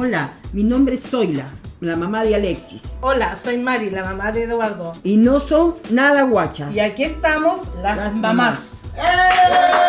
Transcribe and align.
Hola, 0.00 0.32
mi 0.52 0.62
nombre 0.62 0.94
es 0.94 1.10
Zoila, 1.10 1.50
la 1.80 1.96
mamá 1.96 2.22
de 2.22 2.36
Alexis. 2.36 2.98
Hola, 3.00 3.34
soy 3.34 3.58
Mari, 3.58 3.90
la 3.90 4.04
mamá 4.04 4.30
de 4.30 4.44
Eduardo. 4.44 4.92
Y 5.02 5.16
no 5.16 5.40
son 5.40 5.74
nada 5.90 6.22
guachas. 6.22 6.72
Y 6.72 6.78
aquí 6.78 7.02
estamos 7.02 7.62
las, 7.82 7.96
Las 7.96 8.14
mamás. 8.14 8.82
La 8.96 9.87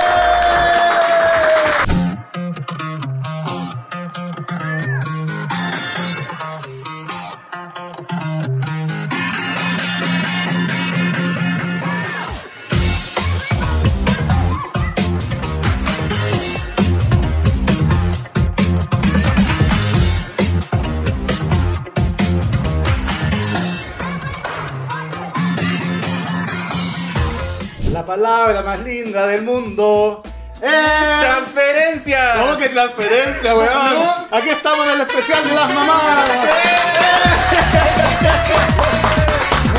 palabra 28.10 28.64
más 28.64 28.80
linda 28.80 29.28
del 29.28 29.44
mundo. 29.44 30.24
¡Eh! 30.64 31.22
¡Transferencia! 31.22 32.38
¿Cómo 32.40 32.58
que 32.58 32.70
transferencia, 32.70 33.56
weón? 33.56 34.08
Aquí 34.32 34.50
estamos 34.50 34.88
en 34.88 34.94
el 34.94 35.02
especial 35.02 35.48
de 35.48 35.54
las 35.54 35.72
mamás. 35.72 36.30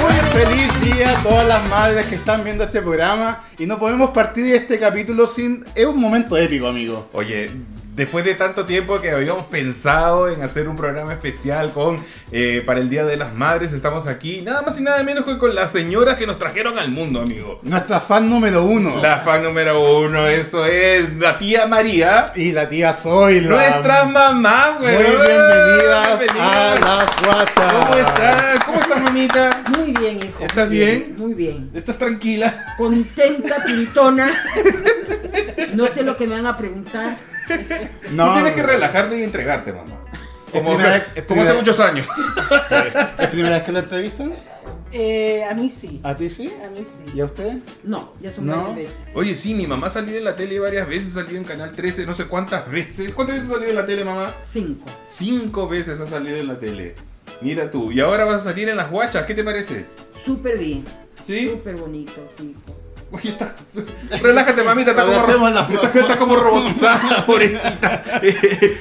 Muy 0.00 0.12
feliz 0.30 0.80
día 0.80 1.10
a 1.10 1.22
todas 1.24 1.44
las 1.44 1.68
madres 1.68 2.06
que 2.06 2.14
están 2.14 2.44
viendo 2.44 2.62
este 2.62 2.80
programa 2.80 3.40
y 3.58 3.66
no 3.66 3.80
podemos 3.80 4.10
partir 4.10 4.44
de 4.44 4.58
este 4.58 4.78
capítulo 4.78 5.26
sin... 5.26 5.64
Es 5.74 5.86
un 5.86 6.00
momento 6.00 6.36
épico, 6.36 6.68
amigo. 6.68 7.10
Oye, 7.12 7.50
después 8.00 8.24
de 8.24 8.34
tanto 8.34 8.64
tiempo 8.64 8.98
que 9.02 9.10
habíamos 9.10 9.46
pensado 9.48 10.30
en 10.30 10.42
hacer 10.42 10.68
un 10.68 10.74
programa 10.74 11.12
especial 11.12 11.70
con 11.70 12.02
eh, 12.32 12.62
para 12.64 12.80
el 12.80 12.88
Día 12.88 13.04
de 13.04 13.18
las 13.18 13.34
Madres, 13.34 13.74
estamos 13.74 14.06
aquí 14.06 14.40
nada 14.40 14.62
más 14.62 14.80
y 14.80 14.82
nada 14.82 15.02
menos 15.02 15.26
que 15.26 15.36
con 15.36 15.54
las 15.54 15.70
señoras 15.70 16.16
que 16.16 16.26
nos 16.26 16.38
trajeron 16.38 16.78
al 16.78 16.90
mundo, 16.90 17.20
amigo. 17.20 17.60
Nuestra 17.62 18.00
fan 18.00 18.30
número 18.30 18.64
uno. 18.64 18.96
La 19.02 19.18
fan 19.18 19.42
número 19.42 19.98
uno, 20.00 20.26
eso 20.28 20.64
es 20.64 21.14
la 21.18 21.36
tía 21.36 21.66
María. 21.66 22.24
Y 22.34 22.52
la 22.52 22.70
tía 22.70 22.94
Zoila. 22.94 23.50
Nuestras 23.50 24.10
mamás, 24.10 24.80
Muy 24.80 24.92
güey. 24.92 25.06
bienvenidas 25.06 26.08
a 26.40 26.74
las 26.80 27.22
guachas. 27.22 27.72
¿Cómo 27.72 27.94
estás? 27.98 28.64
¿Cómo 28.64 28.80
estás, 28.80 29.00
mamita? 29.02 29.50
Muy 29.76 29.92
bien, 29.92 30.16
hijo. 30.24 30.42
¿Estás 30.42 30.68
muy 30.68 30.76
bien? 30.78 31.14
Muy 31.18 31.34
bien. 31.34 31.70
¿Estás 31.74 31.98
tranquila? 31.98 32.74
Contenta, 32.78 33.56
pintona. 33.66 34.32
No 35.74 35.86
sé 35.86 36.02
lo 36.02 36.16
que 36.16 36.26
me 36.26 36.36
van 36.36 36.46
a 36.46 36.56
preguntar. 36.56 37.14
No, 38.12 38.26
Tú 38.28 38.34
tienes 38.34 38.54
que 38.54 38.62
relajarte 38.62 39.18
y 39.18 39.22
entregarte, 39.22 39.72
mamá. 39.72 39.96
Como, 40.50 40.64
primera 40.76 41.06
es 41.14 41.22
como 41.24 41.42
hace 41.42 41.52
muchos 41.52 41.78
años. 41.78 42.06
¿Es 43.18 43.28
primera 43.28 43.56
vez 43.56 43.62
que 43.62 43.72
la 43.72 43.78
entrevistan? 43.80 44.32
Eh, 44.92 45.44
a 45.48 45.54
mí 45.54 45.70
sí. 45.70 46.00
¿A 46.02 46.16
ti 46.16 46.28
sí? 46.28 46.52
A 46.64 46.68
mí 46.70 46.84
sí. 46.84 47.12
¿Y 47.14 47.20
a 47.20 47.26
usted? 47.26 47.58
No, 47.84 48.14
ya 48.20 48.32
son 48.32 48.46
No. 48.46 48.56
varias 48.70 48.76
veces. 48.76 49.14
Oye, 49.14 49.36
sí, 49.36 49.54
mi 49.54 49.68
mamá 49.68 49.86
ha 49.86 49.90
salido 49.90 50.18
en 50.18 50.24
la 50.24 50.34
tele 50.34 50.58
varias 50.58 50.88
veces, 50.88 51.16
ha 51.16 51.20
salido 51.22 51.38
en 51.38 51.44
Canal 51.44 51.70
13, 51.70 52.04
no 52.06 52.14
sé 52.14 52.24
cuántas 52.26 52.68
veces. 52.68 53.12
¿Cuántas 53.12 53.36
veces 53.36 53.50
ha 53.50 53.54
salido 53.54 53.70
en 53.70 53.76
la 53.76 53.86
tele, 53.86 54.04
mamá? 54.04 54.34
Cinco. 54.42 54.86
Cinco 55.06 55.68
veces 55.68 56.00
ha 56.00 56.06
salido 56.08 56.36
en 56.36 56.48
la 56.48 56.58
tele. 56.58 56.96
Mira 57.40 57.70
tú, 57.70 57.92
y 57.92 58.00
ahora 58.00 58.24
vas 58.24 58.40
a 58.44 58.50
salir 58.50 58.68
en 58.68 58.76
las 58.76 58.90
guachas, 58.90 59.24
¿qué 59.26 59.34
te 59.34 59.44
parece? 59.44 59.86
Súper 60.24 60.58
bien. 60.58 60.84
¿Sí? 61.22 61.48
Súper 61.48 61.76
bonito, 61.76 62.28
sí. 62.36 62.56
hijo. 62.56 62.76
Oye, 63.12 63.30
está... 63.30 63.54
Relájate, 64.22 64.62
mamita, 64.62 64.90
está 64.92 65.02
como, 65.04 65.48
las 65.48 65.68
está, 65.70 65.98
está 65.98 66.16
como 66.18 66.36
robotizada, 66.36 67.24
pobrecita. 67.26 68.02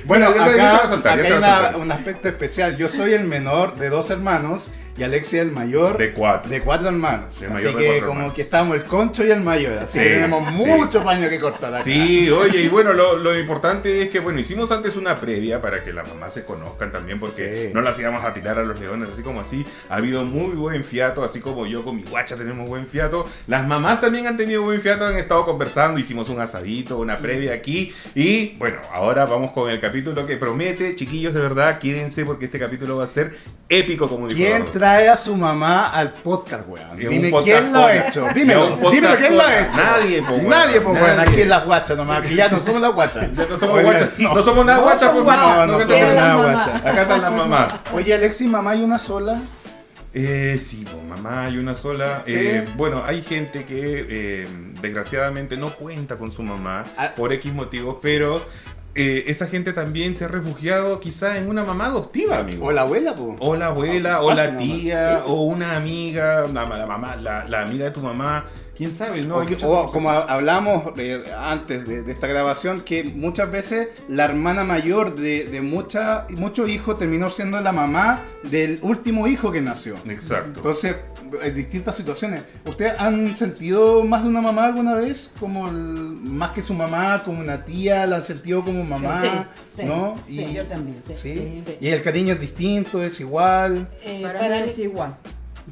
Bueno, 0.06 0.28
acá, 0.28 0.46
acá 0.46 1.14
hay 1.14 1.32
una- 1.32 1.78
un 1.78 1.92
aspecto 1.92 2.28
especial. 2.28 2.78
Yo 2.78 2.88
soy 2.88 3.14
el 3.16 3.24
menor 3.26 3.76
de 3.76 3.90
dos 3.90 4.10
hermanos 4.12 4.72
y 5.00 5.04
Alexia 5.04 5.42
el 5.42 5.52
mayor 5.52 5.98
De 5.98 6.12
cuatro. 6.14 6.50
de 6.50 6.62
cuatro 6.62 6.88
hermanos. 6.90 7.42
El 7.42 7.52
así 7.54 7.66
mayor 7.66 7.78
que 7.80 8.00
como 8.02 8.12
hermanos. 8.14 8.34
que 8.34 8.42
estamos 8.42 8.76
el 8.76 8.84
concho 8.84 9.26
y 9.26 9.32
el 9.32 9.42
mayor. 9.42 9.74
Así 9.80 9.98
Sí, 10.00 10.04
que 10.04 10.10
tenemos 10.16 10.48
sí. 10.50 10.54
mucho 10.56 11.04
paño 11.04 11.30
que 11.30 11.40
cortar 11.40 11.74
acá. 11.74 11.84
Sí, 11.84 12.30
oye, 12.30 12.62
y 12.62 12.68
bueno, 12.68 12.94
lo, 12.94 13.18
lo 13.18 13.38
importante 13.40 14.02
es 14.02 14.10
que, 14.10 14.20
bueno, 14.20 14.40
hicimos 14.40 14.72
antes 14.72 14.96
una 14.96 15.16
previa 15.16 15.62
para 15.62 15.84
que 15.84 15.94
las 15.94 16.08
mamás 16.08 16.34
se 16.34 16.44
conozcan 16.46 16.92
también, 16.92 17.20
porque 17.20 17.68
Sí. 17.68 17.72
no 17.74 17.82
las 17.82 17.98
íbamos 18.00 18.24
a 18.26 18.34
tirar 18.34 18.60
a 18.60 18.64
los 18.64 18.80
leones, 18.80 19.10
así 19.10 19.22
como 19.22 19.42
así. 19.42 19.66
Ha 19.90 19.96
habido 19.96 20.24
muy 20.26 20.56
buen 20.56 20.84
fiato, 20.84 21.24
así 21.24 21.40
como 21.40 21.66
yo 21.66 21.84
con 21.84 21.96
mi 21.96 22.04
guacha 22.04 22.36
tenemos 22.36 22.68
buen 22.68 22.88
fiato. 22.88 23.26
Las 23.48 23.66
mamás 23.66 24.02
también 24.02 24.28
han 24.28 24.38
tenido 24.38 24.62
buen 24.64 24.82
fiato, 24.82 25.06
han 25.06 25.16
estado 25.18 25.46
conversando, 25.46 26.00
hicimos 26.00 26.30
un 26.30 26.40
asadito, 26.42 26.98
una 26.98 27.16
previa 27.18 27.54
aquí. 27.54 27.94
Y 28.16 28.56
bueno, 28.58 28.78
ahora 28.94 29.26
vamos 29.26 29.52
con 29.52 29.70
el 29.70 29.80
capítulo 29.80 30.26
que 30.26 30.38
promete, 30.38 30.96
chiquillos, 30.96 31.34
de 31.34 31.42
verdad, 31.42 31.80
quédense 31.80 32.26
porque 32.26 32.46
este 32.46 32.60
capítulo 32.60 32.98
va 32.98 33.06
a 33.06 33.08
ser 33.08 33.32
épico, 33.70 34.08
como 34.10 34.28
dijo 34.28 34.38
¿Quién 34.38 34.50
Eduardo. 34.54 34.72
Trae 34.90 35.10
a 35.10 35.18
su 35.18 35.36
mamá 35.36 35.90
al 35.90 36.14
podcast, 36.14 36.68
weón? 36.68 36.98
Dime 36.98 37.30
podcast 37.30 37.60
quién 37.60 37.74
lo 37.74 37.86
ha 37.86 37.96
hecho. 37.96 38.28
Es 38.28 38.34
Dímelo, 38.34 38.78
quién 38.90 39.38
lo 39.38 39.44
ha 39.44 39.60
hecho. 39.60 39.78
Nadie, 39.84 40.22
po, 40.24 40.34
weón. 40.34 40.50
Nadie, 40.50 40.82
pues, 40.82 41.02
weón. 41.02 41.20
Aquí 41.20 41.42
en 41.42 41.50
las 41.50 41.66
guachas 41.66 41.98
nomás. 41.98 42.26
Aquí 42.26 42.36
ya 42.36 42.50
no 42.50 42.60
somos 42.60 42.82
las 42.82 42.94
guachas. 42.94 43.30
Ya 43.36 43.46
no 43.46 43.60
somos 43.60 43.84
guachas, 43.84 44.10
no. 44.20 44.34
no. 44.34 44.42
somos 44.42 44.66
nada 44.66 44.80
guachas, 44.80 45.12
pues. 45.12 45.24
No, 45.24 45.68
no 45.68 45.78
que 45.78 45.86
somos 45.86 46.16
nada 46.16 46.36
guachas. 46.36 46.76
Acá 46.86 47.02
están 47.04 47.22
las 47.22 47.32
mamás. 47.34 47.74
Oye, 47.94 48.14
Alexi, 48.16 48.48
mamá, 48.48 48.72
¿hay 48.72 48.82
una 48.82 48.98
sola? 48.98 49.40
Eh, 50.12 50.58
sí, 50.60 50.86
pues, 50.92 51.04
mamá, 51.04 51.46
hay 51.46 51.58
una 51.58 51.76
sola. 51.76 52.24
¿Sí? 52.26 52.34
Eh, 52.36 52.68
bueno, 52.76 53.04
hay 53.06 53.22
gente 53.22 53.66
que 53.66 54.08
eh, 54.10 54.48
desgraciadamente 54.82 55.56
no 55.56 55.70
cuenta 55.70 56.18
con 56.18 56.32
su 56.32 56.42
mamá 56.42 56.84
Ah. 56.98 57.14
por 57.16 57.32
X 57.32 57.54
motivos, 57.54 57.98
pero 58.02 58.44
eh, 59.02 59.24
esa 59.28 59.48
gente 59.48 59.72
también 59.74 60.14
se 60.16 60.26
ha 60.26 60.28
refugiado 60.28 61.00
quizá 61.00 61.38
en 61.38 61.48
una 61.50 61.64
mamá 61.64 61.86
adoptiva, 61.86 62.38
amigo. 62.40 62.66
¿O 62.66 62.72
la 62.72 62.82
abuela, 62.82 63.16
po? 63.16 63.36
O 63.40 63.56
la 63.56 63.68
abuela, 63.68 64.22
o 64.22 64.30
Ah, 64.32 64.36
la 64.36 64.58
tía, 64.58 65.24
o 65.26 65.44
una 65.44 65.76
amiga, 65.78 66.46
la, 66.48 66.66
la 66.66 66.86
mamá, 66.86 67.16
la, 67.16 67.46
la 67.46 67.62
amiga 67.62 67.86
de 67.86 67.92
tu 67.92 68.02
mamá. 68.02 68.46
¿Quién 68.76 68.94
sabe? 68.94 69.22
No, 69.24 69.38
O 69.38 69.46
que- 69.46 69.58
como 69.58 70.10
hablamos 70.10 70.94
eh, 70.98 71.22
antes 71.38 71.86
de, 71.86 72.02
de 72.02 72.12
esta 72.14 72.28
grabación, 72.28 72.80
que 72.80 73.04
muchas 73.04 73.52
veces 73.52 73.90
la 74.08 74.24
hermana 74.24 74.64
mayor 74.64 75.16
de, 75.16 75.44
de 75.46 75.62
mucha- 75.62 76.26
muchos 76.30 76.70
hijos 76.70 76.98
terminó 76.98 77.30
siendo 77.30 77.60
la 77.60 77.74
mamá 77.74 78.22
del 78.44 78.80
último 78.82 79.28
hijo 79.28 79.52
que 79.52 79.62
nació. 79.62 79.96
Exacto. 80.08 80.60
Entonces, 80.62 80.96
hay 81.42 81.52
distintas 81.52 81.96
situaciones. 81.96 82.44
¿Ustedes 82.66 82.94
han 83.00 83.36
sentido 83.36 84.04
más 84.04 84.24
de 84.24 84.30
una 84.30 84.42
mamá 84.42 84.66
alguna 84.66 84.96
vez? 84.96 85.34
Como 85.40 85.68
el- 85.70 85.76
más 85.76 86.52
que 86.52 86.62
su 86.62 86.74
mamá, 86.74 87.22
como 87.24 87.40
una 87.42 87.64
tía, 87.66 88.06
la 88.06 88.18
han 88.18 88.24
sentido 88.24 88.64
como 88.64 88.84
mamá, 88.84 89.22
Sí, 89.22 89.82
sí, 89.82 89.86
¿no? 89.86 90.16
sí, 90.26 90.42
y, 90.42 90.54
Yo 90.54 90.66
también. 90.68 90.98
¿sí? 91.06 91.14
sí. 91.16 91.64
Y 91.82 91.90
el 91.90 92.02
cariño 92.02 92.34
es 92.34 92.42
distinto, 92.42 93.02
es 93.04 93.20
igual, 93.20 93.88
Eh, 94.04 94.22
Para, 94.24 94.40
para 94.40 94.56
mí 94.62 94.70
es 94.70 94.80
igual. 94.80 95.16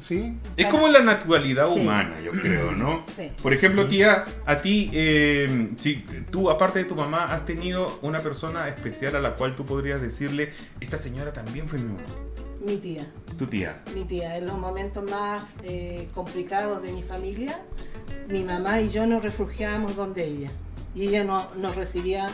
¿sí? 0.00 0.36
Es 0.56 0.66
como 0.66 0.86
la 0.88 1.00
naturalidad 1.00 1.66
Sí. 1.68 1.80
humana, 1.80 2.20
yo 2.20 2.30
creo, 2.30 2.70
¿no? 2.72 3.02
Sí. 3.16 3.30
Por 3.42 3.52
ejemplo, 3.52 3.88
tía, 3.88 4.24
a 4.46 4.56
ti, 4.60 4.90
eh, 4.92 5.70
si 5.76 6.04
tú, 6.30 6.50
aparte 6.50 6.78
de 6.80 6.84
tu 6.84 6.94
mamá, 6.94 7.32
has 7.34 7.44
tenido 7.44 7.98
una 8.02 8.20
persona 8.20 8.68
especial 8.68 9.16
a 9.16 9.20
la 9.20 9.34
cual 9.34 9.56
tú 9.56 9.64
podrías 9.64 10.00
decirle, 10.00 10.52
esta 10.80 10.96
señora 10.96 11.32
también 11.32 11.68
fue 11.68 11.78
mi 11.80 11.86
mamá, 11.88 12.02
mi 12.64 12.76
tía. 12.76 13.06
Tu 13.38 13.46
tía. 13.46 13.80
Mi 13.94 14.04
tía, 14.04 14.36
en 14.36 14.46
los 14.46 14.58
momentos 14.58 15.02
más 15.10 15.42
eh, 15.62 16.08
complicados 16.12 16.82
de 16.82 16.92
mi 16.92 17.02
familia, 17.02 17.58
mi 18.28 18.44
mamá 18.44 18.80
y 18.80 18.90
yo 18.90 19.06
nos 19.06 19.22
refugiábamos 19.22 19.96
donde 19.96 20.24
ella. 20.24 20.50
Y 20.94 21.06
ella 21.08 21.24
no- 21.24 21.48
nos 21.56 21.76
recibía. 21.76 22.28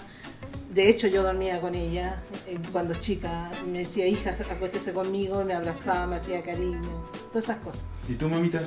De 0.72 0.88
hecho, 0.88 1.06
yo 1.06 1.22
dormía 1.22 1.60
con 1.60 1.74
ella 1.74 2.22
eh, 2.48 2.58
cuando 2.72 2.94
chica. 2.94 3.50
Me 3.70 3.80
decía, 3.80 4.06
hija, 4.08 4.34
acuéstese 4.50 4.92
conmigo, 4.92 5.42
y 5.42 5.44
me 5.44 5.54
abrazaba, 5.54 6.06
me 6.06 6.16
hacía 6.16 6.42
cariño, 6.42 6.80
todas 7.30 7.44
esas 7.44 7.58
cosas. 7.58 7.82
¿Y 8.08 8.14
tu 8.14 8.28
mamita? 8.28 8.62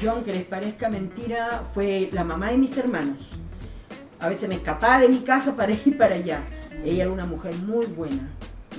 Yo, 0.00 0.12
aunque 0.12 0.32
les 0.32 0.44
parezca 0.44 0.88
mentira, 0.88 1.62
fue 1.74 2.08
la 2.12 2.24
mamá 2.24 2.50
de 2.50 2.58
mis 2.58 2.76
hermanos. 2.78 3.18
A 4.20 4.28
veces 4.28 4.48
me 4.48 4.54
escapaba 4.54 5.00
de 5.00 5.08
mi 5.08 5.18
casa 5.20 5.56
para 5.56 5.72
ir 5.72 5.98
para 5.98 6.14
allá. 6.14 6.44
Ella 6.84 7.02
era 7.04 7.12
una 7.12 7.26
mujer 7.26 7.54
muy 7.56 7.86
buena 7.86 8.28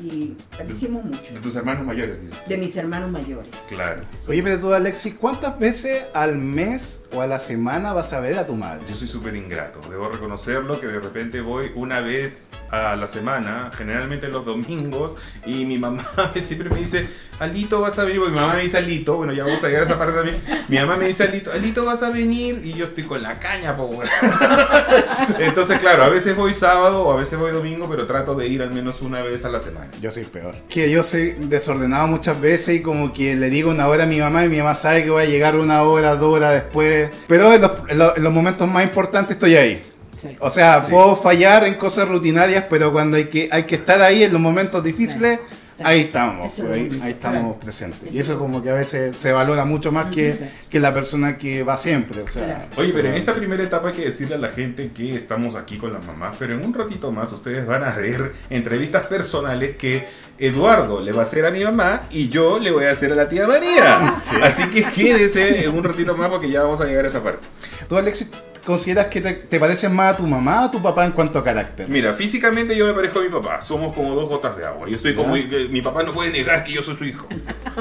y 0.02 0.36
parecimos 0.58 1.04
mucho 1.06 1.34
De 1.34 1.40
tus 1.40 1.56
hermanos 1.56 1.86
mayores, 1.86 2.22
dices. 2.22 2.38
de 2.48 2.57
mis 2.57 2.75
hermanos 2.78 3.12
mayores. 3.12 3.50
Claro. 3.69 4.01
Oye, 4.28 4.42
pero 4.44 4.60
tú, 4.60 4.74
Alexis, 4.74 5.13
¿cuántas 5.16 5.60
veces 5.60 6.06
al 6.13 6.38
mes 6.38 7.04
o 7.13 7.22
a 7.22 7.28
la 7.28 7.40
semana 7.40 7.94
vas 7.94 8.13
a 8.13 8.19
ver 8.19 8.38
a 8.38 8.45
tu 8.48 8.56
madre? 8.56 8.84
Yo 8.88 8.95
soy 8.95 9.07
súper 9.07 9.36
ingrato, 9.36 9.80
debo 9.90 10.10
reconocerlo 10.10 10.80
que 10.80 10.88
de 10.88 11.00
repente 11.00 11.42
voy 11.42 11.72
una 11.75 12.00
vez 12.00 12.45
a 12.72 12.95
la 12.95 13.07
semana, 13.07 13.72
generalmente 13.75 14.28
los 14.28 14.45
domingos, 14.45 15.16
y 15.45 15.66
mi 15.66 15.78
mamá 15.78 16.04
siempre 16.44 16.69
me 16.69 16.78
dice, 16.78 17.07
Alito 17.44 17.81
vas 17.81 17.98
a 18.00 18.04
venir, 18.04 18.19
porque 18.19 18.34
mi 18.34 18.40
mamá 18.42 18.54
me 18.56 18.63
dice 18.63 18.78
Alito, 18.78 19.18
bueno 19.18 19.34
ya 19.34 19.44
vamos 19.44 19.63
a 19.63 19.68
llegar 19.68 19.84
a 19.84 19.86
esa 19.86 19.98
parte 20.00 20.13
también, 20.13 20.38
mi 20.68 20.78
mamá 20.80 20.98
me 20.98 21.07
dice 21.07 21.24
Alito, 21.24 21.51
Alito 21.51 21.86
vas 21.86 22.01
a 22.04 22.10
venir, 22.10 22.62
y 22.63 22.74
yo 22.74 22.86
estoy 22.86 23.04
con 23.04 23.22
la 23.22 23.40
caña, 23.40 23.75
po. 23.78 23.90
Entonces 25.40 25.80
claro, 25.80 26.04
a 26.04 26.10
veces 26.10 26.36
voy 26.36 26.54
sábado 26.54 27.04
o 27.04 27.12
a 27.12 27.16
veces 27.16 27.38
voy 27.40 27.51
domingo, 27.51 27.88
pero 27.90 28.06
trato 28.07 28.36
de 28.36 28.48
ir 28.48 28.62
al 28.62 28.72
menos 28.72 29.01
una 29.01 29.22
vez 29.22 29.45
a 29.45 29.50
la 29.50 29.60
semana. 29.60 29.90
Yo 30.01 30.12
soy 30.12 30.24
peor. 30.24 30.56
Que 30.69 30.90
yo 30.90 31.04
soy 31.04 31.31
desordenado 31.40 32.07
muchas 32.07 32.40
veces 32.40 32.75
y 32.78 32.81
como 32.81 33.13
que 33.13 33.36
le 33.36 33.50
digo 33.50 33.69
una 33.72 33.88
hora 33.88 34.04
a 34.04 34.07
mi 34.07 34.19
mamá 34.19 34.46
y 34.46 34.50
mi 34.50 34.57
mamá 34.57 34.75
sabe 34.75 35.04
que 35.04 35.10
voy 35.10 35.24
a 35.24 35.28
llegar 35.28 35.56
una 35.56 35.84
hora, 35.84 36.16
dos 36.16 36.36
horas 36.36 36.54
después. 36.54 37.10
Pero 37.28 37.54
en 37.54 37.62
los, 37.62 37.72
en 37.88 37.98
los- 38.00 38.18
en 38.18 38.24
los 38.24 38.34
momentos 38.34 38.68
más 38.69 38.84
importantes 38.84 39.31
estoy 39.36 39.56
ahí. 39.56 39.81
Sí. 40.22 40.30
O 40.39 40.50
sea, 40.50 40.81
puedo 40.88 41.16
fallar 41.18 41.66
en 41.66 41.75
cosas 41.75 42.07
rutinarias, 42.07 42.66
pero 42.69 42.92
cuando 42.94 43.18
hay 43.18 43.25
que, 43.25 43.50
hay 43.51 43.63
que 43.63 43.75
estar 43.75 44.01
ahí 44.01 44.24
en 44.24 44.31
los 44.31 44.42
momentos 44.42 44.84
difíciles, 44.84 45.39
Sí. 45.50 45.56
Ahí 45.84 46.02
estamos, 46.02 46.54
pues, 46.56 46.72
ahí, 46.72 46.90
es 46.92 47.02
ahí 47.02 47.12
estamos 47.12 47.42
claro. 47.42 47.60
presentes. 47.60 48.02
Eso 48.04 48.16
Y 48.16 48.20
eso 48.20 48.34
es 48.34 48.40
como 48.40 48.62
que 48.62 48.70
a 48.70 48.74
veces 48.74 49.16
se 49.16 49.31
valora 49.31 49.66
mucho 49.66 49.92
más 49.92 50.14
que, 50.14 50.36
que 50.70 50.80
la 50.80 50.94
persona 50.94 51.38
que 51.38 51.64
va 51.64 51.78
siempre. 51.78 52.22
O 52.22 52.28
sea, 52.28 52.44
Claro. 52.44 52.66
Oye, 52.78 52.92
pero 52.94 53.10
en 53.10 53.16
esta 53.16 53.34
primera 53.34 53.64
etapa 53.64 53.90
hay 53.90 53.96
que 53.96 54.06
decirle 54.06 54.36
a 54.36 54.38
la 54.38 54.50
gente 54.50 54.92
que 54.94 55.16
estamos 55.16 55.56
aquí 55.56 55.78
con 55.78 55.94
las 55.94 56.06
mamás, 56.06 56.36
pero 56.38 56.54
en 56.54 56.66
un 56.66 56.74
ratito 56.74 57.12
más 57.12 57.31
ustedes 57.31 57.66
van 57.66 57.84
a 57.84 57.96
ver 57.96 58.34
entrevistas 58.50 59.08
personales 59.08 59.75
que 59.78 60.06
Eduardo 60.38 61.00
le 61.00 61.12
va 61.12 61.22
a 61.22 61.24
hacer 61.24 61.46
a 61.46 61.52
mi 61.52 61.64
mamá 61.64 62.04
y 62.12 62.30
yo 62.30 62.60
le 62.60 62.72
voy 62.72 62.86
a 62.86 62.92
hacer 62.92 63.12
a 63.12 63.16
la 63.16 63.30
tía 63.30 63.48
María. 63.48 64.22
Así 64.42 64.68
que 64.70 64.84
quédese 64.84 65.64
en 65.66 65.74
un 65.74 65.84
ratito 65.84 66.18
más 66.18 66.30
porque 66.30 66.50
ya 66.50 66.64
vamos 66.64 66.81
a 66.81 66.86
llegar 66.86 67.06
a 67.06 67.08
esa 67.08 67.24
parte. 67.24 67.46
¿Tú, 67.88 67.98
Alexis, 67.98 68.30
consideras 68.65 69.07
que 69.07 69.21
te, 69.21 69.33
te 69.33 69.60
pareces 69.60 69.92
más 69.92 70.13
a 70.13 70.18
tu 70.18 70.25
mamá 70.27 70.62
o 70.63 70.65
a 70.65 70.71
tu 70.71 70.81
papá 70.81 71.06
en 71.06 71.12
cuanto 71.12 71.39
a 71.39 71.44
carácter? 71.44 71.88
Mira, 71.89 72.13
físicamente 72.13 72.75
yo 72.75 72.88
me 72.88 72.94
parezco 72.94 73.19
a 73.19 73.24
mi 73.24 73.30
papá. 73.30 73.62
Somos 73.62 73.94
como 73.94 74.15
dos 74.15 74.30
gotas 74.30 74.57
de 74.57 74.65
agua. 74.65 74.88
Yo 74.89 74.98
soy 74.98 75.13
como. 75.15 75.36
Mi 75.36 75.81
papá 75.81 76.04
no 76.04 76.12
puede 76.13 76.31
negar 76.31 76.63
que 76.63 76.71
yo 76.74 76.81
soy 76.81 76.95
su 76.95 77.06
hijo. 77.06 77.27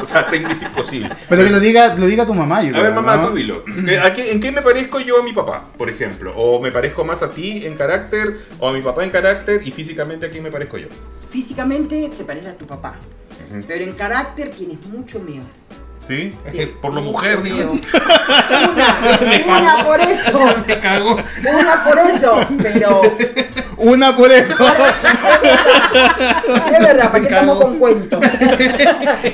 O 0.00 0.04
sea, 0.04 0.26
tengo 0.28 0.48
es 0.48 0.62
imposible. 0.62 1.10
Pero 1.28 1.44
que 1.44 1.50
lo 1.50 1.60
diga, 1.60 1.94
lo 1.94 2.06
diga 2.06 2.24
tu 2.26 2.34
mamá, 2.34 2.62
yo 2.62 2.68
A 2.68 2.72
creo, 2.72 2.82
ver, 2.84 2.92
mamá, 2.94 3.16
¿no? 3.18 3.28
tú 3.28 3.34
dilo. 3.34 3.64
¿Qué- 3.64 3.98
a 3.98 4.12
qué- 4.14 4.32
¿En 4.32 4.40
qué 4.40 4.50
me 4.52 4.62
parezco 4.62 4.98
yo 5.00 5.20
a 5.20 5.22
mi 5.22 5.32
papá, 5.32 5.68
por 5.76 5.88
ejemplo? 5.90 6.34
¿O 6.36 6.60
me 6.60 6.72
parezco 6.72 7.04
más 7.04 7.22
a 7.22 7.30
ti 7.30 7.66
en 7.66 7.74
carácter? 7.76 8.38
¿O 8.58 8.68
a 8.68 8.72
mi 8.72 8.80
papá 8.82 9.04
en 9.04 9.10
carácter? 9.10 9.60
¿Y 9.66 9.70
físicamente 9.70 10.26
a 10.26 10.30
quién 10.30 10.42
me 10.42 10.50
parezco 10.50 10.78
yo? 10.78 10.88
Físicamente 11.30 12.10
se 12.12 12.24
parece 12.24 12.48
a 12.48 12.54
tu 12.54 12.66
papá, 12.66 12.96
pero 13.66 13.84
en 13.84 13.92
carácter 13.92 14.50
tienes 14.50 14.84
mucho 14.86 15.18
mío. 15.20 15.42
¿Sí? 16.06 16.34
Sí, 16.50 16.66
por 16.82 16.94
lo 16.94 17.00
mucho 17.00 17.12
mujer, 17.12 17.42
digo. 17.42 17.72
Una, 18.74 18.98
una 19.60 19.84
por 19.84 20.00
eso, 20.00 20.44
Me 20.66 20.78
cago. 20.80 21.16
una 21.16 21.84
por 21.84 21.98
eso, 21.98 22.46
pero 22.62 23.00
Una 23.76 24.16
por 24.16 24.30
eso. 24.30 24.66
es 26.72 26.78
verdad, 26.80 27.10
¿para 27.10 27.20
qué 27.20 27.28
estamos 27.34 27.58
con 27.58 27.78
cuentos? 27.78 28.20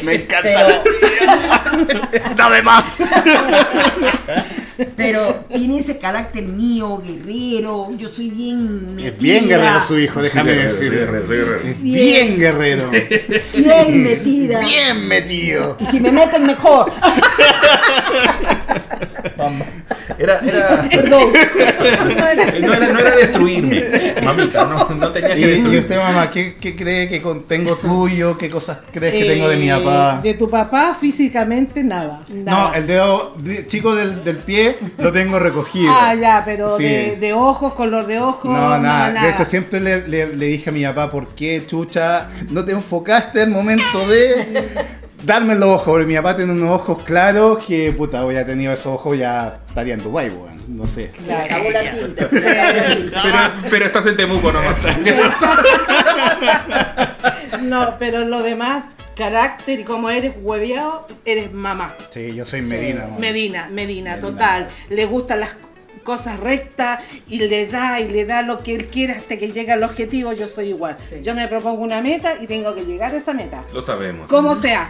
Me 0.02 0.14
encanta. 0.14 0.42
Pero, 0.42 0.82
Dame 2.36 2.62
más. 2.62 2.98
Pero 4.96 5.44
tiene 5.52 5.78
ese 5.78 5.98
carácter 5.98 6.44
mío, 6.44 7.02
guerrero, 7.04 7.88
yo 7.96 8.08
soy 8.08 8.30
bien 8.30 8.94
metida, 8.94 9.08
Es 9.08 9.18
bien 9.18 9.48
guerrero 9.48 9.80
su 9.80 9.98
hijo, 9.98 10.22
déjame 10.22 10.52
guerrero. 10.52 11.60
Es 11.64 11.82
bien 11.82 12.38
guerrero. 12.38 12.90
bien 12.90 14.02
metida. 14.02 14.60
Bien 14.60 15.08
metido. 15.08 15.76
Y 15.80 15.86
si 15.86 16.00
me 16.00 16.12
meten 16.12 16.46
mejor. 16.46 16.92
Era, 20.18 20.40
era, 20.40 20.88
Perdón. 20.90 21.22
No 22.18 22.26
era- 22.26 22.44
no, 22.60 22.72
era, 22.74 22.88
no 22.92 22.98
era 22.98 23.10
destruirme, 23.16 24.14
mamita, 24.24 24.64
no, 24.64 24.88
no 24.88 25.12
tenía 25.12 25.36
¿Y, 25.56 25.78
usted, 25.78 25.96
mamá, 25.98 26.28
qué, 26.30 26.56
qué 26.60 26.74
cree 26.74 27.08
que 27.08 27.22
tengo 27.46 27.76
tuyo? 27.76 28.36
¿Qué 28.36 28.50
cosas 28.50 28.78
crees 28.92 29.12
que 29.14 29.22
Eh, 29.26 29.34
tengo 29.34 29.48
de 29.48 29.56
mi 29.56 29.68
papá? 29.70 30.20
De 30.22 30.34
tu 30.34 30.50
papá 30.50 30.96
físicamente 31.00 31.84
nada. 31.84 32.22
No, 32.28 32.72
el 32.74 32.86
dedo 32.86 33.34
de- 33.38 33.66
chico 33.66 33.94
del, 33.94 34.24
del 34.24 34.38
pie 34.38 34.76
lo 34.98 35.12
tengo 35.12 35.38
recogido. 35.38 35.92
Ah, 35.96 36.14
ya, 36.14 36.42
pero 36.44 36.76
Sí. 36.76 36.82
de, 36.84 37.16
de 37.16 37.32
ojos, 37.32 37.74
color 37.74 38.06
de 38.06 38.18
ojos. 38.18 38.44
No, 38.50 38.78
nada. 38.78 39.10
nada. 39.10 39.22
De 39.22 39.30
hecho, 39.30 39.44
siempre 39.44 39.78
le, 39.80 40.08
le- 40.08 40.34
le 40.34 40.46
dije 40.46 40.70
a 40.70 40.72
mi 40.72 40.84
papá, 40.84 41.10
¿por 41.10 41.28
qué, 41.28 41.62
chucha, 41.66 42.28
no 42.50 42.64
te 42.64 42.72
enfocaste 42.72 43.42
al 43.42 43.50
momento 43.50 44.06
de 44.08 44.68
darme 45.22 45.54
los 45.54 45.68
ojos? 45.68 45.84
Porque 45.86 46.06
mi 46.06 46.16
papá 46.16 46.36
tiene 46.36 46.52
unos 46.52 46.70
ojos 46.70 47.02
claros 47.04 47.64
que, 47.64 47.92
puta, 47.92 48.24
hubiera 48.24 48.44
tenido 48.46 48.72
esos 48.72 48.86
ojos 48.86 49.18
ya 49.18 49.60
estaría 49.68 49.94
en 49.94 50.02
Dubái, 50.02 50.28
weón. 50.30 50.58
No 50.68 50.86
sé. 50.86 51.12
Se 51.18 51.28
le 51.28 51.34
acabó 51.34 51.70
la 51.70 51.90
tinta, 51.90 52.26
se 52.28 52.40
le 52.40 52.60
acabó 52.60 52.76
la 52.76 52.96
tinta. 52.96 53.22
Pero, 53.22 53.38
pero 53.70 53.84
estás 53.86 54.06
en 54.06 54.16
Temuco 54.16 54.52
nomás. 54.52 54.76
No, 57.62 57.96
pero 57.98 58.24
lo 58.24 58.42
demás, 58.42 58.84
carácter 59.16 59.80
y 59.80 59.84
como 59.84 60.10
eres 60.10 60.34
hueveado, 60.40 61.06
eres 61.24 61.52
mamá. 61.52 61.96
Sí, 62.10 62.34
yo 62.34 62.44
soy 62.44 62.62
Medina. 62.62 63.02
mamá. 63.04 63.18
Medina, 63.18 63.68
Medina, 63.70 64.12
Medina. 64.12 64.20
total. 64.20 64.68
Le 64.90 65.06
gustan 65.06 65.40
las 65.40 65.54
cosas 66.08 66.40
rectas 66.40 67.04
y 67.28 67.40
le 67.40 67.66
da 67.66 68.00
y 68.00 68.08
le 68.08 68.24
da 68.24 68.40
lo 68.40 68.62
que 68.62 68.74
él 68.74 68.86
quiere 68.86 69.12
hasta 69.12 69.36
que 69.36 69.52
llega 69.52 69.74
al 69.74 69.82
objetivo. 69.82 70.32
Yo 70.32 70.48
soy 70.48 70.68
igual. 70.70 70.96
Sí. 71.06 71.16
Yo 71.22 71.34
me 71.34 71.46
propongo 71.48 71.82
una 71.84 72.00
meta 72.00 72.40
y 72.40 72.46
tengo 72.46 72.74
que 72.74 72.86
llegar 72.86 73.12
a 73.14 73.18
esa 73.18 73.34
meta. 73.34 73.62
Lo 73.74 73.82
sabemos. 73.82 74.26
Como 74.26 74.54
sea. 74.54 74.88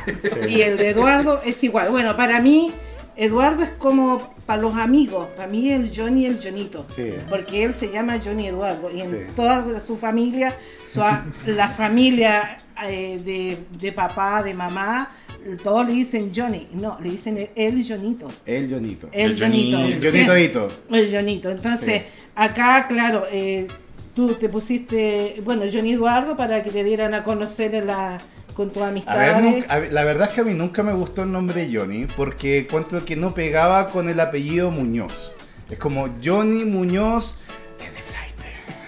Y 0.48 0.60
el 0.60 0.76
de 0.76 0.90
Eduardo 0.90 1.40
es 1.44 1.64
igual. 1.64 1.90
Bueno, 1.90 2.16
para 2.16 2.38
mí, 2.40 2.70
Eduardo 3.16 3.64
es 3.64 3.70
como 3.70 4.32
para 4.46 4.62
los 4.62 4.76
amigos. 4.76 5.26
Para 5.36 5.48
mí 5.48 5.72
el 5.72 5.90
Johnny 5.94 6.24
el 6.26 6.38
Jonito. 6.40 6.86
Sí. 6.94 7.14
Porque 7.28 7.64
él 7.64 7.74
se 7.74 7.90
llama 7.90 8.20
Johnny 8.24 8.46
Eduardo. 8.46 8.88
Y 8.92 9.00
en 9.00 9.10
Sí. 9.10 9.34
toda 9.34 9.80
su 9.80 9.96
familia, 9.96 10.54
su- 10.94 11.02
la 11.50 11.68
familia 11.68 12.58
eh, 12.86 13.18
de, 13.24 13.58
de 13.76 13.90
papá, 13.92 14.40
de 14.44 14.54
mamá, 14.54 15.10
todos 15.56 15.86
le 15.86 15.92
dicen 15.92 16.30
Johnny. 16.34 16.68
No, 16.72 16.98
le 17.00 17.10
dicen 17.10 17.38
el, 17.38 17.50
el 17.54 17.86
Jonito. 17.86 18.28
El 18.44 18.70
Jonito. 18.70 19.08
El, 19.12 19.38
Jonito. 19.38 19.78
El 19.78 20.26
Jonito. 20.26 20.68
El 20.90 21.10
Jonito. 21.10 21.50
Entonces, 21.50 22.02
Sí. 22.02 22.08
acá, 22.34 22.86
claro, 22.88 23.24
eh, 23.30 23.66
tú 24.14 24.34
te 24.34 24.48
pusiste, 24.48 25.40
bueno, 25.44 25.62
Johnny 25.72 25.92
Eduardo 25.92 26.36
para 26.36 26.62
que 26.62 26.70
te 26.70 26.84
dieran 26.84 27.14
a 27.14 27.24
conocer 27.24 27.74
en 27.74 27.86
la, 27.86 28.18
con 28.54 28.70
tus 28.70 28.82
A 28.82 28.90
ver, 28.90 29.64
a 29.68 29.78
ver, 29.78 29.92
la 29.92 30.04
verdad 30.04 30.28
es 30.28 30.34
que 30.34 30.40
a 30.40 30.44
mí 30.44 30.54
nunca 30.54 30.82
me 30.82 30.92
gustó 30.92 31.22
el 31.22 31.30
nombre 31.30 31.70
Johnny 31.72 32.06
porque 32.16 32.58
encuentro 32.58 33.04
que 33.04 33.14
no 33.14 33.32
pegaba 33.32 33.86
con 33.88 34.08
el 34.08 34.18
apellido 34.18 34.72
Muñoz. 34.72 35.32
Es 35.70 35.78
como 35.78 36.08
Johnny 36.24 36.64
Muñoz 36.64 37.36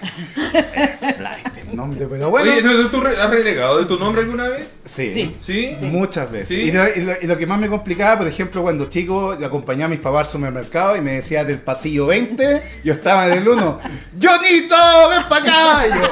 pero 2.09 2.29
bueno. 2.29 2.51
Oye, 2.51 2.61
¿tú, 2.61 2.89
tú 2.89 2.99
re- 3.01 3.17
has 3.19 3.29
renegado 3.29 3.79
de 3.79 3.85
tu 3.85 3.97
nombre 3.97 4.21
alguna 4.21 4.47
vez? 4.49 4.79
sí. 4.85 5.35
Sí. 5.39 5.75
¿Sí? 5.79 5.85
Muchas 5.87 6.29
veces. 6.31 6.49
¿Sí? 6.49 6.55
Y, 6.69 6.71
lo, 6.71 6.83
y 6.95 7.01
lo- 7.01 7.13
y 7.21 7.27
lo 7.27 7.37
que 7.37 7.45
más 7.47 7.59
me 7.59 7.67
complicaba, 7.69 8.17
por 8.19 8.27
ejemplo, 8.27 8.61
cuando 8.61 8.85
chico 8.89 9.35
le 9.39 9.45
acompañaba 9.45 9.85
a 9.85 9.89
mis 9.89 9.99
papás 9.99 10.27
al 10.27 10.31
supermercado 10.33 10.95
y 10.97 11.01
me 11.01 11.13
decía 11.13 11.43
del 11.45 11.59
pasillo 11.59 12.05
20, 12.07 12.61
yo 12.83 12.93
estaba 12.93 13.27
en 13.27 13.33
el 13.33 13.47
1, 13.47 13.79
¡Jonito, 14.21 14.75
ven 15.09 15.23
para 15.29 15.43
acá! 15.43 15.87
Y 15.87 15.91
yo. 15.99 16.07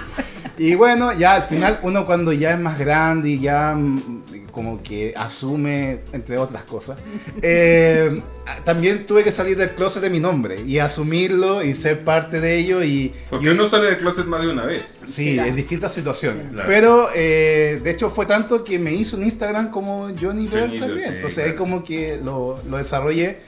Y 0.58 0.74
bueno, 0.74 1.12
ya 1.12 1.34
al 1.34 1.42
final 1.42 1.80
uno 1.82 2.06
cuando 2.06 2.32
ya 2.32 2.52
es 2.52 2.58
más 2.58 2.78
grande 2.78 3.28
y 3.28 3.40
ya 3.40 3.74
mm, 3.74 4.22
como 4.56 4.82
que 4.82 5.12
asume, 5.14 5.98
entre 6.14 6.38
otras 6.38 6.64
cosas, 6.64 6.98
eh, 7.42 8.22
también 8.64 9.04
tuve 9.04 9.22
que 9.22 9.30
salir 9.30 9.54
del 9.58 9.72
closet 9.72 10.00
de 10.02 10.08
mi 10.08 10.18
nombre 10.18 10.62
y 10.66 10.78
asumirlo 10.78 11.62
y 11.62 11.74
ser 11.74 12.00
parte 12.04 12.40
de 12.40 12.56
ello 12.56 12.82
y... 12.82 13.12
Porque 13.28 13.50
uno 13.50 13.68
sale 13.68 13.88
del 13.88 13.98
closet 13.98 14.24
más 14.24 14.40
de 14.40 14.48
una 14.48 14.64
vez. 14.64 14.98
Sí, 15.06 15.34
Claro. 15.34 15.50
en 15.50 15.56
distintas 15.56 15.92
situaciones. 15.92 16.46
Claro. 16.52 16.66
Pero 16.66 17.08
eh, 17.14 17.78
de 17.84 17.90
hecho 17.90 18.08
fue 18.08 18.24
tanto 18.24 18.64
que 18.64 18.78
me 18.78 18.94
hizo 18.94 19.18
un 19.18 19.24
Instagram 19.24 19.70
como 19.70 20.08
Johnny 20.18 20.46
Bear 20.46 20.68
Johnny 20.68 20.80
también. 20.80 21.08
sí, 21.08 21.14
Entonces 21.16 21.38
ahí 21.38 21.44
claro. 21.50 21.58
como 21.58 21.84
que 21.84 22.18
lo, 22.24 22.56
lo 22.70 22.78
desarrollé. 22.78 23.40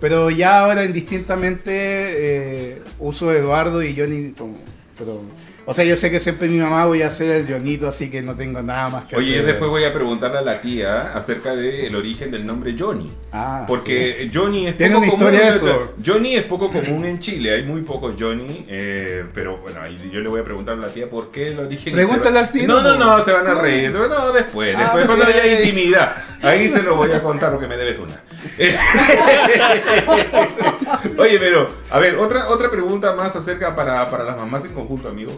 Pero 0.00 0.30
ya 0.30 0.64
ahora 0.64 0.82
indistintamente 0.84 1.70
eh, 1.70 2.82
uso 2.98 3.32
Eduardo 3.32 3.84
y 3.84 3.96
Johnny 3.96 4.32
como... 4.36 4.56
Pero, 4.98 5.22
o 5.66 5.74
sea, 5.74 5.84
yo 5.84 5.96
sé 5.96 6.10
que 6.10 6.20
siempre 6.20 6.48
mi 6.48 6.58
mamá 6.58 6.86
voy 6.86 7.02
a 7.02 7.08
hacer 7.08 7.30
el 7.30 7.46
Johnito, 7.52 7.88
así 7.88 8.08
que 8.10 8.22
no 8.22 8.34
tengo 8.34 8.62
nada 8.62 8.88
más 8.88 9.04
que 9.06 9.16
Oye, 9.16 9.32
hacer. 9.34 9.46
después 9.46 9.68
voy 9.68 9.84
a 9.84 9.92
preguntarle 9.92 10.38
a 10.38 10.42
la 10.42 10.60
tía 10.60 11.12
acerca 11.12 11.54
del 11.54 11.94
origen 11.94 12.30
del 12.30 12.46
nombre 12.46 12.74
Johnny. 12.78 13.10
Ah, 13.32 13.64
Porque 13.66 14.30
Johnny 14.32 14.66
es 14.68 14.74
poco 14.74 15.10
común. 15.10 15.34
eso. 15.34 15.94
Johnny 16.04 16.34
es 16.36 16.44
poco 16.44 16.70
común 16.72 17.04
en 17.04 17.18
Chile, 17.18 17.52
hay 17.54 17.62
muy 17.64 17.82
pocos 17.82 18.14
Johnny, 18.18 18.64
eh, 18.68 19.24
pero 19.34 19.58
bueno, 19.58 19.80
ahí 19.82 19.98
yo 20.12 20.20
le 20.20 20.28
voy 20.28 20.40
a 20.40 20.44
preguntar 20.44 20.74
a 20.74 20.78
la 20.78 20.88
tía 20.88 21.10
por 21.10 21.30
qué 21.30 21.48
el 21.48 21.58
origen. 21.58 21.92
Pregúntale 21.92 22.38
al 22.38 22.50
tío, 22.52 22.66
No, 22.66 22.80
no, 22.82 22.96
no, 22.96 23.24
se 23.24 23.32
van 23.32 23.46
a 23.46 23.54
reír. 23.54 23.90
No, 23.90 24.32
después, 24.32 24.74
Ah, 24.76 24.80
después 24.82 25.06
cuando 25.06 25.24
haya 25.26 25.60
intimidad. 25.62 26.16
Ahí 26.42 26.68
se 26.68 26.82
lo 26.82 26.94
voy 26.96 27.10
a 27.12 27.22
contar 27.22 27.50
porque 27.50 27.66
me 27.66 27.76
debes 27.76 27.98
una. 27.98 28.22
Oye, 31.18 31.38
pero, 31.38 31.68
a 31.90 31.98
ver, 31.98 32.16
otra, 32.16 32.48
otra 32.48 32.70
pregunta 32.70 33.14
más 33.14 33.34
acerca 33.36 33.74
para, 33.74 34.08
para 34.10 34.24
las 34.24 34.36
mamás 34.36 34.64
en 34.64 34.72
conjunto, 34.72 35.08
amigo. 35.08 35.32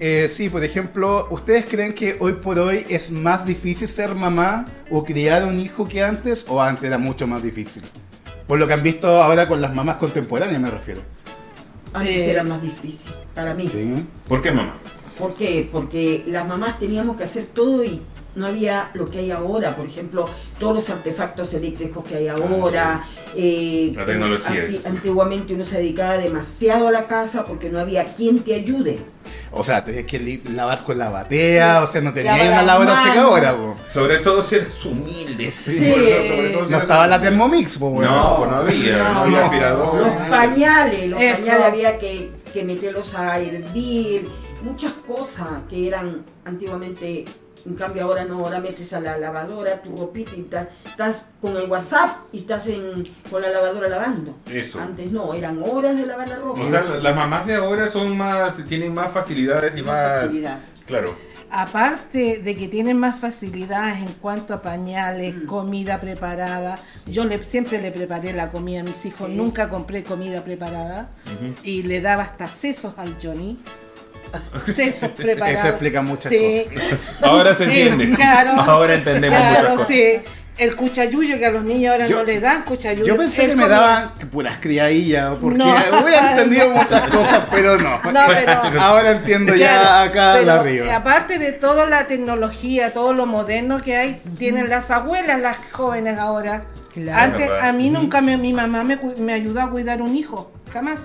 Eh, 0.00 0.28
sí, 0.28 0.48
por 0.48 0.64
ejemplo, 0.64 1.28
¿ustedes 1.30 1.66
creen 1.66 1.94
que 1.94 2.16
hoy 2.18 2.34
por 2.34 2.58
hoy 2.58 2.84
es 2.88 3.10
más 3.10 3.46
difícil 3.46 3.88
ser 3.88 4.14
mamá 4.14 4.64
o 4.90 5.04
criar 5.04 5.44
un 5.44 5.58
hijo 5.60 5.86
que 5.88 6.02
antes 6.02 6.44
o 6.48 6.60
antes 6.60 6.84
era 6.84 6.98
mucho 6.98 7.26
más 7.26 7.42
difícil? 7.42 7.82
Por 8.46 8.58
lo 8.58 8.66
que 8.66 8.74
han 8.74 8.82
visto 8.82 9.22
ahora 9.22 9.46
con 9.46 9.60
las 9.60 9.74
mamás 9.74 9.96
contemporáneas 9.96 10.60
me 10.60 10.70
refiero. 10.70 11.00
Antes 11.92 12.22
Eh, 12.22 12.30
era 12.30 12.42
más 12.42 12.60
difícil 12.60 13.12
para 13.34 13.54
mí. 13.54 13.68
Sí. 13.70 13.94
¿Por 14.28 14.42
qué, 14.42 14.50
mamá? 14.50 14.76
¿Por 15.18 15.32
qué? 15.32 15.68
Porque 15.70 16.24
las 16.26 16.46
mamás 16.46 16.78
teníamos 16.78 17.16
que 17.16 17.24
hacer 17.24 17.46
todo 17.46 17.84
y 17.84 18.02
no 18.34 18.46
había 18.46 18.90
lo 18.94 19.04
que 19.10 19.18
hay 19.18 19.30
ahora, 19.30 19.76
por 19.76 19.86
ejemplo, 19.86 20.28
todos 20.58 20.74
los 20.74 20.90
artefactos 20.90 21.54
eléctricos 21.54 22.04
que 22.04 22.16
hay 22.16 22.28
ahora. 22.28 23.04
eh, 23.36 23.92
La 23.96 24.04
tecnología. 24.06 24.62
anti- 24.62 24.80
antiguamente 24.84 25.54
uno 25.54 25.64
se 25.64 25.78
dedicaba 25.78 26.18
demasiado 26.18 26.88
a 26.88 26.92
la 26.92 27.06
casa 27.06 27.44
porque 27.44 27.68
no 27.70 27.78
había 27.80 28.04
quien 28.14 28.40
te 28.40 28.54
ayude. 28.54 28.98
O 29.56 29.62
sea, 29.64 29.84
tenías 29.84 30.04
que 30.06 30.42
lavar 30.52 30.82
con 30.84 30.98
la 30.98 31.10
batea, 31.10 31.82
o 31.82 31.86
sea, 31.86 32.00
no 32.00 32.12
tenías 32.12 32.36
Lavar 32.38 32.52
una 32.52 32.62
lavadora 32.62 33.02
secadora, 33.02 33.56
po. 33.56 33.74
Sobre 33.88 34.18
todo 34.18 34.42
si 34.42 34.56
eres 34.56 34.84
humilde. 34.84 35.50
Sí. 35.50 35.76
Sobre- 35.76 36.28
sobre 36.28 36.50
todo 36.50 36.66
si 36.66 36.72
No 36.72 36.78
estaba 36.78 37.06
la 37.06 37.16
humilde. 37.16 37.30
Thermomix, 37.30 37.78
po, 37.78 37.86
weón. 37.88 38.10
No, 38.12 38.36
pues 38.38 38.50
no 38.50 38.56
había, 38.56 38.98
no, 38.98 39.14
No, 39.14 39.20
había 39.20 39.38
no. 39.38 39.44
aspirador. 39.44 39.96
Los 40.06 40.28
pañales, 40.28 41.06
los 41.08 41.20
Eso. 41.20 41.40
pañales 41.44 41.66
había 41.66 41.98
que, 41.98 42.30
que 42.52 42.64
meterlos 42.64 43.14
a 43.14 43.38
hervir, 43.38 44.26
muchas 44.62 44.92
cosas 45.06 45.46
que 45.70 45.86
eran 45.88 46.24
antiguamente, 46.44 47.24
en 47.66 47.74
cambio 47.74 48.04
ahora 48.04 48.24
no, 48.24 48.40
ahora 48.44 48.60
metes 48.60 48.92
a 48.92 49.00
la 49.00 49.16
lavadora 49.18 49.80
tu 49.82 49.96
ropita 49.96 50.32
y 50.36 50.42
ta- 50.42 50.68
estás 50.86 51.22
con 51.40 51.56
el 51.56 51.68
WhatsApp 51.70 52.10
y 52.32 52.40
estás 52.40 52.66
en, 52.66 53.08
con 53.30 53.40
la 53.42 53.50
lavadora 53.50 53.88
lavando. 53.88 54.36
Eso. 54.52 54.80
Antes 54.80 55.10
no, 55.12 55.32
eran 55.34 55.62
horas 55.62 55.96
de 55.96 56.06
lavar 56.06 56.28
la 56.28 56.36
ropa. 56.36 56.60
O 56.62 56.68
sea, 56.68 56.82
las 56.82 57.14
mamás 57.16 57.46
de 57.46 57.54
ahora 57.54 57.88
son 57.88 58.16
más, 58.16 58.56
tienen 58.68 58.92
más 58.92 59.10
facilidades 59.12 59.76
y 59.76 59.82
Más 59.82 59.92
más... 59.94 60.22
facilidad. 60.22 60.58
Claro. 60.86 61.14
Aparte 61.56 62.40
de 62.42 62.56
que 62.56 62.66
tienen 62.66 62.98
más 62.98 63.16
facilidades 63.20 63.98
en 63.98 64.12
cuanto 64.14 64.54
a 64.54 64.60
pañales, 64.60 65.36
Mm. 65.36 65.46
comida 65.46 66.00
preparada, 66.00 66.76
yo 67.06 67.24
le, 67.24 67.40
siempre 67.44 67.80
le 67.80 67.92
preparé 67.92 68.32
la 68.32 68.50
comida 68.50 68.80
a 68.80 68.82
mis 68.82 69.06
hijos, 69.06 69.28
Sí. 69.28 69.34
nunca 69.36 69.68
compré 69.68 70.02
comida 70.02 70.42
preparada 70.42 71.10
y 71.62 71.84
le 71.84 72.00
daba 72.00 72.24
hasta 72.24 72.48
sesos 72.48 72.94
al 72.96 73.16
Johnny. 73.22 73.62
Sesos 74.74 75.10
preparados. 75.16 75.58
Eso 75.58 75.68
explica 75.68 76.02
muchas 76.02 76.30
Sí. 76.32 76.64
Ahora 77.22 77.54
se 77.54 77.64
Sí, 77.66 77.80
entiende. 77.82 78.16
claro. 78.16 78.52
Ahora 78.60 78.94
entendemos 78.94 79.38
muchas 79.42 79.64
cosas. 79.64 79.88
sí. 79.88 80.12
El 80.56 80.76
cuchayuyo 80.76 81.36
que 81.36 81.46
a 81.46 81.50
los 81.50 81.64
niños 81.64 81.90
ahora 81.90 82.06
Yo- 82.06 82.18
no 82.18 82.22
le 82.22 82.38
dan 82.38 82.62
cuchayuyo. 82.62 83.04
Yo 83.04 83.16
pensé 83.16 83.48
que 83.48 83.56
me 83.56 83.66
daban 83.68 84.12
puras 84.30 84.58
criadillas, 84.60 85.36
porque 85.40 85.58
No. 85.58 85.64
hubiera 86.00 86.30
entendido 86.30 86.68
muchas 86.70 87.08
cosas, 87.08 87.40
pero 87.50 87.76
no. 87.76 87.98
No, 88.12 88.20
pero- 88.28 88.80
Ahora 88.80 89.10
entiendo 89.10 89.52
ya 89.56 89.80
Claro, 89.80 90.10
acá 90.10 90.32
pero, 90.34 90.46
la 90.46 90.60
arriba. 90.60 90.94
Aparte 90.94 91.40
de 91.40 91.50
toda 91.50 91.86
la 91.86 92.06
tecnología, 92.06 92.92
todo 92.92 93.12
lo 93.12 93.26
moderno 93.26 93.82
que 93.82 93.96
hay, 93.96 94.22
tienen 94.38 94.68
las 94.68 94.92
abuelas, 94.92 95.40
las 95.40 95.56
jóvenes 95.72 96.18
ahora. 96.20 96.66
Claro. 96.92 97.20
Antes, 97.20 97.50
a 97.60 97.72
mí 97.72 97.90
nunca 97.90 98.20
me, 98.20 98.36
mi 98.36 98.52
mamá 98.52 98.84
me, 98.84 98.96
cu- 98.96 99.14
me 99.18 99.32
ayudó 99.32 99.60
a 99.60 99.70
cuidar 99.70 100.00
un 100.02 100.14
hijo, 100.14 100.52
jamás. 100.72 100.98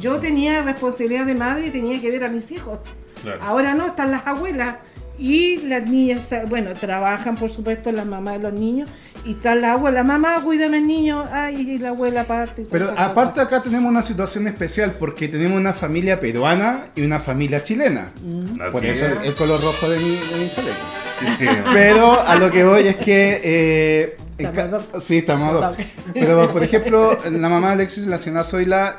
Yo 0.00 0.16
tenía 0.18 0.62
responsabilidad 0.62 1.26
de 1.26 1.34
madre 1.34 1.66
y 1.66 1.70
tenía 1.70 2.00
que 2.00 2.10
ver 2.10 2.24
a 2.24 2.28
mis 2.28 2.50
hijos. 2.50 2.78
Claro. 3.22 3.40
Ahora 3.42 3.74
no, 3.74 3.86
están 3.86 4.10
las 4.10 4.26
abuelas. 4.26 4.76
Y 5.16 5.58
las 5.68 5.88
niñas, 5.88 6.32
eh, 6.32 6.42
bueno, 6.48 6.74
trabajan 6.74 7.36
por 7.36 7.48
supuesto 7.48 7.92
las 7.92 8.04
mamás 8.04 8.34
de 8.34 8.40
los 8.40 8.52
niños. 8.52 8.90
Y 9.24 9.32
están 9.32 9.60
las 9.60 9.70
abuelas, 9.76 10.04
mamá, 10.04 10.40
cuídame 10.42 10.78
el 10.78 10.86
niño. 10.88 11.24
Ay, 11.30 11.60
y 11.70 11.78
la 11.78 11.90
abuela 11.90 12.22
aparte. 12.22 12.62
y 12.62 12.64
Pero 12.64 12.92
aparte 12.98 13.40
acá 13.40 13.62
tenemos 13.62 13.88
una 13.88 14.02
situación 14.02 14.48
especial 14.48 14.96
porque 14.98 15.28
tenemos 15.28 15.56
una 15.58 15.72
familia 15.72 16.18
peruana 16.18 16.86
y 16.96 17.02
una 17.02 17.20
familia 17.20 17.62
chilena. 17.62 18.10
Así 18.60 18.72
Por 18.72 18.84
eso 18.84 19.06
el, 19.06 19.12
es. 19.18 19.24
el 19.26 19.34
color 19.34 19.60
rojo 19.62 19.88
de 19.88 19.98
mi, 20.00 20.10
de 20.16 20.36
mi 20.36 20.50
chaleco. 20.50 20.76
Sí. 21.20 21.46
Pero 21.72 22.20
a 22.20 22.34
lo 22.34 22.50
que 22.50 22.64
voy 22.64 22.88
es 22.88 22.96
que... 22.96 23.40
eh, 23.44 24.16
sí, 25.00 25.18
estamos. 25.18 25.64
Ok. 25.64 25.78
Pero, 26.14 26.50
por 26.52 26.62
ejemplo, 26.62 27.18
la 27.30 27.48
mamá 27.48 27.68
de 27.68 27.72
Alexis, 27.74 28.06
la 28.06 28.18
señora 28.18 28.44
Zoila, 28.44 28.96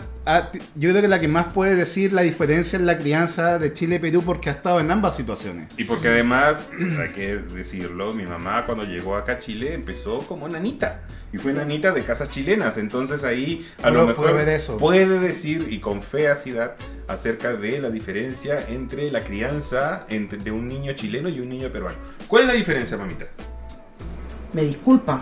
yo 0.76 0.90
creo 0.90 1.02
que 1.02 1.08
la 1.08 1.20
que 1.20 1.28
más 1.28 1.54
puede 1.54 1.76
decir 1.76 2.14
la 2.14 2.22
diferencia 2.24 2.78
en 2.80 2.86
la 2.86 2.98
crianza 2.98 3.60
de 3.60 3.74
Chile 3.74 3.96
y 3.98 4.00
Perú 4.00 4.24
porque 4.26 4.50
ha 4.50 4.54
estado 4.54 4.80
en 4.80 4.90
ambas 4.92 5.16
situaciones. 5.16 5.72
Y 5.78 5.84
porque 5.84 6.08
además, 6.08 6.70
hay 7.00 7.10
que 7.10 7.38
decirlo, 7.38 8.12
mi 8.14 8.26
mamá 8.26 8.66
cuando 8.66 8.84
llegó 8.86 9.16
acá 9.18 9.34
a 9.34 9.40
Chile 9.40 9.74
empezó 9.74 10.20
como 10.20 10.48
nanita. 10.48 11.02
Y 11.34 11.38
fue 11.38 11.54
nanita 11.54 11.92
de 11.92 12.02
casas 12.04 12.30
chilenas. 12.30 12.78
Entonces 12.78 13.26
ahí 13.26 13.68
a 13.84 13.90
Uno 13.90 14.02
lo 14.02 14.08
mejor 14.08 14.26
puede 14.32 14.46
ver 14.46 14.50
eso. 14.50 14.78
puede 14.78 15.20
decir 15.20 15.68
y 15.70 15.80
con 15.80 16.02
feacidad 16.02 16.76
acerca 17.10 17.52
de 17.54 17.80
la 17.80 17.90
diferencia 17.90 18.66
entre 18.70 19.12
la 19.12 19.22
crianza 19.22 20.06
entre- 20.08 20.38
de 20.40 20.52
un 20.52 20.68
niño 20.70 20.94
chileno 20.94 21.28
y 21.28 21.42
un 21.42 21.50
niño 21.50 21.70
peruano. 21.70 21.98
¿Cuál 22.30 22.44
es 22.44 22.48
la 22.48 22.54
diferencia, 22.54 22.96
mamita? 22.98 23.26
Me 24.56 24.64
disculpa. 24.64 25.22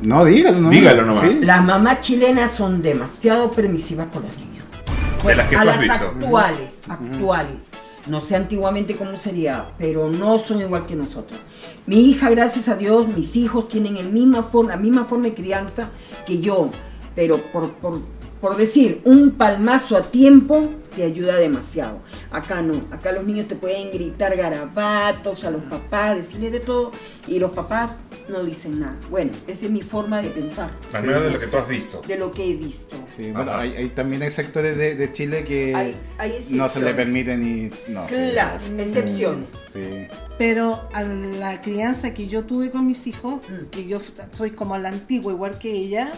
No, 0.00 0.24
dígalo, 0.24 0.60
no. 0.60 0.70
Dígalo 0.70 1.04
nomás. 1.04 1.30
¿Sí? 1.30 1.44
Las 1.44 1.62
mamás 1.62 2.00
chilenas 2.00 2.52
son 2.52 2.80
demasiado 2.80 3.52
permisivas 3.52 4.06
con 4.06 4.22
los 4.22 4.34
niños. 4.38 4.64
De 5.26 5.34
las 5.36 5.46
que 5.46 5.56
a 5.56 5.62
tú 5.62 5.68
has 5.68 5.76
las 5.76 5.80
visto. 5.82 6.06
actuales, 6.06 6.80
actuales. 6.88 7.70
No 8.06 8.22
sé 8.22 8.36
antiguamente 8.36 8.96
cómo 8.96 9.18
sería, 9.18 9.72
pero 9.76 10.08
no 10.08 10.38
son 10.38 10.62
igual 10.62 10.86
que 10.86 10.96
nosotros. 10.96 11.38
Mi 11.84 12.00
hija, 12.08 12.30
gracias 12.30 12.70
a 12.70 12.76
Dios, 12.76 13.08
mis 13.08 13.36
hijos 13.36 13.68
tienen 13.68 13.98
el 13.98 14.08
misma 14.08 14.42
forma, 14.42 14.70
la 14.70 14.78
misma 14.78 15.04
forma 15.04 15.26
de 15.26 15.34
crianza 15.34 15.90
que 16.24 16.40
yo, 16.40 16.70
pero 17.14 17.36
por, 17.52 17.74
por, 17.74 18.00
por 18.40 18.56
decir, 18.56 19.00
un 19.04 19.32
palmazo 19.32 19.96
a 19.96 20.02
tiempo 20.02 20.68
te 20.94 21.02
ayuda 21.04 21.36
demasiado. 21.36 22.00
Acá 22.30 22.62
no, 22.62 22.80
acá 22.90 23.12
los 23.12 23.24
niños 23.24 23.46
te 23.48 23.54
pueden 23.56 23.90
gritar 23.92 24.36
garabatos 24.36 25.44
a 25.44 25.50
los 25.50 25.62
papás, 25.64 26.16
decirle 26.16 26.50
de 26.50 26.60
todo, 26.60 26.92
y 27.26 27.38
los 27.38 27.50
papás 27.52 27.96
no 28.28 28.42
dicen 28.42 28.80
nada. 28.80 28.96
Bueno, 29.10 29.32
esa 29.46 29.66
es 29.66 29.70
mi 29.72 29.82
forma 29.82 30.20
de 30.22 30.30
pensar, 30.30 30.70
Al 30.92 31.04
menos 31.04 31.22
de 31.24 31.30
lo 31.30 31.38
que 31.38 31.46
tú 31.46 31.56
has 31.56 31.68
visto. 31.68 32.00
de 32.06 32.16
lo 32.16 32.30
que 32.32 32.50
he 32.50 32.54
visto. 32.56 32.96
Sí, 33.16 33.30
bueno, 33.32 33.50
Ajá. 33.50 33.60
hay, 33.60 33.72
hay- 33.76 33.88
también 33.90 34.22
hay 34.22 34.30
sectores 34.30 34.76
de, 34.76 34.94
de 34.96 35.12
Chile 35.12 35.44
que 35.44 35.74
Hay- 35.74 35.96
hay 36.18 36.38
no 36.52 36.68
se 36.68 36.80
le 36.80 36.94
permite 36.94 37.36
ni... 37.36 37.70
No, 37.88 38.06
Claro, 38.06 38.58
sí. 38.58 38.72
excepciones. 38.78 39.64
Sí. 39.72 40.06
Pero 40.36 40.80
a 40.92 41.02
la 41.02 41.60
crianza 41.62 42.12
que 42.14 42.26
yo 42.26 42.44
tuve 42.44 42.70
con 42.70 42.86
mis 42.86 43.06
hijos, 43.06 43.36
Mm. 43.48 43.66
que 43.70 43.86
yo 43.86 43.98
soy 44.32 44.50
como 44.52 44.76
la 44.78 44.88
antigua 44.88 45.32
igual 45.32 45.58
que 45.58 45.70
ella, 45.72 46.12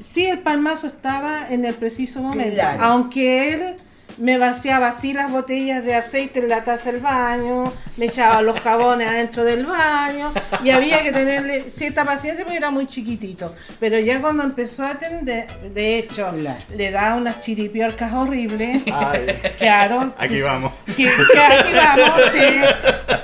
sí 0.00 0.26
el 0.26 0.40
palmazo 0.40 0.86
estaba 0.86 1.46
en 1.50 1.64
el 1.64 1.74
preciso 1.74 2.22
momento. 2.22 2.54
Claro. 2.54 2.82
Aunque 2.84 3.54
él 3.54 3.74
me 4.16 4.38
vaciaba 4.38 4.88
así 4.88 5.12
las 5.12 5.28
botellas 5.32 5.82
de 5.84 5.96
aceite 5.96 6.38
en 6.38 6.48
la 6.48 6.62
taza 6.62 6.92
del 6.92 7.00
baño, 7.00 7.72
me 7.96 8.04
echaba 8.06 8.42
los 8.42 8.60
jabones 8.60 9.08
adentro 9.08 9.42
del 9.42 9.66
baño 9.66 10.32
y 10.62 10.70
había 10.70 11.02
que 11.02 11.10
tenerle 11.10 11.62
cierta 11.68 12.04
paciencia 12.04 12.44
porque 12.44 12.58
era 12.58 12.70
muy 12.70 12.86
chiquitito. 12.86 13.52
Pero 13.80 13.98
ya 13.98 14.20
cuando 14.20 14.44
empezó 14.44 14.84
a 14.84 14.90
atender, 14.90 15.48
de 15.74 15.98
hecho, 15.98 16.30
Claro. 16.38 16.58
le 16.76 16.90
da 16.92 17.16
unas 17.16 17.40
chiripiorcas 17.40 18.12
horribles. 18.12 18.82
Ay, 18.92 19.26
Claro. 19.58 20.14
aquí 20.16 20.34
que- 20.36 20.42
vamos. 20.42 20.72
que, 20.96 21.04
que 21.04 21.40
aquí 21.40 21.72
vamos, 21.74 22.20
sí, 22.32 22.60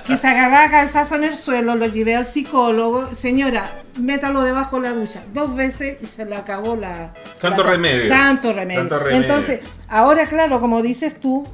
que 0.06 0.16
se 0.16 0.26
agarraba 0.26 0.70
cabezazo 0.72 1.14
en 1.14 1.24
el 1.24 1.36
suelo, 1.36 1.76
lo 1.76 1.86
llevé 1.86 2.16
al 2.16 2.26
psicólogo, 2.26 3.14
señora, 3.14 3.70
métalo 3.98 4.42
debajo 4.42 4.76
de 4.80 4.88
la 4.88 4.94
ducha, 4.94 5.22
dos 5.32 5.54
veces 5.54 5.98
y 6.00 6.06
se 6.06 6.24
le 6.24 6.36
acabó 6.36 6.76
la... 6.76 7.12
Santo 7.40 7.62
la- 7.64 7.70
remedio. 7.70 8.08
Santo 8.08 8.52
remedio. 8.52 8.80
Santo 8.80 8.98
remedio. 8.98 9.22
Entonces, 9.22 9.60
ahora 9.88 10.26
claro, 10.26 10.60
como 10.60 10.82
dices 10.82 11.20
tú, 11.20 11.46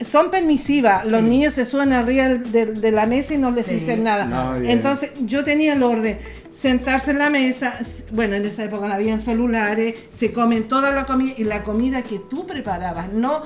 son 0.00 0.30
permisivas, 0.30 1.06
los 1.06 1.22
niños 1.22 1.54
se 1.54 1.64
suben 1.66 1.92
arriba 1.92 2.28
del- 2.28 2.80
de, 2.80 2.90
la 2.90 3.04
mesa 3.06 3.34
y 3.34 3.38
no 3.38 3.50
les 3.50 3.66
Sí. 3.66 3.74
dicen 3.74 4.02
nada. 4.04 4.24
No. 4.24 4.54
Entonces, 4.56 5.12
yo 5.20 5.44
tenía 5.44 5.74
el 5.74 5.82
orden, 5.82 6.18
sentarse 6.50 7.10
en 7.10 7.18
la 7.18 7.28
mesa, 7.30 7.78
bueno, 8.12 8.34
en 8.34 8.46
esa 8.46 8.64
época 8.64 8.88
no 8.88 8.94
habían 8.94 9.20
celulares, 9.20 9.98
se 10.08 10.32
comen 10.32 10.68
toda 10.68 10.90
la 10.92 11.04
comida 11.04 11.34
y 11.36 11.44
la 11.44 11.62
comida 11.62 12.02
que 12.02 12.18
tú 12.18 12.46
preparabas, 12.46 13.12
no... 13.12 13.42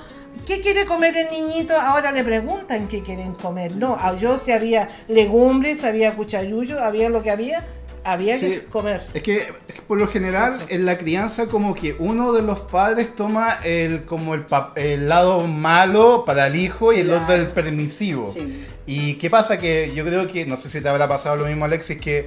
¿Qué 0.46 0.60
quiere 0.60 0.84
comer 0.84 1.16
el 1.16 1.28
niñito? 1.30 1.80
Ahora 1.80 2.10
le 2.10 2.24
preguntan 2.24 2.88
qué 2.88 3.02
quieren 3.02 3.34
comer. 3.34 3.76
No, 3.76 3.94
a- 3.94 4.16
yo 4.16 4.36
si 4.36 4.50
había 4.50 4.88
legumbres, 5.06 5.84
había 5.84 6.10
cuchayuyo, 6.12 6.82
había 6.82 7.08
lo 7.08 7.22
que 7.22 7.30
había, 7.30 7.64
había 8.04 8.38
Sí. 8.38 8.46
que 8.50 8.64
comer. 8.64 9.02
Es 9.14 9.22
que, 9.22 9.46
por 9.88 9.98
lo 9.98 10.06
general 10.08 10.58
en 10.68 10.84
la 10.86 10.98
crianza 10.98 11.46
como 11.46 11.74
que 11.74 11.96
uno 11.98 12.32
de 12.32 12.42
los 12.42 12.60
padres 12.60 13.14
toma 13.16 13.54
el 13.64 14.04
como 14.04 14.34
el, 14.34 14.44
el 14.76 15.08
lado 15.08 15.46
malo 15.46 16.24
para 16.26 16.46
el 16.46 16.56
hijo 16.56 16.92
y 16.92 17.00
el 17.00 17.06
Claro. 17.08 17.22
otro 17.22 17.34
el 17.34 17.46
permisivo. 17.48 18.30
Sí. 18.32 18.64
Y 18.86 19.14
qué 19.14 19.30
pasa 19.30 19.58
que 19.58 19.92
yo 19.94 20.04
creo 20.04 20.28
que, 20.28 20.44
no 20.46 20.56
sé 20.56 20.68
si 20.68 20.80
te 20.80 20.88
habrá 20.88 21.08
pasado 21.08 21.36
lo 21.36 21.46
mismo 21.46 21.64
Alexis, 21.64 21.98
que 21.98 22.26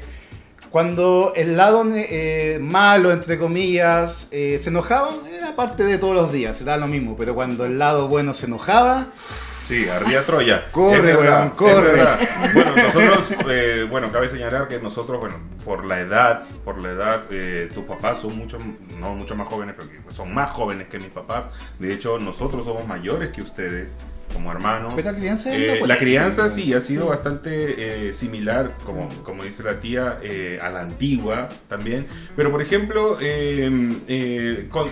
cuando 0.72 1.32
el 1.36 1.56
lado 1.56 1.86
eh, 1.96 2.58
malo, 2.60 3.12
entre 3.12 3.38
comillas, 3.40 4.28
eh, 4.32 4.58
se 4.60 4.70
enojaba, 4.70 5.12
era 5.38 5.56
parte 5.56 5.84
de 5.84 5.98
todos 5.98 6.14
los 6.16 6.34
días, 6.34 6.60
era 6.62 6.76
lo 6.78 6.88
mismo, 6.88 7.16
pero 7.18 7.36
cuando 7.36 7.66
el 7.66 7.80
lado 7.80 8.08
bueno 8.10 8.34
se 8.34 8.48
enojaba, 8.48 9.08
Sí, 9.68 9.88
ardía 9.90 10.22
Troya. 10.24 10.66
Corre, 10.72 11.02
verdad, 11.16 11.54
corre. 11.54 12.02
Bueno, 12.54 12.72
nosotros, 12.76 13.34
eh, 13.50 13.86
bueno, 13.90 14.10
cabe 14.12 14.30
señalar 14.30 14.68
que 14.68 14.80
nosotros, 14.80 15.20
bueno, 15.20 15.36
por 15.66 15.84
la 15.86 16.00
edad, 16.00 16.44
por 16.64 16.82
la 16.82 16.92
edad, 16.92 17.24
eh, 17.32 17.68
tus 17.74 17.84
papás 17.84 18.20
son 18.22 18.38
mucho, 18.38 18.58
no 19.00 19.14
mucho 19.16 19.36
más 19.36 19.48
jóvenes, 19.50 19.76
pero 19.78 19.90
son 20.12 20.34
más 20.34 20.52
jóvenes 20.52 20.88
que 20.88 21.00
mis 21.00 21.10
papás. 21.10 21.46
De 21.80 21.94
hecho, 21.94 22.18
nosotros 22.20 22.64
somos 22.64 22.88
mayores 22.88 23.30
que 23.30 23.42
ustedes, 23.42 23.98
como 24.34 24.52
hermanos. 24.52 24.94
Pero 24.96 25.12
la 25.12 25.18
crianza 25.18 25.54
Eh, 25.54 25.82
la- 25.86 25.98
crianza 25.98 26.50
sí 26.50 26.74
ha 26.74 26.80
sido 26.82 27.08
bastante 27.08 28.08
eh, 28.10 28.14
similar, 28.14 28.72
como, 28.86 29.10
como 29.24 29.44
dice 29.44 29.64
la 29.64 29.80
tía, 29.82 30.20
eh, 30.24 30.60
a 30.62 30.70
la 30.70 30.82
antigua 30.82 31.50
también. 31.68 32.08
Pero 32.38 32.52
por 32.52 32.62
ejemplo, 32.62 33.18
con- 34.70 34.90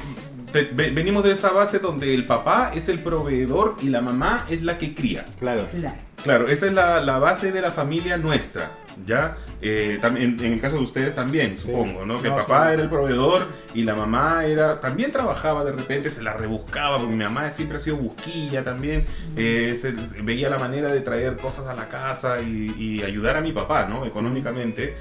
te- 0.56 0.70
ve- 0.74 0.92
venimos 0.92 1.24
de 1.26 1.34
esa 1.34 1.52
base 1.52 1.80
donde 1.80 2.14
el 2.14 2.26
papá 2.26 2.72
es 2.74 2.88
el 2.88 3.00
proveedor 3.00 3.76
y 3.82 3.90
la 3.90 4.00
mamá 4.02 4.46
es 4.50 4.64
la 4.64 4.78
que 4.78 4.96
cría. 4.96 5.26
claro. 5.40 5.68
Claro. 5.72 5.98
Claro, 6.24 6.48
esa 6.48 6.66
es 6.68 6.72
la, 6.74 7.02
la 7.02 7.20
base 7.20 7.52
de 7.52 7.62
la 7.62 7.72
familia 7.72 8.18
nuestra. 8.18 8.72
¿Ya? 9.06 9.36
Eh, 9.62 10.00
también, 10.02 10.38
en 10.40 10.54
el 10.54 10.62
caso 10.62 10.78
de 10.78 10.84
ustedes 10.84 11.14
también, 11.14 11.58
supongo, 11.58 12.06
¿no? 12.06 12.22
Que 12.22 12.30
el 12.30 12.34
papá 12.36 12.68
sí. 12.70 12.74
era 12.76 12.84
el 12.84 12.90
proveedor 12.90 13.46
y 13.74 13.84
la 13.84 13.94
mamá 13.94 14.46
era 14.46 14.80
también 14.80 15.12
trabajaba 15.12 15.66
de 15.66 15.74
repente, 15.74 16.10
se 16.10 16.24
la 16.24 16.32
rebuscaba, 16.32 16.98
porque 17.00 17.14
mi 17.14 17.22
mamá 17.26 17.52
siempre 17.52 17.76
ha 17.76 17.80
sido 17.82 17.98
busquilla 17.98 18.64
también, 18.64 19.04
eh, 19.36 19.78
se- 19.80 19.92
veía 20.24 20.50
la 20.50 20.58
manera 20.58 20.94
de 20.94 21.02
traer 21.02 21.36
cosas 21.36 21.68
a 21.68 21.74
la 21.74 21.90
casa 21.90 22.40
y, 22.40 22.74
y 22.80 23.04
ayudar 23.04 23.36
a 23.36 23.42
mi 23.42 23.52
papá, 23.52 23.86
¿no? 23.86 24.06
Económicamente. 24.06 24.96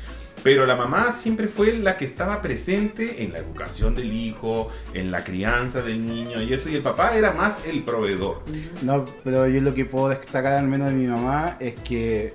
Pero 0.45 0.67
la 0.67 0.77
mamá 0.77 1.11
siempre 1.11 1.49
fue 1.49 1.73
la 1.73 1.97
que 1.97 2.05
estaba 2.05 2.43
presente 2.43 3.25
en 3.25 3.33
la 3.33 3.39
educación 3.39 3.95
del 3.95 4.13
hijo, 4.13 4.71
en 4.93 5.11
la 5.11 5.25
crianza 5.25 5.81
del 5.81 6.07
niño 6.07 6.43
y 6.43 6.53
eso, 6.53 6.69
y 6.69 6.75
el 6.75 6.83
papá 6.83 7.17
era 7.17 7.33
más 7.33 7.65
el 7.67 7.83
proveedor. 7.83 8.43
No, 8.83 9.07
pero 9.25 9.49
yo 9.49 9.63
lo 9.63 9.73
que 9.73 9.87
puedo 9.87 10.11
destacar 10.11 10.53
al 10.53 10.69
menos 10.69 10.89
de 10.89 10.95
mi 10.97 11.07
mamá 11.07 11.57
es 11.61 11.75
que 11.77 12.35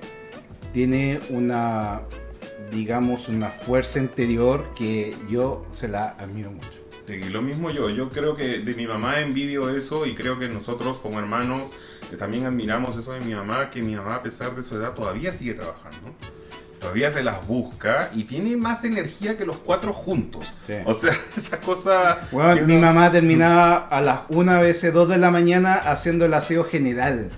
tiene 0.74 1.20
una, 1.30 2.02
digamos, 2.72 3.30
una 3.30 3.52
fuerza 3.52 4.00
interior 4.00 4.74
que 4.76 5.16
yo 5.30 5.68
se 5.72 5.88
la 5.88 6.10
admiro 6.18 6.50
mucho. 6.50 6.80
Sí, 7.06 7.20
lo 7.30 7.44
mismo 7.44 7.70
yo, 7.70 7.92
yo 7.92 8.10
creo 8.10 8.36
que 8.36 8.58
de 8.58 8.74
mi 8.74 8.88
mamá 8.88 9.20
envidio 9.20 9.70
eso 9.70 10.08
y 10.08 10.16
creo 10.16 10.40
que 10.40 10.50
nosotros 10.50 10.98
como 10.98 11.20
hermanos 11.20 11.70
también 12.18 12.48
admiramos 12.48 12.98
eso 12.98 13.14
de 13.14 13.20
mi 13.20 13.36
mamá, 13.36 13.70
que 13.70 13.84
mi 13.84 13.96
mamá 13.96 14.16
a 14.16 14.24
pesar 14.24 14.56
de 14.56 14.64
su 14.64 14.76
edad 14.76 14.96
todavía 14.96 15.32
sigue 15.32 15.54
trabajando. 15.54 16.12
Todavía 16.80 17.12
se 17.12 17.24
las 17.24 17.46
busca 17.46 18.10
y 18.16 18.24
tiene 18.24 18.56
más 18.56 18.84
energía 18.86 19.38
que 19.38 19.46
los 19.46 19.58
cuatro 19.58 19.94
juntos. 19.94 20.54
Sí. 20.66 20.76
O 20.86 20.94
sea, 20.94 21.14
esa 21.38 21.60
cosa... 21.60 22.20
Bueno, 22.32 22.56
que 22.56 22.62
mi 22.62 22.78
mamá 22.78 23.12
terminaba 23.12 23.88
a 23.90 24.02
las 24.02 24.20
una 24.30 24.60
veces 24.60 24.94
2 24.94 25.10
de 25.10 25.18
la 25.18 25.30
mañana 25.30 25.76
haciendo 25.76 26.26
el 26.26 26.34
aseo 26.34 26.64
general. 26.64 27.30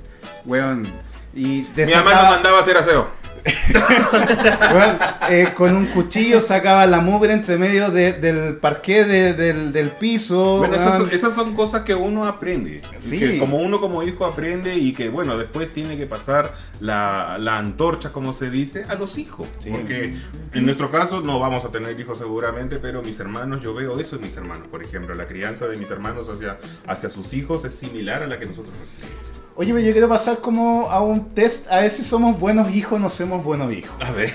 Weón. 0.45 0.86
Y 1.33 1.63
te 1.63 1.86
Mi 1.86 1.93
mamá 1.93 2.13
nos 2.13 2.24
mandaba 2.24 2.60
a 2.60 2.62
hacer 2.62 2.77
aseo. 2.77 3.21
eh, 5.29 5.50
con 5.55 5.75
un 5.75 5.86
cuchillo 5.88 6.41
sacaba 6.41 6.86
la 6.86 7.00
mugre 7.00 7.33
entre 7.33 7.57
medio 7.57 7.89
de- 7.91 8.13
del 8.13 8.55
parqué 8.57 9.05
de- 9.05 9.33
del, 9.33 9.71
del 9.71 9.91
piso. 9.91 10.57
Bueno, 10.60 10.75
esas 10.75 10.98
son, 10.98 11.10
esas 11.12 11.33
son 11.33 11.55
cosas 11.55 11.83
que 11.83 11.95
uno 11.95 12.25
aprende. 12.25 12.81
Sí. 13.00 13.19
que 13.19 13.38
como 13.39 13.57
uno 13.57 13.79
como 13.79 14.03
hijo 14.03 14.25
aprende 14.25 14.75
y 14.75 14.93
que, 14.93 15.10
bueno, 15.10 15.38
después 15.38 15.74
tiene 15.74 15.98
que 15.98 16.05
pasar 16.07 16.53
la, 16.79 17.38
la 17.39 17.57
antorcha, 17.57 18.12
como 18.12 18.33
se 18.33 18.50
dice, 18.50 18.83
a 18.88 18.95
los 18.95 19.17
hijos. 19.17 19.48
Sí. 19.60 19.69
Porque 19.71 20.15
en 20.53 20.65
nuestro 20.65 20.91
caso 20.91 21.21
no 21.21 21.39
vamos 21.39 21.65
a 21.65 21.69
tener 21.71 22.00
hijos 22.00 22.17
seguramente, 22.17 22.77
pero 22.77 23.01
mis 23.01 23.19
hermanos, 23.19 23.62
yo 23.63 23.74
veo 23.74 24.00
eso 24.00 24.15
en 24.17 24.24
mis 24.24 24.36
hermanos. 24.38 24.67
Por 24.69 24.83
ejemplo, 24.83 25.13
la 25.15 25.27
crianza 25.27 25.67
de 25.67 25.77
mis 25.77 25.89
hermanos 25.89 26.29
hacia, 26.29 26.57
hacia 26.88 27.10
sus 27.10 27.33
hijos 27.33 27.65
es 27.65 27.74
similar 27.74 28.24
a 28.24 28.27
la 28.27 28.38
que 28.39 28.45
nosotros 28.45 28.74
recibimos. 28.79 29.40
Oye, 29.55 29.74
pero 29.74 29.86
yo 29.86 29.91
quiero 29.91 30.10
pasar 30.10 30.39
como 30.39 30.89
a 30.89 31.01
un 31.01 31.34
test 31.34 31.70
a 31.70 31.81
ver 31.81 31.91
si 31.91 32.03
somos 32.03 32.39
buenos 32.39 32.74
hijos 32.74 32.93
o 32.93 33.00
no 33.00 33.10
somos 33.10 33.43
buenos 33.43 33.72
hijos. 33.74 33.96
A 34.00 34.12
ver, 34.12 34.31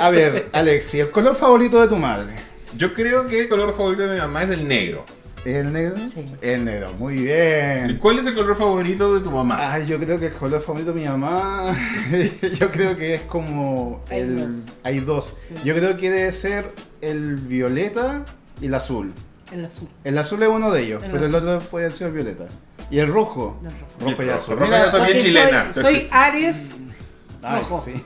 A 0.00 0.10
ver, 0.10 0.48
Alexi, 0.52 1.00
¿el 1.00 1.10
color 1.10 1.34
favorito 1.34 1.80
de 1.80 1.88
tu 1.88 1.96
madre? 1.96 2.34
yo 2.76 2.92
creo 2.92 3.26
que 3.28 3.40
el 3.40 3.48
color 3.48 3.72
favorito 3.72 4.02
de 4.06 4.14
mi 4.14 4.20
mamá 4.20 4.42
es 4.42 4.50
el 4.50 4.66
negro. 4.68 5.04
¿Es 5.44 5.54
el 5.56 5.72
negro? 5.72 5.96
Sí. 6.06 6.24
El 6.40 6.64
negro, 6.64 6.92
muy 6.98 7.16
bien. 7.16 7.98
¿Cuál 8.00 8.18
es 8.18 8.26
el 8.26 8.34
color 8.34 8.56
favorito 8.56 9.14
de 9.14 9.20
tu 9.20 9.30
mamá? 9.30 9.56
Ay, 9.74 9.86
yo 9.86 9.98
creo 9.98 10.18
que 10.18 10.26
el 10.26 10.32
color 10.32 10.60
favorito 10.62 10.92
de 10.92 11.00
mi 11.00 11.06
mamá, 11.06 11.74
yo 12.58 12.70
creo 12.70 12.96
que 12.96 13.14
es 13.16 13.20
como 13.22 14.02
Hay 14.10 14.20
el... 14.20 14.36
dos. 14.38 14.54
Hay 14.82 15.00
dos. 15.00 15.34
Sí. 15.48 15.54
Yo 15.64 15.74
creo 15.74 15.96
que 15.96 16.10
debe 16.10 16.32
ser 16.32 16.72
el 17.00 17.36
violeta 17.36 18.24
y 18.60 18.66
el 18.66 18.74
azul. 18.74 19.12
El 19.52 19.64
azul. 19.66 19.88
El 20.02 20.16
azul 20.18 20.42
es 20.42 20.48
uno 20.48 20.70
de 20.72 20.82
ellos, 20.82 21.02
El 21.04 21.10
pero 21.10 21.26
el 21.26 21.34
otro 21.34 21.58
puede 21.60 21.90
ser 21.90 22.06
el 22.08 22.14
violeta. 22.14 22.44
¿Y 22.90 22.98
el 22.98 23.08
rojo? 23.08 23.58
No, 23.62 23.70
rojo. 23.70 23.84
Rojo 24.00 24.22
y 24.22 24.26
Rojo, 24.26 24.34
azul. 24.36 24.54
rojo 24.58 24.70
Mira. 24.70 24.92
También 24.92 25.18
chilena. 25.18 25.72
Soy, 25.72 25.82
soy 25.82 26.08
Aries, 26.10 26.68
ay, 27.42 27.58
rojo. 27.60 27.78
sí. 27.80 28.04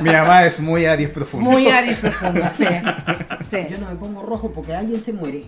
Mi 0.00 0.10
mamá 0.10 0.44
es 0.44 0.60
muy 0.60 0.86
Aries 0.86 1.10
profundo. 1.10 1.50
muy 1.50 1.68
Aries 1.68 1.98
profundo, 1.98 2.42
sí. 2.56 2.64
sí. 3.50 3.66
Yo 3.70 3.78
no 3.78 3.88
me 3.90 3.96
pongo 3.96 4.22
rojo 4.22 4.50
porque 4.50 4.74
alguien 4.74 5.00
se 5.00 5.12
muere. 5.12 5.44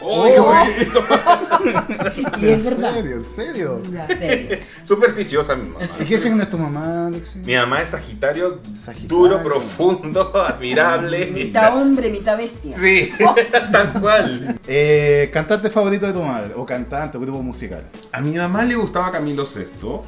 ¡Uy, 0.00 0.30
qué 0.32 0.40
bonito! 0.40 1.04
Y 2.38 2.46
es 2.46 2.58
¿En 2.58 2.64
verdad. 2.64 2.94
serio? 2.94 3.16
¿En 3.16 3.24
serio? 3.24 3.82
Ya. 3.92 4.06
En 4.06 4.16
serio. 4.16 4.58
Supersticiosa 4.84 5.56
mi 5.56 5.68
mamá. 5.68 5.86
¿Y 6.00 6.04
qué 6.04 6.18
signo 6.20 6.42
es 6.42 6.50
tu 6.50 6.58
mamá, 6.58 7.06
Alexi? 7.08 7.38
Mi 7.40 7.54
mamá 7.56 7.82
es 7.82 7.90
Sagitario, 7.90 8.60
Sagitario. 8.76 9.08
duro, 9.08 9.42
profundo, 9.42 10.32
admirable. 10.46 11.26
Mitad 11.32 11.76
hombre, 11.76 12.10
mitad 12.10 12.36
bestia. 12.36 12.76
Sí, 12.78 13.12
tal 13.72 13.92
cual. 14.00 14.58
Eh, 14.66 15.30
¿Cantante 15.32 15.70
favorito 15.70 16.06
de 16.06 16.12
tu 16.12 16.22
madre? 16.22 16.52
¿O 16.56 16.64
cantante 16.64 17.16
o 17.18 17.20
grupo 17.20 17.42
musical? 17.42 17.84
A 18.12 18.20
mi 18.20 18.32
mamá 18.36 18.64
le 18.64 18.74
gustaba 18.76 19.10
Camilo 19.10 19.44
Sesto. 19.44 20.02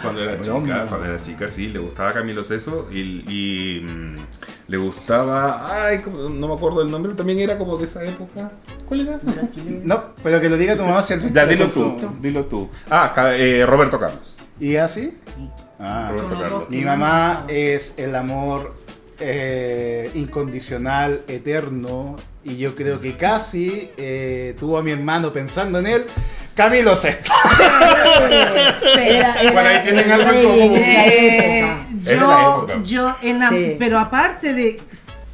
Cuando 0.00 0.20
era 0.22 0.40
chica, 0.40 0.86
cuando 0.88 1.04
era 1.06 1.22
chica, 1.22 1.48
sí, 1.48 1.68
le 1.68 1.78
gustaba 1.78 2.12
Camilo 2.12 2.42
Sesto 2.42 2.88
y, 2.90 3.22
y, 3.28 3.80
mm, 3.82 4.16
le 4.72 4.78
gustaba, 4.78 5.86
ay, 5.86 6.00
no 6.30 6.48
me 6.48 6.54
acuerdo 6.54 6.80
del 6.80 6.90
nombre, 6.90 7.12
también 7.12 7.38
era 7.40 7.58
como 7.58 7.76
de 7.76 7.84
esa 7.84 8.02
época. 8.04 8.50
¿Cuál 8.88 9.00
era? 9.00 9.20
No, 9.84 10.02
pero 10.22 10.40
que 10.40 10.48
lo 10.48 10.56
diga 10.56 10.74
tu 10.76 10.82
mamá 10.82 11.02
si 11.02 11.12
el 11.12 11.30
Ya, 11.30 11.44
dilo 11.44 11.68
tú, 11.68 11.94
dilo 12.22 12.46
tú. 12.46 12.70
Ah, 12.88 13.12
ca- 13.14 13.36
eh, 13.36 13.66
Roberto 13.66 14.00
Carlos. 14.00 14.34
¿Y 14.58 14.76
así? 14.76 15.12
Ah, 15.78 16.08
Roberto 16.10 16.38
Carlos. 16.40 16.60
dos. 16.60 16.70
Mi 16.70 16.80
mamá 16.86 17.44
es 17.48 17.92
el 17.98 18.14
amor 18.16 18.72
eh, 19.20 20.10
incondicional, 20.14 21.22
eterno, 21.28 22.16
y 22.42 22.56
yo 22.56 22.74
creo 22.74 22.98
que 22.98 23.14
casi 23.18 23.90
eh, 23.98 24.56
tuvo 24.58 24.78
a 24.78 24.82
mi 24.82 24.92
hermano 24.92 25.34
pensando 25.34 25.80
en 25.80 25.86
él, 25.86 26.04
Camilo 26.54 26.96
Sesto. 26.96 27.30
Sí. 28.82 28.98
Era, 29.00 29.40
era 29.42 29.52
Bueno, 29.52 29.68
ahí 29.68 29.82
tienen 29.84 30.04
el 30.10 30.12
algo 30.12 30.30
en 30.30 30.34
rey 30.34 30.44
en 30.46 30.58
común. 30.68 30.76
esa 30.78 31.06
época. 31.06 31.86
Era 32.06 32.26
la 32.26 32.42
yo, 32.42 32.58
época. 32.58 32.82
yo 32.84 33.14
Sí. 33.50 33.76
pero 33.78 33.98
aparte 33.98 34.52
de, 34.54 34.80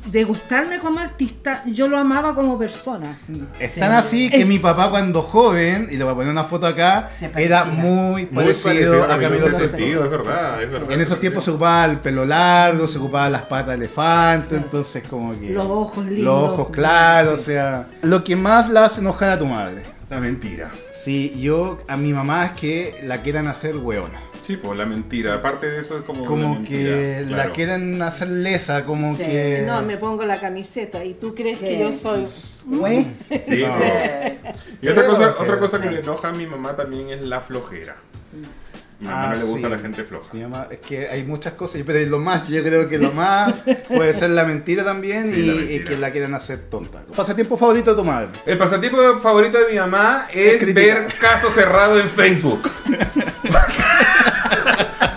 de 0.06 0.24
gustarme 0.24 0.78
como 0.78 1.00
artista, 1.00 1.62
yo 1.66 1.86
lo 1.86 1.98
amaba 1.98 2.34
como 2.34 2.58
persona. 2.58 3.18
Es 3.58 3.72
Sí. 3.72 3.80
tan 3.80 3.92
así 3.92 4.30
que 4.30 4.44
mi 4.46 4.58
papá 4.58 4.88
cuando 4.90 5.20
joven, 5.22 5.86
y 5.90 5.96
le 5.96 6.04
voy 6.04 6.12
a 6.12 6.16
poner 6.16 6.30
una 6.32 6.44
foto 6.44 6.66
acá, 6.66 7.08
Se 7.12 7.28
parecía. 7.28 7.56
era 7.56 7.64
muy 7.66 8.22
Muy 8.22 8.26
parecido, 8.26 9.04
a 9.04 9.18
Camilo 9.18 9.46
en 9.48 9.54
sentido, 9.54 10.04
es 10.04 10.10
verdad, 10.10 10.62
es 10.62 10.70
verdad. 10.70 10.92
En 10.92 11.00
esos 11.00 11.20
tiempos 11.20 11.44
se 11.44 11.50
ocupaba 11.50 11.84
el 11.84 11.98
pelo 12.00 12.24
largo, 12.24 12.86
se 12.88 12.96
ocupaba 12.98 13.28
las 13.28 13.42
patas 13.42 13.68
de 13.68 13.74
elefante, 13.74 14.56
entonces 14.56 15.04
como 15.08 15.38
que... 15.38 15.50
Los 15.50 15.66
ojos 15.66 16.04
lindos. 16.06 16.24
Los 16.24 16.50
ojos 16.52 16.68
claros, 16.70 17.40
o 17.40 17.42
sea... 17.42 17.86
Lo 18.02 18.24
que 18.24 18.34
más 18.34 18.70
la 18.70 18.86
hace 18.86 19.00
enojar 19.02 19.30
a 19.30 19.38
tu 19.38 19.46
madre. 19.46 19.82
La 20.08 20.20
mentira. 20.20 20.70
Sí, 20.90 21.34
yo 21.38 21.80
a 21.86 21.98
mi 21.98 22.14
mamá 22.14 22.46
es 22.46 22.52
que 22.52 22.98
la 23.04 23.20
quieran 23.20 23.46
hacer 23.46 23.76
hueona. 23.76 24.22
Sí, 24.48 24.56
pues 24.56 24.78
la 24.78 24.86
mentira. 24.86 25.34
Aparte 25.34 25.70
de 25.70 25.78
eso 25.80 25.98
es 25.98 26.04
como. 26.04 26.24
Como 26.24 26.52
una 26.52 26.66
que 26.66 26.74
mentira, 26.74 27.20
la 27.20 27.34
claro. 27.36 27.52
quieren 27.52 28.00
hacer 28.00 28.28
lesa, 28.28 28.82
como 28.82 29.10
Sí. 29.14 29.18
que... 29.24 29.62
No, 29.66 29.82
me 29.82 29.98
pongo 29.98 30.24
la 30.24 30.40
camiseta 30.40 31.04
y 31.04 31.12
tú 31.12 31.34
crees 31.34 31.58
que 31.58 31.78
yo 31.78 31.92
soy... 31.92 32.26
Güey. 32.64 33.06
Sí, 33.46 33.62
No. 33.66 33.76
pues. 33.76 34.32
Y 34.80 34.88
otra 34.88 35.04
cosa, 35.06 35.36
otra 35.38 35.58
cosa 35.58 35.80
que 35.82 35.88
sí. 35.88 35.94
le 35.96 36.00
enoja 36.00 36.28
a 36.28 36.32
mi 36.32 36.46
mamá 36.46 36.74
también 36.74 37.10
es 37.10 37.20
la 37.20 37.42
flojera. 37.42 37.92
A 37.92 38.36
mi 39.00 39.06
mamá 39.06 39.22
Ah, 39.24 39.26
no 39.28 39.34
le 39.38 39.42
gusta 39.44 39.66
sí. 39.68 39.72
la 39.74 39.78
gente 39.80 40.02
floja. 40.04 40.28
Mi 40.32 40.40
mamá, 40.40 40.66
es 40.70 40.78
que 40.78 41.08
hay 41.08 41.24
muchas 41.24 41.52
cosas, 41.52 41.82
pero 41.86 42.00
lo 42.10 42.18
más, 42.18 42.48
yo 42.48 42.62
creo 42.62 42.88
que 42.88 42.98
lo 42.98 43.12
más 43.12 43.62
puede 43.86 44.14
ser 44.14 44.30
la 44.30 44.44
mentira 44.44 44.82
también 44.82 45.26
Sí, 45.26 45.34
y, 45.40 45.42
la 45.46 45.52
y 45.52 45.56
mentira. 45.58 45.84
que 45.84 45.96
la 45.98 46.10
quieran 46.10 46.34
hacer 46.34 46.58
tonta. 46.70 47.02
¿Pasatiempo 47.14 47.56
favorito 47.58 47.90
de 47.90 47.96
tu 47.96 48.04
madre? 48.04 48.28
El 48.46 48.56
pasatiempo 48.56 48.98
favorito 49.20 49.58
de 49.58 49.72
mi 49.74 49.78
mamá 49.78 50.26
es 50.32 50.62
Es 50.62 50.74
ver 50.74 51.06
caso 51.20 51.50
cerrado 51.50 52.00
en 52.00 52.08
Facebook. 52.08 52.62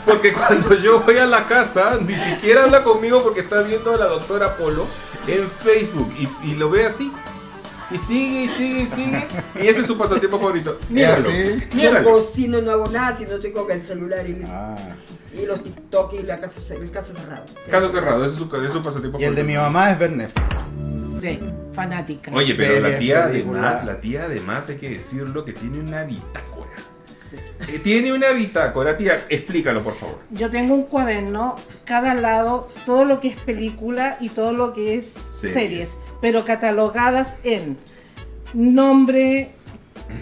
Porque 0.06 0.34
cuando 0.34 0.74
yo 0.76 1.02
voy 1.02 1.18
a 1.18 1.26
la 1.26 1.46
casa, 1.46 1.98
ni 2.02 2.14
siquiera 2.14 2.64
habla 2.64 2.84
conmigo 2.84 3.22
porque 3.24 3.42
está 3.42 3.62
viendo 3.62 3.94
a 3.94 3.98
la 3.98 4.06
doctora 4.08 4.56
Polo 4.58 4.86
en 5.28 5.48
Facebook 5.48 6.12
y, 6.18 6.50
y 6.52 6.56
lo 6.56 6.70
ve 6.70 6.86
así. 6.86 7.12
Y 7.92 7.98
sigue, 7.98 8.44
y 8.46 8.48
sigue, 8.48 8.80
y 8.84 8.86
sigue. 8.88 9.28
Y 9.62 9.68
ese 9.68 9.82
es 9.82 9.88
su 9.88 9.98
pasatiempo 9.98 10.40
favorito. 10.40 10.78
Míralo. 10.90 11.26
¿Sí? 11.30 11.58
No 11.72 11.76
Míralo. 11.76 12.10
cocino, 12.12 12.62
no 12.62 12.72
hago 12.72 12.88
nada, 12.88 13.14
si 13.14 13.26
no 13.26 13.36
estoy 13.36 13.52
con 13.52 13.70
el 13.70 13.84
celular 13.84 14.26
y, 14.28 14.42
Ah. 14.48 14.76
y 15.38 15.46
los 15.46 15.62
TikTok 15.62 16.14
y 16.14 16.24
la 16.24 16.40
caso, 16.40 16.62
el 16.74 16.90
caso 16.90 17.14
cerrado. 17.14 17.44
Caso 17.70 17.92
cerrado, 17.92 18.24
ese 18.26 18.34
es 18.36 18.40
su, 18.40 18.56
ese 18.56 18.66
es 18.66 18.72
su 18.72 18.82
pasatiempo 18.82 19.20
Y 19.20 19.26
el 19.26 19.36
de 19.36 19.42
favorito. 19.42 19.60
mi 19.60 19.66
mamá 19.66 19.92
es 19.92 20.00
ver 20.00 20.12
Netflix. 20.14 20.48
Sí, 21.20 21.40
fanática. 21.74 22.32
Oye, 22.34 22.56
pero 22.56 22.80
la 22.80 22.98
tía 22.98 23.26
además, 23.26 23.86
la 23.86 24.00
tía 24.02 24.24
además 24.24 24.68
hay 24.70 24.78
que 24.78 24.90
decirlo 24.90 25.44
que 25.46 25.52
tiene 25.54 25.80
una 25.82 26.04
bitácora. 26.06 26.61
Tiene 27.84 28.12
una 28.14 28.30
bitácora, 28.32 28.98
tía, 28.98 29.22
explícalo 29.30 29.84
por 29.84 29.96
favor. 29.96 30.20
Yo 30.32 30.50
tengo 30.50 30.74
un 30.74 30.84
cuaderno, 30.84 31.56
cada 31.86 32.14
lado, 32.14 32.68
todo 32.86 33.06
lo 33.06 33.20
que 33.20 33.30
es 33.30 33.40
película 33.40 34.18
y 34.20 34.30
todo 34.30 34.52
lo 34.54 34.74
que 34.74 34.96
es 34.96 35.14
Series. 35.40 35.54
series, 35.54 35.98
pero 36.22 36.44
catalogadas 36.46 37.36
en 37.44 37.78
nombre, 38.54 39.52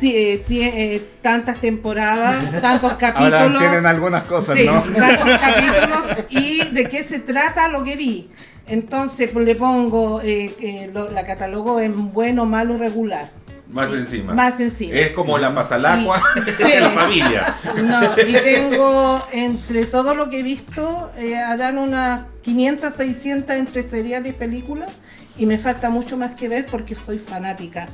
eh, 0.01 0.43
eh, 0.49 1.07
tantas 1.21 1.59
temporadas, 1.59 2.61
tantos 2.61 2.93
capítulos. 2.93 3.33
Ahora 3.33 3.45
entienden 3.53 3.85
algunas 3.85 4.23
cosas, 4.23 4.57
Sí, 4.57 4.65
¿no? 4.65 4.81
tantos 4.97 5.29
capítulos 5.37 6.05
y 6.29 6.65
de 6.69 6.85
qué 6.89 7.03
se 7.03 7.19
trata 7.19 7.67
lo 7.69 7.83
que 7.83 7.95
vi. 7.95 8.29
Entonces 8.67 9.31
pues, 9.33 9.45
le 9.45 9.55
pongo, 9.55 10.21
eh, 10.21 10.53
eh, 10.61 10.89
lo- 10.93 11.09
la 11.09 11.25
catalogo 11.25 11.79
en 11.79 12.13
bueno, 12.13 12.45
malo, 12.45 12.77
regular. 12.77 13.31
Más 13.69 13.93
encima. 13.93 14.33
Más 14.33 14.59
encima. 14.59 14.95
Es 14.95 15.11
como 15.11 15.37
la 15.37 15.53
pasalacua 15.53 16.21
Y- 16.35 16.51
sí. 16.51 16.63
de 16.63 16.79
la 16.81 16.89
familia. 16.89 17.55
No, 17.83 18.01
y 18.27 18.33
tengo 18.33 19.23
entre 19.31 19.85
todo 19.85 20.15
lo 20.15 20.29
que 20.29 20.39
he 20.39 20.43
visto, 20.43 21.11
eh, 21.17 21.37
harán 21.37 21.77
unas 21.77 22.21
500, 22.41 22.93
600 22.93 23.55
entre 23.55 23.83
seriales 23.83 24.31
y 24.31 24.35
películas, 24.35 24.91
y 25.37 25.45
me 25.45 25.57
falta 25.59 25.89
mucho 25.89 26.17
más 26.17 26.33
que 26.35 26.49
ver 26.49 26.65
porque 26.65 26.95
soy 26.95 27.19
fanática. 27.19 27.85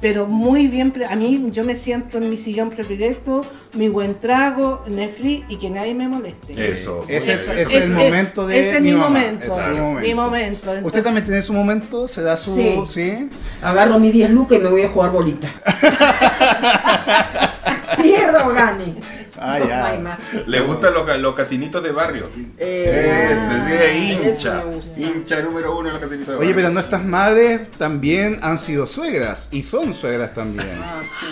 Pero 0.00 0.26
muy 0.26 0.68
bien, 0.68 0.90
pre- 0.90 1.06
a 1.06 1.16
mí 1.16 1.48
yo 1.50 1.64
me 1.64 1.74
siento 1.76 2.18
en 2.18 2.28
mi 2.28 2.36
sillón 2.36 2.68
predilecto, 2.70 3.42
mi 3.72 3.88
buen 3.88 4.16
trago, 4.20 4.84
Netflix 4.86 5.46
y 5.48 5.56
que 5.56 5.70
nadie 5.70 5.94
me 5.94 6.08
moleste. 6.08 6.52
Eso. 6.72 7.04
Ese 7.08 7.32
es, 7.32 7.48
el 7.48 7.58
es- 7.58 7.88
momento 7.88 8.46
de 8.46 8.60
ese 8.60 8.76
es 8.76 8.82
mi, 8.82 8.90
mi 8.90 8.96
momento, 8.96 9.46
Ese 9.46 9.60
es 9.62 9.68
mi 9.68 9.80
momento. 10.14 10.66
momento, 10.66 10.86
¿Usted 10.86 11.02
también 11.02 11.24
tiene 11.24 11.40
su 11.40 11.54
momento? 11.54 12.06
¿Se 12.06 12.20
da 12.22 12.36
su...? 12.36 12.54
Sí. 12.54 12.82
¿Sí? 12.86 13.28
Agarro 13.62 13.98
mis 13.98 14.12
10 14.12 14.30
lucas 14.30 14.58
y 14.58 14.62
me 14.62 14.68
voy 14.68 14.82
a 14.82 14.88
jugar 14.88 15.10
bolita. 15.10 15.48
Pierda 18.02 18.46
o 18.46 18.52
gane. 18.52 18.94
Ah, 19.38 19.58
No 19.58 19.68
ya. 19.68 19.98
más. 20.02 20.18
Le 20.46 20.60
gustan 20.60 20.94
los, 20.94 21.18
los 21.18 21.34
casinitos 21.34 21.82
de 21.82 21.90
barrio. 21.92 22.28
Eh, 22.58 23.30
Es, 23.32 23.80
es 23.80 24.36
hincha. 24.36 24.62
Hincha 24.96 25.40
número 25.42 25.76
uno 25.76 25.88
en 25.88 25.94
los 25.94 26.02
casinitos 26.02 26.28
de 26.28 26.34
Oye, 26.36 26.38
barrio. 26.48 26.56
pero 26.56 26.70
nuestras 26.70 27.04
madres 27.04 27.70
también 27.72 28.38
han 28.42 28.58
sido 28.58 28.86
suegras 28.86 29.48
y 29.50 29.62
son 29.62 29.92
suegras 29.94 30.34
también. 30.34 30.68
Ah, 30.82 31.02
sí. 31.20 31.26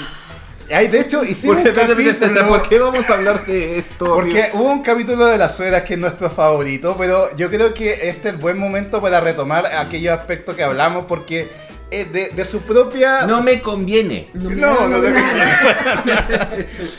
Hay, 0.74 0.88
de 0.88 1.00
hecho, 1.00 1.22
hicimos 1.22 1.56
un 1.56 1.66
Espérate, 1.66 1.92
espérate, 1.92 2.10
espérate, 2.12 2.34
capítulo... 2.40 2.58
¿Por 2.58 2.68
qué 2.68 2.78
vamos 2.78 3.10
a 3.10 3.14
hablar 3.14 3.44
de 3.44 3.78
esto? 3.78 4.06
Porque 4.06 4.50
hubo 4.54 4.70
un 4.72 4.82
capítulo 4.82 5.26
de 5.26 5.36
las 5.36 5.54
suegras 5.54 5.82
que 5.82 5.94
es 5.94 6.00
nuestro 6.00 6.30
favorito, 6.30 6.96
pero 6.98 7.34
yo 7.36 7.50
creo 7.50 7.74
que 7.74 7.92
este 7.92 8.28
es 8.28 8.34
el 8.34 8.36
buen 8.36 8.56
momento 8.58 9.00
para 9.00 9.20
retomar 9.20 9.66
aquellos 9.66 10.16
aspectos 10.16 10.56
que 10.56 10.62
hablamos, 10.62 11.04
porque 11.06 11.50
de, 12.12 12.30
de 12.30 12.44
su 12.44 12.60
propia... 12.62 13.26
No 13.26 13.42
me 13.42 13.60
conviene. 13.60 14.28
No, 14.34 14.48
me 14.50 14.56
No, 14.56 14.88
no 14.88 15.00
te 15.00 15.12
nada. 15.12 16.50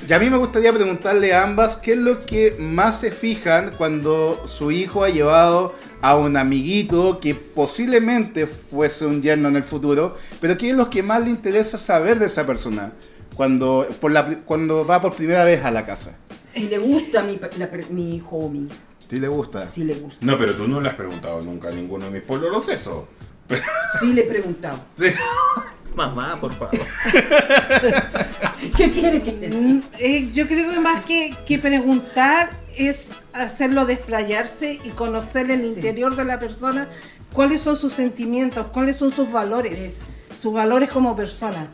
Y 0.08 0.14
a 0.14 0.20
mí 0.20 0.30
me 0.30 0.38
gustaría 0.38 0.72
preguntarle 0.72 1.34
a 1.34 1.44
ambas 1.44 1.76
qué 1.78 1.94
es 1.94 1.98
lo 1.98 2.20
que 2.20 2.56
más 2.60 3.00
se 3.00 3.12
fijan 3.12 3.72
cuando 3.78 4.44
su 4.48 4.72
hijo 4.72 5.04
ha 5.04 5.10
llevado 5.10 5.74
a 6.02 6.16
un 6.16 6.38
amiguito 6.38 7.20
que 7.20 7.36
posiblemente 7.36 8.48
fuese 8.48 9.06
un 9.06 9.22
yerno 9.22 9.48
en 9.50 9.56
el 9.56 9.64
futuro, 9.64 10.16
pero 10.40 10.58
qué 10.58 10.70
es 10.70 10.76
lo 10.78 10.90
que 10.90 11.02
más 11.04 11.24
le 11.24 11.30
interesa 11.30 11.78
saber 11.78 12.20
de 12.20 12.28
esa 12.28 12.46
persona 12.46 12.92
cuando, 13.36 13.88
por 14.00 14.12
la, 14.12 14.26
cuando 14.46 14.86
va 14.86 15.02
por 15.02 15.16
primera 15.16 15.44
vez 15.46 15.64
a 15.64 15.72
la 15.72 15.86
casa. 15.86 16.18
Si 16.50 16.68
le 16.68 16.78
gusta 16.78 17.24
mi, 17.24 17.40
la 17.58 17.70
mi 17.90 18.16
hijo 18.16 18.38
o 18.38 18.50
mi 18.50 18.68
Si 19.10 19.20
le 19.20 19.28
gusta. 19.28 19.70
si 19.70 19.84
le 19.84 19.96
gusta. 19.96 20.26
No, 20.26 20.38
pero 20.38 20.56
tú 20.56 20.68
no 20.68 20.80
le 20.82 20.90
has 20.90 20.96
preguntado 20.96 21.42
nunca 21.42 21.70
a 21.70 21.72
ninguno 21.72 22.06
de 22.06 22.12
mis 22.12 22.22
pololos 22.22 22.70
eso. 22.70 23.08
Sí 24.00 24.14
le 24.14 24.22
he 24.22 24.26
preguntado. 24.26 24.80
Mamá, 25.96 26.40
por 26.42 26.54
favor. 26.54 26.72
¿Qué 28.78 28.92
quiere 28.92 29.22
que 29.22 29.32
le 29.34 29.50
diga? 29.50 29.60
Mm, 29.60 29.82
eh, 30.00 30.30
yo 30.34 30.48
creo 30.48 30.72
que 30.72 30.80
más 30.80 31.04
que, 31.06 31.36
que 31.46 31.60
preguntar 31.60 32.50
es 32.76 33.10
hacerlo 33.34 33.86
desplayarse 33.86 34.80
y 34.84 34.90
conocer 34.90 35.52
el 35.52 35.60
Sí. 35.62 35.68
interior 35.68 36.16
de 36.16 36.26
la 36.26 36.40
persona, 36.40 36.88
cuáles 37.34 37.62
son 37.62 37.78
sus 37.78 37.94
sentimientos, 37.94 38.68
cuáles 38.74 38.96
son 38.96 39.14
sus 39.14 39.32
valores, 39.32 39.80
Eso. 39.80 40.06
sus 40.42 40.54
valores 40.54 40.90
como 40.90 41.16
persona. 41.16 41.68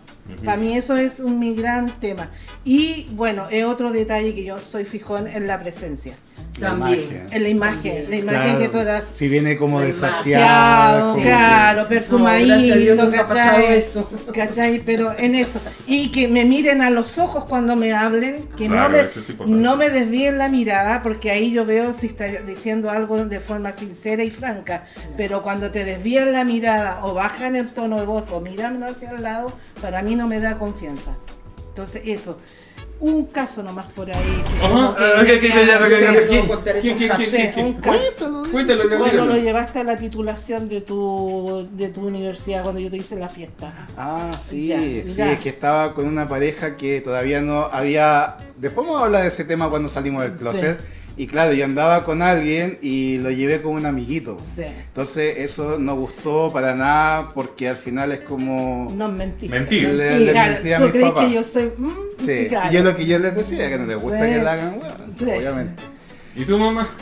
Para 0.45 0.57
mí 0.57 0.77
eso 0.77 0.95
es 0.95 1.19
un 1.19 1.39
mi 1.39 1.55
gran 1.55 1.99
tema. 1.99 2.29
Y 2.63 3.07
bueno, 3.13 3.47
es 3.49 3.65
otro 3.65 3.91
detalle 3.91 4.35
que 4.35 4.43
yo 4.43 4.59
soy 4.59 4.85
fijón 4.85 5.27
en 5.27 5.47
la 5.47 5.59
presencia, 5.59 6.15
La 6.59 6.69
También. 6.71 6.99
imagen. 6.99 7.25
en 7.31 7.43
la 7.43 7.49
imagen, 7.49 8.05
la 8.09 8.15
imagen 8.17 8.41
Claro, 8.41 8.59
que 8.59 8.67
tú 8.67 8.77
das. 8.79 9.05
Si 9.05 9.29
viene 9.29 9.55
como 9.55 9.79
La 9.79 9.85
desasiado. 9.85 11.09
Como 11.11 11.21
claro, 11.23 11.87
perfumadito, 11.87 13.05
No, 13.05 13.11
¿cachai? 13.11 13.77
eso. 13.77 14.09
¿Cachai? 14.33 14.81
Pero 14.85 15.17
en 15.17 15.35
eso. 15.35 15.61
Y 15.87 16.09
que 16.11 16.27
me 16.27 16.43
miren 16.43 16.81
a 16.81 16.89
los 16.89 17.17
ojos 17.17 17.45
cuando 17.45 17.77
me 17.77 17.93
hablen, 17.93 18.49
que 18.57 18.67
Claro, 18.67 18.97
no, 19.37 19.45
me, 19.45 19.61
no 19.61 19.77
me 19.77 19.89
desvíen 19.89 20.37
la 20.37 20.49
mirada, 20.49 21.01
porque 21.01 21.31
ahí 21.31 21.51
yo 21.51 21.65
veo 21.65 21.93
si 21.93 22.07
está 22.07 22.25
diciendo 22.25 22.89
algo 22.91 23.25
de 23.25 23.39
forma 23.39 23.71
sincera 23.71 24.23
y 24.23 24.29
franca. 24.29 24.83
Pero 25.15 25.41
cuando 25.41 25.71
te 25.71 25.85
desvían 25.85 26.33
la 26.33 26.43
mirada 26.43 26.99
o 27.03 27.13
bajan 27.13 27.55
el 27.55 27.69
tono 27.69 27.99
de 27.99 28.05
voz 28.05 28.29
o 28.31 28.41
miran 28.41 28.83
hacia 28.83 29.11
el 29.11 29.23
lado, 29.23 29.53
para 29.81 30.01
mí 30.01 30.15
no 30.17 30.27
me 30.27 30.41
da 30.41 30.55
confianza. 30.57 31.11
Entonces, 31.69 32.01
eso. 32.05 32.37
Un 33.01 33.27
caso 33.27 33.63
nomás 33.63 33.85
por 33.93 34.09
ahí. 34.09 34.43
ah, 34.61 35.23
Sí, 35.25 35.39
ya, 35.65 35.77
puedo 35.79 36.27
¿quién? 36.27 36.47
contar 36.47 36.75
esos 36.75 36.83
¿Quién, 36.83 36.97
quién, 36.97 37.09
casos. 37.09 37.25
quién, 37.27 37.53
Sí, 37.53 37.77
Cuando 38.97 39.25
lo 39.25 39.37
llevaste 39.37 39.79
a 39.79 39.83
la 39.85 39.97
titulación 39.97 40.67
de 40.67 40.81
tu, 40.81 41.67
de 41.71 41.89
tu 41.89 42.05
universidad, 42.05 42.61
cuando 42.63 42.81
yo 42.81 42.91
te 42.91 42.97
hice 42.97 43.15
la 43.15 43.29
fiesta. 43.29 43.71
Ah, 43.95 44.31
sí, 44.37 44.67
Ya, 44.67 44.79
sí, 44.79 45.01
ya. 45.15 45.31
es 45.31 45.39
que 45.39 45.49
estaba 45.49 45.93
con 45.93 46.07
una 46.07 46.27
pareja 46.27 46.75
que 46.75 46.99
todavía 46.99 47.39
no 47.41 47.65
había... 47.71 48.35
Después 48.57 48.85
vamos 48.85 49.01
a 49.01 49.05
hablar 49.05 49.21
de 49.21 49.29
ese 49.29 49.45
tema 49.45 49.69
cuando 49.69 49.87
salimos 49.87 50.23
del 50.23 50.33
closet. 50.33 50.79
Y 51.19 51.27
claro, 51.27 51.51
yo 51.51 51.65
andaba 51.65 52.05
con 52.05 52.21
alguien 52.21 52.77
y 52.81 53.17
lo 53.17 53.29
llevé 53.29 53.61
con 53.61 53.73
un 53.73 53.85
amiguito. 53.85 54.37
Sí. 54.55 54.63
Entonces 54.63 55.35
eso 55.39 55.77
no 55.77 55.97
gustó 55.97 56.49
para 56.53 56.73
nada 56.75 57.33
porque 57.33 57.67
al 57.67 57.75
final 57.75 58.13
es 58.13 58.21
como... 58.21 58.89
No 58.95 59.09
mentiste. 59.09 59.53
Mentir. 59.59 59.89
Le, 59.89 60.17
le 60.21 60.31
Claro, 60.31 60.53
mentí 60.53 60.71
a 60.71 60.77
¿Tú 60.77 60.83
mis 60.85 61.03
papás. 61.03 61.25
que 61.25 61.31
yo 61.33 61.43
soy.? 61.43 61.73
mm, 61.77 61.91
Sí, 62.25 62.45
claro. 62.47 62.73
y 62.73 62.77
es 62.77 62.83
lo 62.85 62.95
que 62.95 63.05
yo 63.05 63.19
les 63.19 63.35
decía, 63.35 63.67
que 63.69 63.77
no 63.77 63.85
les 63.85 63.97
gusta 64.01 64.25
Sí. 64.25 64.33
que 64.33 64.41
la 64.41 64.53
hagan, 64.53 64.79
weón, 64.79 65.13
Sí. 65.17 65.25
obviamente. 65.25 65.83
¿Y 66.37 66.45
tu 66.45 66.57
mamá? 66.57 66.87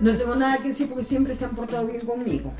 No 0.00 0.16
tengo 0.16 0.34
nada 0.34 0.56
que 0.58 0.68
decir 0.68 0.88
porque 0.88 1.04
siempre 1.04 1.34
se 1.34 1.44
han 1.44 1.50
portado 1.50 1.86
bien 1.86 2.00
conmigo. 2.00 2.52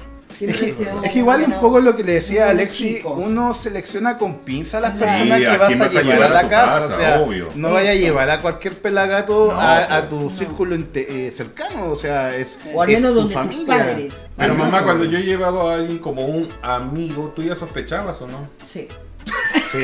Es 0.47 0.57
que, 0.57 0.69
es 0.69 1.13
que 1.13 1.19
igual 1.19 1.43
un 1.45 1.53
poco 1.61 1.81
lo 1.81 1.95
que 1.97 2.03
le 2.03 2.13
decía 2.15 2.45
buenos 2.47 2.61
Alexi, 2.61 2.97
chicos. 2.97 3.25
uno 3.25 3.53
selecciona 3.55 4.17
con 4.19 4.39
pinza 4.39 4.79
a 4.79 4.81
las 4.81 4.99
Sí, 4.99 5.05
personas 5.05 5.37
¿a 5.37 5.39
que 5.39 5.59
vas 5.59 5.75
a 5.75 5.79
vas 5.85 5.97
a 5.97 6.03
llevar 6.03 6.07
a 6.07 6.15
llevar 6.15 6.31
a 6.31 6.43
la 6.43 6.49
casa. 6.49 6.81
casa? 6.81 6.95
o 6.95 6.97
sea, 6.99 7.21
Obvio. 7.21 7.49
no 7.55 7.71
vaya 7.73 7.91
a 7.91 7.95
llevar 7.95 8.31
a 8.31 8.41
cualquier 8.41 8.75
pelagato 8.75 9.49
No, 9.53 9.61
a, 9.61 9.85
a 9.97 10.03
no. 10.03 10.09
tu 10.09 10.31
círculo 10.31 10.77
eh, 10.95 11.31
cercano, 11.35 11.91
o 11.91 11.97
sea, 11.97 12.35
es, 12.35 12.59
O 12.75 12.83
al 12.83 12.91
es 12.91 13.01
menos 13.01 13.13
tu 13.15 13.21
donde 13.21 13.35
tus 13.35 13.43
familia. 13.43 13.79
padres. 13.79 14.23
Pero 14.37 14.55
mamá, 14.55 14.83
cuando 14.83 15.05
yo 15.05 15.19
he 15.19 15.23
llevado 15.23 15.69
a 15.69 15.75
alguien 15.75 15.99
como 15.99 16.25
un 16.27 16.49
amigo, 16.63 17.33
¿tú 17.37 17.43
ya 17.43 17.55
sospechabas 17.55 18.21
o 18.23 18.27
no? 18.27 18.49
Sí. 18.65 18.89
Sí, 19.71 19.79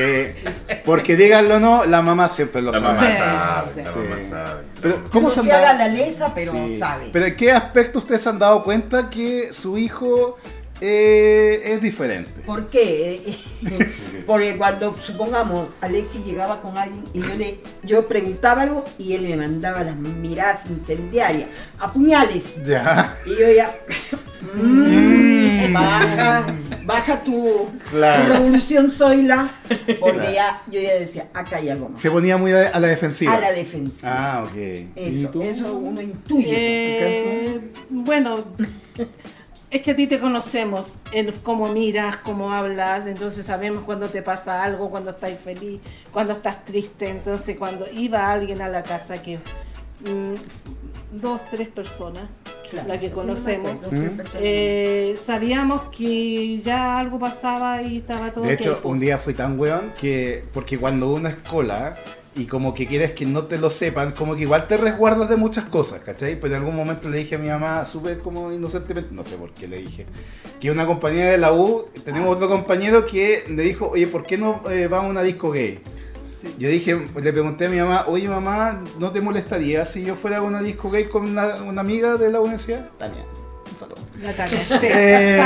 porque 0.85 1.15
díganlo 1.17 1.57
o 1.57 1.61
no, 1.61 1.85
la 1.85 2.03
mamá 2.03 2.29
siempre 2.29 2.61
lo 2.61 2.73
La 2.73 2.81
sabe. 2.81 2.95
mamá 2.95 3.11
Sí, 3.13 3.17
sabe, 3.19 3.71
sí. 3.75 3.81
la 3.85 3.93
mamá 3.93 4.17
sabe. 4.31 4.63
Pero, 4.83 5.05
¿cómo 5.13 5.29
no 5.29 5.35
se 5.43 5.53
haga 5.53 5.73
la 5.75 5.89
lesa, 5.89 6.35
pero 6.35 6.53
Sí. 6.53 6.75
sabe. 6.75 7.11
Pero 7.13 7.27
¿en 7.27 7.37
qué 7.37 7.53
aspecto 7.53 7.99
ustedes 8.01 8.23
se 8.23 8.29
han 8.29 8.39
dado 8.39 8.65
cuenta 8.65 9.09
que 9.11 9.53
su 9.53 9.79
hijo 9.79 10.37
eh, 10.81 11.63
es 11.65 11.81
diferente? 11.83 12.43
¿Por 12.45 12.67
qué? 12.67 13.37
Porque 14.27 14.57
cuando, 14.57 14.97
supongamos, 15.01 15.69
Alexis 15.81 16.25
llegaba 16.27 16.61
con 16.61 16.77
alguien 16.77 17.05
y 17.15 17.21
yo 17.21 17.35
le 17.37 17.61
yo 17.85 18.09
preguntaba 18.09 18.63
algo 18.63 18.85
y 18.99 19.13
él 19.15 19.23
me 19.23 19.37
mandaba 19.37 19.85
las 19.85 19.95
miradas 19.97 20.67
incendiarias, 20.69 21.49
a 21.79 21.93
puñales. 21.93 22.61
Ya. 22.65 23.15
Y 23.25 23.31
yo 23.41 23.51
ya, 23.53 23.73
mm, 24.55 25.36
baja, 25.73 26.47
baja 26.85 27.23
tu, 27.23 27.69
Claro. 27.91 28.25
tu 28.25 28.33
revolución, 28.33 28.91
Zoila, 28.91 29.49
porque 30.01 30.33
ya, 30.35 30.63
yo 30.71 30.81
ya 30.81 30.95
decía, 30.95 31.29
acá 31.35 31.57
hay 31.57 31.71
algo 31.71 31.89
más. 31.91 32.01
Se 32.01 32.11
ponía 32.11 32.37
muy 32.37 32.53
a 32.53 32.79
la 32.79 32.89
defensiva. 32.89 33.35
A 33.35 33.41
la 33.41 33.53
defensiva. 33.53 34.13
Ah, 34.13 34.45
ok. 34.45 34.57
¿Y 34.57 34.91
Eso, 34.97 35.43
eso 35.43 35.77
uno 35.77 36.01
intuye. 36.01 36.47
Eh, 36.51 37.61
bueno, 37.89 38.45
es 39.71 39.83
que 39.83 39.91
a 39.91 39.97
ti 39.97 40.07
te 40.07 40.19
conocemos, 40.19 40.95
en 41.13 41.33
cómo 41.43 41.69
miras, 41.69 42.17
cómo 42.19 42.53
hablas, 42.53 43.07
entonces 43.07 43.45
sabemos 43.47 43.85
cuando 43.85 44.09
te 44.09 44.23
pasa 44.23 44.63
algo, 44.63 44.91
cuando 44.91 45.11
estás 45.11 45.33
feliz, 45.43 45.81
cuando 46.13 46.33
estás 46.35 46.65
triste. 46.65 47.09
Entonces, 47.09 47.57
cuando 47.57 47.87
iba 47.93 48.31
alguien 48.31 48.63
a 48.63 48.69
la 48.69 48.83
casa, 48.83 49.21
que 49.23 49.37
mm, 49.37 50.35
dos, 51.21 51.41
tres 51.51 51.69
personas, 51.69 52.29
Claro, 52.71 52.89
la 52.89 52.99
que 52.99 53.11
conocemos, 53.11 53.73
acuerdo, 53.73 54.01
¿Mm? 54.01 54.21
eh, 54.35 55.17
sabíamos 55.23 55.85
que 55.97 56.59
ya 56.59 56.99
algo 56.99 57.19
pasaba 57.19 57.83
y 57.83 57.99
estaba 57.99 58.33
todo 58.33 58.45
De 58.45 58.55
hecho, 58.55 58.73
pues. 58.83 58.85
un 58.85 58.99
día 58.99 59.19
fui 59.19 59.35
tan 59.35 59.59
weón 59.59 59.93
que. 60.01 60.45
Porque 60.53 60.77
cuando 60.79 61.13
uno 61.13 61.29
es 61.29 61.37
cola 61.37 61.97
y 62.35 62.45
como 62.47 62.75
que 62.75 62.87
quieres 62.87 63.13
que 63.13 63.25
no 63.25 63.45
te 63.45 63.57
lo 63.59 63.71
sepan, 63.71 64.13
como 64.13 64.35
que 64.35 64.43
igual 64.43 64.67
te 64.69 64.77
resguardas 64.77 65.29
de 65.29 65.37
muchas 65.37 65.65
cosas, 65.67 66.01
¿cachai? 66.01 66.39
Pero 66.39 66.55
en 66.55 66.61
algún 66.61 66.77
momento 66.77 67.09
le 67.09 67.19
dije 67.19 67.37
a 67.37 67.39
mi 67.39 67.49
mamá, 67.49 67.85
súper 67.85 68.19
como 68.19 68.53
inocentemente, 68.53 69.15
no 69.15 69.25
sé 69.25 69.37
por 69.37 69.53
qué 69.53 69.67
le 69.69 69.79
dije, 69.79 70.05
que 70.61 70.71
una 70.71 70.85
compañera 70.87 71.31
de 71.31 71.39
la 71.39 71.53
U, 71.53 71.87
tenemos 72.05 72.35
otro 72.35 72.49
compañero 72.49 73.07
que 73.07 73.45
le 73.49 73.63
dijo, 73.63 73.89
oye, 73.91 74.07
¿por 74.07 74.27
qué 74.27 74.37
no 74.37 74.63
eh, 74.71 74.87
vamos 74.87 75.07
a 75.07 75.11
una 75.11 75.23
disco 75.23 75.51
gay? 75.51 75.81
Sí. 76.47 76.55
Yo 76.59 76.69
dije, 76.69 76.95
le 77.21 77.33
pregunté 77.33 77.67
a 77.67 77.69
mi 77.69 77.79
mamá, 77.79 78.05
oye 78.09 78.29
mamá, 78.29 78.83
¿no 78.99 79.11
te 79.11 79.21
molestaría 79.21 79.85
si 79.85 80.05
yo 80.05 80.15
fuera 80.15 80.39
a 80.39 80.43
una 80.43 80.61
disco 80.63 80.91
gay 80.91 81.05
con 81.05 81.25
una, 81.29 81.57
una 81.63 81.81
amiga 81.81 82.17
de 82.17 82.31
la 82.31 82.41
universidad? 82.41 82.89
Tania, 82.99 83.25
un 83.71 83.79
saludo. 83.79 83.97
La 84.23 84.33
Tania, 84.33 84.59
sí, 84.65 84.75
Eh, 84.83 85.37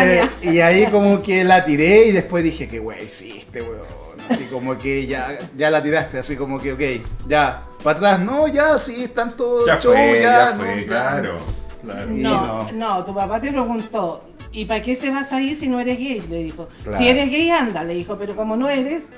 Tania. 0.41 0.53
y 0.55 0.61
ahí 0.61 0.87
como 0.87 1.23
que 1.23 1.45
la 1.45 1.65
tiré 1.65 2.07
y 2.07 2.13
después 2.13 2.45
dije 2.45 2.69
que 2.69 2.79
güey, 2.79 3.07
sí, 3.09 3.37
este 3.39 3.63
weón. 3.63 4.01
Así 4.29 4.45
como 4.45 4.79
que 4.79 5.07
ya, 5.07 5.39
ya 5.57 5.71
la 5.71 5.83
tiraste, 5.83 6.19
así 6.19 6.37
como 6.37 6.61
que, 6.61 6.73
ok, 6.75 6.81
ya, 7.29 7.65
para 7.83 7.97
atrás, 7.97 8.21
no, 8.21 8.47
ya, 8.47 8.79
sí, 8.79 9.09
tanto 9.13 9.67
Ya 9.67 9.81
show, 9.81 9.93
fue, 9.93 10.21
ya 10.23 10.51
no, 10.53 10.57
fue, 10.65 10.85
claro. 10.87 11.39
claro. 11.83 12.07
No, 12.11 12.71
no, 12.73 13.05
tu 13.05 13.13
papá 13.15 13.41
te 13.41 13.51
preguntó, 13.51 14.25
¿Y 14.53 14.65
para 14.65 14.83
qué 14.83 14.97
se 14.97 15.11
vas 15.11 15.33
a 15.33 15.41
ir 15.41 15.57
si 15.57 15.69
no 15.69 15.79
eres 15.79 15.97
gay? 15.99 16.21
Le 16.29 16.43
dijo. 16.43 16.69
Claro. 16.83 16.99
Si 16.99 17.09
eres 17.09 17.31
gay, 17.31 17.51
anda, 17.51 17.85
le 17.85 17.95
dijo, 17.95 18.17
pero 18.19 18.35
como 18.35 18.57
no 18.57 18.69
eres 18.69 19.09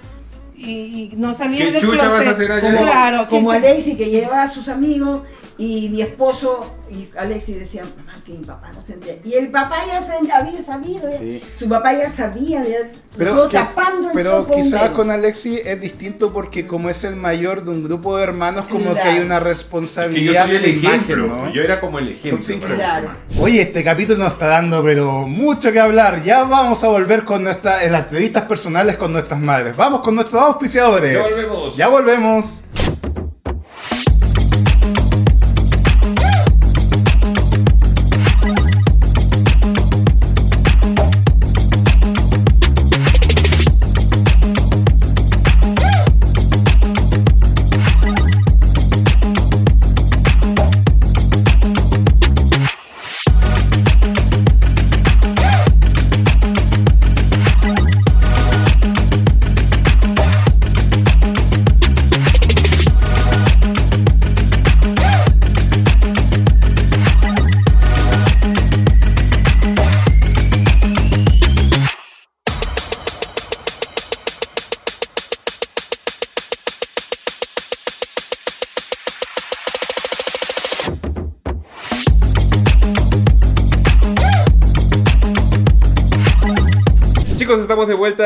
y, 0.64 1.10
y 1.12 1.16
no 1.16 1.34
salías 1.34 1.66
¿Qué 1.66 1.72
del 1.72 1.80
chucha 1.82 2.08
vas 2.08 2.20
a 2.20 2.24
closet, 2.24 2.28
hacer 2.32 2.52
allá? 2.52 2.60
como, 2.70 2.82
claro, 2.82 3.28
como 3.28 3.50
que 3.52 3.60
se- 3.60 3.66
Alexi 3.68 3.96
que 3.96 4.10
llevaba 4.10 4.42
a 4.44 4.48
sus 4.48 4.68
amigos 4.68 5.22
y 5.64 5.88
mi 5.90 6.02
esposo 6.02 6.74
y 6.90 7.08
Alexi 7.16 7.54
decían, 7.54 7.86
mamá, 7.96 8.18
que 8.26 8.32
mi 8.32 8.44
papá 8.44 8.72
no 8.74 8.82
se 8.82 8.94
entera. 8.94 9.18
Y 9.24 9.34
el 9.34 9.48
papá 9.50 9.76
ya 9.86 10.00
se 10.00 10.12
había 10.32 10.60
sabido. 10.60 11.08
Sí. 11.18 11.40
su 11.56 11.68
papá 11.68 11.92
ya 11.92 12.08
sabía, 12.08 12.64
ya, 12.64 12.90
Pero, 13.16 13.46
que- 13.48 13.56
tapando 13.58 14.08
el 14.08 14.14
pero 14.14 14.44
quizás 14.50 14.90
con 14.90 15.10
Alexi 15.10 15.60
es 15.64 15.80
distinto 15.80 16.32
porque 16.32 16.66
como 16.66 16.90
es 16.90 17.04
el 17.04 17.14
mayor 17.14 17.64
de 17.64 17.70
un 17.70 17.84
grupo 17.84 18.16
de 18.16 18.24
hermanos, 18.24 18.66
como 18.68 18.92
que 18.94 19.00
hay 19.00 19.20
una 19.20 19.38
Que 19.38 19.44
yo 19.44 19.48
responsabilidad 19.50 20.46
soy 20.46 20.56
el 20.56 20.62
de 20.62 20.68
la 20.68 20.74
imagen, 20.74 21.00
ejemplo. 21.00 21.26
¿no? 21.28 21.52
Yo 21.52 21.62
era 21.62 21.80
como 21.80 21.98
el 22.00 22.08
ejemplo. 22.08 22.56
Claro. 22.74 23.10
Oye, 23.40 23.62
este 23.62 23.84
capítulo 23.84 24.18
nos 24.24 24.32
está 24.32 24.46
dando 24.48 24.82
pero 24.82 25.28
mucho 25.28 25.70
que 25.70 25.78
hablar. 25.80 26.22
Ya 26.24 26.42
vamos 26.44 26.82
a 26.82 26.88
volver 26.88 27.24
con 27.24 27.44
nuestra, 27.44 27.84
en 27.84 27.92
las 27.92 28.02
entrevistas 28.04 28.42
personales 28.44 28.96
con 28.96 29.12
nuestras 29.12 29.40
madres. 29.40 29.76
Vamos 29.76 30.00
con 30.00 30.14
nuestros 30.16 30.42
auspiciadores. 30.42 31.14
Ya 31.14 31.22
volvemos. 31.22 31.76
Ya 31.76 31.88
volvemos. 31.88 32.62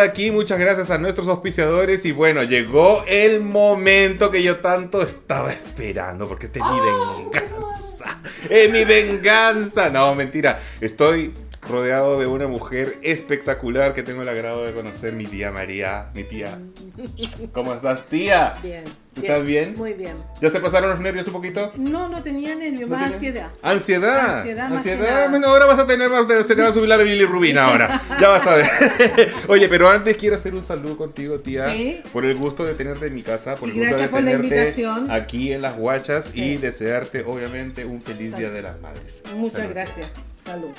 Aquí. 0.03 0.31
Muchas 0.31 0.59
gracias 0.59 0.91
a 0.91 0.99
nuestros 0.99 1.29
auspiciadores. 1.29 2.05
Y 2.05 2.13
bueno, 2.13 2.43
llegó 2.43 3.05
el 3.07 3.41
momento 3.41 4.31
que 4.31 4.43
yo 4.43 4.59
tanto 4.59 5.03
estaba 5.03 5.53
esperando. 5.53 6.27
Porque 6.29 6.47
esta 6.47 6.59
es 6.59 6.65
mi 6.65 6.81
venganza. 6.81 8.19
Es 8.49 8.71
mi 8.71 8.85
venganza. 8.85 9.91
No, 9.91 10.15
mentira. 10.15 10.59
Estoy 10.81 11.33
rodeado 11.69 12.19
de 12.19 12.27
una 12.27 12.47
mujer 12.47 12.99
espectacular 13.03 13.95
que 13.95 14.03
tengo 14.03 14.23
el 14.23 14.29
agrado 14.29 14.65
de 14.65 14.73
conocer, 14.73 15.15
mi 15.15 15.27
tía 15.27 15.51
María. 15.51 16.11
Mi 16.15 16.25
tía. 16.25 16.59
¿Cómo 17.53 17.75
estás, 17.75 18.07
tía? 18.07 18.55
Bien. 18.63 18.85
¿Tú 19.17 19.23
estás 19.23 19.47
bien? 19.47 19.73
Muy 19.79 19.95
bien. 19.95 20.15
¿Ya 20.43 20.51
se 20.51 20.61
pasaron 20.61 20.91
los 20.91 21.01
nervios 21.01 21.27
un 21.27 21.33
poquito? 21.33 21.73
No, 21.77 22.07
no 22.11 22.23
tenía 22.23 22.55
nervio, 22.55 22.87
¿No 22.87 22.95
más 22.97 23.05
tenía? 23.05 23.17
ansiedad. 23.17 23.51
Ansiedad. 23.63 24.37
Ansiedad 24.37 24.69
más. 24.69 25.31
Bueno, 25.31 25.49
ahora 25.49 25.65
vas 25.65 25.79
a 25.81 25.87
tener 25.87 26.11
más, 26.11 26.27
se 26.47 26.55
te 26.55 26.61
va 26.61 26.69
a 26.69 26.73
subir 26.75 26.89
la 26.91 26.99
bilirrubina 26.99 27.65
ahora. 27.65 27.99
Ya 28.21 28.29
vas 28.29 28.47
a 28.47 28.57
ver. 28.57 28.69
Oye, 29.49 29.69
pero 29.71 29.89
antes 29.89 30.19
quiero 30.19 30.37
hacer 30.37 30.55
un 30.55 30.63
saludo 30.63 30.99
contigo, 30.99 31.41
tía. 31.41 31.73
Sí. 31.75 32.03
Por 32.13 32.27
el 32.27 32.37
gusto 32.37 32.65
de 32.65 32.75
tenerte 32.75 33.07
en 33.07 33.15
mi 33.15 33.23
casa, 33.23 33.55
por 33.55 33.71
Y 33.71 33.73
el 33.73 33.79
gusto 33.79 33.89
gracias 33.97 34.09
de 34.11 34.13
por 34.13 34.21
la 34.23 34.31
tenerte 34.33 34.55
invitación. 34.55 35.11
aquí 35.11 35.53
en 35.55 35.63
las 35.63 35.77
guachas 35.77 36.27
Sí. 36.27 36.43
y 36.43 36.57
desearte, 36.59 37.25
obviamente, 37.27 37.87
un 37.87 38.03
feliz 38.03 38.33
Salud. 38.33 38.39
Día 38.41 38.51
de 38.51 38.63
las 38.63 38.79
Madres. 38.83 39.23
Muchas 39.35 39.59
Salud. 39.61 39.71
gracias. 39.73 40.13
Salud. 40.45 40.71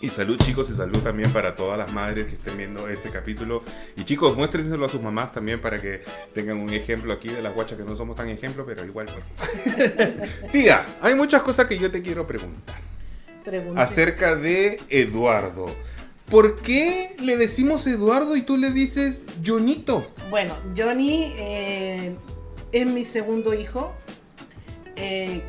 Y 0.00 0.10
salud 0.10 0.36
chicos 0.36 0.70
y 0.70 0.74
salud 0.74 1.00
también 1.00 1.32
para 1.32 1.56
todas 1.56 1.76
las 1.76 1.92
madres 1.92 2.26
que 2.26 2.34
estén 2.34 2.56
viendo 2.56 2.88
este 2.88 3.10
capítulo. 3.10 3.64
Y 3.96 4.04
chicos, 4.04 4.36
muéstrenselo 4.36 4.86
a 4.86 4.88
sus 4.88 5.02
mamás 5.02 5.32
también 5.32 5.60
para 5.60 5.80
que 5.80 6.02
tengan 6.32 6.58
un 6.58 6.72
ejemplo 6.72 7.12
aquí 7.12 7.28
de 7.28 7.42
las 7.42 7.52
guachas 7.52 7.78
que 7.78 7.84
no 7.84 7.96
somos 7.96 8.14
tan 8.16 8.28
ejemplo, 8.28 8.64
pero 8.64 8.84
igual. 8.84 9.06
pues. 9.06 10.50
Tía, 10.52 10.86
hay 11.00 11.14
muchas 11.14 11.42
cosas 11.42 11.66
que 11.66 11.78
yo 11.78 11.90
te 11.90 12.00
quiero 12.00 12.26
preguntar. 12.26 12.80
Pregunte. 13.44 13.80
acerca 13.80 14.36
de 14.36 14.80
Eduardo. 14.88 15.66
¿Por 16.30 16.60
qué 16.60 17.16
le 17.20 17.36
decimos 17.36 17.86
Eduardo 17.86 18.36
y 18.36 18.42
tú 18.42 18.58
le 18.58 18.70
dices 18.70 19.22
Jonito? 19.44 20.12
Bueno, 20.28 20.54
Johnny 20.76 21.32
eh, 21.38 22.14
es 22.70 22.86
mi 22.86 23.04
segundo 23.04 23.54
hijo. 23.54 23.94
Eh, 24.96 25.42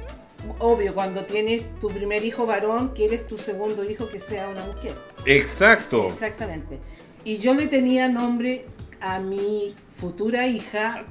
obvio, 0.60 0.94
cuando 0.94 1.26
tienes 1.26 1.64
tu 1.80 1.90
primer 1.90 2.24
hijo 2.26 2.46
varón, 2.46 2.94
quieres 2.96 3.28
tu 3.28 3.38
segundo 3.38 3.84
hijo 3.90 4.10
que 4.10 4.20
sea 4.20 4.48
una 4.50 4.66
mujer. 4.66 4.94
Exacto. 5.26 6.08
Exactamente. 6.08 6.80
Y 7.24 7.38
yo 7.38 7.54
le 7.54 7.68
tenía 7.68 8.08
nombre 8.10 8.66
a 9.02 9.20
mi 9.20 9.74
futura 9.96 10.48
hija, 10.48 11.06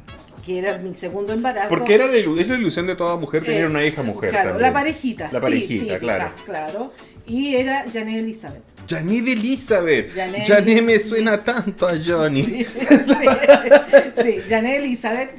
que 0.45 0.59
era 0.59 0.79
mi 0.79 0.95
segundo 0.95 1.33
embarazo. 1.33 1.69
Porque 1.69 1.95
era 1.95 2.07
la, 2.07 2.17
es 2.17 2.49
la 2.49 2.57
ilusión 2.57 2.87
de 2.87 2.97
toda 2.97 3.17
mujer 3.17 3.45
tener 3.45 3.63
Eh, 3.63 3.67
una 3.67 3.85
hija 3.85 4.03
mujer. 4.03 4.31
Claro, 4.31 4.51
también. 4.51 4.67
la 4.69 4.73
parejita. 4.73 5.29
La 5.33 5.41
parejita, 5.41 5.69
tí- 5.69 5.79
típica, 5.79 5.99
claro. 5.99 6.33
claro. 6.45 6.93
Y 7.27 7.57
era 7.57 7.85
Janet 7.93 8.21
Elizabeth. 8.21 8.63
Janet 8.89 9.29
Elizabeth. 9.29 10.15
Janet- 10.15 10.83
me 10.83 10.99
suena 10.99 11.45
tanto 11.45 11.87
a 11.87 11.93
Johnny. 12.03 12.43
sí, 12.65 12.65
sí, 14.23 14.41
Janet 14.49 14.79
Elizabeth. 14.83 15.31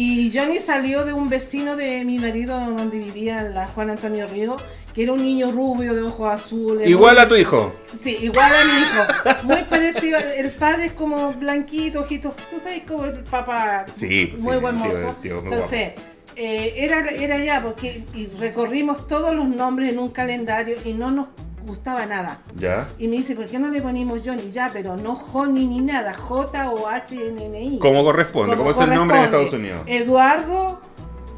Y 0.00 0.30
Johnny 0.32 0.60
salió 0.60 1.04
de 1.04 1.12
un 1.12 1.28
vecino 1.28 1.74
de 1.74 2.04
mi 2.04 2.20
marido 2.20 2.54
donde 2.70 2.98
vivía 3.00 3.42
la 3.42 3.66
Juan 3.66 3.90
Antonio 3.90 4.28
Río, 4.28 4.54
que 4.94 5.02
era 5.02 5.12
un 5.12 5.20
niño 5.24 5.50
rubio 5.50 5.92
de 5.92 6.02
ojos 6.02 6.32
azules. 6.32 6.88
Igual 6.88 7.16
muy- 7.16 7.24
a 7.24 7.28
tu 7.28 7.34
hijo. 7.34 7.72
Sí, 8.00 8.16
igual 8.20 8.52
a 8.54 8.64
mi 8.64 8.80
hijo. 8.80 9.42
Muy 9.42 9.62
parecido. 9.64 10.16
El 10.36 10.50
padre 10.50 10.84
es 10.86 10.92
como 10.92 11.32
blanquito, 11.32 12.02
ojitos. 12.02 12.36
Tú 12.48 12.60
sabes 12.62 12.82
como 12.86 13.06
el 13.06 13.24
papá. 13.24 13.86
Sí, 13.92 14.34
Muy 14.38 14.54
sí, 14.54 14.60
buen 14.60 14.76
tío- 14.76 14.84
mozo. 14.86 15.08
el 15.08 15.16
tío 15.16 15.34
muy 15.42 15.52
Entonces, 15.52 15.92
eh, 16.36 16.72
era, 16.76 17.00
era 17.10 17.38
ya, 17.44 17.60
porque 17.60 18.04
y 18.14 18.26
recorrimos 18.38 19.08
todos 19.08 19.34
los 19.34 19.48
nombres 19.48 19.90
en 19.92 19.98
un 19.98 20.10
calendario 20.10 20.76
y 20.84 20.92
no 20.92 21.10
nos 21.10 21.26
gustaba 21.68 22.06
nada. 22.06 22.38
¿Ya? 22.56 22.88
Y 22.98 23.06
me 23.06 23.16
dice, 23.18 23.36
¿por 23.36 23.46
qué 23.46 23.58
no 23.58 23.68
le 23.70 23.80
ponemos 23.80 24.20
Johnny? 24.24 24.50
Ya, 24.50 24.70
pero 24.72 24.96
no 24.96 25.14
Johnny 25.14 25.66
ni 25.66 25.80
nada. 25.80 26.14
J 26.14 26.70
o 26.70 26.88
H 26.88 27.28
N 27.28 27.46
N 27.46 27.60
I. 27.60 27.78
Como 27.78 28.02
corresponde, 28.02 28.56
como, 28.56 28.70
es 28.70 28.78
el 28.78 28.90
nombre 28.90 29.18
en. 29.18 29.24
Estados 29.24 29.52
Unidos. 29.52 29.82
Eduardo, 29.86 30.80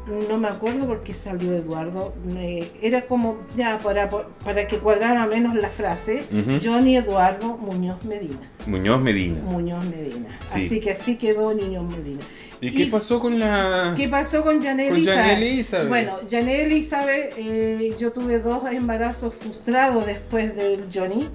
no 0.07 0.37
me 0.37 0.47
acuerdo 0.47 0.87
por 0.87 1.03
qué 1.03 1.13
salió 1.13 1.53
Eduardo. 1.53 2.13
eh, 2.37 2.71
era 2.81 3.01
como, 3.03 3.37
ya, 3.55 3.79
para, 3.79 4.09
para 4.09 4.67
que 4.67 4.77
cuadrara 4.77 5.25
menos 5.27 5.55
la 5.55 5.69
frase. 5.69 6.23
Johnny 6.63 6.97
Eduardo 6.97 7.57
Muñoz 7.57 8.03
Medina. 8.05 8.51
Muñoz 8.65 9.01
Medina. 9.01 9.41
Muñoz 9.41 9.85
Medina. 9.85 10.39
Sí. 10.53 10.65
Así 10.65 10.79
que 10.79 10.91
así 10.91 11.15
quedó 11.15 11.53
Muñoz 11.53 11.85
Medina. 11.85 12.21
¿Y 12.61 12.71
qué 12.71 12.85
pasó 12.85 13.19
con 13.19 13.39
la...? 13.39 13.95
¿Qué 13.97 14.07
pasó 14.07 14.43
con 14.43 14.61
Janet 14.61 14.89
Con 14.89 14.97
Elizabeth? 14.99 15.89
Bueno, 15.89 16.13
Janet 16.29 16.67
Elizabeth, 16.67 17.33
eh, 17.37 17.95
yo 17.99 18.11
tuve 18.11 18.39
dos 18.39 18.71
embarazos 18.71 19.33
frustrados 19.33 20.05
después 20.05 20.55
del 20.55 20.85
Johnny. 20.93 21.27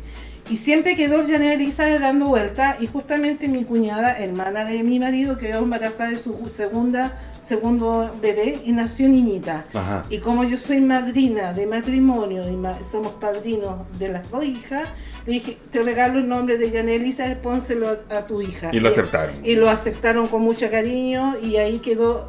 Y 0.48 0.56
siempre 0.58 0.94
quedó 0.94 1.26
Janet 1.26 1.60
Elizabeth 1.60 2.00
dando 2.00 2.28
vuelta. 2.28 2.76
Y 2.80 2.86
justamente 2.86 3.48
mi 3.48 3.64
cuñada, 3.64 4.16
hermana 4.18 4.64
de 4.64 4.84
mi 4.84 5.00
marido, 5.00 5.36
quedó 5.36 5.58
embarazada 5.58 6.10
de 6.10 6.18
su 6.18 6.36
segunda, 6.54 7.12
segundo 7.46 8.10
bebé 8.20 8.60
y 8.64 8.72
nació 8.72 9.08
niñita. 9.08 9.66
Ajá. 9.72 10.04
Y 10.10 10.18
como 10.18 10.44
yo 10.44 10.56
soy 10.56 10.80
madrina 10.80 11.52
de 11.52 11.66
matrimonio 11.66 12.48
y 12.48 12.56
ma- 12.56 12.82
somos 12.82 13.12
padrinos 13.14 13.76
de 13.98 14.08
las 14.08 14.30
dos 14.30 14.44
hijas, 14.44 14.88
le 15.26 15.34
dije, 15.34 15.58
te 15.70 15.82
regalo 15.82 16.18
el 16.18 16.28
nombre 16.28 16.58
de 16.58 16.70
Elizabeth, 16.96 17.38
pónselo 17.40 17.88
a, 18.10 18.16
a 18.18 18.26
tu 18.26 18.42
hija. 18.42 18.70
Y 18.72 18.80
lo 18.80 18.88
aceptaron. 18.88 19.34
Y 19.44 19.54
lo 19.56 19.68
aceptaron 19.70 20.26
con 20.28 20.42
mucho 20.42 20.70
cariño 20.70 21.36
y 21.40 21.56
ahí 21.56 21.78
quedó 21.78 22.28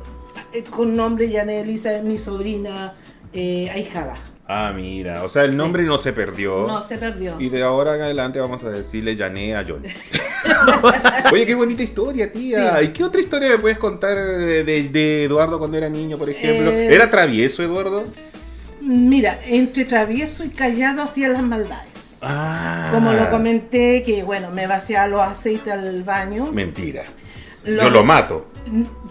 eh, 0.54 0.64
con 0.64 0.96
nombre 0.96 1.30
Elizabeth, 1.62 2.04
mi 2.04 2.18
sobrina 2.18 2.94
eh, 3.34 3.70
ahijada. 3.72 4.16
Ah, 4.50 4.72
mira. 4.74 5.24
O 5.24 5.30
sea, 5.30 5.44
el 5.44 5.52
Sí. 5.52 5.58
nombre 5.58 5.84
no 5.84 5.98
se 5.98 6.14
perdió. 6.14 6.66
No 6.68 6.82
se 6.82 6.98
perdió. 6.98 7.36
Y 7.40 7.50
de 7.50 7.64
ahora 7.64 7.96
en 7.96 8.02
adelante 8.02 8.40
vamos 8.40 8.64
a 8.64 8.70
decirle 8.70 9.18
Jané 9.18 9.56
a 9.56 9.66
Johnny. 9.68 9.90
Oye, 11.34 11.46
qué 11.46 11.56
bonita 11.56 11.84
historia, 11.84 12.32
tía. 12.32 12.78
Sí. 12.80 12.86
¿Y 12.86 12.88
qué 12.90 13.04
otra 13.04 13.20
historia 13.22 13.50
me 13.50 13.58
puedes 13.58 13.78
contar 13.78 14.16
de, 14.16 14.64
de- 14.64 14.90
de 14.90 15.24
Eduardo 15.26 15.60
cuando 15.60 15.78
era 15.78 15.90
niño, 15.90 16.18
por 16.18 16.30
ejemplo? 16.30 16.72
Eh, 16.72 16.94
¿Era 16.94 17.10
travieso 17.10 17.62
Eduardo? 17.64 18.06
Mira, 18.82 19.40
entre 19.46 19.84
travieso 19.86 20.46
y 20.46 20.50
callado 20.50 21.02
hacía 21.02 21.28
las 21.28 21.44
maldades. 21.44 22.18
Ah. 22.22 22.90
Como 22.94 23.12
lo 23.14 23.30
comenté, 23.30 24.02
que 24.04 24.24
bueno, 24.24 24.50
me 24.52 24.66
vaciaba 24.66 25.08
los 25.08 25.22
aceites 25.22 25.74
al 25.74 26.04
baño. 26.04 26.52
Mentira. 26.54 27.04
Lo- 27.66 27.84
Yo 27.84 27.90
lo 27.90 28.04
mato. 28.06 28.48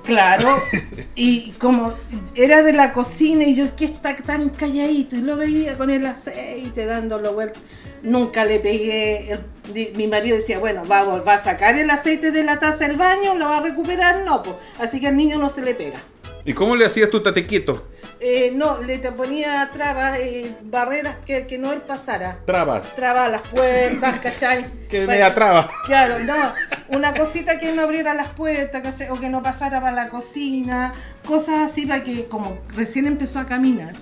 Claro, 0.07 0.57
y 1.17 1.51
como 1.53 1.95
era 2.35 2.63
de 2.63 2.73
la 2.73 2.93
cocina 2.93 3.45
y 3.45 3.55
yo 3.57 3.75
que 3.75 3.87
está 3.87 4.15
tan 4.17 4.51
calladito 4.51 5.17
y 5.17 5.21
lo 5.21 5.37
veía 5.37 5.77
con 5.77 5.91
el 5.91 6.07
aceite 6.07 6.87
dándolo 6.87 7.33
vuelta. 7.35 7.59
Nunca 8.03 8.45
le 8.45 8.61
pegué, 8.61 9.33
el- 9.33 9.93
mi 9.97 10.07
marido 10.07 10.37
decía, 10.37 10.59
bueno, 10.61 10.85
va, 10.87 11.03
va 11.03 11.35
a 11.35 11.43
sacar 11.43 11.77
el 11.77 11.91
aceite 11.91 12.31
de 12.31 12.45
la 12.45 12.61
taza 12.61 12.87
del 12.87 12.97
baño, 12.97 13.35
lo 13.35 13.47
va 13.47 13.57
a 13.57 13.63
recuperar, 13.63 14.25
no, 14.25 14.43
pues, 14.45 14.55
así 14.79 15.01
que 15.01 15.09
al 15.09 15.17
niño 15.17 15.39
no 15.39 15.49
se 15.49 15.63
le 15.63 15.75
pega. 15.75 16.01
¿Y 16.47 16.55
cómo 16.55 16.77
le 16.77 16.87
hacías 16.87 17.11
tú 17.11 17.21
tate 17.21 17.45
quieto? 17.45 17.89
Eh, 18.21 18.53
no, 18.55 18.81
le 18.81 18.99
te 18.99 19.11
ponía 19.11 19.69
trabas, 19.75 20.17
eh, 20.21 20.55
barreras 20.63 21.17
que, 21.27 21.45
que 21.45 21.59
no 21.59 21.73
él 21.73 21.81
pasara. 21.81 22.39
Trabas. 22.45 22.95
Traba 22.95 23.29
las 23.29 23.43
puertas, 23.43 24.19
¿cachai? 24.23 24.65
Que 24.89 25.09
me 25.09 25.21
atraba. 25.25 25.69
Claro, 25.87 26.21
no, 26.21 26.55
una 26.97 27.15
cosita 27.15 27.59
que 27.59 27.73
no 27.73 27.83
abriera 27.83 28.15
las 28.15 28.29
puertas, 28.29 28.81
¿cachai? 28.81 29.09
o 29.11 29.19
que 29.19 29.29
no 29.29 29.43
pasara 29.43 29.81
para 29.81 29.93
la 29.93 30.09
cocina, 30.09 30.93
cosas 31.27 31.69
así 31.69 31.85
para 31.85 32.05
que 32.05 32.27
como 32.27 32.61
recién 32.77 33.07
empezó 33.07 33.41
a 33.41 33.47
caminar. 33.47 33.95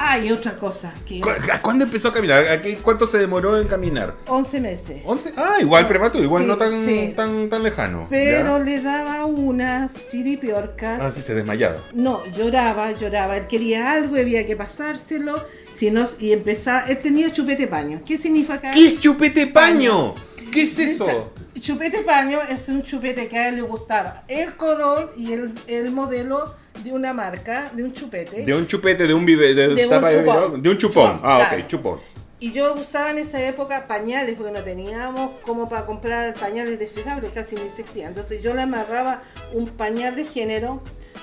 Ah, 0.00 0.16
y 0.18 0.30
otra 0.30 0.54
cosa, 0.56 0.92
que 1.06 1.20
¿Cu- 1.20 1.28
¿Cuándo 1.60 1.84
empezó 1.84 2.08
a 2.08 2.14
caminar? 2.14 2.46
¿A 2.48 2.62
qué- 2.62 2.76
¿Cuánto 2.76 3.04
se 3.06 3.18
demoró 3.18 3.58
en 3.60 3.66
caminar? 3.66 4.14
11 4.28 4.60
meses. 4.60 5.02
¿11? 5.04 5.32
Ah, 5.36 5.56
igual 5.60 5.88
prematuro, 5.88 6.22
igual 6.22 6.44
Sí, 6.44 6.48
no 6.48 6.56
tan, 6.56 6.86
sí. 6.86 7.12
tan, 7.16 7.48
tan 7.48 7.62
lejano. 7.64 8.06
Pero 8.08 8.58
¿ya? 8.58 8.64
le 8.64 8.80
daba 8.80 9.26
unas 9.26 9.90
chiripiorcas. 10.10 11.00
Ah, 11.02 11.10
sí, 11.12 11.20
se 11.20 11.34
desmayaba. 11.34 11.76
No, 11.94 12.24
lloraba, 12.26 12.92
lloraba. 12.92 13.36
Él 13.36 13.48
quería 13.48 13.90
algo, 13.92 14.16
había 14.16 14.46
que 14.46 14.54
pasárselo. 14.54 15.42
Si 15.72 15.90
no, 15.90 16.06
y 16.20 16.32
empezaba. 16.32 16.82
Él 16.86 16.98
tenía 17.02 17.32
chupete 17.32 17.66
paño. 17.66 18.00
¿Qué 18.06 18.16
significa? 18.16 18.70
¿Qué 18.70 18.86
es 18.86 19.00
chupete 19.00 19.48
paño? 19.48 20.14
¿Qué 20.52 20.62
es 20.62 20.78
eso? 20.78 21.32
Chupete 21.60 22.02
paño 22.02 22.38
es 22.48 22.68
un 22.68 22.82
chupete 22.84 23.26
que 23.28 23.36
a 23.36 23.48
él 23.48 23.56
le 23.56 23.62
gustaba. 23.62 24.22
El 24.28 24.54
color 24.54 25.12
y 25.16 25.32
el, 25.32 25.52
el 25.66 25.90
modelo 25.90 26.54
de 26.82 26.92
una 26.92 27.12
marca, 27.12 27.70
de 27.74 27.82
un 27.82 27.92
chupete. 27.92 28.44
De 28.44 28.54
un 28.54 28.66
chupete, 28.66 29.06
de 29.06 29.14
un 29.14 29.24
vive, 29.24 29.54
de, 29.54 29.74
De 29.74 29.84
un 29.84 29.90
tapa 29.90 30.10
de, 30.10 30.20
chupón. 30.20 30.34
vidrio, 30.34 30.58
de 30.62 30.70
un 30.70 30.78
chupón. 30.78 31.12
Chupón, 31.12 31.20
ah, 31.24 31.46
claro. 31.48 31.62
ok, 31.62 31.66
chupón. 31.68 32.00
Y 32.40 32.52
yo 32.52 32.72
usaba 32.74 33.10
en 33.10 33.18
esa 33.18 33.42
época 33.44 33.88
pañales, 33.88 34.36
porque 34.36 34.52
no 34.52 34.62
teníamos 34.62 35.32
como 35.42 35.68
para 35.68 35.86
comprar 35.86 36.34
pañales 36.34 36.78
desechables, 36.78 37.30
casi 37.32 37.56
no 37.56 37.62
existía. 37.62 38.06
Entonces 38.06 38.42
yo 38.42 38.54
le 38.54 38.62
amarraba 38.62 39.22
un 39.52 39.66
pañal 39.66 40.14
de 40.14 40.24
género, 40.24 40.80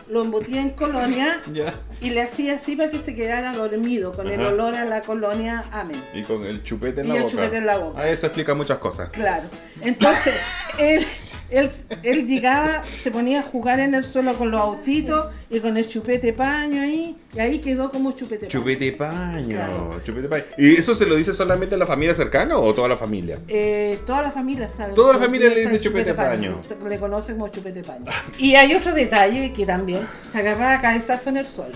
lo 0.09 0.23
embotía 0.23 0.61
en 0.61 0.71
colonia 0.71 1.41
y 2.01 2.09
le 2.09 2.21
hacía 2.21 2.55
así 2.55 2.75
para 2.75 2.89
que 2.91 2.99
se 2.99 3.15
quedara 3.15 3.53
dormido, 3.53 4.11
con 4.11 4.27
el 4.27 4.41
olor 4.41 4.75
a 4.75 4.85
la 4.85 5.01
colonia 5.01 5.65
Amén. 5.71 6.01
Y 6.13 6.23
con 6.23 6.45
el 6.45 6.63
chupete 6.63 7.01
en 7.01 7.07
Y 7.07 7.09
la 7.09 7.15
el 7.15 7.21
boca. 7.23 7.31
chupete 7.31 7.57
en 7.57 7.65
la 7.65 7.77
boca. 7.77 8.01
Ah, 8.01 8.09
eso 8.09 8.25
explica 8.27 8.53
muchas 8.53 8.77
cosas. 8.77 9.09
Claro. 9.09 9.47
Entonces, 9.81 10.33
él, 10.79 11.05
él, 11.49 11.69
él 12.03 12.27
llegaba, 12.27 12.83
se 13.01 13.11
ponía 13.11 13.39
a 13.39 13.43
jugar 13.43 13.79
en 13.79 13.93
el 13.95 14.03
suelo 14.03 14.33
con 14.35 14.51
los 14.51 14.61
autitos 14.61 15.27
y 15.49 15.59
con 15.59 15.77
el 15.77 15.87
chupete 15.87 16.33
paño 16.33 16.81
ahí, 16.81 17.15
y 17.33 17.39
ahí 17.39 17.59
quedó 17.59 17.91
como 17.91 18.11
chupete 18.13 18.47
paño. 18.47 18.49
Chupete 18.51 18.91
paño, 18.93 19.49
Claro. 19.49 20.01
chupete 20.05 20.27
paño. 20.27 20.43
¿Y 20.57 20.75
eso 20.77 20.95
se 20.95 21.05
lo 21.05 21.15
dice 21.15 21.33
solamente 21.33 21.75
a 21.75 21.77
la 21.77 21.85
familia 21.85 22.15
cercana 22.15 22.57
o 22.57 22.73
toda 22.73 22.87
la 22.89 22.97
familia? 22.97 23.37
Eh, 23.47 23.99
toda 24.07 24.21
la 24.23 24.31
familia 24.31 24.69
sabe. 24.69 24.93
Toda 24.93 25.13
la 25.13 25.19
familia 25.19 25.49
le 25.49 25.61
dice 25.61 25.79
chupete 25.79 26.13
paño. 26.13 26.57
Se 26.67 26.75
le 26.87 26.99
conoce 26.99 27.33
como 27.33 27.47
chupete 27.49 27.81
paño. 27.83 28.05
Y 28.37 28.55
hay 28.55 28.73
otro 28.75 28.93
detalle 28.93 29.53
que 29.53 29.65
también 29.65 29.84
se 30.31 30.37
agarraba 30.39 30.73
a 30.75 30.81
cabezazo 30.81 31.29
en 31.29 31.37
el 31.37 31.45
suelo. 31.47 31.75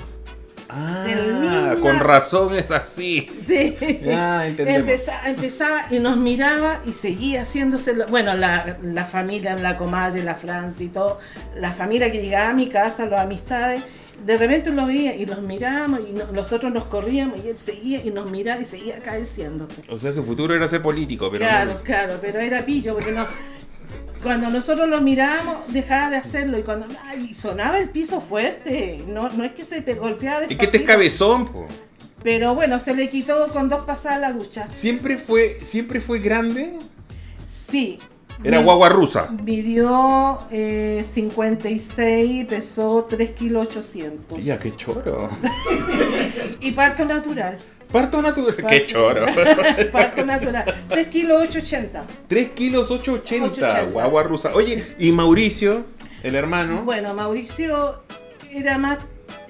Ah, 0.71 1.75
con 1.81 1.99
razón 1.99 2.53
es 2.55 2.69
así. 2.69 3.27
Sí. 3.29 3.75
Ah, 4.11 4.45
empezaba, 4.47 5.27
empezaba 5.29 5.81
y 5.89 5.97
nos 5.99 6.17
miraba 6.17 6.81
y 6.85 6.93
seguía 6.93 7.41
haciéndose. 7.41 7.95
lo- 7.95 8.05
Bueno, 8.07 8.35
la, 8.35 8.77
la 8.83 9.05
familia, 9.05 9.55
la 9.55 9.77
comadre, 9.77 10.23
la 10.23 10.35
Francia 10.35 10.85
y 10.85 10.89
todo, 10.89 11.19
la 11.55 11.71
familia 11.71 12.11
que 12.11 12.21
llegaba 12.21 12.49
a 12.51 12.53
mi 12.53 12.67
casa, 12.69 13.05
las 13.07 13.21
amistades, 13.21 13.81
de 14.23 14.37
repente 14.37 14.69
lo 14.71 14.85
veía 14.85 15.15
y 15.15 15.25
los 15.25 15.41
mirábamos 15.41 16.01
y 16.07 16.13
no- 16.13 16.31
nosotros 16.33 16.71
nos 16.71 16.85
corríamos 16.85 17.39
y 17.43 17.49
él 17.49 17.57
seguía 17.57 18.03
y 18.03 18.11
nos 18.11 18.29
miraba 18.29 18.61
y 18.61 18.65
seguía 18.65 18.97
acaeciéndose. 18.97 19.81
O 19.89 19.97
sea, 19.97 20.11
su 20.11 20.23
futuro 20.23 20.53
era 20.55 20.67
ser 20.67 20.83
político, 20.83 21.31
pero 21.31 21.45
claro, 21.45 21.73
no. 21.75 21.79
claro, 21.81 22.15
pero 22.21 22.39
era 22.39 22.63
pillo 22.65 22.93
porque 22.93 23.11
no. 23.11 23.25
Cuando 24.21 24.49
nosotros 24.49 24.89
lo 24.89 25.01
mirábamos, 25.01 25.71
dejaba 25.71 26.09
de 26.09 26.17
hacerlo 26.17 26.59
y 26.59 26.63
cuando 26.63 26.87
ay, 27.05 27.33
sonaba 27.33 27.79
el 27.79 27.89
piso 27.89 28.19
fuerte, 28.19 29.03
no, 29.07 29.29
no 29.29 29.43
es 29.45 29.53
que 29.53 29.63
se 29.63 29.81
te 29.81 29.93
golpeaba 29.93 30.45
¿Y 30.49 30.55
qué 30.55 30.67
te 30.67 30.79
es 30.79 30.83
cabezón, 30.83 31.45
po? 31.47 31.67
Pero 32.21 32.53
bueno, 32.53 32.79
se 32.79 32.93
le 32.93 33.07
quitó 33.09 33.47
con 33.47 33.69
dos 33.69 33.85
pasadas 33.85 34.19
la 34.19 34.33
ducha. 34.33 34.67
Siempre 34.73 35.17
fue, 35.17 35.59
siempre 35.61 36.01
fue 36.01 36.19
grande. 36.19 36.73
Sí. 37.47 37.97
Era 38.43 38.61
guagua 38.61 38.89
rusa. 38.89 39.29
Midió 39.31 40.39
eh, 40.49 41.05
56, 41.05 42.45
pesó 42.45 43.05
3 43.09 43.31
kilos 43.31 43.67
800. 43.67 44.39
Tía, 44.39 44.57
qué 44.57 44.75
choro. 44.75 45.29
Y 46.61 46.71
parto 46.71 47.05
natural. 47.05 47.57
Parto 47.91 48.21
natural. 48.21 48.55
Qué 48.67 48.85
choro. 48.85 49.25
parto 49.91 50.25
natural. 50.25 50.63
3 50.89 51.07
kilos 51.07 51.41
880. 51.41 52.05
3 52.27 52.49
kilos 52.49 52.91
880, 52.91 53.45
880. 53.45 53.91
guagua 53.91 54.23
rusa. 54.23 54.51
Oye, 54.53 54.83
y 54.99 55.11
Mauricio, 55.11 55.85
el 56.23 56.35
hermano, 56.35 56.83
Bueno, 56.83 57.13
Mauricio 57.15 58.03
era 58.51 58.77
más... 58.77 58.99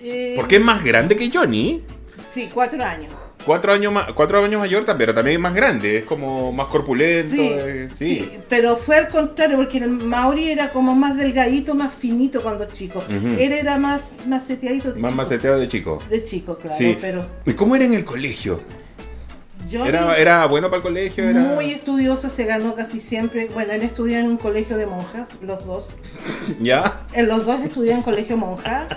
eh, 0.02 0.34
¿por 0.38 0.48
qué 0.48 0.56
es 0.58 0.62
más 0.62 0.84
grande 0.84 1.16
que 1.18 1.30
Johnny? 1.30 1.84
Sí, 2.32 2.50
4 2.54 2.82
años. 2.84 3.12
Cuatro 3.46 3.72
años, 3.72 3.92
más, 3.94 4.12
cuatro 4.14 4.44
años 4.44 4.60
mayor, 4.60 4.84
también, 4.86 5.08
pero 5.08 5.14
también 5.16 5.38
es 5.38 5.42
más 5.42 5.54
grande, 5.54 5.98
es 6.00 6.04
como 6.06 6.52
más 6.52 6.68
corpulento. 6.68 7.36
Sí, 7.36 7.50
eh, 7.52 7.88
sí. 7.94 8.06
sí, 8.20 8.38
pero 8.50 8.76
fue 8.76 8.98
al 8.98 9.08
contrario, 9.08 9.58
porque 9.58 9.78
el 9.78 9.90
Mauri 9.90 10.52
era 10.52 10.70
como 10.70 10.94
más 10.94 11.16
delgadito, 11.18 11.74
más 11.74 11.94
finito 11.94 12.42
cuando 12.42 12.66
chico. 12.66 13.00
Ujú. 13.00 13.28
Él 13.40 13.54
era 13.54 13.78
más 13.78 14.14
maceteadito 14.28 14.92
de 14.92 15.00
Más 15.02 15.12
chico. 15.12 15.22
maceteado 15.24 15.60
de 15.60 15.68
chico. 15.68 16.04
De 16.10 16.24
chico, 16.24 16.58
claro, 16.58 16.76
sí. 16.78 16.98
pero 17.00 17.26
¿Y 17.46 17.54
cómo 17.54 17.76
era 17.76 17.86
en 17.86 17.94
el 17.94 18.04
colegio? 18.06 18.62
yo... 19.70 19.86
¿Era, 19.86 20.18
era 20.18 20.46
bueno 20.48 20.68
para 20.70 20.78
el 20.78 20.84
colegio? 20.84 21.30
Era... 21.30 21.40
Muy 21.42 21.72
estudioso, 21.72 22.28
se 22.28 22.44
ganó 22.46 22.76
casi 22.76 23.00
siempre. 23.00 23.50
Bueno, 23.54 23.72
él 23.74 23.84
estudiaba 23.84 24.24
en 24.24 24.32
un 24.32 24.38
colegio 24.38 24.78
de 24.78 24.86
monjas, 24.86 25.30
los 25.42 25.66
dos. 25.66 25.88
¿Ya? 26.60 27.02
Eh, 27.14 27.24
Los 27.24 27.46
dos 27.46 27.62
estudiaban 27.62 28.00
en 28.00 28.04
colegio 28.04 28.36
monja. 28.36 28.88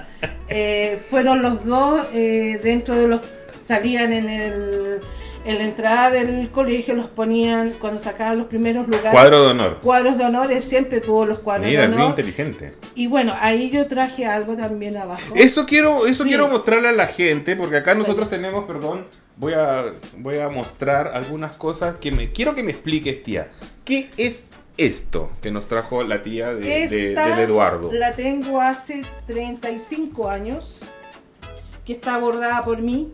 Eh, 0.49 1.01
fueron 1.11 1.43
los 1.43 1.65
dos 1.65 2.07
eh, 2.13 2.59
dentro 2.63 2.95
de 2.97 3.07
los. 3.09 3.21
Salían 3.63 4.13
en 4.13 4.29
el. 4.29 5.01
En 5.45 5.59
la 5.59 5.65
entrada 5.65 6.13
del 6.13 6.51
colegio 6.51 6.95
los 6.95 7.09
ponían 7.09 7.73
cuando 7.81 8.01
sacaban 8.01 8.39
los 8.39 8.47
primeros 8.47 8.87
lugares. 8.87 9.11
Cuadro 9.11 9.43
de 9.43 9.51
honor. 9.51 9.79
Cuadros 9.83 10.17
de 10.17 10.25
honor, 10.25 10.53
él 10.53 10.63
siempre 10.63 11.01
tuvo 11.01 11.27
los 11.27 11.41
cuadros 11.41 11.67
Mira, 11.67 11.89
de 11.89 11.95
honor. 11.97 12.11
inteligente. 12.11 12.75
Y 12.95 13.09
bueno, 13.09 13.35
ahí 13.41 13.69
yo 13.69 13.89
traje 13.89 14.25
algo 14.25 14.57
también 14.57 14.97
abajo. 14.97 15.35
Eso 15.35 15.67
quiero, 15.67 16.07
eso 16.07 16.23
Sí. 16.23 16.29
quiero 16.29 16.47
mostrarle 16.47 16.91
a 16.91 16.93
la 16.93 17.09
gente, 17.09 17.57
porque 17.57 17.79
acá 17.79 17.93
nosotros 17.95 18.31
tenemos, 18.31 18.67
perdón, 18.67 19.05
voy 19.37 19.55
a, 19.55 19.87
voy 20.19 20.39
a 20.39 20.49
mostrar 20.49 21.09
algunas 21.09 21.57
cosas 21.57 21.97
que 21.97 22.13
me 22.13 22.31
quiero 22.31 22.55
que 22.55 22.63
me 22.63 22.71
expliques, 22.71 23.25
tía. 23.25 23.49
¿Qué 23.85 24.11
es 24.17 24.45
esto 24.77 25.33
que 25.43 25.51
nos 25.51 25.67
trajo 25.67 26.05
la 26.05 26.23
tía 26.23 26.55
de, 26.55 27.15
Eduardo? 27.43 27.91
La 27.93 28.13
tengo 28.13 28.61
hace 28.61 29.03
35 29.27 30.29
años, 30.29 30.79
que 31.85 31.95
está 31.95 32.19
bordada 32.19 32.63
por 32.63 32.81
mí. 32.81 33.13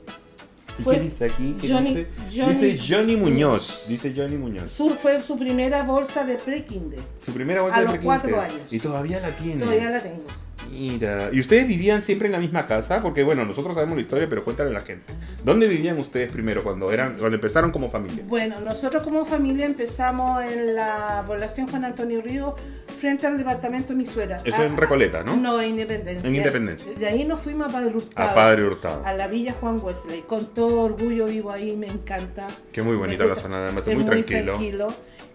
¿Y 0.79 0.83
fue 0.83 0.97
qué 0.97 1.01
dice 1.03 1.25
aquí? 1.27 1.57
¿Qué 1.61 1.69
Johnny- 1.73 1.89
dice? 1.95 2.07
Johnny- 2.35 2.55
dice 2.55 2.95
Johnny 2.95 3.17
Muñoz. 3.17 3.87
Dice 3.89 4.13
Johnny 4.17 4.37
Muñoz. 4.37 4.71
Su, 4.71 4.91
fue 4.91 5.23
su 5.23 5.39
primera 5.39 5.83
bolsa 5.83 6.25
de 6.25 6.37
pre-kinder. 6.37 7.01
Su 7.23 7.33
primera 7.33 7.63
bolsa 7.63 7.79
a 7.79 7.81
de 7.81 7.87
los 7.87 7.93
prequinter. 7.99 8.21
cuatro 8.31 8.41
años. 8.41 8.73
Y 8.73 8.79
todavía 8.79 9.21
la 9.21 9.35
tiene. 9.37 9.63
Todavía 9.65 9.91
la 9.91 10.01
tengo. 10.03 10.23
Mira, 10.71 11.31
¿y 11.33 11.41
ustedes 11.41 11.67
vivían 11.67 12.03
siempre 12.03 12.27
en 12.27 12.33
la 12.33 12.39
misma 12.39 12.67
casa? 12.67 13.01
Porque 13.01 13.23
bueno, 13.23 13.45
nosotros 13.45 13.75
sabemos 13.75 13.97
la 13.97 14.03
historia, 14.03 14.29
pero 14.29 14.45
cuéntale 14.45 14.69
a 14.71 14.73
la 14.75 14.81
gente. 14.81 15.15
¿Dónde 15.43 15.67
vivían 15.67 15.97
ustedes 15.99 16.31
primero 16.31 16.63
cuando 16.63 16.91
eran 16.93 17.17
cuando 17.17 17.37
empezaron 17.37 17.71
como 17.71 17.89
familia? 17.91 18.23
Bueno, 18.27 18.61
nosotros 18.61 19.03
como 19.03 19.25
familia 19.25 19.65
empezamos 19.65 20.43
en 20.45 20.75
la 20.75 21.25
población 21.27 21.69
Juan 21.69 21.85
Antonio 21.87 22.21
Río, 22.21 22.55
frente 22.99 23.27
al 23.27 23.39
departamento 23.39 23.89
de 23.89 23.95
mi 23.95 24.07
suegra. 24.07 24.41
Eso 24.45 24.63
en 24.63 24.77
Recoleta, 24.77 25.23
¿no? 25.23 25.37
No, 25.37 25.61
en 25.61 25.71
Independencia. 25.71 26.29
En 26.29 26.35
Independencia. 26.35 26.93
De 26.93 27.07
ahí 27.07 27.25
nos 27.25 27.41
fuimos 27.41 27.69
a 27.69 27.73
Padre 27.73 27.97
Hurtado. 27.97 28.31
A 28.31 28.35
Padre 28.35 28.65
Hurtado. 28.65 29.03
A 29.05 29.13
la 29.13 29.27
Villa 29.27 29.55
Juan 29.55 29.79
Wesley. 29.83 30.23
Con 30.23 30.47
todo 30.47 30.83
orgullo 30.83 31.27
vivo 31.27 31.51
ahí, 31.51 31.77
me 31.77 31.87
encanta. 31.87 32.49
Que 32.73 32.83
muy 32.83 32.97
bonita 32.97 33.25
la 33.25 33.37
zona, 33.37 33.65
además 33.65 33.87
es 33.87 33.89
Es 33.89 33.95
muy 33.95 34.05
tranquilo. 34.23 34.89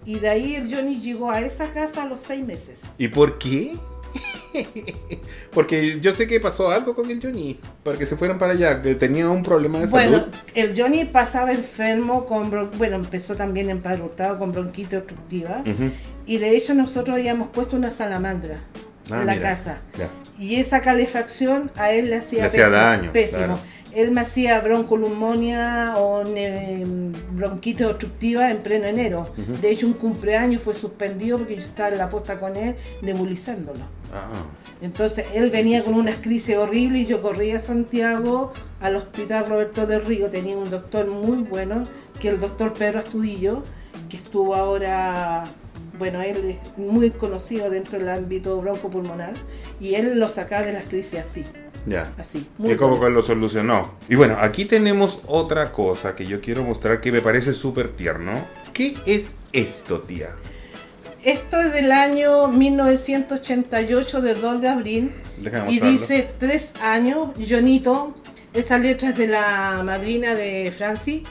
Y 0.05 0.19
de 0.19 0.29
ahí 0.29 0.55
el 0.55 0.73
Johnny 0.73 0.99
llegó 0.99 1.31
a 1.31 1.39
esa 1.39 1.71
casa 1.71 2.03
a 2.03 2.07
los 2.07 2.19
seis 2.19 2.45
meses. 2.45 2.81
¿Y 2.97 3.07
por 3.07 3.37
qué? 3.37 3.73
Porque 5.53 5.99
yo 5.99 6.13
sé 6.13 6.27
que 6.27 6.39
pasó 6.39 6.69
algo 6.71 6.95
con 6.95 7.09
el 7.09 7.21
Johnny, 7.21 7.59
para 7.83 7.97
que 7.97 8.05
se 8.05 8.15
fueran 8.15 8.37
para 8.37 8.53
allá, 8.53 8.81
que 8.81 8.95
tenía 8.95 9.29
un 9.29 9.43
problema 9.43 9.79
de 9.79 9.87
Bueno, 9.87 10.17
salud. 10.19 10.33
el 10.55 10.73
Johnny 10.79 11.05
pasaba 11.05 11.51
enfermo 11.51 12.25
con, 12.25 12.49
bueno, 12.77 12.95
empezó 12.97 13.35
también 13.35 13.69
Hurtado 13.73 14.37
con 14.39 14.51
bronquitis 14.51 14.99
obstructiva. 14.99 15.63
Y 16.25 16.37
de 16.37 16.55
hecho 16.55 16.73
nosotros 16.73 17.17
habíamos 17.17 17.49
puesto 17.49 17.75
una 17.75 17.89
salamandra 17.91 18.59
Ah, 19.11 19.19
en 19.19 19.25
la 19.25 19.33
mira, 19.33 19.49
casa. 19.49 19.81
ya. 19.97 20.07
Y 20.39 20.55
esa 20.55 20.79
calefacción 20.81 21.71
a 21.75 21.91
él 21.91 22.09
le 22.09 22.15
hacía, 22.17 22.41
Le 22.41 22.47
hacía 22.47 22.63
pésimo, 22.65 22.77
daño, 22.81 23.11
pésimo. 23.11 23.37
claro. 23.39 23.59
Él 23.95 24.11
me 24.11 24.21
hacía 24.21 24.59
broncoleumonia 24.61 25.95
o 25.97 26.23
ne- 26.23 26.83
bronquitis 27.31 27.85
obstructiva 27.85 28.49
en 28.49 28.57
pleno 28.63 28.85
enero. 28.85 29.27
De 29.61 29.69
hecho, 29.69 29.87
un 29.87 29.93
cumpleaños 29.93 30.61
fue 30.61 30.73
suspendido 30.73 31.37
porque 31.37 31.55
yo 31.55 31.61
estaba 31.61 31.89
en 31.89 31.97
la 31.97 32.09
posta 32.09 32.37
con 32.39 32.55
él 32.55 32.75
nebulizándolo. 33.01 33.79
Ah, 34.13 34.29
Entonces 34.81 35.25
él 35.33 35.49
venía 35.49 35.83
con 35.83 35.93
unas 35.95 36.17
crisis 36.17 36.55
horribles 36.57 37.03
y 37.03 37.05
yo 37.07 37.21
corría 37.21 37.57
a 37.57 37.59
Santiago 37.59 38.51
al 38.81 38.95
hospital 38.95 39.45
Roberto 39.47 39.85
del 39.87 40.03
Río. 40.05 40.29
Tenía 40.29 40.57
un 40.57 40.69
doctor 40.69 41.07
muy 41.07 41.37
bueno, 41.43 41.83
que 42.19 42.27
es 42.29 42.33
el 42.35 42.39
doctor 42.39 42.73
Pedro 42.73 42.99
Astudillo, 42.99 43.63
que 44.09 44.17
estuvo 44.17 44.55
ahora, 44.55 45.43
bueno, 45.97 46.21
él 46.21 46.57
es 46.61 46.77
muy 46.77 47.09
conocido 47.11 47.69
dentro 47.69 47.97
del 47.97 48.09
ámbito 48.09 48.59
broncopulmonar 48.61 49.33
y 49.79 49.95
él 49.95 50.19
lo 50.19 50.29
sacaba 50.29 50.63
de 50.65 50.73
las 50.73 50.83
crisis 50.85 51.19
así, 51.19 51.43
ya. 51.85 52.13
así. 52.17 52.47
Y 52.59 52.61
Muy 52.61 52.77
que 52.77 53.09
lo 53.09 53.21
solucionó. 53.21 53.95
Y 54.09 54.15
bueno, 54.15 54.37
aquí 54.39 54.65
tenemos 54.65 55.21
otra 55.25 55.71
cosa 55.71 56.15
que 56.15 56.25
yo 56.25 56.41
quiero 56.41 56.63
mostrar 56.63 57.01
que 57.01 57.11
me 57.11 57.21
parece 57.21 57.53
súper 57.53 57.89
tierno. 57.89 58.33
¿Qué 58.73 58.95
es 59.05 59.35
esto, 59.51 60.01
tía? 60.01 60.29
Esto 61.23 61.61
es 61.61 61.71
del 61.71 61.91
año 61.91 62.47
1988, 62.49 64.21
del 64.21 64.41
2 64.41 64.61
de 64.61 64.67
abril, 64.67 65.13
Déjame 65.37 65.71
y 65.71 65.79
mostrarlo. 65.79 65.91
dice 65.99 66.29
tres 66.37 66.73
años, 66.81 67.31
Jonito. 67.47 68.13
Esa 68.53 68.77
letra 68.77 69.09
es 69.09 69.17
de 69.17 69.27
la 69.27 69.81
madrina 69.83 70.35
de 70.35 70.71
Franci. 70.75 71.23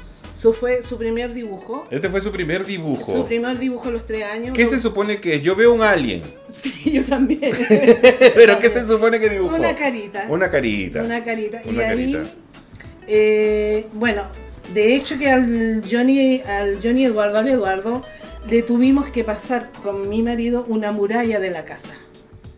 Su 0.42 0.52
fue 0.52 0.82
su 0.82 0.98
primer 0.98 1.32
dibujo. 1.32 1.84
Este 1.88 2.08
fue 2.08 2.20
su 2.20 2.32
primer 2.32 2.66
dibujo. 2.66 3.12
Su 3.12 3.24
primer 3.24 3.60
dibujo 3.60 3.88
a 3.88 3.92
los 3.92 4.04
tres 4.04 4.24
años. 4.24 4.56
¿Qué 4.56 4.64
Lo- 4.64 4.70
se 4.70 4.80
supone 4.80 5.20
que 5.20 5.36
es? 5.36 5.42
Yo 5.42 5.54
veo 5.54 5.72
un 5.72 5.82
alien. 5.82 6.22
Sí, 6.52 6.92
yo 6.92 7.04
también. 7.04 7.40
¿Pero 8.34 8.58
qué 8.58 8.68
se 8.68 8.84
supone 8.86 9.20
que 9.20 9.28
dibujó? 9.30 9.54
Una 9.54 9.74
carita. 9.76 10.26
Una 10.28 10.50
carita. 10.50 11.02
Una 11.02 11.22
carita. 11.22 11.62
y 11.64 11.78
ahí, 11.78 12.22
eh, 13.06 13.86
bueno, 13.92 14.26
de 14.74 14.94
hecho 14.96 15.16
que 15.18 15.30
al 15.30 15.82
Johnny, 15.88 16.40
al 16.40 16.78
Johnny 16.82 17.04
Eduardo, 17.04 17.38
al 17.38 17.48
Eduardo, 17.48 18.02
le 18.48 18.62
tuvimos 18.62 19.08
que 19.10 19.22
pasar 19.24 19.70
con 19.82 20.08
mi 20.08 20.22
marido 20.22 20.64
una 20.68 20.90
muralla 20.92 21.38
de 21.38 21.50
la 21.50 21.64
casa. 21.64 21.94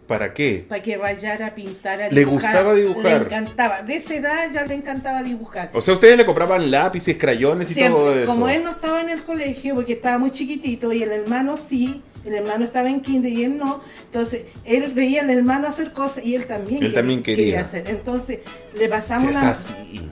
¿Para 0.07 0.35
qué? 0.35 0.67
Para 0.69 0.83
que 0.83 0.97
rayara, 0.99 1.55
pintara, 1.55 2.11
Le 2.11 2.25
gustaba 2.25 2.75
dibujar. 2.75 3.21
Le 3.21 3.25
encantaba. 3.25 3.83
De 3.83 3.97
esa 3.97 4.15
edad 4.15 4.51
ya 4.53 4.65
le 4.67 4.75
encantaba 4.75 5.23
dibujar. 5.23 5.71
O 5.73 5.81
sea, 5.81 5.95
ustedes 5.95 6.17
le 6.19 6.27
compraban 6.27 6.71
lápices, 6.71 7.17
crayones 7.17 7.71
y 7.71 7.75
Siempre, 7.75 7.93
todo 8.01 8.15
eso. 8.15 8.27
como 8.27 8.49
él 8.49 8.65
no 8.65 8.71
estaba 8.73 9.01
en 9.01 9.09
el 9.09 9.23
colegio 9.23 9.75
porque 9.77 9.95
estaba 9.95 10.19
muy 10.19 10.31
chiquitito 10.31 10.93
y 10.93 11.03
el 11.03 11.11
hermano 11.11 11.57
sí, 11.57 12.03
el 12.27 12.35
hermano 12.35 12.65
estaba 12.67 12.91
en 12.91 13.01
kinder 13.01 13.33
y 13.33 13.45
él 13.45 13.57
no, 13.57 13.81
entonces 14.07 14.43
él 14.65 14.93
veía 14.95 15.23
al 15.23 15.31
hermano 15.31 15.69
hacer 15.69 15.93
cosas 15.93 16.25
y 16.25 16.35
él 16.37 16.47
también, 16.47 16.83
Él 16.85 16.93
también 16.93 17.23
quería. 17.23 17.61
hacer. 17.61 17.85
Entonces 17.89 18.41
le 18.75 18.85
Sí, 18.85 18.89
pasamos 18.91 19.29
es 19.31 19.35
la... 19.35 19.51
así. 19.51 20.11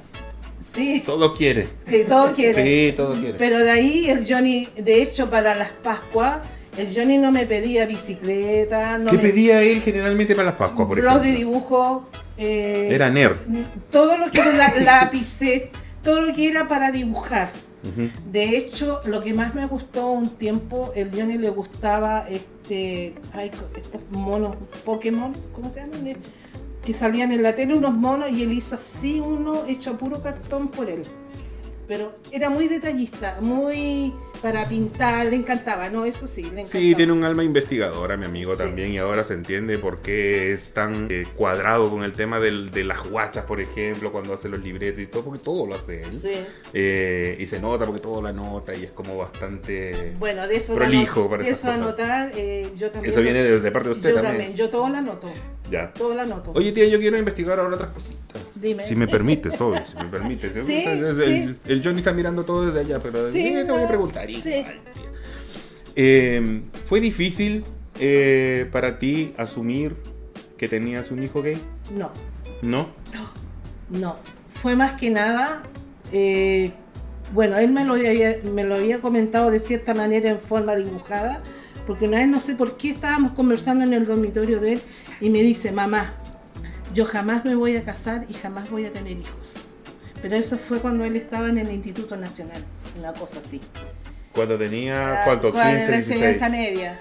Sí, 0.74 1.03
Todo 1.05 1.34
quiere. 1.34 1.68
que 1.86 2.05
todo 2.07 2.32
quiere. 2.32 2.55
Sí, 2.64 2.95
todo 2.97 3.12
quiere. 3.12 3.34
Pero 3.36 3.59
de 3.59 3.70
ahí 3.70 4.09
el 4.09 4.24
Johnny, 4.26 4.68
de 4.74 5.03
hecho 5.03 5.28
para 5.28 5.55
las 5.55 5.68
Pascuas, 5.68 6.38
el 6.77 6.95
Johnny 6.95 7.18
no 7.18 7.31
me 7.33 7.47
pedía 7.47 7.87
bicicleta, 7.87 8.99
no 8.99 9.11
¿Qué 9.11 9.16
me 9.18 9.23
pedía 9.25 9.62
él 9.62 9.81
generalmente 9.81 10.35
para 10.35 10.47
las 10.47 10.57
Pascuas, 10.57 10.89
por 10.89 11.01
blog 11.01 11.20
de 11.20 11.31
ejemplo? 11.31 11.39
dibujo. 11.39 12.09
eh, 12.39 12.89
Era 12.91 13.11
nerd. 13.11 13.37
todo 13.91 14.16
lo 14.18 14.31
que 14.31 14.41
era 14.41 14.75
lápices, 14.81 15.64
todo 16.03 16.23
lo 16.23 16.35
que 16.35 16.49
era 16.49 16.68
para 16.68 16.91
dibujar. 16.91 17.51
De 18.31 18.57
hecho, 18.57 19.01
lo 19.07 19.25
que 19.25 19.35
más 19.35 19.57
me 19.57 19.66
gustó 19.66 20.07
un 20.12 20.29
tiempo, 20.37 20.93
el 20.95 21.11
Johnny 21.11 21.37
le 21.37 21.51
gustaba 21.51 22.27
este, 22.31 23.14
ay, 23.33 23.51
estos 23.77 24.01
monos 24.11 24.55
Pokémon, 24.85 25.33
¿cómo 25.53 25.68
se 25.73 25.81
llaman? 25.81 26.07
Eh, 26.07 26.16
Que 26.87 26.95
salían 26.95 27.33
en 27.33 27.43
la 27.43 27.55
tele 27.57 27.75
unos 27.75 27.93
monos 27.93 28.31
y 28.31 28.45
él 28.45 28.53
hizo 28.53 28.77
así 28.77 29.18
uno 29.20 29.64
hecho 29.66 29.91
a 29.91 29.99
puro 29.99 30.23
cartón 30.23 30.68
por 30.68 30.89
él. 30.89 31.03
Pero 31.89 32.14
era 32.31 32.49
muy 32.51 32.68
detallista, 32.68 33.39
muy 33.43 34.12
para 34.43 34.64
pintar, 34.68 35.26
le 35.26 35.36
encantaba, 35.36 35.88
¿no? 35.88 36.05
Eso 36.05 36.26
sí, 36.26 36.43
le 36.43 36.49
encantaba. 36.49 36.68
Sí, 36.68 36.95
tiene 36.95 37.12
un 37.12 37.22
alma 37.24 37.45
investigadora, 37.45 38.16
mi 38.16 38.24
amigo, 38.26 38.53
Sí. 38.53 38.59
también, 38.59 38.93
y 38.93 38.99
ahora 38.99 39.22
se 39.24 39.34
entiende 39.34 39.78
por 39.78 40.01
qué 40.03 40.53
es 40.53 40.74
tan 40.74 41.07
eh, 41.11 41.26
cuadrado 41.36 41.88
con 41.90 42.03
el 42.03 42.12
tema 42.12 42.40
del- 42.40 42.70
de 42.70 42.84
las 42.84 43.03
guachas, 43.09 43.45
por 43.45 43.61
ejemplo, 43.61 44.11
cuando 44.12 44.34
hace 44.34 44.49
los 44.49 44.61
libretos 44.61 45.01
y 45.01 45.07
todo, 45.07 45.24
porque 45.24 45.43
todo 45.43 45.66
lo 45.66 45.74
hace 45.76 46.03
él. 46.03 46.12
Sí. 46.12 46.32
Eh, 46.74 47.36
y 47.38 47.47
se 47.47 47.61
nota 47.61 47.86
porque 47.86 48.01
todo 48.03 48.20
lo 48.20 48.28
anota 48.28 48.74
y 48.74 48.84
es 48.84 48.90
como 48.90 49.16
bastante... 49.16 50.14
Bueno, 50.18 50.47
de 50.49 50.57
eso, 50.57 50.74
Prolijo 50.74 51.30
para 51.30 51.45
eso 51.47 51.62
cosas. 51.62 51.76
anotar, 51.76 52.32
eh, 52.34 52.68
yo 52.76 52.90
también. 52.90 53.12
Eso 53.12 53.22
viene 53.22 53.43
de, 53.43 53.61
de 53.61 53.70
parte 53.70 53.88
de 53.90 53.95
usted 53.95 54.09
yo 54.11 54.14
también. 54.16 54.32
también, 54.36 54.57
yo 54.57 54.68
todo 54.70 54.88
lo 54.88 54.97
anoto, 54.97 55.30
Ya. 55.70 55.93
todo 55.93 56.14
lo 56.14 56.20
anoto. 56.22 56.53
Oye, 56.55 56.72
tía, 56.72 56.86
yo 56.88 56.99
quiero 56.99 57.16
investigar 57.18 57.59
ahora 57.61 57.76
otras 57.76 57.90
cositas. 57.93 58.43
Dime. 58.62 58.86
Si 58.86 58.94
me 58.94 59.08
permites, 59.08 59.58
todo, 59.58 59.74
si 59.84 59.96
me 59.96 60.04
permites. 60.04 60.52
Sí, 60.66 60.84
el, 61.66 61.82
Johnny 61.82 61.98
está 61.98 62.12
mirando 62.12 62.44
todo 62.44 62.66
desde 62.66 62.80
allá, 62.80 63.00
pero 63.02 63.32
Sí, 63.32 63.52
yo 63.52 63.66
te 63.66 63.72
voy 63.72 63.80
a 63.80 63.82
no, 63.82 63.88
preguntar. 63.88 64.28
Eh, 65.94 66.62
¿Fue 66.86 67.00
difícil 67.00 67.64
eh, 67.98 68.68
para 68.70 68.98
ti 68.98 69.34
asumir 69.36 69.96
que 70.56 70.68
tenías 70.68 71.10
un 71.10 71.22
hijo 71.22 71.42
gay? 71.42 71.58
No. 71.94 72.10
¿No? 72.62 72.88
No, 73.90 74.16
fue 74.48 74.74
más 74.74 74.94
que 74.94 75.10
nada, 75.10 75.62
eh, 76.12 76.70
bueno, 77.34 77.58
él 77.58 77.72
me 77.72 77.84
lo, 77.84 77.94
había, 77.94 78.38
me 78.44 78.64
lo 78.64 78.76
había 78.76 79.00
comentado 79.00 79.50
de 79.50 79.58
cierta 79.58 79.92
manera 79.92 80.30
en 80.30 80.38
forma 80.38 80.76
dibujada, 80.76 81.42
porque 81.86 82.06
una 82.06 82.18
vez 82.18 82.28
no 82.28 82.40
sé 82.40 82.54
por 82.54 82.78
qué 82.78 82.90
estábamos 82.90 83.32
conversando 83.32 83.84
en 83.84 83.92
el 83.92 84.06
dormitorio 84.06 84.60
de 84.60 84.74
él 84.74 84.80
y 85.20 85.28
me 85.28 85.42
dice, 85.42 85.72
mamá, 85.72 86.14
yo 86.93 87.05
jamás 87.05 87.45
me 87.45 87.55
voy 87.55 87.76
a 87.76 87.82
casar 87.84 88.26
y 88.28 88.34
jamás 88.34 88.70
voy 88.70 88.84
a 88.86 88.93
tener 88.93 89.12
hijos. 89.18 89.55
Pero 90.20 90.36
eso 90.36 90.57
fue 90.57 90.78
cuando 90.78 91.05
él 91.05 91.16
estaba 91.16 91.49
en 91.49 91.59
el 91.59 91.70
Instituto 91.70 92.16
Nacional, 92.16 92.62
una 92.99 93.12
cosa 93.12 93.40
así. 93.45 93.61
Cuando 94.32 94.57
tenía, 94.57 95.22
Ah, 95.22 95.24
¿cuánto? 95.24 95.49
en 95.49 95.55
15, 95.55 95.64
la 95.90 95.97
enseñanza 95.97 96.49
16. 96.49 96.51
media. 96.53 97.01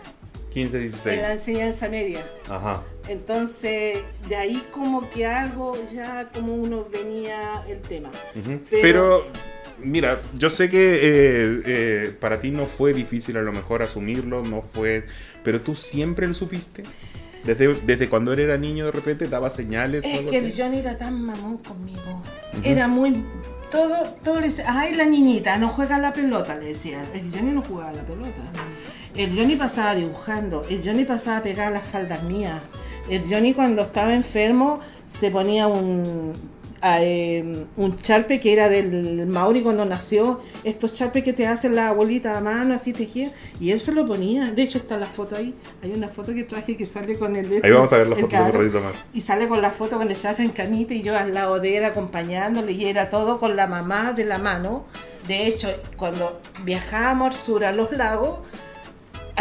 15, 0.51 0.77
En 0.77 0.81
la 0.83 0.87
16. 0.89 1.19
enseñanza 1.31 1.87
media. 1.89 2.25
Ajá. 2.49 2.83
Entonces, 3.07 3.99
de 4.27 4.35
ahí 4.35 4.63
como 4.71 5.09
que 5.09 5.25
algo 5.25 5.77
ya 5.93 6.29
como 6.33 6.55
uno 6.55 6.85
venía 6.91 7.63
el 7.67 7.81
tema. 7.81 8.11
Pero, 8.69 9.27
mira, 9.81 10.21
yo 10.37 10.49
sé 10.49 10.69
que 10.69 10.95
eh, 10.95 11.61
eh, 11.65 12.15
para 12.19 12.41
ti 12.41 12.51
no 12.51 12.65
fue 12.65 12.93
difícil 12.93 13.37
a 13.37 13.41
lo 13.41 13.53
mejor 13.53 13.81
asumirlo, 13.83 14.43
no 14.43 14.63
fue, 14.73 15.05
pero 15.43 15.61
tú 15.61 15.75
siempre 15.75 16.27
lo 16.27 16.33
supiste. 16.33 16.83
Desde, 17.43 17.73
desde 17.73 18.09
cuando 18.09 18.33
él 18.33 18.39
era 18.39 18.57
niño 18.57 18.85
de 18.85 18.91
repente 18.91 19.27
daba 19.27 19.49
señales. 19.49 20.05
Es 20.05 20.21
que 20.21 20.37
el? 20.37 20.53
Johnny 20.55 20.79
era 20.79 20.97
tan 20.97 21.21
mamón 21.21 21.57
conmigo. 21.57 22.21
Era 22.63 22.87
muy. 22.87 23.23
Todo, 23.71 24.03
todo 24.23 24.41
le 24.41 24.47
decía, 24.47 24.65
ay, 24.67 24.95
la 24.95 25.05
niñita, 25.05 25.57
no 25.57 25.69
juega 25.69 25.95
a 25.95 25.99
la 25.99 26.13
pelota, 26.13 26.55
le 26.57 26.65
decía. 26.65 27.03
El 27.13 27.31
Johnny 27.31 27.51
no 27.51 27.63
jugaba 27.63 27.89
a 27.89 27.93
la 27.93 28.03
pelota. 28.03 28.41
El 29.15 29.35
Johnny 29.35 29.55
pasaba 29.55 29.95
dibujando, 29.95 30.63
el 30.69 30.81
Johnny 30.83 31.03
pasaba 31.03 31.37
a 31.37 31.41
pegar 31.41 31.71
las 31.71 31.85
faldas 31.85 32.23
mías. 32.23 32.61
El 33.09 33.23
Johnny 33.27 33.53
cuando 33.53 33.81
estaba 33.81 34.13
enfermo 34.13 34.79
se 35.05 35.31
ponía 35.31 35.67
un, 35.67 36.31
a, 36.31 36.60
eh, 36.83 37.65
un 37.77 37.97
charpe 37.97 38.39
que 38.39 38.53
era 38.53 38.67
del 38.69 39.27
Mauri 39.27 39.61
cuando 39.61 39.85
nació, 39.85 40.41
estos 40.63 40.93
charpes 40.93 41.23
que 41.23 41.33
te 41.33 41.45
hacen 41.47 41.75
la 41.75 41.89
abuelita 41.89 42.37
a 42.37 42.41
mano, 42.41 42.73
así 42.73 42.93
tejido, 42.93 43.31
y 43.59 43.71
él 43.71 43.79
se 43.79 43.91
lo 43.91 44.05
ponía. 44.05 44.51
De 44.51 44.63
hecho 44.63 44.79
está 44.79 44.97
la 44.97 45.05
foto 45.05 45.35
ahí, 45.35 45.53
hay 45.83 45.91
una 45.91 46.09
foto 46.09 46.33
que 46.33 46.43
traje 46.43 46.75
que 46.75 46.85
sale 46.85 47.17
con 47.17 47.35
el... 47.35 47.61
Ahí 47.63 47.71
vamos 47.71 47.93
a 47.93 47.97
ver 47.97 48.07
la 48.07 48.15
foto 48.15 48.35
un 48.43 48.51
ratito 48.51 48.81
más. 48.81 48.93
Y 49.13 49.21
sale 49.21 49.47
con 49.47 49.61
la 49.61 49.71
foto 49.71 49.97
con 49.97 50.09
el 50.09 50.17
charpe 50.17 50.43
en 50.43 50.49
camita 50.49 50.93
y 50.93 51.01
yo 51.01 51.15
al 51.15 51.33
lado 51.33 51.59
de 51.59 51.77
él 51.77 51.85
acompañándole 51.85 52.71
y 52.71 52.85
era 52.85 53.09
todo 53.09 53.39
con 53.39 53.55
la 53.55 53.67
mamá 53.67 54.13
de 54.13 54.25
la 54.25 54.37
mano. 54.37 54.85
De 55.27 55.47
hecho, 55.47 55.69
cuando 55.97 56.41
viajábamos 56.63 57.27
al 57.27 57.33
sur 57.33 57.65
a 57.65 57.71
los 57.71 57.91
lagos, 57.95 58.39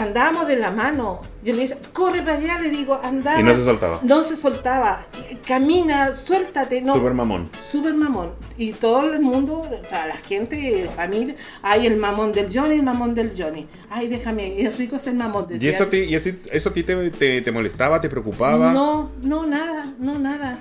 andábamos 0.00 0.46
de 0.48 0.56
la 0.56 0.70
mano. 0.70 1.20
Yo 1.42 1.54
le 1.54 1.62
decía, 1.62 1.78
corre 1.92 2.20
para 2.22 2.36
allá, 2.36 2.60
le 2.60 2.70
digo, 2.70 3.00
andaba. 3.02 3.40
Y 3.40 3.42
no 3.42 3.54
se 3.54 3.64
soltaba. 3.64 3.98
No 4.02 4.22
se 4.24 4.36
soltaba. 4.36 5.06
Camina, 5.46 6.14
suéltate. 6.14 6.82
No. 6.82 6.94
Super 6.94 7.14
mamón. 7.14 7.50
Súper 7.70 7.94
mamón. 7.94 8.32
Y 8.58 8.72
todo 8.72 9.12
el 9.12 9.20
mundo, 9.20 9.66
o 9.80 9.84
sea, 9.84 10.06
la 10.06 10.16
gente, 10.16 10.88
familia, 10.94 11.34
ay, 11.62 11.86
el 11.86 11.96
mamón 11.96 12.32
del 12.32 12.48
Johnny, 12.52 12.74
el 12.74 12.82
mamón 12.82 13.14
del 13.14 13.32
Johnny. 13.36 13.66
Ay, 13.88 14.08
déjame, 14.08 14.60
es 14.62 14.76
rico 14.76 14.98
ser 14.98 15.14
mamón. 15.14 15.46
¿Y 15.48 15.54
decía. 15.54 15.70
eso, 15.70 15.84
a 15.84 15.90
ti- 15.90 16.04
y 16.04 16.14
así- 16.14 16.40
eso 16.52 16.68
a 16.68 16.72
ti 16.74 16.82
te, 16.84 17.10
te- 17.10 17.40
te 17.40 17.52
molestaba, 17.52 18.00
te 18.00 18.10
preocupaba? 18.10 18.72
No, 18.72 19.10
no, 19.22 19.46
nada, 19.46 19.86
no, 19.98 20.18
nada. 20.18 20.58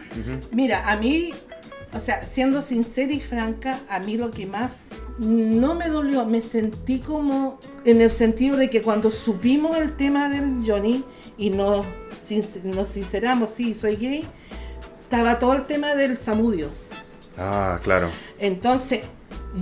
Mira, 0.52 0.90
a 0.90 0.96
mí, 0.96 1.32
o 1.94 2.00
sea, 2.00 2.24
siendo 2.24 2.62
sincera 2.62 3.12
y 3.12 3.20
franca, 3.20 3.80
a 3.90 4.00
mí 4.00 4.18
lo 4.18 4.32
que 4.32 4.46
más 4.46 4.90
no 5.18 5.76
me 5.76 5.90
dolió, 5.90 6.26
me 6.26 6.42
sentí 6.42 7.00
como 7.00 7.60
en 7.86 8.02
el 8.02 8.12
sentido 8.12 8.58
de 8.58 8.70
que 8.70 8.82
cuando 8.82 9.12
supimos 9.12 9.78
el 9.78 9.96
tema 9.96 10.30
del 10.30 10.62
Johnny 10.66 11.04
y 11.38 11.50
nos, 11.50 11.86
nos 12.64 12.90
sinceramos, 12.90 13.50
sí, 13.50 13.74
soy 13.74 13.96
gay, 13.96 14.28
estaba 15.04 15.40
todo 15.40 15.54
el 15.54 15.66
tema 15.66 15.96
del 15.96 16.18
Samudio. 16.20 16.70
Ah, 17.38 17.80
claro. 17.82 18.10
Entonces, 18.38 19.02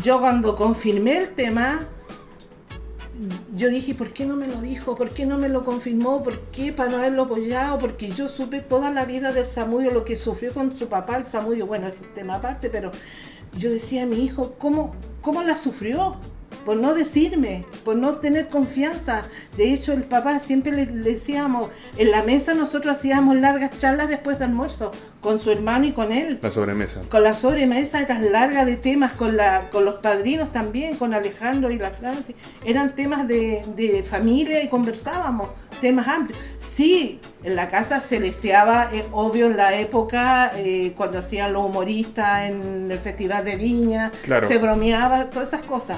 yo 0.02 0.20
cuando 0.20 0.56
confirmé 0.56 1.18
el 1.18 1.30
tema, 1.34 1.88
yo 3.56 3.70
dije, 3.70 3.96
¿por 3.96 4.14
qué 4.14 4.26
no 4.26 4.36
me 4.36 4.48
lo 4.48 4.62
dijo? 4.62 4.96
¿Por 4.96 5.10
qué 5.10 5.26
no 5.26 5.38
me 5.38 5.50
lo 5.50 5.64
confirmó? 5.64 6.24
¿Por 6.24 6.40
qué 6.52 6.74
para 6.74 6.90
no 6.90 6.98
haberlo 6.98 7.24
apoyado? 7.24 7.78
Porque 7.78 8.10
yo 8.10 8.28
supe 8.28 8.62
toda 8.62 8.92
la 8.92 9.06
vida 9.06 9.32
del 9.32 9.46
Samudio, 9.46 9.92
lo 9.92 10.06
que 10.06 10.16
sufrió 10.16 10.54
con 10.54 10.78
su 10.78 10.88
papá, 10.88 11.18
el 11.18 11.26
Samudio, 11.26 11.66
bueno, 11.66 11.88
es 11.88 12.02
un 12.02 12.14
tema 12.14 12.36
aparte, 12.36 12.70
pero 12.70 12.92
yo 13.56 13.72
decía 13.72 14.04
a 14.04 14.06
mi 14.06 14.24
hijo, 14.24 14.56
¿cómo, 14.58 14.96
cómo 15.22 15.42
la 15.44 15.56
sufrió? 15.56 16.18
Por 16.66 16.78
no 16.78 16.94
decirme, 16.94 17.66
por 17.86 17.96
no 17.96 18.16
tener 18.16 18.48
confianza. 18.48 19.24
De 19.56 19.74
hecho, 19.74 19.94
el 19.94 20.04
papá 20.04 20.40
siempre 20.40 20.72
le, 20.74 20.86
le, 20.86 21.12
decíamos, 21.12 21.70
en 21.98 22.12
la 22.12 22.24
mesa 22.24 22.54
nosotros 22.54 22.98
hacíamos 22.98 23.36
largas 23.38 23.78
charlas 23.78 24.10
después 24.10 24.40
de 24.40 24.46
almuerzo, 24.46 24.92
con 25.22 25.40
su 25.40 25.52
hermano 25.52 25.86
y 25.86 25.92
con 25.92 26.12
él. 26.12 26.40
La 26.42 26.52
sobremesa. 26.52 27.02
Con 27.10 27.24
la 27.24 27.36
sobremesa 27.36 28.02
eran 28.02 28.32
largas 28.32 28.66
de 28.66 28.78
temas, 28.78 29.14
con, 29.14 29.36
la, 29.38 29.70
con 29.70 29.84
los 29.86 29.96
padrinos 29.96 30.52
también, 30.52 30.96
con 30.96 31.14
Alejandro 31.14 31.72
y 31.72 31.78
la 31.78 31.92
Francia. 31.92 32.36
Eran 32.66 32.96
temas 32.96 33.28
de, 33.28 33.64
de 33.76 34.04
familia 34.04 34.64
y 34.64 34.68
conversábamos, 34.68 35.50
temas 35.82 36.08
amplios. 36.08 36.40
Sí, 36.58 37.20
en 37.44 37.56
la 37.56 37.68
casa 37.68 38.00
se 38.00 38.20
leseaba, 38.20 38.90
eh, 38.94 39.06
obvio, 39.12 39.48
en 39.48 39.58
la 39.58 39.78
época, 39.80 40.52
eh, 40.56 40.94
cuando 40.96 41.20
hacían 41.20 41.54
los 41.54 41.66
humoristas 41.66 42.50
en 42.50 42.90
el 42.92 42.98
Festival 43.00 43.44
de 43.44 43.56
Viña, 43.56 44.12
Claro. 44.24 44.48
se 44.48 44.58
bromeaba, 44.58 45.30
todas 45.30 45.50
esas 45.50 45.66
cosas. 45.66 45.98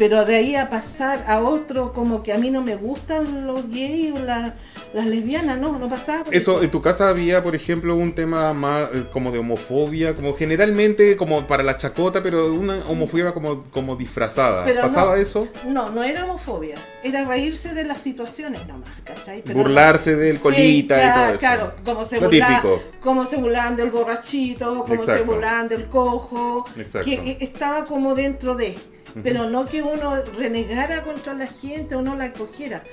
Pero 0.00 0.24
de 0.24 0.34
ahí 0.36 0.56
a 0.56 0.70
pasar 0.70 1.24
a 1.28 1.40
otro, 1.40 1.92
como 1.92 2.22
que 2.22 2.32
a 2.32 2.38
mí 2.38 2.48
no 2.50 2.62
me 2.62 2.74
gustan 2.74 3.46
los 3.46 3.68
gays 3.68 4.12
o 4.14 4.18
la- 4.24 4.54
las 4.94 5.04
lesbianas, 5.06 5.58
no, 5.58 5.78
no 5.78 5.88
pasaba. 5.90 6.24
Eso, 6.30 6.62
en 6.62 6.70
tu 6.70 6.80
casa 6.80 7.10
había, 7.10 7.42
por 7.44 7.54
ejemplo, 7.54 7.94
un 7.94 8.14
tema 8.14 8.54
más 8.54 8.88
eh, 8.94 9.04
como 9.12 9.30
de 9.30 9.38
homofobia, 9.38 10.14
como 10.14 10.34
generalmente 10.34 11.18
como 11.18 11.46
para 11.46 11.62
la 11.62 11.76
chacota, 11.76 12.22
pero 12.22 12.50
una 12.52 12.82
homofobia 12.88 13.32
como, 13.34 13.64
como 13.70 13.94
disfrazada. 13.94 14.64
Pero 14.64 14.80
¿Pasaba 14.80 15.16
no. 15.16 15.20
eso? 15.22 15.48
No, 15.68 15.90
no 15.90 16.02
era 16.02 16.24
homofobia, 16.24 16.76
era 17.04 17.26
reírse 17.26 17.74
de 17.74 17.84
las 17.84 18.00
situaciones 18.00 18.66
nomás, 18.66 18.88
¿cachai? 19.04 19.42
Pero 19.44 19.58
Burlarse 19.58 20.12
no- 20.12 20.18
del 20.18 20.36
Sí, 20.36 20.42
colita 20.42 20.96
y 21.04 21.14
todo 21.14 21.26
eso. 21.28 21.38
Claro, 21.38 21.72
como 21.84 22.04
se, 22.06 22.20
burla- 22.20 22.62
como 23.00 23.26
se 23.26 23.36
burlaban 23.36 23.76
del 23.76 23.90
borrachito, 23.90 24.82
como 24.84 25.02
se 25.02 25.22
burlaban 25.24 25.68
del 25.68 25.84
cojo, 25.88 26.64
Exacto. 26.78 27.04
que 27.04 27.20
que 27.38 27.44
estaba 27.44 27.84
como 27.84 28.14
dentro 28.14 28.54
de, 28.54 28.76
pero 29.22 29.48
no 29.48 29.66
que 29.66 29.82
uno 29.82 30.22
renegara 30.36 31.02
contra 31.04 31.34
la 31.34 31.46
gente 31.46 31.94
o 31.94 32.02
no 32.02 32.16
la 32.16 32.26
acogiera. 32.26 32.84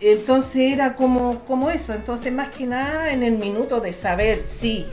Entonces 0.00 0.72
era 0.72 0.94
como, 0.94 1.44
como 1.44 1.70
eso, 1.70 1.92
entonces 1.92 2.32
más 2.32 2.48
que 2.48 2.66
nada 2.66 3.12
en 3.12 3.22
el 3.22 3.36
minuto 3.36 3.80
de 3.80 3.92
saber 3.92 4.42
si 4.46 4.86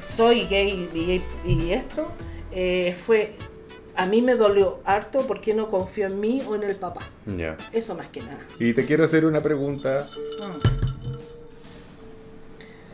soy 0.00 0.46
gay 0.46 0.88
y, 0.94 1.22
y 1.50 1.72
esto, 1.72 2.10
eh, 2.50 2.96
fue, 3.00 3.34
a 3.96 4.06
mí 4.06 4.22
me 4.22 4.34
dolió 4.34 4.80
harto 4.84 5.26
porque 5.26 5.54
no 5.54 5.68
confió 5.68 6.06
en 6.06 6.20
mí 6.20 6.42
o 6.46 6.54
en 6.54 6.62
el 6.64 6.76
papá. 6.76 7.00
Eso 7.72 7.94
más 7.94 8.08
que 8.08 8.20
nada. 8.20 8.40
Y 8.58 8.72
te 8.74 8.84
quiero 8.84 9.04
hacer 9.04 9.24
una 9.24 9.40
pregunta. 9.40 10.06
Mm. 10.40 10.84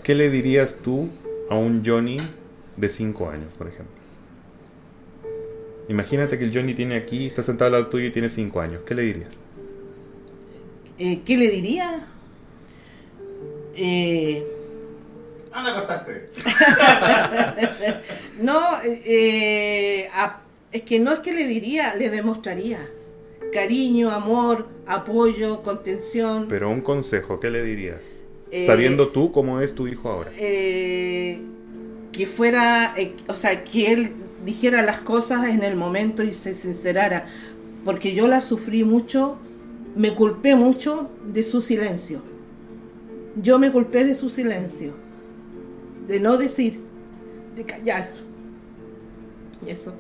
¿Qué 0.03 0.15
le 0.15 0.31
dirías 0.31 0.77
tú 0.83 1.09
a 1.51 1.57
un 1.57 1.85
Johnny 1.85 2.19
de 2.77 2.89
5 2.89 3.29
años, 3.31 3.53
por 3.53 3.69
ejemplo? 3.69 4.00
Imagínate 5.91 6.39
que 6.39 6.45
el 6.45 6.55
Johnny 6.55 6.73
tiene 6.75 6.95
aquí, 6.95 7.27
está 7.27 7.43
sentado 7.43 7.67
al 7.67 7.73
lado 7.73 7.87
tuyo 7.89 8.07
y 8.07 8.11
tiene 8.13 8.29
5 8.29 8.61
años. 8.61 8.83
¿Qué 8.87 8.95
le 8.95 9.03
dirías? 9.03 9.35
Eh, 10.99 11.21
¿Qué 11.27 11.37
le 11.37 11.51
diría? 11.51 12.07
Eh, 13.75 14.47
Anda 15.53 15.71
a 15.71 15.77
acostarte. 15.79 16.29
no, 18.41 18.61
eh, 18.85 20.09
a- 20.15 20.43
es 20.71 20.83
que 20.83 21.01
no 21.01 21.13
es 21.13 21.19
que 21.19 21.33
le 21.33 21.47
diría, 21.47 21.97
le 21.97 22.09
demostraría 22.09 22.89
cariño, 23.53 24.11
amor, 24.13 24.69
apoyo, 24.87 25.63
contención. 25.65 26.47
Pero 26.49 26.71
un 26.71 26.83
consejo, 26.83 27.41
¿qué 27.41 27.51
le 27.51 27.65
dirías? 27.65 28.05
Eh, 28.53 28.63
Sabiendo 28.65 29.09
tú 29.09 29.33
cómo 29.33 29.61
es 29.61 29.75
tu 29.75 29.89
hijo 29.89 30.09
ahora. 30.09 30.31
eh, 30.37 31.41
que 32.13 32.27
fuera, 32.27 32.95
eh, 32.97 33.15
o 33.27 33.35
sea, 33.35 33.65
que 33.65 33.93
él 33.93 34.13
dijera 34.45 34.83
las 34.83 35.01
cosas 35.01 35.47
en 35.47 35.63
el 35.63 35.77
momento 35.77 36.23
y 36.23 36.33
se 36.33 36.55
sincerara, 36.55 37.27
porque 37.85 38.15
yo 38.15 38.29
la 38.29 38.41
sufrí 38.41 38.85
mucho, 38.85 39.39
me 39.97 40.15
culpé 40.15 40.55
mucho 40.55 41.11
de 41.33 41.43
su 41.43 41.63
silencio. 41.63 42.23
Yo 43.37 43.59
me 43.59 43.71
culpé 43.71 44.05
de 44.05 44.15
su 44.15 44.29
silencio, 44.29 44.95
de 46.07 46.21
no 46.21 46.37
decir, 46.37 46.81
de 47.55 47.65
callar. 47.65 48.11
Y 49.67 49.71
eso. 49.71 49.95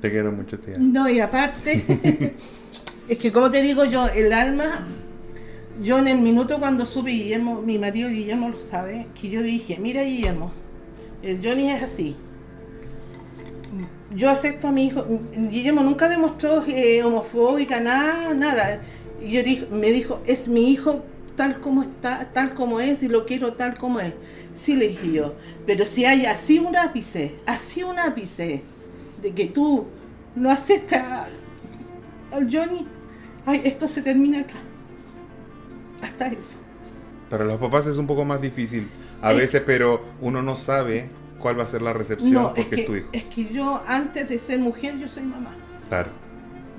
Te 0.00 0.10
quiero 0.10 0.32
mucho, 0.32 0.58
tía. 0.58 0.76
No, 0.78 1.08
y 1.08 1.20
aparte, 1.20 1.84
es 3.08 3.18
que 3.18 3.32
como 3.32 3.50
te 3.50 3.62
digo 3.62 3.84
yo, 3.84 4.08
el 4.08 4.32
alma, 4.32 4.86
yo 5.82 5.98
en 5.98 6.08
el 6.08 6.18
minuto 6.18 6.58
cuando 6.58 6.84
supe 6.86 7.10
Guillermo, 7.10 7.62
mi 7.62 7.78
marido 7.78 8.10
Guillermo 8.10 8.50
lo 8.50 8.58
sabe, 8.58 9.06
que 9.18 9.28
yo 9.28 9.42
dije, 9.42 9.78
mira 9.80 10.02
Guillermo, 10.02 10.52
el 11.22 11.40
Johnny 11.42 11.70
es 11.70 11.82
así. 11.82 12.16
Yo 14.14 14.30
acepto 14.30 14.68
a 14.68 14.72
mi 14.72 14.86
hijo, 14.86 15.06
Guillermo 15.34 15.82
nunca 15.82 16.08
demostró 16.08 16.62
eh, 16.66 17.02
homofóbica, 17.02 17.80
nada, 17.80 18.34
nada. 18.34 18.80
Y 19.22 19.30
yo 19.32 19.42
dije- 19.42 19.66
me 19.70 19.90
dijo, 19.90 20.20
es 20.26 20.48
mi 20.48 20.70
hijo 20.70 21.02
tal 21.36 21.60
como 21.60 21.82
está, 21.82 22.28
tal 22.32 22.54
como 22.54 22.78
es 22.80 23.02
y 23.02 23.08
lo 23.08 23.24
quiero 23.24 23.54
tal 23.54 23.76
como 23.78 24.00
es. 24.00 24.12
Sí 24.54 24.74
le 24.76 24.88
dije 24.88 25.12
yo, 25.12 25.34
pero 25.66 25.86
si 25.86 26.04
hay 26.04 26.26
así 26.26 26.58
un 26.58 26.76
ápice, 26.76 27.36
así 27.46 27.82
un 27.82 27.98
ápice 27.98 28.62
de 29.22 29.32
que 29.32 29.46
tú 29.46 29.86
no 30.34 30.50
aceptas 30.50 31.26
al 32.32 32.48
Johnny, 32.52 32.86
ay, 33.46 33.62
esto 33.64 33.88
se 33.88 34.02
termina 34.02 34.40
acá. 34.40 34.56
Hasta 36.02 36.26
eso. 36.28 36.56
Para 37.30 37.44
los 37.44 37.58
papás 37.58 37.86
es 37.86 37.96
un 37.96 38.06
poco 38.06 38.24
más 38.24 38.40
difícil 38.42 38.88
a 39.22 39.32
veces, 39.32 39.62
pero 39.64 40.02
uno 40.20 40.42
no 40.42 40.56
sabe 40.56 41.08
cuál 41.42 41.58
va 41.58 41.64
a 41.64 41.66
ser 41.66 41.82
la 41.82 41.92
recepción 41.92 42.32
No, 42.32 42.48
porque 42.54 42.60
es, 42.62 42.68
que, 42.68 42.82
tu 42.84 42.94
hijo. 42.96 43.08
es 43.12 43.24
que 43.24 43.44
yo 43.46 43.82
antes 43.86 44.28
de 44.28 44.38
ser 44.38 44.60
mujer, 44.60 44.96
yo 44.96 45.08
soy 45.08 45.24
mamá. 45.24 45.50
Claro. 45.88 46.10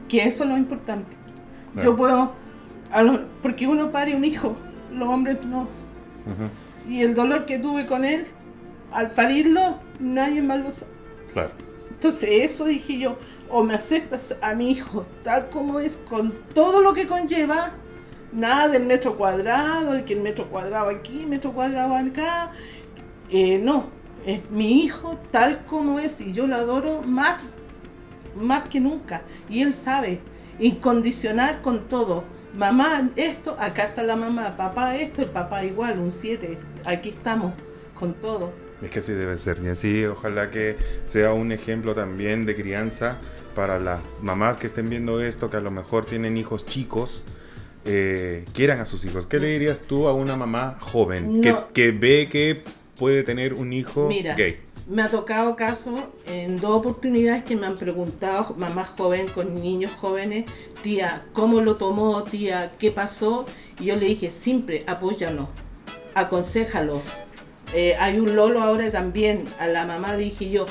Que 0.07 0.23
eso 0.23 0.43
es 0.43 0.49
lo 0.49 0.57
importante. 0.57 1.15
Claro. 1.73 1.91
Yo 1.91 1.95
puedo, 1.97 2.31
lo- 3.03 3.21
porque 3.41 3.67
uno 3.67 3.91
pare 3.91 4.15
un 4.15 4.25
hijo, 4.25 4.55
los 4.91 5.07
hombres 5.09 5.43
no. 5.45 5.67
Y 6.89 7.01
el 7.01 7.13
dolor 7.15 7.45
que 7.45 7.59
tuve 7.59 7.85
con 7.85 8.05
él, 8.05 8.25
al 8.91 9.11
parirlo, 9.11 9.77
nadie 9.99 10.41
más 10.41 10.59
lo 10.59 10.71
sabe. 10.71 10.91
Claro. 11.33 11.51
Entonces 11.91 12.29
eso 12.31 12.65
dije 12.65 12.97
yo, 12.99 13.17
o 13.49 13.63
me 13.63 13.73
aceptas 13.75 14.35
a 14.41 14.53
mi 14.55 14.71
hijo 14.71 15.05
tal 15.23 15.49
como 15.49 15.79
es, 15.79 15.97
con 15.97 16.33
todo 16.53 16.81
lo 16.81 16.93
que 16.93 17.05
conlleva, 17.07 17.71
nada 18.31 18.67
del 18.67 18.85
metro 18.85 19.15
cuadrado, 19.15 19.93
el 19.93 20.03
que 20.05 20.13
el 20.13 20.21
metro 20.21 20.47
cuadrado 20.49 20.89
aquí, 20.89 21.25
metro 21.27 21.51
cuadrado 21.53 21.95
acá, 21.95 22.51
Eh, 23.29 23.57
no, 23.57 23.85
es 24.25 24.49
mi 24.49 24.83
hijo 24.83 25.19
tal 25.31 25.65
como 25.65 25.99
es 25.99 26.19
y 26.21 26.31
yo 26.33 26.47
lo 26.47 26.55
adoro 26.55 27.01
más, 27.01 27.39
más 28.35 28.67
que 28.69 28.79
nunca. 28.79 29.21
Y 29.49 29.61
él 29.61 29.73
sabe, 29.73 30.19
incondicional 30.59 31.61
con 31.61 31.87
todo. 31.87 32.23
Mamá, 32.55 33.09
esto, 33.15 33.55
acá 33.59 33.85
está 33.85 34.03
la 34.03 34.15
mamá, 34.15 34.55
papá, 34.55 34.95
esto, 34.95 35.23
el 35.23 35.29
papá 35.29 35.65
igual, 35.65 35.99
un 35.99 36.11
7, 36.11 36.57
aquí 36.85 37.09
estamos 37.09 37.53
con 37.95 38.13
todo. 38.13 38.53
Es 38.83 38.89
que 38.89 38.99
así 38.99 39.13
debe 39.13 39.37
ser, 39.37 39.59
y 39.63 39.69
así 39.69 40.05
ojalá 40.05 40.51
que 40.51 40.75
sea 41.05 41.33
un 41.33 41.51
ejemplo 41.51 41.95
también 41.95 42.45
de 42.45 42.53
crianza 42.53 43.17
para 43.55 43.79
las 43.79 44.21
mamás 44.21 44.57
que 44.57 44.67
estén 44.67 44.89
viendo 44.89 45.21
esto, 45.21 45.49
que 45.49 45.57
a 45.57 45.61
lo 45.61 45.71
mejor 45.71 46.05
tienen 46.05 46.37
hijos 46.37 46.65
chicos, 46.65 47.23
eh, 47.85 48.45
quieran 48.53 48.79
a 48.79 48.85
sus 48.85 49.05
hijos. 49.05 49.25
¿Qué 49.25 49.39
le 49.39 49.47
dirías 49.47 49.79
tú 49.79 50.07
a 50.07 50.13
una 50.13 50.35
mamá 50.35 50.77
joven 50.79 51.41
que, 51.73 51.91
ve 51.91 52.27
que 52.29 52.63
puede 52.97 53.23
tener 53.23 53.53
un 53.53 53.73
hijo 53.73 54.07
Mira, 54.07 54.35
gay? 54.35 54.57
me 54.87 55.01
ha 55.01 55.09
tocado 55.09 55.55
caso 55.55 56.11
en 56.25 56.57
dos 56.57 56.71
oportunidades 56.71 57.43
que 57.43 57.55
me 57.55 57.65
han 57.65 57.75
preguntado 57.75 58.53
mamás 58.57 58.89
joven 58.89 59.27
con 59.27 59.55
niños 59.55 59.93
jóvenes, 59.93 60.45
tía, 60.81 61.25
¿cómo 61.33 61.61
lo 61.61 61.77
tomó? 61.77 62.23
Tía, 62.23 62.73
¿qué 62.77 62.91
pasó? 62.91 63.45
Y 63.79 63.85
yo 63.85 63.95
le 63.95 64.07
dije, 64.07 64.31
siempre 64.31 64.83
apóyalo, 64.87 65.49
aconsejalo. 66.13 67.01
Eh, 67.73 67.95
hay 67.97 68.19
un 68.19 68.35
Lolo 68.35 68.61
ahora 68.61 68.91
también, 68.91 69.45
a 69.57 69.67
la 69.67 69.85
mamá 69.85 70.15
le 70.15 70.25
dije 70.25 70.49
yo, 70.49 70.65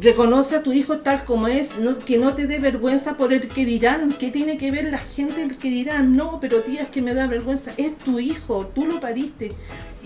reconoce 0.00 0.56
a 0.56 0.62
tu 0.62 0.72
hijo 0.72 0.98
tal 0.98 1.24
como 1.24 1.48
es, 1.48 1.78
no, 1.78 1.98
que 1.98 2.18
no 2.18 2.34
te 2.34 2.46
dé 2.46 2.58
vergüenza 2.58 3.16
por 3.16 3.32
el 3.32 3.48
que 3.48 3.64
dirán, 3.64 4.12
¿qué 4.12 4.30
tiene 4.30 4.58
que 4.58 4.70
ver 4.70 4.90
la 4.90 4.98
gente 4.98 5.42
el 5.42 5.56
que 5.56 5.68
dirán? 5.68 6.16
No, 6.16 6.38
pero 6.40 6.62
tía, 6.62 6.82
es 6.82 6.88
que 6.88 7.00
me 7.00 7.14
da 7.14 7.26
vergüenza, 7.26 7.72
es 7.76 7.96
tu 7.96 8.18
hijo, 8.18 8.66
tú 8.74 8.86
lo 8.86 9.00
pariste. 9.00 9.52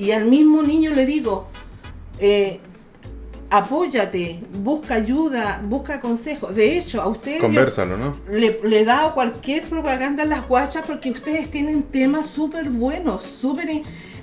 Y 0.01 0.13
al 0.13 0.25
mismo 0.25 0.63
niño 0.63 0.93
le 0.95 1.05
digo, 1.05 1.49
eh, 2.19 2.59
apóyate, 3.51 4.41
busca 4.51 4.95
ayuda, 4.95 5.61
busca 5.63 6.01
consejos. 6.01 6.55
De 6.55 6.79
hecho, 6.79 7.03
a 7.03 7.09
ustedes 7.09 7.43
yo 7.43 7.85
¿no? 7.85 8.17
le, 8.31 8.61
le 8.65 8.81
he 8.81 8.85
dado 8.87 9.13
cualquier 9.13 9.65
propaganda 9.65 10.23
a 10.23 10.27
las 10.27 10.49
guachas 10.49 10.85
porque 10.87 11.11
ustedes 11.11 11.51
tienen 11.51 11.83
temas 11.83 12.29
súper 12.29 12.71
buenos, 12.71 13.21
súper 13.21 13.69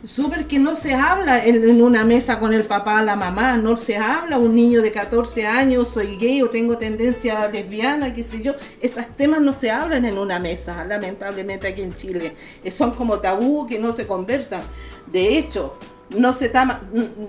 súper 0.03 0.47
que 0.47 0.59
no 0.59 0.75
se 0.75 0.93
habla 0.93 1.43
en, 1.45 1.81
una 1.81 2.03
mesa 2.05 2.39
con 2.39 2.53
el 2.53 2.63
papá, 2.63 3.01
la 3.01 3.15
mamá, 3.15 3.57
no 3.57 3.77
se 3.77 3.97
habla 3.97 4.37
un 4.37 4.55
niño 4.55 4.81
de 4.81 4.91
14 4.91 5.45
años, 5.45 5.89
soy 5.89 6.17
gay 6.17 6.41
o 6.41 6.49
tengo 6.49 6.77
tendencia 6.77 7.47
lesbiana, 7.49 8.13
qué 8.13 8.23
sé 8.23 8.41
yo, 8.41 8.53
esos 8.81 9.07
temas 9.15 9.41
no 9.41 9.53
se 9.53 9.71
hablan 9.71 10.05
en 10.05 10.17
una 10.17 10.39
mesa, 10.39 10.83
lamentablemente 10.85 11.67
aquí 11.67 11.81
en 11.81 11.95
Chile, 11.95 12.35
Eh, 12.63 12.71
son 12.71 12.91
como 12.91 13.19
tabú 13.19 13.65
que 13.67 13.79
no 13.79 13.91
se 13.91 14.05
conversan. 14.07 14.61
De 15.11 15.37
hecho, 15.37 15.77
no 16.17 16.31
se 16.33 16.49
tama- 16.49 16.81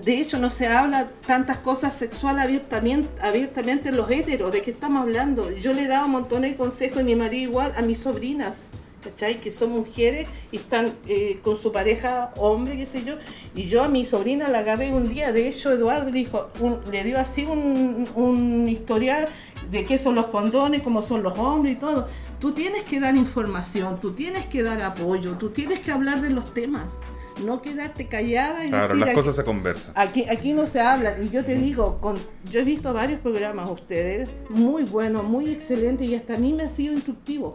de 0.03 0.17
hecho 0.19 0.39
no 0.39 0.49
se 0.49 0.67
habla 0.67 1.09
tantas 1.25 1.57
cosas 1.57 1.93
sexuales 1.93 2.43
abiertamente, 2.43 3.09
abiertamente 3.21 3.89
en 3.89 3.97
los 3.97 4.09
héteros, 4.09 4.51
¿de 4.51 4.61
qué 4.61 4.71
estamos 4.71 5.01
hablando? 5.01 5.51
Yo 5.51 5.73
le 5.73 5.83
he 5.83 5.87
dado 5.87 6.05
un 6.05 6.11
montón 6.13 6.41
de 6.43 6.55
consejos, 6.55 7.01
y 7.01 7.03
mi 7.03 7.15
marido 7.15 7.49
igual, 7.51 7.73
a 7.75 7.81
mis 7.81 7.99
sobrinas, 7.99 8.65
¿cachai? 9.03 9.39
Que 9.41 9.51
son 9.51 9.71
mujeres 9.71 10.27
y 10.51 10.57
están 10.57 10.91
eh, 11.07 11.39
con 11.43 11.55
su 11.57 11.71
pareja 11.71 12.31
hombre, 12.37 12.77
qué 12.77 12.85
sé 12.85 13.03
yo, 13.03 13.15
y 13.55 13.63
yo 13.63 13.83
a 13.83 13.87
mi 13.87 14.05
sobrina 14.05 14.49
la 14.49 14.59
agarré 14.59 14.91
un 14.93 15.09
día, 15.09 15.31
de 15.31 15.47
hecho 15.47 15.71
Eduardo 15.71 16.05
le 16.05 16.11
dijo, 16.19 16.49
un- 16.59 16.79
le 16.91 17.03
dio 17.03 17.17
así 17.19 17.45
un, 17.45 18.07
un 18.15 18.67
historial 18.67 19.27
de 19.71 19.83
qué 19.85 19.97
son 19.97 20.15
los 20.15 20.27
condones, 20.27 20.81
cómo 20.81 21.01
son 21.01 21.23
los 21.23 21.37
hombres 21.37 21.73
y 21.73 21.77
todo. 21.77 22.07
Tú 22.39 22.51
tienes 22.53 22.83
que 22.83 22.99
dar 22.99 23.15
información, 23.15 23.99
tú 24.01 24.11
tienes 24.13 24.45
que 24.45 24.63
dar 24.63 24.81
apoyo, 24.81 25.35
tú 25.37 25.49
tienes 25.49 25.79
que 25.81 25.91
hablar 25.91 26.21
de 26.21 26.29
los 26.29 26.53
temas, 26.53 26.99
no 27.45 27.61
quedarte 27.61 28.07
callada 28.07 28.65
y 28.65 28.69
Claro, 28.69 28.87
decir, 28.87 28.99
las 28.99 29.09
"Aquí- 29.09 29.15
cosas 29.15 29.35
se 29.35 29.43
conversan. 29.43 29.91
Aquí, 29.95 30.25
aquí 30.29 30.53
no 30.53 30.65
se 30.65 30.79
habla, 30.79 31.17
y 31.21 31.29
yo 31.29 31.43
te 31.45 31.55
digo, 31.55 31.99
con, 31.99 32.17
yo 32.51 32.59
he 32.61 32.63
visto 32.63 32.93
varios 32.93 33.19
programas 33.19 33.67
de 33.67 33.73
ustedes, 33.73 34.29
muy 34.49 34.83
buenos, 34.83 35.23
muy 35.25 35.49
excelentes, 35.49 36.07
y 36.07 36.15
hasta 36.15 36.33
a 36.35 36.37
mí 36.37 36.53
me 36.53 36.63
ha 36.63 36.69
sido 36.69 36.93
instructivo. 36.93 37.53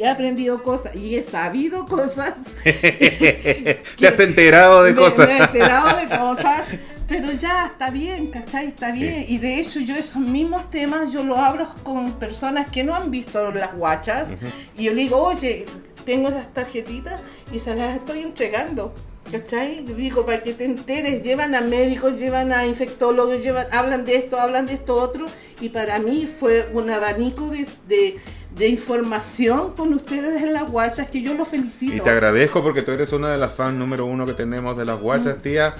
He 0.00 0.08
aprendido 0.08 0.62
cosas, 0.62 0.96
y 0.96 1.16
he 1.16 1.22
sabido 1.22 1.84
cosas. 1.84 2.34
Te 2.64 4.08
has 4.08 4.18
enterado 4.18 4.82
de 4.82 4.92
me, 4.92 4.96
cosas. 4.96 5.26
me 5.26 5.36
he 5.36 5.42
enterado 5.42 5.98
de 5.98 6.08
cosas, 6.18 6.62
pero 7.06 7.30
ya 7.32 7.66
está 7.66 7.90
bien, 7.90 8.28
¿cachai? 8.28 8.68
Está 8.68 8.92
bien. 8.92 9.26
Y 9.28 9.36
de 9.36 9.60
hecho 9.60 9.78
yo 9.80 9.94
esos 9.94 10.16
mismos 10.16 10.70
temas 10.70 11.12
yo 11.12 11.22
lo 11.22 11.36
abro 11.36 11.74
con 11.82 12.12
personas 12.14 12.70
que 12.70 12.82
no 12.82 12.94
han 12.94 13.10
visto 13.10 13.50
las 13.52 13.74
guachas, 13.74 14.30
y 14.74 14.84
yo 14.84 14.94
le 14.94 15.02
digo, 15.02 15.18
oye, 15.18 15.66
tengo 16.06 16.30
esas 16.30 16.52
tarjetitas 16.54 17.20
y 17.52 17.60
se 17.60 17.74
las 17.74 17.96
estoy 17.96 18.22
entregando. 18.22 18.94
¿Cachai? 19.30 19.84
Le 19.86 19.94
digo, 19.94 20.26
para 20.26 20.42
que 20.42 20.52
te 20.54 20.64
enteres, 20.64 21.22
llevan 21.22 21.54
a 21.54 21.60
médicos, 21.60 22.18
llevan 22.18 22.52
a 22.52 22.66
infectólogos, 22.66 23.42
llevan, 23.42 23.66
hablan 23.70 24.04
de 24.04 24.16
esto, 24.16 24.40
hablan 24.40 24.66
de 24.66 24.74
esto 24.74 24.94
otro, 24.96 25.26
y 25.60 25.68
para 25.68 25.98
mí 26.00 26.26
fue 26.26 26.68
un 26.72 26.90
abanico 26.90 27.48
de, 27.48 27.64
de, 27.86 28.16
de 28.56 28.68
información 28.68 29.74
con 29.74 29.94
ustedes 29.94 30.42
en 30.42 30.52
las 30.52 30.68
guachas 30.68 31.08
que 31.10 31.22
yo 31.22 31.34
los 31.34 31.46
felicito. 31.46 31.94
Y 31.94 32.00
te 32.00 32.10
agradezco 32.10 32.62
porque 32.62 32.82
tú 32.82 32.90
eres 32.90 33.12
una 33.12 33.30
de 33.30 33.38
las 33.38 33.54
fans 33.54 33.76
número 33.76 34.04
uno 34.06 34.26
que 34.26 34.34
tenemos 34.34 34.76
de 34.76 34.84
las 34.84 34.98
guachas, 35.00 35.38
Mm. 35.38 35.42
tía. 35.42 35.74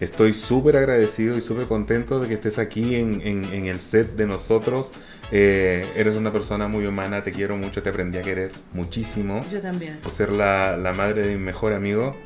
Estoy 0.00 0.34
súper 0.34 0.76
agradecido 0.76 1.38
y 1.38 1.40
súper 1.40 1.66
contento 1.66 2.18
de 2.20 2.28
que 2.28 2.34
estés 2.34 2.58
aquí 2.58 2.96
en, 2.96 3.20
en- 3.22 3.44
en 3.54 3.66
el 3.66 3.78
set 3.78 4.16
de 4.16 4.26
nosotros. 4.26 4.90
Eh, 5.32 5.86
eres 5.96 6.16
una 6.16 6.32
persona 6.32 6.68
muy 6.68 6.86
humana, 6.86 7.22
te 7.22 7.32
quiero 7.32 7.56
mucho, 7.56 7.82
te 7.82 7.88
aprendí 7.88 8.18
a 8.18 8.22
querer 8.22 8.52
muchísimo. 8.72 9.44
Yo 9.50 9.60
también. 9.60 9.98
Por 10.02 10.12
ser 10.12 10.30
la, 10.30 10.76
la 10.76 10.92
madre 10.92 11.26
de 11.26 11.32
mi 11.34 11.42
mejor 11.42 11.72
amigo. 11.72 12.16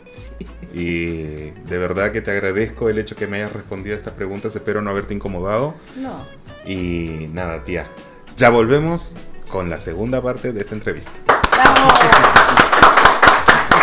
Y 0.73 1.51
de 1.51 1.79
verdad 1.79 2.13
que 2.13 2.21
te 2.21 2.31
agradezco 2.31 2.89
el 2.89 2.99
hecho 2.99 3.17
que 3.17 3.27
me 3.27 3.39
hayas 3.39 3.53
respondido 3.53 3.97
a 3.97 3.99
estas 3.99 4.13
preguntas. 4.15 4.55
Espero 4.55 4.83
no 4.83 4.91
haberte 4.91 5.15
incomodado. 5.15 5.75
No. 5.97 6.27
Y 6.67 7.29
nada, 7.33 7.65
tía. 7.65 7.91
Ya 8.37 8.51
volvemos 8.51 9.15
con 9.51 9.71
la 9.71 9.81
segunda 9.81 10.23
parte 10.23 10.53
de 10.53 10.61
esta 10.61 10.75
entrevista. 10.75 11.11
¡Vamos! 11.57 11.93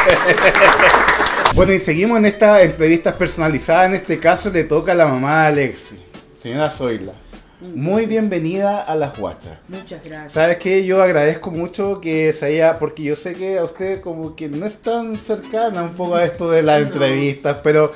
Bueno, 1.55 1.73
y 1.73 1.79
seguimos 1.79 2.19
en 2.19 2.25
estas 2.25 2.61
entrevistas 2.61 3.15
personalizadas. 3.15 3.87
En 3.87 3.95
este 3.95 4.19
caso 4.19 4.51
le 4.51 4.63
toca 4.63 4.91
a 4.91 4.95
la 4.95 5.07
mamá 5.07 5.41
de 5.41 5.47
Alexi, 5.47 5.97
señora 6.39 6.69
Zoila. 6.69 7.13
Muy 7.73 8.05
bienvenida 8.05 8.81
a 8.81 8.95
las 8.95 9.17
guachas. 9.17 9.57
Muchas 9.67 10.03
gracias. 10.03 10.33
¿Sabes 10.33 10.57
qué? 10.57 10.85
Yo 10.85 11.01
agradezco 11.01 11.49
mucho 11.49 11.99
que 11.99 12.31
se 12.31 12.45
haya, 12.45 12.77
porque 12.77 13.01
yo 13.03 13.15
sé 13.15 13.33
que 13.33 13.57
a 13.57 13.63
usted 13.63 13.99
como 14.01 14.35
que 14.35 14.47
no 14.47 14.65
es 14.65 14.77
tan 14.77 15.15
cercana 15.17 15.81
un 15.83 15.95
poco 15.95 16.15
a 16.15 16.23
esto 16.25 16.51
de 16.51 16.61
las 16.61 16.81
No. 16.81 16.87
entrevistas, 16.87 17.57
pero 17.63 17.91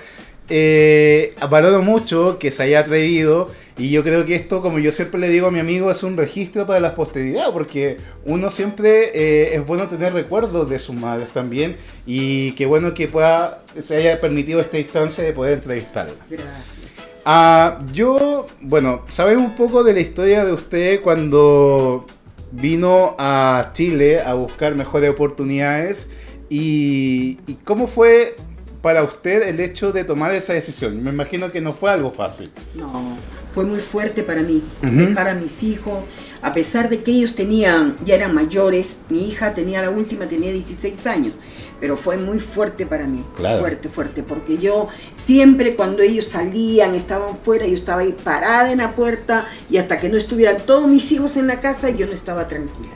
eh, 0.50 1.36
valoro 1.50 1.84
mucho 1.84 2.40
que 2.40 2.50
se 2.50 2.64
haya 2.64 2.80
atrevido 2.80 3.50
y 3.78 3.92
yo 3.92 4.04
creo 4.04 4.26
que 4.26 4.34
esto, 4.36 4.64
como 4.64 4.80
yo 4.80 4.92
siempre 4.92 5.20
le 5.20 5.30
digo 5.30 5.48
a 5.48 5.52
mi 5.52 5.60
amigo, 5.60 5.92
es 5.92 6.02
un 6.02 6.18
registro 6.18 6.66
para 6.66 6.80
la 6.80 6.96
posteridad, 6.96 7.52
porque 7.54 7.98
uno 8.26 8.50
siempre 8.50 9.12
eh, 9.14 9.56
es 9.56 9.66
bueno 9.66 9.88
tener 9.88 10.12
recuerdos 10.12 10.70
de 10.72 10.80
sus 10.80 10.96
madres 10.96 11.30
también 11.30 11.78
y 12.08 12.54
qué 12.54 12.66
bueno 12.66 12.96
que 12.96 13.08
pueda, 13.08 13.62
se 13.80 13.96
haya 13.96 14.20
permitido 14.20 14.60
esta 14.60 14.80
instancia 14.80 15.24
de 15.24 15.34
poder 15.34 15.54
entrevistarla. 15.54 16.14
Gracias. 16.30 16.80
Ah, 17.26 17.80
yo, 17.94 18.46
bueno, 18.62 19.02
¿sabes 19.10 19.38
un 19.38 19.56
poco 19.56 19.84
de 19.84 19.94
la 19.94 20.00
historia 20.00 20.44
de 20.46 20.54
usted 20.54 21.02
cuando 21.02 22.06
vino 22.52 23.16
a 23.20 23.70
Chile 23.74 24.22
a 24.22 24.34
buscar 24.34 24.76
mejores 24.76 25.10
oportunidades? 25.12 26.10
Y, 26.50 27.40
y 27.48 27.54
cómo 27.64 27.88
fue 27.88 28.36
para 28.82 29.04
usted 29.04 29.48
el 29.48 29.60
hecho 29.60 29.92
de 29.92 30.04
tomar 30.04 30.34
esa 30.34 30.54
decisión? 30.54 31.04
Me 31.04 31.12
imagino 31.12 31.52
que 31.52 31.62
no 31.62 31.74
fue 31.74 31.92
algo 31.92 32.12
fácil. 32.12 32.50
No, 32.74 33.18
fue 33.54 33.66
muy 33.66 33.80
fuerte 33.80 34.24
para 34.24 34.42
mí 34.42 34.64
Ujú. 34.84 34.92
dejar 34.96 35.30
a 35.30 35.36
mis 35.36 35.62
hijos, 35.64 36.00
a 36.42 36.54
pesar 36.54 36.90
de 36.90 37.02
que 37.04 37.12
ellos 37.12 37.36
tenían, 37.36 37.96
ya 38.04 38.16
eran 38.16 38.34
mayores, 38.34 39.02
mi 39.10 39.28
hija 39.30 39.54
tenía 39.54 39.82
la 39.82 39.92
última, 39.92 40.28
tenía 40.28 40.52
16 40.52 41.06
años, 41.08 41.34
pero 41.82 41.98
fue 41.98 42.16
muy 42.16 42.40
fuerte 42.40 42.86
para 42.86 43.06
mí, 43.08 43.26
Claro. 43.36 43.60
fuerte, 43.60 43.90
fuerte, 43.90 44.24
porque 44.24 44.58
yo 44.60 44.88
siempre 45.16 45.76
cuando 45.76 46.04
ellos 46.04 46.26
salían, 46.28 46.94
estaban 46.96 47.36
fuera, 47.36 47.66
yo 47.66 47.74
estaba 47.74 48.02
ahí 48.02 48.16
parada 48.24 48.72
en 48.72 48.78
la 48.78 48.96
puerta 48.96 49.46
y 49.70 49.78
hasta 49.78 50.00
que 50.00 50.08
no 50.08 50.18
estuvieran 50.18 50.58
todos 50.66 50.88
mis 50.88 51.12
hijos 51.12 51.36
en 51.38 51.48
la 51.48 51.60
casa, 51.60 51.90
yo 51.90 52.06
no 52.06 52.14
estaba 52.14 52.48
tranquila. 52.48 52.94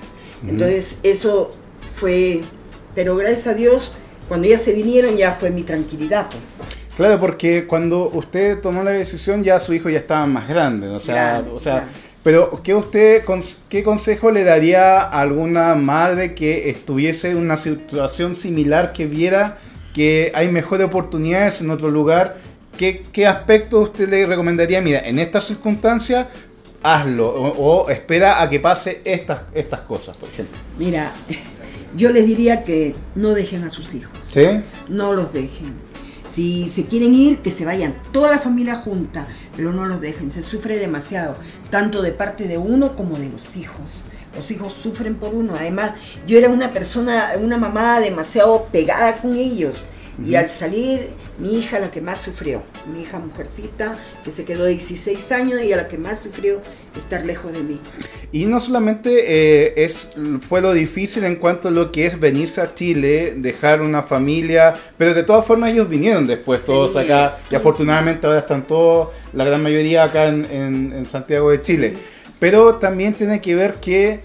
Entonces 0.47 0.99
eso 1.03 1.49
fue, 1.95 2.41
pero 2.93 3.15
gracias 3.15 3.47
a 3.47 3.53
Dios, 3.55 3.91
cuando 4.27 4.47
ya 4.47 4.57
se 4.59 4.73
vinieron 4.73 5.17
ya 5.17 5.33
fue 5.33 5.49
mi 5.49 5.63
tranquilidad. 5.63 6.27
pues. 6.29 6.41
Claro, 6.95 7.19
porque 7.19 7.67
cuando 7.67 8.09
usted 8.13 8.61
tomó 8.61 8.81
la 8.83 8.91
decisión 8.91 9.43
ya 9.43 9.59
su 9.59 9.73
hijo 9.73 9.89
ya 9.89 9.97
estaba 9.97 10.25
más 10.27 10.47
grande, 10.47 10.87
o 10.87 10.99
sea, 10.99 11.15
Grande, 11.15 11.51
o 11.51 11.59
sea. 11.59 11.87
Pero 12.25 12.59
¿qué 12.63 12.73
usted 12.73 13.23
qué 13.69 13.83
consejo 13.83 14.31
le 14.31 14.43
daría 14.43 14.99
a 14.99 15.21
alguna 15.21 15.75
madre 15.75 16.33
que 16.33 16.71
estuviese 16.71 17.29
en 17.29 17.37
una 17.37 17.55
situación 17.55 18.33
similar 18.33 18.93
que 18.93 19.05
viera 19.05 19.59
que 19.93 20.31
hay 20.33 20.47
mejores 20.47 20.87
oportunidades 20.87 21.61
en 21.61 21.69
otro 21.69 21.91
lugar? 21.91 22.37
¿Qué, 22.79 23.03
qué 23.11 23.27
aspecto 23.27 23.79
usted 23.79 24.09
le 24.09 24.25
recomendaría? 24.25 24.81
Mira, 24.81 25.01
en 25.07 25.19
estas 25.19 25.45
circunstancias 25.45 26.25
hazlo 26.81 27.29
o, 27.29 27.83
o 27.83 27.89
espera 27.91 28.41
a 28.41 28.49
que 28.49 28.59
pase 28.59 29.01
estas 29.05 29.43
estas 29.53 29.81
cosas, 29.81 30.17
por 30.17 30.27
ejemplo. 30.27 30.57
Mira, 30.79 31.13
yo 31.95 32.09
les 32.09 32.25
diría 32.25 32.63
que 32.63 32.95
no 33.13 33.35
dejen 33.35 33.65
a 33.65 33.69
sus 33.69 33.93
hijos, 33.93 34.17
¿Sí? 34.31 34.47
no 34.89 35.13
los 35.13 35.31
dejen. 35.31 35.84
Si 36.27 36.69
se 36.69 36.85
quieren 36.85 37.13
ir, 37.13 37.39
que 37.39 37.51
se 37.51 37.65
vayan 37.65 37.95
toda 38.11 38.31
la 38.31 38.39
familia 38.39 38.75
junta, 38.75 39.27
pero 39.55 39.71
no 39.71 39.85
los 39.85 40.01
dejen, 40.01 40.31
se 40.31 40.41
sufre 40.41 40.77
demasiado, 40.77 41.35
tanto 41.69 42.01
de 42.01 42.11
parte 42.11 42.47
de 42.47 42.57
uno 42.57 42.95
como 42.95 43.17
de 43.17 43.29
los 43.29 43.55
hijos. 43.57 44.03
Los 44.35 44.51
hijos 44.51 44.73
sufren 44.73 45.15
por 45.15 45.33
uno. 45.33 45.55
Además, 45.55 45.91
yo 46.27 46.37
era 46.37 46.49
una 46.49 46.73
persona, 46.73 47.31
una 47.41 47.57
mamá 47.57 47.99
demasiado 47.99 48.65
pegada 48.71 49.15
con 49.15 49.35
ellos. 49.35 49.87
Y 50.23 50.29
Ujú. 50.29 50.37
al 50.37 50.47
salir, 50.49 51.09
mi 51.39 51.57
hija 51.59 51.79
la 51.79 51.91
que 51.91 51.99
más 51.99 52.21
sufrió, 52.21 52.63
mi 52.93 53.01
hija 53.01 53.19
mujercita, 53.19 53.95
que 54.23 54.31
se 54.31 54.45
quedó 54.45 54.65
16 54.65 55.31
años 55.33 55.61
y 55.61 55.73
a 55.73 55.77
la 55.77 55.87
que 55.89 55.97
más 55.97 56.21
sufrió 56.21 56.61
estar 56.97 57.25
lejos 57.25 57.51
de 57.51 57.63
mí. 57.63 57.79
Y 58.31 58.45
no 58.45 58.59
solamente 58.61 59.09
eh, 59.65 59.73
es, 59.75 60.11
fue 60.47 60.61
lo 60.61 60.73
difícil 60.73 61.25
en 61.25 61.35
cuanto 61.35 61.67
a 61.67 61.71
lo 61.71 61.91
que 61.91 62.05
es 62.05 62.17
venirse 62.19 62.61
a 62.61 62.73
Chile, 62.73 63.33
dejar 63.37 63.81
una 63.81 64.03
familia, 64.03 64.73
pero 64.97 65.13
de 65.13 65.23
todas 65.23 65.45
formas 65.45 65.71
ellos 65.73 65.89
vinieron 65.89 66.25
después, 66.27 66.61
Sí. 66.61 66.67
todos 66.67 66.95
acá, 66.95 67.37
y 67.51 67.55
afortunadamente 67.55 68.25
ahora 68.25 68.39
están 68.39 68.65
todos, 68.65 69.09
la 69.33 69.43
gran 69.43 69.61
mayoría 69.61 70.05
acá 70.05 70.27
en, 70.27 70.45
en- 70.45 70.93
en 70.93 71.05
Santiago 71.05 71.51
de 71.51 71.61
Chile. 71.61 71.93
Pero 72.39 72.75
también 72.75 73.13
tiene 73.13 73.41
que 73.41 73.55
ver 73.55 73.75
que 73.75 74.21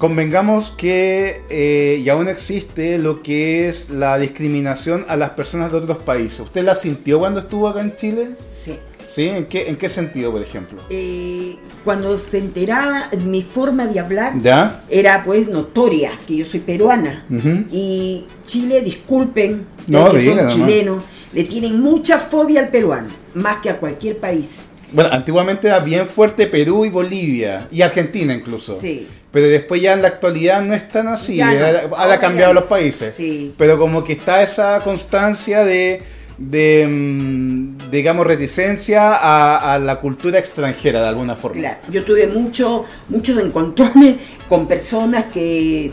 convengamos 0.00 0.70
que 0.70 1.42
eh, 1.50 2.00
y 2.02 2.08
aún 2.08 2.26
existe 2.28 2.96
lo 2.98 3.22
que 3.22 3.68
es 3.68 3.90
la 3.90 4.18
discriminación 4.18 5.04
a 5.08 5.16
las 5.16 5.30
personas 5.30 5.70
de 5.70 5.76
otros 5.76 5.98
países. 5.98 6.40
¿Usted 6.40 6.64
la 6.64 6.74
sintió 6.74 7.18
cuando 7.18 7.40
estuvo 7.40 7.68
acá 7.68 7.82
en 7.82 7.94
Chile? 7.94 8.30
Sí. 8.42 8.78
¿Sí? 9.06 9.28
¿En 9.28 9.44
qué, 9.44 9.68
en 9.68 9.76
qué 9.76 9.90
sentido, 9.90 10.32
por 10.32 10.40
ejemplo? 10.40 10.80
Eh, 10.88 11.56
cuando 11.84 12.16
se 12.16 12.38
enteraba 12.38 13.10
mi 13.26 13.42
forma 13.42 13.86
de 13.88 14.00
hablar 14.00 14.32
¿Ya? 14.40 14.84
era 14.88 15.22
pues 15.22 15.48
notoria 15.48 16.12
que 16.26 16.36
yo 16.36 16.44
soy 16.46 16.60
peruana 16.60 17.26
Ujú. 17.28 17.64
y 17.70 18.24
Chile 18.46 18.80
disculpen 18.80 19.66
No, 19.88 20.04
los 20.04 20.14
que 20.14 20.20
diga 20.20 20.48
son 20.48 20.60
chilenos 20.60 21.02
le 21.34 21.44
tienen 21.44 21.80
mucha 21.80 22.18
fobia 22.18 22.60
al 22.60 22.68
peruano 22.70 23.08
más 23.34 23.56
que 23.58 23.68
a 23.70 23.78
cualquier 23.78 24.18
país 24.18 24.66
Bueno, 24.92 25.10
antiguamente 25.12 25.66
era 25.66 25.80
bien 25.80 26.06
fuerte 26.06 26.46
Perú 26.46 26.84
y 26.84 26.90
Bolivia, 26.90 27.66
y 27.72 27.82
Argentina 27.82 28.32
incluso. 28.32 28.74
sí 28.74 29.08
Pero 29.32 29.46
después 29.46 29.80
ya 29.80 29.92
en 29.92 30.02
la 30.02 30.08
actualidad 30.08 30.60
no 30.62 30.74
es 30.74 30.88
tan 30.88 31.06
así, 31.08 31.36
Ya 31.36 31.52
no, 31.88 31.96
ahora 31.96 32.14
ha 32.14 32.18
cambiado 32.18 32.52
los 32.52 32.64
países. 32.64 33.14
sí 33.14 33.54
Pero 33.56 33.78
como 33.78 34.02
que 34.02 34.14
está 34.14 34.42
esa 34.42 34.80
constancia 34.80 35.64
de, 35.64 36.02
de, 36.36 36.86
mm, 36.90 37.90
digamos, 37.90 38.26
reticencia 38.26 39.14
a, 39.14 39.74
a 39.74 39.78
la 39.78 40.00
cultura 40.00 40.38
extranjera 40.38 41.00
de 41.02 41.08
alguna 41.08 41.36
forma. 41.36 41.60
Claro, 41.60 41.78
yo 41.90 42.04
tuve 42.04 42.26
mucho, 42.26 42.84
muchos 43.08 43.40
encontrones 43.40 44.16
con 44.48 44.66
personas 44.66 45.26
que 45.32 45.92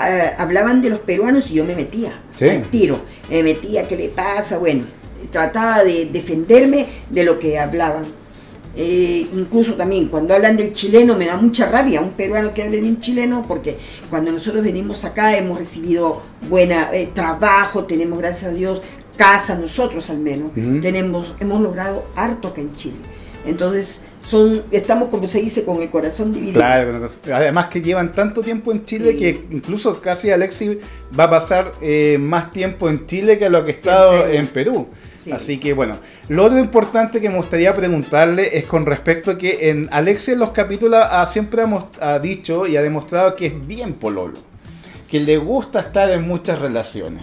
ah, 0.00 0.30
hablaban 0.38 0.80
de 0.82 0.90
los 0.90 0.98
peruanos 1.00 1.50
y 1.50 1.54
yo 1.54 1.64
me 1.64 1.76
metía 1.76 2.20
Sí. 2.34 2.48
al 2.48 2.62
tiro. 2.62 2.98
Me 3.30 3.44
metía, 3.44 3.86
¿qué 3.86 3.96
le 3.96 4.08
pasa? 4.08 4.58
Bueno, 4.58 4.82
trataba 5.30 5.84
de 5.84 6.06
defenderme 6.06 6.86
de 7.08 7.22
lo 7.22 7.38
que 7.38 7.58
hablaban. 7.60 8.04
Eh, 8.76 9.26
incluso 9.34 9.74
también 9.74 10.08
cuando 10.08 10.34
hablan 10.34 10.56
del 10.56 10.72
chileno 10.72 11.16
me 11.16 11.26
da 11.26 11.36
mucha 11.36 11.70
rabia 11.70 12.00
un 12.00 12.10
peruano 12.10 12.50
que 12.52 12.62
hable 12.62 12.80
de 12.80 12.88
un 12.88 13.00
chileno 13.00 13.44
porque 13.46 13.76
cuando 14.10 14.32
nosotros 14.32 14.64
venimos 14.64 15.04
acá 15.04 15.36
hemos 15.36 15.58
recibido 15.58 16.22
buena 16.48 16.90
eh, 16.92 17.08
trabajo, 17.14 17.84
tenemos 17.84 18.18
gracias 18.18 18.50
a 18.50 18.54
Dios 18.54 18.82
casa 19.16 19.54
nosotros 19.54 20.10
al 20.10 20.18
menos, 20.18 20.50
tenemos 20.82 21.36
hemos 21.38 21.60
logrado 21.60 22.04
harto 22.16 22.48
acá 22.48 22.60
en 22.62 22.72
Chile. 22.72 22.96
Entonces 23.46 24.00
son 24.28 24.64
estamos 24.72 25.08
como 25.08 25.26
se 25.28 25.40
dice 25.40 25.64
con 25.64 25.80
el 25.82 25.90
corazón 25.90 26.32
dividido. 26.32 26.54
Claro, 26.54 27.06
además 27.32 27.66
que 27.66 27.80
llevan 27.80 28.10
tanto 28.12 28.42
tiempo 28.42 28.72
en 28.72 28.84
Chile 28.84 29.12
Sí. 29.12 29.18
que 29.18 29.44
incluso 29.50 30.00
casi 30.00 30.30
Alexi 30.30 30.78
va 31.16 31.24
a 31.24 31.30
pasar 31.30 31.72
eh, 31.80 32.16
más 32.18 32.52
tiempo 32.52 32.88
en 32.88 33.06
Chile 33.06 33.38
que 33.38 33.48
lo 33.50 33.64
que 33.64 33.70
ha 33.70 33.74
estado 33.74 34.22
Perú. 34.22 34.32
en 34.34 34.46
Perú. 34.48 34.86
Sí. 35.24 35.32
Así 35.32 35.58
que 35.58 35.72
bueno, 35.72 35.96
lo 36.28 36.44
otro 36.44 36.58
importante 36.58 37.18
que 37.20 37.30
me 37.30 37.36
gustaría 37.36 37.72
preguntarle 37.74 38.58
es 38.58 38.64
con 38.66 38.84
respecto 38.84 39.30
a 39.30 39.38
que 39.38 39.70
en 39.70 39.88
Alexi 39.90 40.32
en 40.32 40.40
los 40.40 40.50
capítulos 40.50 41.00
ha- 41.02 41.24
siempre 41.24 41.62
ha, 41.62 41.88
ha 42.14 42.18
dicho 42.18 42.66
y 42.66 42.76
ha 42.76 42.82
demostrado 42.82 43.34
que 43.34 43.46
es 43.46 43.66
bien 43.66 43.94
pololo, 43.94 44.34
que 45.10 45.20
le 45.20 45.38
gusta 45.38 45.80
estar 45.80 46.10
en 46.10 46.28
muchas 46.28 46.58
relaciones. 46.58 47.22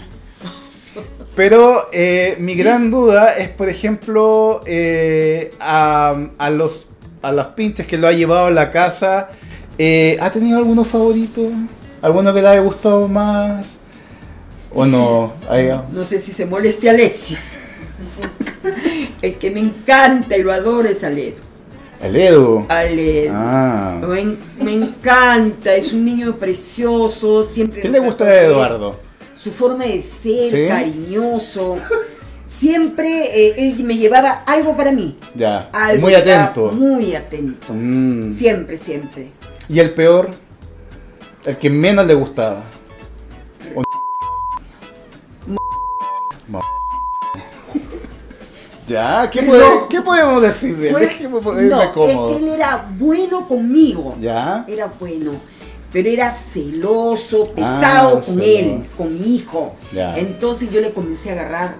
Pero 1.35 1.87
eh, 1.93 2.35
mi 2.39 2.55
gran 2.55 2.89
duda 2.89 3.33
es, 3.33 3.49
por 3.49 3.69
ejemplo, 3.69 4.61
eh, 4.65 5.51
a, 5.59 6.15
a 6.37 6.49
los, 6.49 6.87
a 7.21 7.31
los 7.31 7.47
pinches 7.47 7.85
que 7.87 7.97
lo 7.97 8.07
ha 8.07 8.11
llevado 8.11 8.47
a 8.47 8.51
la 8.51 8.71
casa. 8.71 9.29
eh, 9.77 10.17
¿Ha 10.19 10.29
tenido 10.31 10.57
alguno 10.57 10.83
favorito? 10.83 11.41
¿Alguno 12.01 12.33
que 12.33 12.41
le 12.41 12.47
haya 12.47 12.61
gustado 12.61 13.07
más? 13.07 13.77
¿O 14.73 14.85
no? 14.85 15.33
Ahí- 15.49 15.69
No 15.91 16.03
sé 16.03 16.17
si 16.19 16.31
se 16.33 16.45
moleste 16.45 16.89
Alexis. 16.89 17.67
El 19.21 19.35
que 19.35 19.51
me 19.51 19.59
encanta 19.59 20.37
y 20.37 20.43
lo 20.43 20.51
adoro 20.51 20.87
es 20.87 21.03
Aledo. 21.03 21.37
El 22.01 22.15
Edu. 22.15 22.65
Aledo. 22.67 23.31
Ah. 23.35 23.99
Me, 24.01 24.35
me 24.63 24.73
encanta, 24.73 25.75
es 25.75 25.93
un 25.93 26.03
niño 26.03 26.35
precioso, 26.37 27.43
siempre... 27.43 27.81
¿Qué 27.81 27.89
le 27.89 27.99
gusta 27.99 28.25
de. 28.25 28.45
Eduardo? 28.47 28.99
Su 29.35 29.51
forma 29.51 29.85
de 29.85 30.01
ser, 30.01 30.49
¿Sí? 30.49 30.65
cariñoso. 30.67 31.77
Siempre 32.45 33.07
eh, 33.47 33.53
él 33.57 33.83
me 33.83 33.95
llevaba 33.97 34.43
algo 34.45 34.75
para 34.75 34.91
mí. 34.91 35.17
Ya. 35.35 35.69
Algo 35.73 36.01
Muy 36.01 36.15
atento. 36.15 36.71
Muy 36.71 37.15
atento. 37.15 37.73
Mm. 37.73 38.31
Siempre, 38.31 38.77
siempre. 38.77 39.29
¿Y 39.69 39.79
el 39.79 39.93
peor? 39.93 40.31
El 41.45 41.57
que 41.57 41.69
menos 41.69 42.05
le 42.05 42.13
gustaba. 42.13 42.63
O- 43.75 43.81
Ma- 46.47 46.59
Ya, 48.91 49.29
¿qué, 49.31 49.41
No. 49.41 49.51
pode- 49.53 49.87
qué 49.89 50.01
podemos 50.01 50.41
decir 50.41 50.75
de 50.77 50.89
él? 50.89 50.93
Fue- 51.41 51.63
no, 51.63 51.81
él 52.37 52.47
era 52.49 52.85
bueno 52.99 53.47
conmigo. 53.47 54.15
¿Ya? 54.19 54.65
Era 54.67 54.91
bueno. 54.99 55.31
Pero 55.91 56.07
era 56.09 56.31
celoso, 56.31 57.51
pesado 57.53 58.09
Ah, 58.09 58.11
con 58.13 58.23
celoso. 58.23 58.41
él, 58.45 58.85
con 58.97 59.19
mi 59.19 59.35
hijo. 59.35 59.73
Ya. 59.93 60.17
Entonces 60.17 60.71
yo 60.71 60.79
le 60.81 60.91
comencé 60.93 61.29
a 61.31 61.33
agarrar 61.33 61.75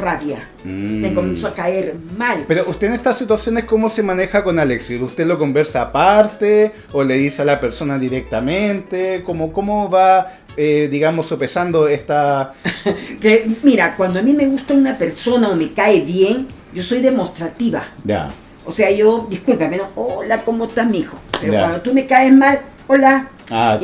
rabia. 0.00 0.48
Mm. 0.64 1.00
Me 1.00 1.14
comenzó 1.14 1.46
a 1.48 1.54
caer 1.54 1.96
mal. 2.16 2.44
Pero 2.46 2.68
usted 2.68 2.88
en 2.88 2.94
estas 2.94 3.16
situaciones, 3.16 3.64
¿cómo 3.64 3.88
se 3.88 4.02
maneja 4.02 4.42
con 4.44 4.58
Alexis? 4.58 5.00
¿Usted 5.00 5.24
lo 5.24 5.38
conversa 5.38 5.82
aparte 5.82 6.72
o 6.92 7.02
le 7.04 7.14
dice 7.14 7.42
a 7.42 7.44
la 7.44 7.58
persona 7.60 7.98
directamente? 7.98 9.22
¿Cómo, 9.24 9.52
cómo 9.52 9.88
va, 9.88 10.26
eh, 10.58 10.88
digamos, 10.90 11.26
sopesando 11.28 11.86
esta... 11.88 12.52
Que, 13.20 13.48
mira, 13.62 13.94
cuando 13.96 14.18
a 14.18 14.22
mí 14.22 14.32
me 14.34 14.44
gusta 14.46 14.74
una 14.74 14.98
persona 14.98 15.48
o 15.48 15.54
me 15.56 15.72
cae 15.72 16.00
bien, 16.00 16.46
yo 16.74 16.82
soy 16.82 17.00
demostrativa. 17.00 17.88
Ya. 18.04 18.28
O 18.66 18.72
sea, 18.72 18.90
yo, 18.90 19.26
discúlpame, 19.30 19.76
no, 19.78 19.84
hola, 19.94 20.42
¿cómo 20.44 20.64
estás, 20.64 20.86
mijo? 20.86 21.16
Pero 21.40 21.52
Ya. 21.52 21.60
cuando 21.60 21.80
tú 21.80 21.94
me 21.94 22.06
caes 22.06 22.32
mal, 22.32 22.60
hola. 22.88 23.30
Ah, 23.50 23.78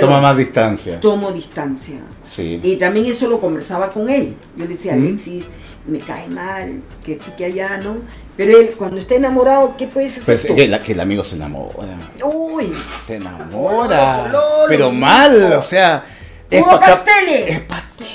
toma, 0.00 0.20
más 0.20 0.36
distancia. 0.36 0.98
Tomo 1.00 1.30
distancia. 1.32 1.96
Sí. 2.22 2.58
Y 2.62 2.76
también 2.76 3.04
eso 3.06 3.28
lo 3.28 3.38
conversaba 3.38 3.90
con 3.90 4.08
él. 4.08 4.34
Yo 4.56 4.64
le 4.64 4.70
decía, 4.70 4.94
¿Mm? 4.96 5.02
Alexis, 5.08 5.46
me 5.86 5.98
cae 5.98 6.28
mal, 6.28 6.80
que 7.04 7.14
aquí, 7.14 7.30
que 7.36 7.44
allá, 7.44 7.76
¿no? 7.78 7.96
Pero 8.36 8.58
él, 8.58 8.70
cuando 8.78 8.96
está 8.96 9.16
enamorado, 9.16 9.74
¿qué 9.76 9.86
puedes 9.86 10.12
hacer 10.16 10.24
Pues, 10.36 10.46
tú? 10.46 10.54
que, 10.56 10.66
la- 10.68 10.80
que 10.80 10.92
el 10.92 11.00
amigo 11.00 11.22
se 11.22 11.36
enamora. 11.36 11.98
Uy, 12.24 12.72
Se 13.04 13.16
enamora. 13.16 14.28
Lolo, 14.28 14.32
Lolo, 14.32 14.64
pero 14.68 14.90
mal, 14.90 15.52
o 15.52 15.62
sea. 15.62 16.02
¡Puro 16.58 16.64
pa' 16.66 16.76
acá- 16.86 17.04
pasteles! 17.04 17.48
Es 17.50 17.60
pastel. 17.62 18.06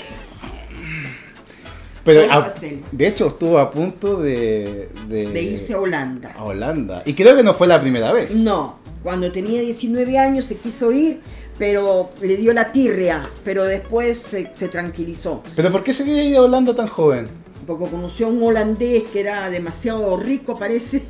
Pero 2.03 2.21
Puro 2.21 2.33
a- 2.33 2.43
pastel. 2.43 2.83
de 2.91 3.07
hecho 3.07 3.27
estuvo 3.27 3.57
a 3.57 3.71
punto 3.71 4.17
de, 4.21 4.89
de, 5.07 5.27
de 5.29 5.41
irse 5.41 5.73
a 5.73 5.79
Holanda. 5.79 6.33
a 6.37 6.43
Holanda. 6.43 7.01
Y 7.05 7.13
creo 7.13 7.35
que 7.35 7.43
no 7.43 7.53
fue 7.53 7.67
la 7.67 7.79
primera 7.81 8.11
vez. 8.11 8.31
No, 8.35 8.77
cuando 9.01 9.31
tenía 9.31 9.61
19 9.61 10.17
años 10.19 10.45
se 10.45 10.57
quiso 10.57 10.91
ir, 10.91 11.21
pero 11.57 12.11
le 12.21 12.37
dio 12.37 12.53
la 12.53 12.71
tirria, 12.71 13.27
pero 13.43 13.63
después 13.63 14.19
se, 14.19 14.51
se 14.53 14.67
tranquilizó. 14.67 15.41
Pero 15.55 15.71
¿por 15.71 15.83
qué 15.83 15.93
se 15.93 16.03
quería 16.05 16.23
ir 16.23 16.35
a 16.37 16.41
Holanda 16.41 16.75
tan 16.75 16.87
joven? 16.87 17.27
Porque 17.65 17.85
conoció 17.87 18.27
a 18.27 18.29
un 18.29 18.43
holandés 18.43 19.03
que 19.11 19.21
era 19.21 19.49
demasiado 19.49 20.15
rico, 20.17 20.59
parece. 20.59 21.01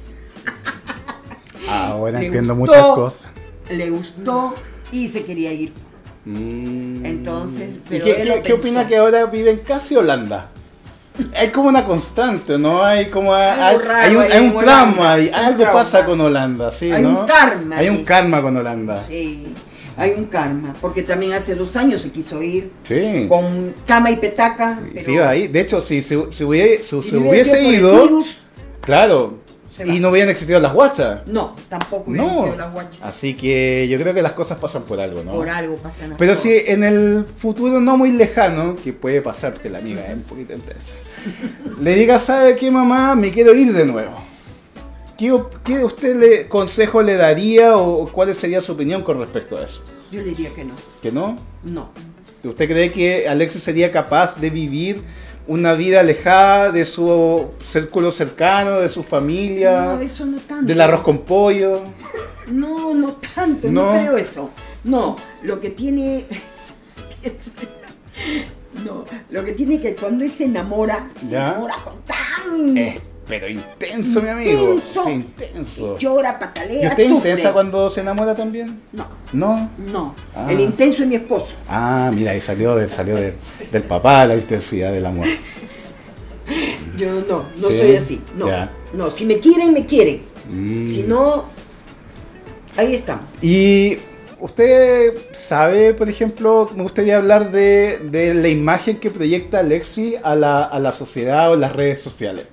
Ahora 1.69 2.19
Le 2.19 2.27
entiendo 2.27 2.55
gustó. 2.55 2.71
muchas 2.73 2.95
cosas. 2.95 3.31
Le 3.69 3.89
gustó 3.89 4.53
y 4.91 5.07
se 5.09 5.23
quería 5.25 5.51
ir. 5.51 5.73
Mm. 6.25 7.05
Entonces, 7.05 7.75
¿Y 7.75 7.81
pero 7.89 8.05
qué, 8.05 8.11
él 8.11 8.17
qué- 8.17 8.25
lo 8.25 8.33
qué 8.35 8.41
pensó. 8.41 8.55
opina 8.57 8.87
que 8.87 8.97
ahora 8.97 9.25
vive 9.27 9.51
en 9.51 9.57
casi 9.59 9.95
Holanda? 9.95 10.49
Hay 11.33 11.49
como 11.49 11.69
una 11.69 11.85
constante, 11.85 12.57
¿no? 12.57 12.83
Hay 12.83 13.05
como 13.09 13.33
hay, 13.33 13.77
raro 13.77 13.93
hay 13.93 14.15
un, 14.15 14.21
hay 14.23 14.39
un 14.39 14.45
en 14.47 14.57
trauma, 14.57 14.91
Holanda, 14.93 15.13
hay- 15.13 15.29
algo 15.29 15.59
trauma. 15.61 15.79
pasa 15.79 16.05
con 16.05 16.19
Holanda, 16.19 16.71
sí, 16.71 16.91
Hay 16.91 17.01
¿no? 17.03 17.21
un 17.21 17.25
karma 17.25 17.77
Hay 17.77 17.89
un 17.89 18.03
karma 18.03 18.41
con 18.41 18.57
Holanda. 18.57 19.01
Sí, 19.01 19.45
hay 19.95 20.11
un 20.17 20.25
karma, 20.25 20.73
porque 20.81 21.03
también 21.03 21.31
hace 21.33 21.55
dos 21.55 21.77
años 21.77 22.01
se 22.01 22.11
quiso 22.11 22.41
ir 22.43 22.69
Sí. 22.83 23.27
con 23.29 23.73
cama 23.87 24.11
y 24.11 24.17
petaca. 24.17 24.79
pero 24.93 25.05
Sí, 25.05 25.17
ahí. 25.19 25.47
De 25.47 25.61
hecho, 25.61 25.79
si 25.81 26.01
se, 26.01 26.19
si 26.31 26.43
hubiera- 26.43 26.83
si 26.83 27.01
si 27.01 27.15
hubiese 27.15 27.59
el 27.65 27.75
ido, 27.75 28.01
virus, 28.01 28.37
claro, 28.81 29.35
Se 29.75 29.85
y 29.85 29.99
no 29.99 30.09
hubieran 30.09 30.29
existido 30.29 30.59
las 30.61 30.71
guachas. 30.73 31.27
no, 31.27 31.53
tampoco 31.67 32.09
hubiera 32.09 32.27
No. 32.27 32.33
sido 32.33 32.55
la 32.55 32.67
guacha. 32.69 33.05
Así 33.05 33.33
que 33.33 33.87
yo 33.89 33.99
creo 33.99 34.13
que 34.13 34.21
las 34.21 34.31
cosas 34.31 34.57
pasan 34.57 34.83
por 34.83 35.01
algo, 35.01 35.21
¿no? 35.23 35.33
Por 35.33 35.49
algo 35.49 35.75
pasan 35.75 36.11
las 36.11 36.17
Pero 36.17 36.31
cosas. 36.31 36.43
si 36.43 36.53
en 36.65 36.83
el 36.85 37.25
futuro 37.35 37.81
no 37.81 37.97
muy 37.97 38.11
lejano, 38.13 38.77
que 38.81 38.93
puede 38.93 39.21
pasar 39.21 39.53
porque 39.53 39.69
la 39.69 39.79
amiga 39.79 40.05
es 40.07 40.13
un 40.13 40.21
poquito 40.23 40.53
intensa, 40.53 40.95
le 41.81 41.93
diga, 41.95 42.19
¿sabe 42.19 42.55
qué 42.55 42.71
mamá? 42.71 43.15
Me 43.15 43.31
quiero 43.31 43.53
ir 43.53 43.73
de 43.73 43.85
nuevo. 43.85 44.13
¿Qué, 45.17 45.33
qué 45.63 45.83
usted 45.83 46.15
le 46.15 46.47
consejo 46.47 47.01
le 47.01 47.15
daría 47.15 47.77
o 47.77 48.07
cuál 48.11 48.33
sería 48.35 48.61
su 48.61 48.73
opinión 48.73 49.01
con 49.01 49.19
respecto 49.19 49.57
a 49.57 49.63
eso? 49.63 49.81
Yo 50.11 50.19
le 50.21 50.29
diría 50.29 50.53
que 50.53 50.63
no, 50.63 50.73
¿Que 51.01 51.11
no? 51.11 51.35
no. 51.63 51.89
¿Usted 52.43 52.67
cree 52.69 52.91
que 52.91 53.27
Alexis 53.27 53.63
sería 53.63 53.91
capaz 53.91 54.39
de 54.39 54.49
vivir 54.51 55.01
una 55.47 55.73
vida 55.73 55.99
alejada 55.99 56.71
de 56.71 56.85
su 56.85 57.47
círculo 57.63 58.11
cercano, 58.11 58.79
de 58.79 58.89
su 58.89 59.03
familia, 59.03 59.81
No, 59.95 59.99
eso 60.01 60.25
no 60.25 60.37
tanto. 60.39 60.65
del 60.65 60.81
arroz 60.81 61.01
con 61.01 61.19
pollo? 61.19 61.83
No, 62.47 62.93
no 62.93 63.13
tanto, 63.35 63.67
no, 63.71 63.93
No. 63.93 63.99
creo 63.99 64.17
eso. 64.17 64.49
No, 64.83 65.15
lo 65.43 65.59
que 65.59 65.69
tiene. 65.71 66.25
no, 68.85 69.05
lo 69.29 69.43
que 69.45 69.51
tiene 69.53 69.79
que 69.79 69.95
cuando 69.95 70.23
él 70.23 70.29
se 70.29 70.45
enamora, 70.45 71.09
se 71.19 71.35
enamora 71.35 71.75
con 71.83 71.95
tan. 72.03 72.77
Es, 72.77 72.99
pero 73.27 73.49
intenso, 73.49 74.21
mi 74.21 74.29
amigo. 74.29 74.73
Intenso. 74.75 75.03
Sí, 75.03 75.11
intenso. 75.11 75.97
Llora, 75.97 76.35
¿Y 76.37 76.39
patalea, 76.43 76.89
usted 76.89 77.07
sufre. 77.09 77.29
intensa 77.31 77.53
cuando 77.53 77.89
se 77.89 78.01
enamora 78.01 78.35
también? 78.35 78.81
No, 78.91 79.07
No. 79.33 79.69
no. 79.91 80.15
Ah. 80.35 80.47
El 80.51 80.59
intenso 80.59 81.01
es 81.03 81.07
mi 81.09 81.15
esposo. 81.15 81.55
Ah, 81.67 82.11
mira, 82.13 82.31
ahí 82.31 82.41
salió, 82.41 82.75
de- 82.75 82.87
salió 82.89 83.15
de- 83.15 83.33
del 83.71 83.83
papá 83.83 84.25
la 84.27 84.35
intensidad 84.35 84.91
del 84.93 85.05
amor. 85.05 85.25
Yo 86.97 87.07
no, 87.27 87.45
no 87.57 87.69
Sí, 87.69 87.77
soy 87.77 87.95
así. 87.95 88.21
No, 88.37 88.47
ya. 88.47 88.71
no. 88.93 89.09
Si 89.09 89.25
me 89.25 89.39
quieren, 89.39 89.73
me 89.73 89.85
quieren. 89.85 90.21
Mm. 90.49 90.85
Si 90.87 91.01
no, 91.03 91.45
ahí 92.77 92.93
estamos. 92.93 93.25
Y 93.41 93.97
usted 94.39 95.13
sabe, 95.33 95.93
por 95.93 96.07
ejemplo, 96.09 96.69
me 96.75 96.83
gustaría 96.83 97.17
hablar 97.17 97.51
de, 97.51 97.99
de 98.11 98.33
la 98.35 98.47
imagen 98.47 98.97
que 98.97 99.09
proyecta 99.09 99.59
Alexi 99.59 100.15
a 100.23 100.35
la, 100.35 100.63
a 100.63 100.79
la 100.79 100.91
sociedad 100.91 101.51
o 101.51 101.55
las 101.55 101.73
redes 101.75 102.01
sociales. 102.01 102.47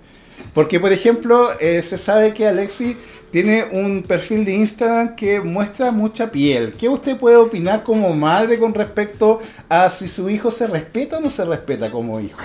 Porque, 0.54 0.78
por 0.78 0.92
ejemplo, 0.92 1.48
eh, 1.60 1.82
se 1.82 1.96
sabe 1.96 2.34
que 2.34 2.46
Alexi 2.46 2.96
tiene 3.30 3.64
un 3.72 4.02
perfil 4.02 4.44
de 4.44 4.52
Instagram 4.54 5.16
que 5.16 5.40
muestra 5.40 5.90
mucha 5.90 6.30
piel. 6.30 6.74
¿Qué 6.78 6.88
usted 6.90 7.16
puede 7.16 7.36
opinar 7.36 7.82
como 7.82 8.12
madre 8.14 8.58
con 8.58 8.74
respecto 8.74 9.40
a 9.70 9.88
si 9.88 10.06
su 10.08 10.28
hijo 10.28 10.50
se 10.50 10.66
respeta 10.66 11.16
o 11.16 11.20
no 11.20 11.30
se 11.30 11.44
respeta 11.46 11.90
como 11.90 12.20
hijo? 12.20 12.38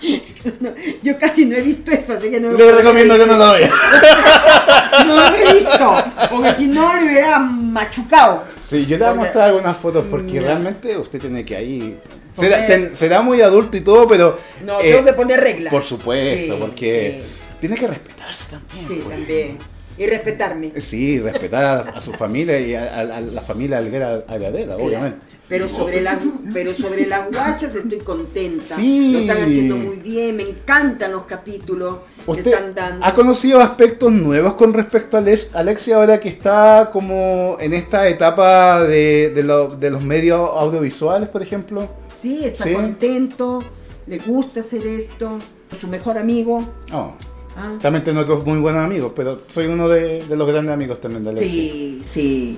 Eso 0.00 0.52
no- 0.60 0.72
yo 1.02 1.18
casi 1.18 1.44
no 1.44 1.56
he 1.56 1.60
visto 1.60 1.90
eso, 1.90 2.12
así 2.14 2.30
que 2.30 2.38
no 2.40 2.52
Le 2.52 2.70
recomiendo 2.72 3.18
que 3.18 3.26
no 3.26 3.36
lo 3.36 3.52
vea. 3.54 3.70
No 5.06 5.16
lo 5.16 5.36
he 5.36 5.52
visto, 5.54 6.04
porque 6.30 6.54
si 6.54 6.66
no 6.66 6.94
le 6.96 7.04
hubiera 7.06 7.38
machucado. 7.38 8.44
Sí, 8.64 8.84
yo 8.86 8.96
le 8.98 9.04
voy 9.04 9.12
a 9.12 9.16
mostrar 9.16 9.48
algunas 9.50 9.76
fotos 9.76 10.04
porque 10.10 10.34
No. 10.40 10.46
realmente 10.46 10.96
usted 10.96 11.20
tiene 11.20 11.44
que 11.44 11.56
ahí... 11.56 11.98
Será, 12.40 12.66
ten- 12.66 12.94
será 12.96 13.20
muy 13.22 13.40
adulto 13.40 13.76
y 13.76 13.80
todo, 13.80 14.06
pero... 14.08 14.38
No, 14.64 14.80
eh, 14.80 14.92
tengo 14.92 15.04
que 15.04 15.12
poner 15.12 15.40
reglas. 15.40 15.72
Por 15.72 15.82
supuesto, 15.84 16.36
Sí, 16.36 16.52
porque 16.60 17.22
sí. 17.22 17.36
tiene 17.60 17.76
que 17.76 17.86
respetarse 17.86 18.50
también. 18.50 18.86
Sí, 18.86 19.00
pues. 19.04 19.16
también. 19.16 19.58
Y 19.98 20.06
respetarme. 20.06 20.72
Sí, 20.80 21.18
respetar 21.20 21.64
a, 21.64 21.80
a 21.80 22.00
su 22.00 22.12
familia 22.12 22.60
y 22.60 22.74
a, 22.74 22.84
a- 22.84 23.16
a 23.16 23.20
la 23.20 23.42
familia 23.42 23.78
Alguera 23.78 24.22
Agradera, 24.28 24.76
obviamente. 24.76 25.18
Pero 25.48 25.66
sobre, 25.66 26.02
las, 26.02 26.18
pero 26.52 26.74
sobre 26.74 27.06
las 27.06 27.26
guachas 27.32 27.74
estoy 27.74 27.98
contenta. 28.00 28.76
Sí. 28.76 29.12
Lo 29.12 29.18
están 29.20 29.42
haciendo 29.44 29.76
muy 29.78 29.96
bien. 29.96 30.36
Me 30.36 30.42
encantan 30.42 31.10
los 31.12 31.22
capítulos 31.22 31.96
que 32.26 32.30
¿Usted 32.32 32.52
están 32.52 32.74
dando. 32.74 33.06
ha 33.06 33.14
conocido 33.14 33.58
aspectos 33.60 34.12
nuevos 34.12 34.52
con 34.54 34.74
respecto 34.74 35.16
a 35.16 35.20
Alex- 35.20 35.54
Alexia 35.54 35.96
ahora 35.96 36.20
que 36.20 36.28
está 36.28 36.90
como 36.92 37.56
en 37.60 37.72
esta 37.72 38.06
etapa 38.08 38.84
de, 38.84 39.32
de 39.34 39.42
lo- 39.42 39.68
de 39.68 39.88
los 39.90 40.02
medios 40.04 40.38
audiovisuales, 40.54 41.30
por 41.30 41.40
ejemplo? 41.42 41.88
Sí, 42.12 42.44
está 42.44 42.64
Sí. 42.64 42.74
contento. 42.74 43.60
Le 44.06 44.18
gusta 44.18 44.60
hacer 44.60 44.86
esto. 44.86 45.38
Su 45.80 45.86
mejor 45.88 46.18
amigo. 46.18 46.62
Oh, 46.92 47.12
Ah, 47.58 47.76
también 47.82 48.04
tengo 48.04 48.20
otros 48.20 48.46
muy 48.46 48.58
buenos 48.58 48.84
amigos, 48.84 49.12
pero 49.16 49.42
soy 49.48 49.66
uno 49.66 49.88
de, 49.88 50.22
de 50.22 50.36
los 50.36 50.46
grandes 50.50 50.72
amigos 50.72 51.00
también 51.00 51.24
de 51.24 51.30
Alexia. 51.30 51.50
Sí, 51.50 52.00
sí. 52.04 52.56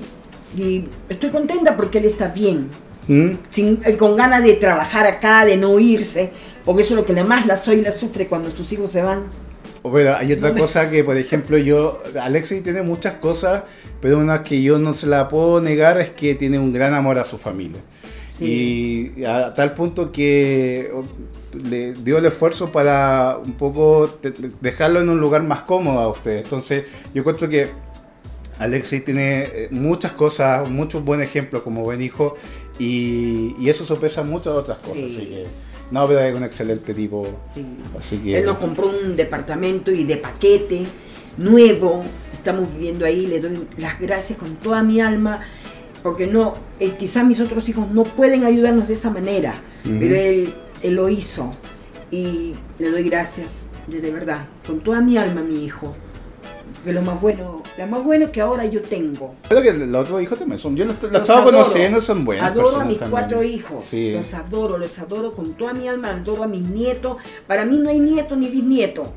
Y 0.56 0.84
estoy 1.08 1.30
contenta 1.30 1.76
porque 1.76 1.98
él 1.98 2.04
está 2.04 2.28
bien. 2.28 2.68
¿Mm? 3.08 3.30
sin- 3.48 3.80
eh, 3.84 3.96
con 3.96 4.14
ganas 4.14 4.44
de 4.44 4.54
trabajar 4.54 5.06
acá, 5.06 5.44
de 5.44 5.56
no 5.56 5.80
irse, 5.80 6.30
porque 6.64 6.82
eso 6.82 6.94
es 6.94 7.00
lo 7.00 7.06
que 7.06 7.24
más 7.24 7.46
la 7.46 7.56
soy 7.56 7.80
la 7.80 7.90
sufre 7.90 8.28
cuando 8.28 8.50
sus 8.50 8.70
hijos 8.72 8.92
se 8.92 9.02
van. 9.02 9.24
Pero 9.82 10.14
hay 10.14 10.32
otra 10.34 10.52
cosa 10.52 10.90
que, 10.90 11.02
por 11.02 11.16
ejemplo, 11.16 11.56
yo, 11.56 12.02
Alexi 12.20 12.60
tiene 12.60 12.82
muchas 12.82 13.14
cosas, 13.14 13.62
pero 14.00 14.18
una 14.18 14.44
que 14.44 14.62
yo 14.62 14.78
no 14.78 14.92
se 14.92 15.06
la 15.06 15.26
puedo 15.28 15.60
negar 15.60 15.98
es 15.98 16.10
que 16.10 16.34
tiene 16.34 16.58
un 16.58 16.72
gran 16.72 16.92
amor 16.94 17.18
a 17.18 17.24
su 17.24 17.38
familia. 17.38 17.80
Sí. 18.30 19.12
Y 19.16 19.24
a 19.24 19.52
tal 19.52 19.74
punto 19.74 20.12
que 20.12 20.90
oh, 20.94 21.02
le 21.68 21.92
dio 21.94 22.18
el 22.18 22.26
esfuerzo 22.26 22.70
para 22.70 23.38
un 23.44 23.52
poco 23.54 24.08
de- 24.22 24.30
de- 24.30 24.50
dejarlo 24.60 25.00
en 25.00 25.08
un 25.08 25.20
lugar 25.20 25.42
más 25.42 25.62
cómodo 25.62 25.98
a 25.98 26.08
usted. 26.08 26.38
Entonces, 26.38 26.84
yo 27.12 27.20
encuentro 27.20 27.48
que 27.48 27.68
Alexi 28.58 29.00
tiene 29.00 29.42
eh, 29.42 29.68
muchas 29.70 30.12
cosas, 30.12 30.68
muchos 30.68 31.04
buenos 31.04 31.26
ejemplos 31.26 31.62
como 31.62 31.82
buen 31.82 32.00
hijo, 32.02 32.36
y, 32.78 33.54
y 33.58 33.68
eso 33.68 33.84
sopesa 33.84 34.22
muchas 34.22 34.52
otras 34.54 34.78
cosas. 34.78 34.96
Sí. 34.96 35.04
Así 35.16 35.26
que, 35.26 35.44
no, 35.90 36.06
pero 36.06 36.20
es 36.20 36.36
un 36.36 36.44
excelente 36.44 36.94
tipo. 36.94 37.26
Sí. 37.52 37.66
Así 37.98 38.18
que. 38.18 38.38
Él 38.38 38.44
nos 38.44 38.58
compró 38.58 38.88
un 38.88 39.16
departamento 39.16 39.90
y 39.90 40.04
de 40.04 40.18
paquete 40.18 40.82
nuevo. 41.36 42.04
Estamos 42.32 42.72
viviendo 42.72 43.04
ahí. 43.04 43.26
Le 43.26 43.40
doy 43.40 43.66
las 43.76 43.98
gracias 43.98 44.38
con 44.38 44.54
toda 44.56 44.82
mi 44.84 45.00
alma. 45.00 45.40
Porque 46.02 46.26
no, 46.26 46.54
eh, 46.78 46.94
quizás 46.98 47.24
mis 47.26 47.40
otros 47.40 47.68
hijos 47.68 47.86
no 47.90 48.04
pueden 48.04 48.44
ayudarnos 48.44 48.88
de 48.88 48.94
esa 48.94 49.10
manera. 49.10 49.54
Ujú. 49.84 49.96
Pero 50.00 50.14
él, 50.14 50.54
él 50.82 50.94
lo 50.94 51.08
hizo. 51.08 51.52
Y 52.10 52.54
le 52.78 52.90
doy 52.90 53.02
gracias, 53.04 53.66
de, 53.86 54.00
de 54.00 54.10
verdad. 54.10 54.46
Con 54.66 54.80
toda 54.80 55.00
mi 55.00 55.16
alma, 55.16 55.42
mi 55.42 55.64
hijo. 55.64 55.94
Que 56.84 56.94
lo 56.94 57.02
más 57.02 57.20
bueno, 57.20 57.62
lo 57.76 57.86
más 57.86 58.02
bueno 58.02 58.32
que 58.32 58.40
ahora 58.40 58.64
yo 58.64 58.80
tengo. 58.80 59.34
Creo 59.48 59.60
que 59.60 59.72
los 59.74 60.02
otros 60.06 60.22
hijos 60.22 60.38
también 60.38 60.58
son. 60.58 60.74
Yo 60.76 60.86
los, 60.86 61.00
los 61.02 61.12
Los 61.12 61.20
estaba 61.22 61.42
adoro. 61.42 61.58
conociendo, 61.58 62.00
son 62.00 62.24
buenos. 62.24 62.46
Adoro 62.46 62.80
a 62.80 62.84
mis 62.86 62.96
cuatro 62.98 63.42
hijos. 63.42 63.84
Sí. 63.84 64.12
Los 64.12 64.32
adoro, 64.32 64.78
los 64.78 64.98
adoro 64.98 65.34
con 65.34 65.52
toda 65.52 65.74
mi 65.74 65.86
alma, 65.88 66.08
adoro 66.10 66.42
a 66.44 66.46
mis 66.48 66.62
nietos. 66.62 67.18
Para 67.46 67.66
mí 67.66 67.78
no 67.78 67.90
hay 67.90 68.00
nieto 68.00 68.34
ni 68.34 68.48
bisnieto. 68.48 69.12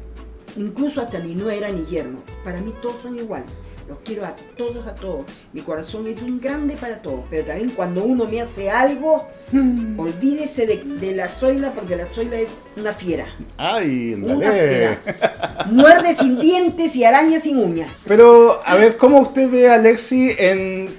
Incluso 0.58 1.00
hasta 1.02 1.20
ni 1.20 1.36
nuera 1.36 1.70
ni 1.70 1.86
yerno. 1.86 2.20
Para 2.44 2.60
mí 2.60 2.74
todos 2.82 2.98
son 3.02 3.16
iguales. 3.18 3.50
Los 3.88 4.00
quiero 4.00 4.26
a 4.26 4.34
todos, 4.58 4.88
a 4.88 4.96
todos. 4.96 5.26
Mi 5.52 5.62
corazón 5.62 6.08
es 6.08 6.16
bien 6.20 6.40
grande 6.40 6.76
para 6.76 7.02
todos. 7.02 7.22
Pero 7.30 7.46
también 7.46 7.70
cuando 7.72 8.04
uno 8.04 8.26
me 8.26 8.42
hace 8.42 8.70
algo, 8.70 9.28
Hmm. 9.52 10.00
olvídese 10.00 10.66
de, 10.66 10.78
de 10.84 11.12
la 11.14 11.30
zoila, 11.30 11.74
porque 11.74 11.96
la 11.96 12.08
zoila 12.08 12.38
es 12.40 12.48
una 12.76 12.92
fiera. 12.92 13.28
Ay, 13.58 14.14
Una 14.16 14.52
fiera. 14.52 15.00
Muerde 15.70 16.16
sin 16.16 16.40
dientes 16.40 16.96
y 16.96 17.04
araña 17.04 17.40
sin 17.40 17.60
uñas. 17.60 17.92
Pero, 18.08 18.60
a 18.66 18.76
ver, 18.76 18.98
¿cómo 18.98 19.20
usted 19.20 19.50
ve 19.52 19.70
a 19.70 19.76
Alexi 19.76 20.34
en 20.40 20.90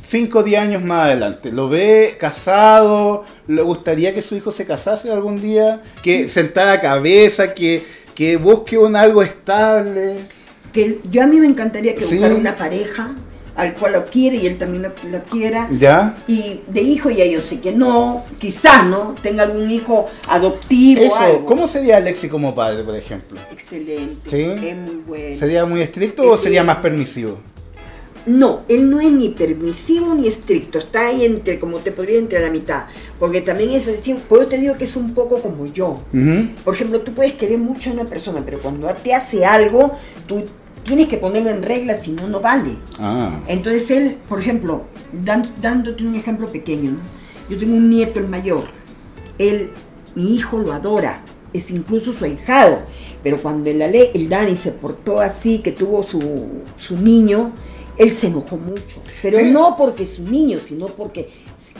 5 0.00 0.38
o 0.38 0.42
10 0.42 0.60
años 0.60 0.82
más 0.82 1.06
adelante? 1.06 1.52
¿Lo 1.52 1.68
ve 1.68 2.16
casado? 2.18 3.24
¿Le 3.46 3.62
gustaría 3.62 4.12
que 4.14 4.20
su 4.22 4.34
hijo 4.34 4.50
se 4.50 4.66
casase 4.66 5.12
algún 5.12 5.40
día? 5.40 5.80
¿Que 6.02 6.26
sentara 6.26 6.80
cabeza? 6.80 7.54
¿Que, 7.54 7.84
que 8.16 8.36
busque 8.36 8.76
un 8.78 8.96
algo 8.96 9.22
estable? 9.22 10.16
Que 10.72 11.00
yo 11.10 11.22
a 11.22 11.26
mí 11.26 11.38
me 11.38 11.46
encantaría 11.46 11.94
que 11.94 12.02
Sí. 12.02 12.14
buscara 12.16 12.34
una 12.34 12.56
pareja 12.56 13.14
al 13.54 13.74
cual 13.74 13.92
lo 13.92 14.04
quiere 14.06 14.36
y 14.36 14.46
él 14.46 14.56
también 14.56 14.82
lo, 14.84 14.92
lo 15.10 15.22
quiera. 15.24 15.68
¿Ya? 15.78 16.16
Y 16.26 16.60
de 16.68 16.80
hijo 16.80 17.10
ya 17.10 17.26
yo 17.26 17.38
sé 17.40 17.60
que 17.60 17.72
no, 17.72 18.24
quizás 18.38 18.86
no, 18.86 19.14
tenga 19.22 19.42
algún 19.42 19.70
hijo 19.70 20.06
adoptivo. 20.26 21.02
Eso, 21.02 21.18
algo. 21.18 21.44
¿cómo 21.46 21.66
sería 21.66 21.98
Alexi 21.98 22.28
como 22.30 22.54
padre, 22.54 22.82
por 22.82 22.96
ejemplo? 22.96 23.38
Excelente, 23.50 24.30
Sí. 24.30 24.66
es 24.68 24.76
muy 24.76 25.02
bueno. 25.06 25.36
¿Sería 25.36 25.66
muy 25.66 25.82
estricto 25.82 26.30
o 26.30 26.36
sería 26.38 26.64
más 26.64 26.78
permisivo? 26.78 27.38
No, 28.24 28.62
él 28.68 28.88
no 28.88 29.00
es 29.00 29.10
ni 29.10 29.30
permisivo 29.30 30.14
ni 30.14 30.28
estricto, 30.28 30.78
está 30.78 31.08
ahí 31.08 31.24
entre, 31.24 31.58
como 31.58 31.78
te 31.78 31.90
podría, 31.90 32.18
entre 32.18 32.38
la 32.40 32.50
mitad. 32.50 32.84
Porque 33.18 33.40
también 33.40 33.70
es 33.70 33.88
así, 33.88 34.14
por 34.14 34.38
eso 34.38 34.48
te 34.48 34.58
digo 34.58 34.76
que 34.76 34.84
es 34.84 34.94
un 34.94 35.12
poco 35.12 35.40
como 35.40 35.66
yo. 35.66 36.00
Por 36.64 36.74
ejemplo, 36.74 37.00
tú 37.00 37.12
puedes 37.14 37.32
querer 37.32 37.58
mucho 37.58 37.90
a 37.90 37.94
una 37.94 38.04
persona, 38.04 38.40
pero 38.44 38.60
cuando 38.60 38.86
te 38.94 39.12
hace 39.12 39.44
algo, 39.44 39.98
tú 40.28 40.44
tienes 40.84 41.08
que 41.08 41.16
ponerlo 41.16 41.50
en 41.50 41.62
regla, 41.62 41.94
si 41.94 42.12
no, 42.12 42.26
no 42.28 42.40
vale. 42.40 42.76
Ah. 43.00 43.38
Entonces 43.48 43.90
él, 43.90 44.16
por 44.28 44.40
ejemplo, 44.40 44.82
dan- 45.12 45.50
dándote 45.60 46.04
un 46.04 46.14
ejemplo 46.14 46.46
pequeño, 46.48 46.92
¿no? 46.92 46.98
yo 47.48 47.58
tengo 47.58 47.74
un 47.76 47.88
nieto, 47.90 48.18
el 48.20 48.28
mayor, 48.28 48.64
él, 49.38 49.70
mi 50.14 50.34
hijo 50.34 50.58
lo 50.58 50.72
adora, 50.72 51.22
es 51.52 51.70
incluso 51.70 52.12
su 52.12 52.24
ahijado, 52.24 52.78
pero 53.22 53.38
cuando 53.38 53.68
el, 53.70 53.82
el 53.82 54.28
Dani 54.28 54.56
se 54.56 54.72
portó 54.72 55.20
así, 55.20 55.58
que 55.58 55.72
tuvo 55.72 56.02
su, 56.02 56.20
su 56.76 56.96
niño, 56.96 57.52
él 57.98 58.12
se 58.12 58.28
enojó 58.28 58.56
mucho, 58.56 59.00
pero 59.20 59.38
Sí. 59.38 59.50
no 59.52 59.76
porque 59.76 60.04
es 60.04 60.14
su 60.14 60.22
niño, 60.22 60.58
sino 60.66 60.86
porque 60.86 61.28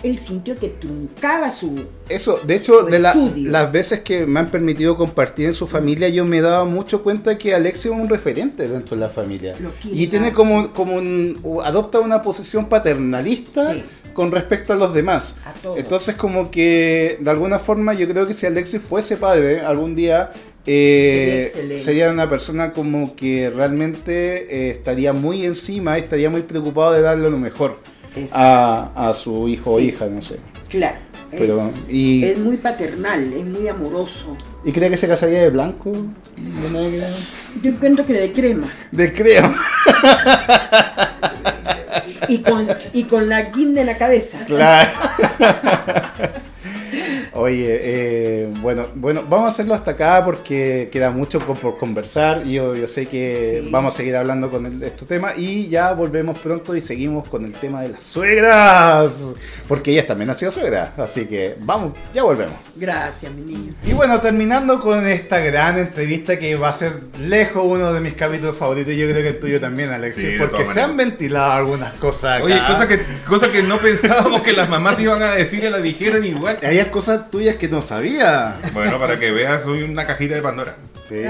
él 0.03 0.19
sintió 0.19 0.57
que 0.57 0.69
truncaba 0.69 1.51
su... 1.51 1.75
Eso, 2.09 2.39
de 2.47 2.55
hecho, 2.55 2.83
de 2.83 2.99
la- 2.99 3.15
las 3.37 3.73
veces 3.73 4.01
que 4.01 4.27
me 4.27 4.41
han 4.41 4.51
permitido 4.51 4.97
compartir 4.97 5.47
en 5.47 5.55
su 5.55 5.67
familia, 5.67 6.09
yo 6.09 6.25
me 6.25 6.39
he 6.39 6.41
dado 6.41 6.67
mucho 6.67 7.03
cuenta 7.03 7.37
que 7.39 7.55
Alexi 7.55 7.89
es 7.89 7.95
un 7.95 8.09
referente 8.09 8.69
dentro 8.69 8.95
de 8.97 9.01
la 9.01 9.09
familia. 9.09 9.55
Y 9.85 10.07
tiene 10.09 10.33
como, 10.33 10.73
como 10.73 10.97
un, 10.97 11.39
adopta 11.65 11.99
una 12.01 12.23
posición 12.23 12.69
paternalista 12.69 13.73
Sí. 13.75 13.83
con 14.13 14.31
respecto 14.31 14.73
a 14.73 14.77
los 14.77 14.93
demás. 14.95 15.37
A. 15.45 15.53
Entonces, 15.77 16.15
como 16.15 16.51
que 16.51 17.17
de 17.21 17.31
alguna 17.31 17.59
forma, 17.59 17.95
yo 17.95 18.07
creo 18.09 18.27
que 18.27 18.35
si 18.35 18.47
Alexi 18.47 18.79
fuese 18.79 19.17
padre 19.17 19.61
algún 19.61 19.95
día, 19.97 20.31
eh, 20.67 21.15
Sería 21.15 21.43
excelente. 21.43 21.83
sería 21.83 22.11
una 22.11 22.29
persona 22.29 22.73
como 22.73 23.17
que 23.17 23.51
realmente 23.51 24.69
eh, 24.69 24.71
estaría 24.71 25.13
muy 25.13 25.45
encima, 25.45 25.99
estaría 25.99 26.31
muy 26.31 26.43
preocupado 26.43 26.93
de 26.93 27.01
darle 27.01 27.31
lo 27.31 27.39
mejor 27.39 27.81
a, 28.33 29.09
a 29.09 29.15
su 29.15 29.49
hijo 29.49 29.75
o 29.75 29.81
hija, 29.81 30.07
no 30.07 30.23
sé. 30.23 30.37
Claro, 30.69 30.97
Pero, 31.31 31.67
es, 31.67 31.73
y, 31.93 32.25
es 32.25 32.39
muy 32.39 32.57
paternal, 32.57 33.33
es 33.33 33.45
muy 33.45 33.69
amoroso. 33.69 34.37
¿Y 34.65 34.73
cree 34.73 34.89
que 34.89 34.97
se 34.97 35.07
casaría 35.07 35.43
de 35.43 35.51
blanco? 35.51 35.93
¿De 35.93 36.71
negro? 36.71 37.07
Yo 37.63 37.71
encuentro 37.71 38.07
que 38.07 38.15
de 38.15 38.33
crema. 38.33 38.73
De 38.91 39.13
creo. 39.13 39.53
y 42.29 42.39
con, 42.39 42.69
y 42.95 43.05
con 43.05 43.29
la 43.29 43.43
guinda 43.51 43.81
en 43.83 43.87
la 43.89 43.97
cabeza. 43.97 44.39
Claro. 44.47 44.91
Oye, 47.35 47.81
eh, 47.83 48.22
bueno, 48.63 48.87
bueno, 48.95 49.23
vamos 49.29 49.47
a 49.47 49.49
hacerlo 49.51 49.75
hasta 49.75 49.91
acá 49.91 50.23
porque 50.25 50.89
queda 50.93 51.11
mucho 51.11 51.41
por, 51.41 51.77
conversar. 51.79 52.43
y 52.47 52.55
Yo, 52.55 52.75
yo 52.75 52.87
sé 52.89 53.07
que 53.07 53.61
Sí. 53.63 53.69
vamos 53.71 53.95
a 53.95 53.97
seguir 53.97 54.17
hablando 54.17 54.51
con 54.51 54.65
el- 54.67 54.83
estos 54.83 55.07
temas 55.09 55.37
y 55.37 55.69
ya 55.69 55.93
volvemos 55.93 56.39
pronto 56.39 56.75
y 56.77 56.81
seguimos 56.81 57.29
con 57.29 57.45
el 57.45 57.53
tema 57.53 57.83
de 57.83 57.91
las 57.91 58.05
suegras. 58.05 59.23
Porque 59.69 59.91
ellas 59.93 60.07
también 60.07 60.31
han 60.31 60.37
sido 60.37 60.53
suegras. 60.53 60.91
Así 60.99 61.27
que 61.27 61.57
vamos, 61.61 61.93
ya 62.15 62.23
volvemos. 62.23 62.55
Gracias, 62.77 63.33
mi 63.33 63.43
niño. 63.43 63.75
Y 63.85 63.93
bueno, 63.93 64.21
terminando 64.21 64.79
con 64.81 65.07
esta 65.07 65.39
gran 65.41 65.79
entrevista 65.79 66.39
que 66.39 66.55
va 66.57 66.69
a 66.69 66.73
ser 66.73 67.01
lejos 67.21 67.63
uno 67.67 67.93
de 67.93 68.01
mis 68.01 68.15
capítulos 68.15 68.57
favoritos, 68.57 68.95
yo 68.95 69.09
creo 69.11 69.23
que 69.23 69.29
el 69.29 69.41
tuyo 69.41 69.61
también, 69.61 69.91
Alexis, 69.91 70.23
Sí, 70.25 70.35
porque 70.39 70.67
se 70.67 70.81
han 70.81 70.97
ventilado 70.97 71.53
algunas 71.53 71.93
cosas 71.95 72.37
acá. 72.37 72.45
Oye, 72.45 72.61
cosa 72.67 72.87
que, 72.89 73.01
cosa 73.27 73.51
que 73.51 73.63
no 73.63 73.79
pensábamos 73.79 74.43
que 74.43 74.53
las 74.53 74.69
mamás 74.69 75.01
iban 75.01 75.23
a 75.23 75.33
decir 75.33 75.65
y 75.65 75.71
la 75.71 75.79
dijeron 75.79 76.25
igual. 76.25 76.59
Hay 76.63 76.83
cosas 76.87 77.31
tuyas 77.31 77.57
que 77.57 77.69
no 77.69 77.83
sabía. 77.83 78.52
Bueno, 78.73 78.99
para 78.99 79.19
que 79.19 79.31
veas, 79.31 79.63
soy 79.63 79.83
una 79.83 80.07
cajita 80.07 80.35
de 80.35 80.43
Pandora. 80.43 80.77
Sí. 81.09 81.23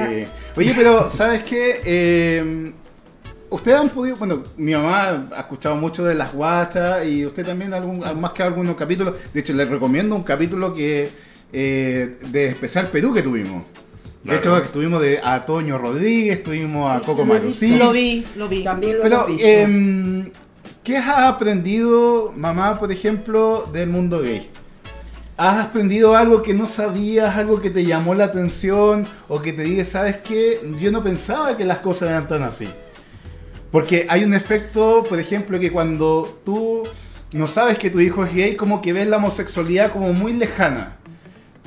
Oye, 0.56 0.72
pero 0.76 1.10
¿sabes 1.10 1.42
qué? 1.44 1.80
Eh, 1.84 2.72
ustedes 3.50 3.78
han 3.78 3.88
podido, 3.88 4.16
bueno, 4.16 4.42
mi 4.56 4.72
mamá 4.74 5.28
ha 5.34 5.40
escuchado 5.40 5.76
mucho 5.76 6.04
de 6.04 6.14
las 6.14 6.32
guachas 6.32 7.06
y 7.06 7.26
usted 7.26 7.44
también 7.44 7.74
algún, 7.74 8.00
más 8.20 8.32
que 8.32 8.42
algunos 8.42 8.76
capítulos. 8.76 9.16
De 9.32 9.40
hecho, 9.40 9.52
les 9.52 9.68
recomiendo 9.68 10.14
un 10.14 10.22
capítulo 10.22 10.72
que 10.72 11.08
eh, 11.52 12.16
de 12.30 12.46
especial 12.46 12.88
Perú 12.88 13.12
que 13.12 13.22
tuvimos. 13.22 13.64
De 14.24 14.38
Claro. 14.38 14.38
hecho, 14.58 14.64
estuvimos 14.66 15.02
de, 15.02 15.20
a 15.22 15.40
Toño 15.40 15.78
Rodríguez, 15.78 16.44
tuvimos 16.44 16.90
a 16.90 17.00
Coco 17.00 17.22
sí. 17.22 17.28
Marucís. 17.28 17.78
Lo 17.78 17.90
vi, 17.92 18.24
lo 18.36 18.48
vi. 18.48 18.62
También 18.62 18.98
lo 18.98 19.02
Pero, 19.02 19.26
em, 19.40 20.30
¿qué 20.84 20.96
has 20.96 21.18
aprendido, 21.18 22.32
mamá, 22.36 22.78
por 22.78 22.92
ejemplo, 22.92 23.68
del 23.72 23.88
mundo 23.88 24.20
gay? 24.22 24.48
¿Has 25.36 25.64
aprendido 25.64 26.14
algo 26.14 26.42
que 26.42 26.52
no 26.52 26.66
sabías, 26.66 27.36
algo 27.36 27.60
que 27.60 27.70
te 27.70 27.84
llamó 27.84 28.14
la 28.14 28.24
atención 28.24 29.06
o 29.28 29.40
que 29.40 29.52
te 29.52 29.62
diga, 29.62 29.84
sabes 29.84 30.18
qué? 30.18 30.60
Yo 30.78 30.92
no 30.92 31.02
pensaba 31.02 31.56
que 31.56 31.64
las 31.64 31.78
cosas 31.78 32.10
eran 32.10 32.28
tan 32.28 32.42
así. 32.42 32.68
Porque 33.70 34.06
hay 34.10 34.24
un 34.24 34.34
efecto, 34.34 35.02
por 35.08 35.18
ejemplo, 35.18 35.58
que 35.58 35.72
cuando 35.72 36.40
tú 36.44 36.82
no 37.32 37.46
sabes 37.46 37.78
que 37.78 37.88
tu 37.88 38.00
hijo 38.00 38.24
es 38.24 38.34
gay, 38.34 38.56
como 38.56 38.82
que 38.82 38.92
ves 38.92 39.08
la 39.08 39.16
homosexualidad 39.16 39.90
como 39.90 40.12
muy 40.12 40.34
lejana. 40.34 40.98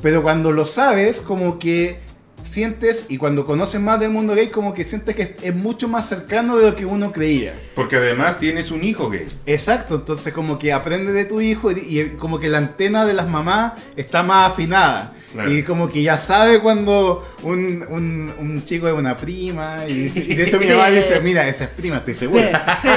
Pero 0.02 0.22
cuando 0.22 0.52
lo 0.52 0.68
sabes, 0.68 1.20
como 1.20 1.58
que 1.58 2.00
sientes, 2.46 3.06
y 3.10 3.18
cuando 3.18 3.46
conoces 3.46 3.82
más 3.82 4.00
del 4.00 4.10
mundo 4.12 4.36
gay, 4.36 4.48
como 4.48 4.74
que 4.74 4.84
sientes 4.84 5.16
que 5.16 5.36
es 5.42 5.56
mucho 5.56 5.88
más 5.88 6.08
cercano 6.08 6.58
de 6.58 6.70
lo 6.70 6.76
que 6.76 6.86
uno 6.86 7.12
creía. 7.12 7.54
Porque 7.76 7.98
además 7.98 8.40
tienes 8.40 8.72
un 8.72 8.84
hijo 8.84 9.10
gay. 9.10 9.28
Exacto, 9.46 9.96
entonces 9.96 10.34
como 10.34 10.58
que 10.60 10.72
aprende 10.74 11.12
de 11.12 11.26
tu 11.26 11.42
hijo 11.42 11.72
y, 11.72 11.76
y 12.00 12.10
como 12.18 12.40
que 12.40 12.48
la 12.48 12.60
antena 12.60 13.06
de 13.06 13.14
las 13.14 13.28
mamás 13.28 13.74
está 13.96 14.24
más 14.24 14.52
afinada. 14.52 15.14
Claro. 15.34 15.52
Y 15.52 15.64
como 15.64 15.90
que 15.90 16.02
ya 16.02 16.18
sabe 16.18 16.62
cuando 16.62 17.26
un, 17.44 17.86
un- 17.90 18.34
un 18.40 18.64
chico 18.64 18.88
es 18.88 18.94
una 18.94 19.18
prima. 19.18 19.80
Y, 19.88 19.92
y 20.16 20.36
de 20.36 20.44
hecho 20.46 20.60
mi 20.60 20.68
mamá 20.68 20.90
dice, 20.90 21.20
mira, 21.20 21.46
esa 21.48 21.66
es 21.66 21.70
prima, 21.72 21.98
estoy 21.98 22.14
Sí, 22.14 22.20
seguro. 22.22 22.42
sí, 22.82 22.88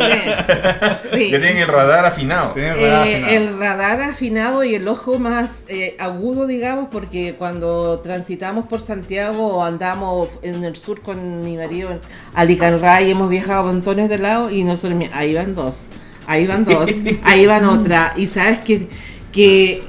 sí, 0.00 1.16
sí. 1.16 1.30
Ya 1.30 1.38
tienen 1.40 1.58
el 1.58 1.68
radar 1.68 2.04
afinado. 2.06 2.54
El 2.56 2.74
radar 2.74 3.06
Eh, 3.06 3.14
afinado. 3.14 3.32
el 3.32 3.58
radar 3.58 4.00
afinado 4.02 4.64
y 4.64 4.74
el 4.74 4.88
ojo 4.88 5.18
más 5.18 5.64
eh, 5.68 5.94
agudo, 5.98 6.46
digamos, 6.46 6.88
porque 6.90 7.36
cuando 7.38 8.00
transitamos 8.00 8.66
por 8.70 8.80
Santiago 8.80 9.64
andamos 9.64 10.28
en 10.42 10.64
el 10.64 10.76
sur 10.76 11.02
con 11.02 11.42
mi 11.44 11.56
marido 11.56 11.90
en 11.90 12.00
Alicanray, 12.34 13.10
hemos 13.10 13.28
viajado 13.28 13.64
montones 13.64 14.08
de 14.08 14.18
lados 14.18 14.52
y 14.52 14.62
nosotros, 14.62 15.02
ahí 15.12 15.34
van 15.34 15.56
dos, 15.56 15.86
ahí 16.26 16.46
van 16.46 16.64
dos, 16.64 16.88
ahí 17.24 17.46
van 17.46 17.64
otra. 17.64 18.14
Y 18.16 18.28
sabes 18.28 18.60
que, 18.60 18.88
que 19.32 19.82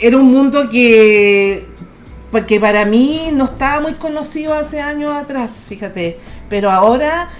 era 0.00 0.16
un 0.16 0.26
mundo 0.26 0.68
que, 0.68 1.66
porque 2.32 2.58
para 2.58 2.84
mí 2.84 3.30
no 3.32 3.44
estaba 3.44 3.80
muy 3.80 3.92
conocido 3.92 4.54
hace 4.54 4.80
años 4.80 5.14
atrás, 5.14 5.62
fíjate, 5.68 6.18
pero 6.48 6.72
ahora 6.72 7.30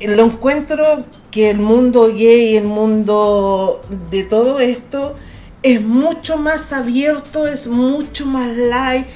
lo 0.00 0.24
encuentro 0.24 1.04
que 1.30 1.50
el 1.50 1.60
mundo 1.60 2.08
gay, 2.08 2.56
el 2.56 2.64
mundo 2.64 3.80
de 4.10 4.24
todo 4.24 4.58
esto 4.58 5.14
es 5.62 5.80
mucho 5.80 6.38
más 6.38 6.72
abierto, 6.72 7.46
es 7.46 7.68
mucho 7.68 8.26
más 8.26 8.56
light. 8.56 9.06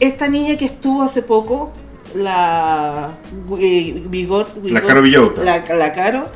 Esta 0.00 0.28
niña 0.28 0.56
que 0.56 0.66
estuvo 0.66 1.02
hace 1.02 1.22
poco, 1.22 1.72
la 2.14 3.14
eh, 3.58 4.02
Vigor, 4.08 4.48
La 4.64 4.82
Caro 4.82 5.02
Villota. 5.02 5.42
la, 5.42 5.64
la 5.74 5.92
Caro, 5.92 6.28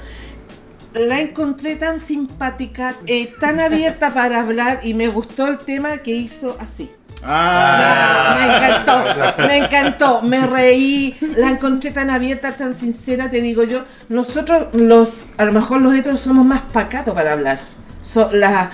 la 0.95 1.21
encontré 1.21 1.77
tan 1.77 2.01
simpática, 2.01 2.95
eh, 3.07 3.31
tan 3.41 3.61
abierta 3.61 4.13
para 4.15 4.41
hablar 4.41 4.81
y 4.83 4.95
me 4.95 5.09
gustó 5.09 5.47
el 5.49 5.59
tema 5.59 5.99
que 5.99 6.13
hizo 6.13 6.57
así. 6.61 6.91
Ah, 7.25 8.37
Me 8.39 8.47
encantó, 8.47 9.45
me 9.49 9.57
encantó, 9.59 10.23
me 10.23 10.47
reí, 10.47 11.17
la 11.37 11.51
encontré 11.51 11.91
tan 11.91 12.11
abierta, 12.11 12.53
tan 12.53 12.77
sincera, 12.77 13.29
te 13.29 13.41
digo 13.41 13.65
yo. 13.65 13.83
Nosotros, 14.09 14.69
los, 14.73 15.25
a 15.37 15.45
lo 15.45 15.53
mejor 15.53 15.81
los 15.83 15.95
heteros 15.97 16.21
somos 16.21 16.45
más 16.47 16.63
pacatos 16.73 17.15
para 17.15 17.33
hablar. 17.33 17.59
So- 18.01 18.31
la- 18.33 18.71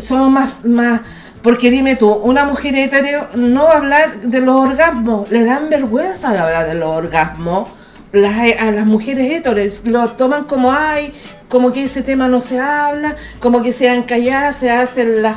somos 0.00 0.28
más, 0.28 0.64
más, 0.64 1.02
porque 1.44 1.70
dime 1.70 1.94
tú, 1.94 2.10
una 2.10 2.46
mujer 2.46 2.74
hetero 2.74 3.28
no 3.34 3.64
va 3.64 3.74
a 3.74 3.76
hablar 3.76 4.20
de 4.22 4.40
los 4.40 4.56
orgasmos, 4.56 5.30
le 5.30 5.44
dan 5.44 5.68
vergüenza 5.68 6.30
al 6.30 6.38
hablar 6.38 6.66
de 6.66 6.74
los 6.74 6.88
orgasmos. 6.88 7.68
Las, 8.12 8.38
a 8.58 8.70
las 8.70 8.86
mujeres 8.86 9.30
heteros 9.30 9.84
lo 9.84 10.08
toman 10.12 10.44
como 10.44 10.72
ay, 10.72 11.12
como 11.50 11.70
que 11.70 11.84
ese 11.84 12.02
tema 12.02 12.28
no 12.28 12.40
se 12.40 12.58
habla, 12.58 13.16
como 13.40 13.60
que 13.60 13.74
sean 13.74 14.04
calladas, 14.04 14.56
se 14.56 14.70
hacen 14.70 15.20
las 15.20 15.36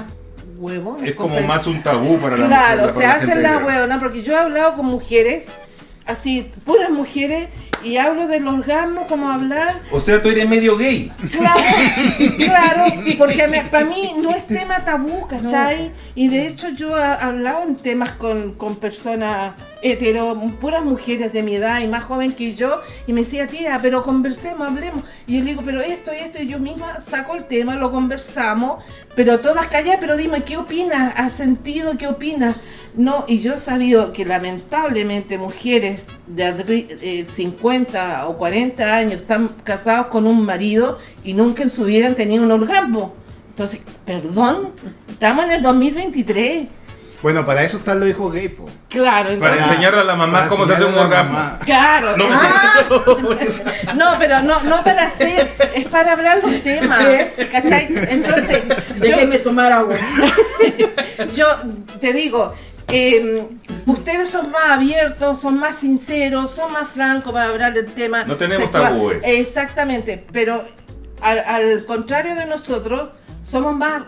huevonas. 0.57 1.05
Es 1.05 1.15
como 1.15 1.41
más 1.41 1.67
un 1.67 1.83
tabú 1.83 2.17
para 2.19 2.37
la 2.37 2.47
Claro, 2.47 2.97
se 2.97 3.05
hacen 3.05 3.43
las 3.43 3.61
huevonas, 3.61 3.99
porque 3.99 4.21
yo 4.23 4.31
he 4.31 4.37
hablado 4.37 4.77
con 4.77 4.85
mujeres, 4.85 5.47
así, 6.05 6.49
puras 6.63 6.89
mujeres, 6.89 7.49
y 7.83 7.97
hablo 7.97 8.27
del 8.27 8.47
orgasmo 8.47 9.07
como 9.07 9.29
hablar. 9.29 9.79
O 9.91 9.99
sea, 9.99 10.21
tú 10.21 10.29
eres 10.29 10.47
medio 10.47 10.77
gay. 10.77 11.11
Claro, 11.31 11.61
claro, 12.37 12.85
porque 13.17 13.47
para 13.71 13.85
mí 13.85 14.13
no 14.21 14.31
es 14.31 14.45
tema 14.47 14.83
tabú, 14.83 15.27
¿cachai? 15.27 15.91
Y 16.15 16.27
de 16.29 16.47
hecho 16.47 16.69
yo 16.69 16.97
he 16.97 17.03
hablado 17.03 17.63
en 17.63 17.75
temas 17.75 18.13
con, 18.13 18.53
con 18.53 18.75
personas 18.77 19.53
hetero, 19.81 20.39
puras 20.59 20.83
mujeres 20.83 21.31
de 21.33 21.43
mi 21.43 21.55
edad 21.55 21.81
y 21.81 21.87
más 21.87 22.03
joven 22.03 22.33
que 22.33 22.55
yo, 22.55 22.81
y 23.05 23.13
me 23.13 23.21
decía, 23.21 23.47
tía, 23.47 23.79
pero 23.81 24.03
conversemos, 24.03 24.67
hablemos. 24.67 25.03
Y 25.27 25.37
yo 25.37 25.43
le 25.43 25.51
digo, 25.51 25.61
pero 25.65 25.81
esto 25.81 26.11
y 26.13 26.17
esto, 26.17 26.41
y 26.41 26.47
yo 26.47 26.59
misma 26.59 26.99
saco 26.99 27.35
el 27.35 27.45
tema, 27.45 27.75
lo 27.75 27.91
conversamos, 27.91 28.83
pero 29.15 29.39
todas 29.39 29.67
calladas, 29.67 29.97
pero 29.99 30.17
dime, 30.17 30.43
¿qué 30.43 30.57
opinas? 30.57 31.13
¿Has 31.15 31.33
sentido? 31.33 31.97
¿Qué 31.97 32.07
opinas? 32.07 32.55
No, 32.95 33.25
y 33.27 33.39
yo 33.39 33.57
sabido 33.59 34.11
que 34.11 34.25
lamentablemente 34.25 35.37
mujeres 35.37 36.07
de 36.25 36.43
adri- 36.45 36.97
eh, 37.01 37.25
50 37.27 38.27
o 38.27 38.37
40 38.37 38.95
años 38.95 39.13
están 39.21 39.49
casados 39.63 40.07
con 40.07 40.25
un 40.25 40.43
marido 40.45 40.97
y 41.23 41.33
nunca 41.33 41.63
en 41.63 41.69
su 41.69 41.85
vida 41.85 42.07
han 42.07 42.15
tenido 42.15 42.43
un 42.43 42.51
orgasmo. 42.51 43.13
Entonces, 43.49 43.81
perdón, 44.05 44.71
estamos 45.09 45.45
en 45.45 45.51
el 45.51 45.61
2023. 45.61 46.67
Bueno, 47.21 47.45
para 47.45 47.63
eso 47.63 47.77
están 47.77 47.99
los 47.99 48.09
hijos 48.09 48.31
gay, 48.33 48.47
po. 48.49 48.67
Claro, 48.89 49.23
Para 49.39 49.53
entonces, 49.53 49.61
enseñarle 49.67 50.01
a 50.01 50.03
la 50.03 50.15
mamá 50.15 50.37
Para 50.39 50.47
cómo 50.49 50.67
se 50.67 50.73
hace 50.73 50.83
un 50.85 50.89
enseñarle 50.89 51.15
a 51.15 51.23
la 51.23 51.29
orgasmo. 51.29 51.39
mamá. 51.39 51.59
claro, 51.65 52.17
No, 52.17 52.29
no, 52.29 53.93
no, 54.11 54.19
pero 54.19 54.41
no, 54.43 54.63
no 54.63 54.83
para 54.83 55.03
hacer, 55.03 55.55
es 55.75 55.85
para 55.85 56.13
hablar 56.13 56.39
los 56.43 56.61
temas, 56.63 56.99
¿cachai? 57.51 57.87
Entonces, 58.09 58.63
yo, 58.67 58.95
Déjeme 59.01 59.39
tomar 59.39 59.71
agua. 59.71 59.95
yo 61.33 61.47
te 61.99 62.13
digo, 62.13 62.53
eh, 62.87 63.45
ustedes 63.85 64.29
son 64.29 64.51
más 64.51 64.69
abiertos, 64.71 65.41
son 65.41 65.57
más 65.59 65.75
sinceros, 65.77 66.51
son 66.51 66.71
más 66.71 66.89
francos 66.89 67.33
para 67.33 67.47
hablar 67.49 67.73
del 67.73 67.87
tema. 67.87 68.23
No 68.25 68.35
tenemos 68.35 68.65
sexual. 68.65 68.83
tabúes. 68.93 69.19
Exactamente, 69.23 70.25
pero 70.31 70.63
al, 71.21 71.39
al 71.39 71.85
contrario 71.85 72.35
de 72.35 72.45
nosotros, 72.45 73.09
somos 73.43 73.75
más 73.75 74.03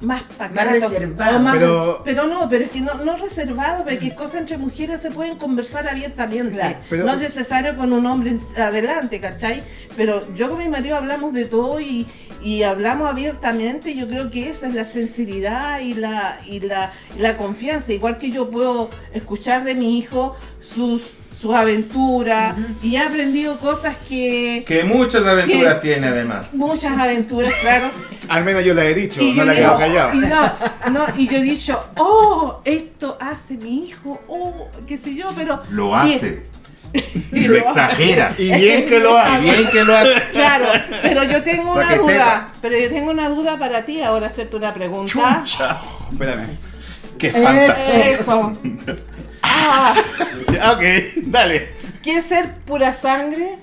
más 0.00 0.22
pacatos, 0.22 0.54
reservados. 0.90 1.36
o 1.36 1.40
más- 1.40 1.54
Pero- 1.58 2.02
pero, 2.04 2.26
no, 2.26 2.48
pero 2.48 2.64
es 2.64 2.70
que 2.70 2.80
no, 2.80 2.94
no 3.04 3.16
reservado, 3.16 3.84
porque 3.84 4.14
cosas 4.14 4.36
entre 4.36 4.56
mujeres 4.56 5.00
se 5.00 5.10
pueden 5.10 5.36
conversar 5.36 5.86
abiertamente. 5.88 6.54
Claro, 6.54 6.76
pero- 6.88 7.04
no 7.04 7.12
es 7.12 7.20
necesario 7.20 7.76
con 7.76 7.92
un 7.92 8.06
hombre 8.06 8.38
adelante, 8.56 9.20
¿cachai? 9.20 9.62
Pero 9.96 10.32
yo 10.34 10.48
con 10.48 10.58
mi 10.58 10.68
marido 10.68 10.96
hablamos 10.96 11.32
de 11.34 11.44
todo 11.44 11.80
y, 11.80 12.06
y 12.42 12.62
hablamos 12.62 13.10
abiertamente. 13.10 13.94
Yo 13.94 14.08
creo 14.08 14.30
que 14.30 14.48
esa 14.48 14.68
es 14.68 14.74
la 14.74 14.84
sinceridad 14.84 15.80
y 15.80 15.94
la, 15.94 16.38
y 16.46 16.60
la, 16.60 16.92
y 17.16 17.18
la 17.20 17.36
confianza. 17.36 17.92
Igual 17.92 18.18
que 18.18 18.30
yo 18.30 18.50
puedo 18.50 18.88
escuchar 19.12 19.64
de 19.64 19.74
mi 19.74 19.98
hijo 19.98 20.34
sus, 20.60 21.02
sus 21.40 21.54
aventuras 21.54 22.54
y 22.82 22.96
he 22.96 22.98
aprendido 22.98 23.56
cosas 23.58 23.96
que... 24.08 24.62
Que 24.66 24.84
muchas 24.84 25.24
aventuras 25.26 25.80
tiene 25.80 26.08
además. 26.08 26.52
Muchas 26.52 26.96
aventuras, 26.98 27.52
claro. 27.62 27.86
Al 28.28 28.44
menos 28.44 28.62
yo 28.64 28.74
la 28.74 28.84
he 28.84 28.94
dicho, 28.94 29.22
Y 29.22 29.32
no 29.32 29.36
yo 29.38 29.44
la 29.46 29.54
he 29.54 29.62
callado. 29.78 30.14
y 30.14 30.18
no, 30.18 30.52
no, 30.92 31.06
y 31.16 31.26
yo 31.28 31.38
he 31.38 31.42
dicho, 31.42 31.82
oh, 31.96 32.60
esto 32.64 33.16
hace 33.20 33.56
mi 33.56 33.86
hijo, 33.88 34.20
oh, 34.28 34.68
qué 34.86 34.98
sé 34.98 35.14
yo, 35.14 35.32
pero... 35.34 35.62
Lo 35.70 35.96
hace. 35.96 36.44
y 36.92 37.00
Y 37.32 37.48
lo 37.48 37.56
exagera. 37.56 38.34
Y 38.36 38.52
bien 38.52 38.84
que 38.84 38.98
lo 39.00 39.12
Y 39.12 39.16
hace. 39.16 39.42
bien 39.56 39.70
que 39.70 39.84
lo 39.84 39.96
hace. 39.96 40.12
Claro, 40.32 40.66
pero 41.02 41.24
yo 41.24 41.42
tengo 41.42 41.74
Para 41.74 41.86
una 41.86 41.96
duda, 41.96 42.12
sepa. 42.12 42.52
pero 42.60 42.78
yo 42.78 42.88
tengo 42.90 43.10
una 43.12 43.28
duda 43.30 43.58
para 43.58 43.84
ti, 43.86 44.02
ahora 44.02 44.26
hacerte 44.26 44.56
una 44.56 44.74
pregunta. 44.74 45.42
Espérame. 46.12 46.58
Qué 47.18 47.30
fantasía. 47.30 48.10
Eso. 48.10 48.52
Ah, 49.42 49.94
Ok, 50.72 50.82
dale. 51.24 51.68
¿qué 52.02 52.18
es 52.18 52.26
ser 52.26 52.50
pura 52.66 52.92
sangre? 52.92 53.58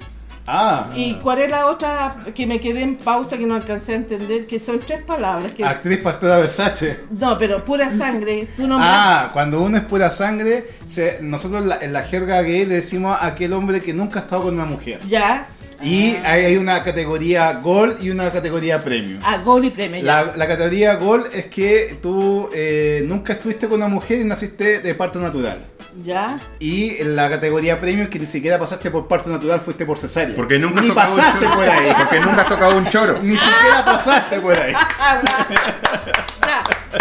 Ah, 0.49 0.89
¿Y 0.95 1.15
cuál 1.15 1.39
es 1.39 1.51
la 1.51 1.65
otra 1.65 2.15
que 2.33 2.47
me 2.47 2.61
quedé 2.61 2.81
en 2.81 2.95
pausa 2.95 3.37
que 3.37 3.45
no 3.45 3.55
alcancé 3.55 3.91
a 3.91 3.95
entender? 3.97 4.47
Que 4.47 4.59
son 4.61 4.79
tres 4.79 5.01
palabras. 5.03 5.51
Que... 5.51 5.65
actriz 5.65 5.97
Pastora 5.99 6.37
Versace. 6.37 6.99
No, 7.11 7.37
pero 7.37 7.63
pura 7.65 7.89
sangre. 7.89 8.47
Tú 8.55 8.65
Ah, 8.71 9.29
cuando 9.33 9.61
uno 9.61 9.75
es 9.77 9.83
pura 9.83 10.09
sangre, 10.09 10.65
se- 10.87 11.17
nosotros 11.21 11.63
en 11.63 11.69
la, 11.69 11.77
en 11.81 11.91
la 11.91 12.01
jerga 12.03 12.41
gay 12.43 12.65
le 12.65 12.75
decimos 12.75 13.17
a 13.19 13.25
aquel 13.27 13.51
hombre 13.51 13.81
que 13.81 13.93
nunca 13.93 14.19
ha 14.19 14.23
estado 14.23 14.43
con 14.43 14.53
una 14.55 14.65
mujer. 14.65 15.01
Ya. 15.05 15.49
Y 15.83 16.15
hay, 16.25 16.45
hay 16.45 16.57
una 16.57 16.81
categoría 16.83 17.53
Gold 17.53 18.01
y 18.03 18.09
una 18.09 18.31
categoría 18.31 18.83
Premium. 18.83 19.19
A 19.23 19.37
gol 19.39 19.65
y 19.65 19.69
premio. 19.69 19.97
ya. 20.01 20.23
La, 20.23 20.35
la 20.35 20.47
categoría 20.47 20.95
Gold 20.95 21.27
es 21.31 21.45
que 21.47 21.99
tú 22.01 22.49
eh, 22.51 23.03
nunca 23.05 23.33
estuviste 23.33 23.67
con 23.67 23.77
una 23.77 23.87
mujer 23.87 24.21
y 24.21 24.23
naciste 24.23 24.79
de 24.79 24.95
parto 24.95 25.19
natural. 25.19 25.67
¿Ya? 26.03 26.39
Y 26.59 27.03
la 27.03 27.29
categoría 27.29 27.79
Premium 27.79 28.03
es 28.05 28.09
que 28.09 28.17
ni 28.19 28.25
siquiera 28.25 28.57
pasaste 28.57 28.89
por 28.89 29.07
parto 29.07 29.29
natural, 29.29 29.59
fuiste 29.59 29.85
por 29.85 29.99
cesárea. 29.99 30.35
Porque 30.37 30.57
nunca 30.59 30.79
ni 30.81 30.87
has 30.87 30.93
tocado 30.93 31.13
un 31.13 31.17
pasaste 31.19 31.45
choro. 31.45 31.55
por 31.57 31.69
ahí. 31.69 31.93
Porque 31.97 32.19
nunca 32.19 32.41
has 32.41 32.47
tocado 32.49 32.77
un 32.77 32.89
choro. 32.89 33.19
Ni 33.21 33.31
siquiera 33.31 33.83
pasaste 33.85 34.39
por 34.39 34.57
ahí. 34.57 34.73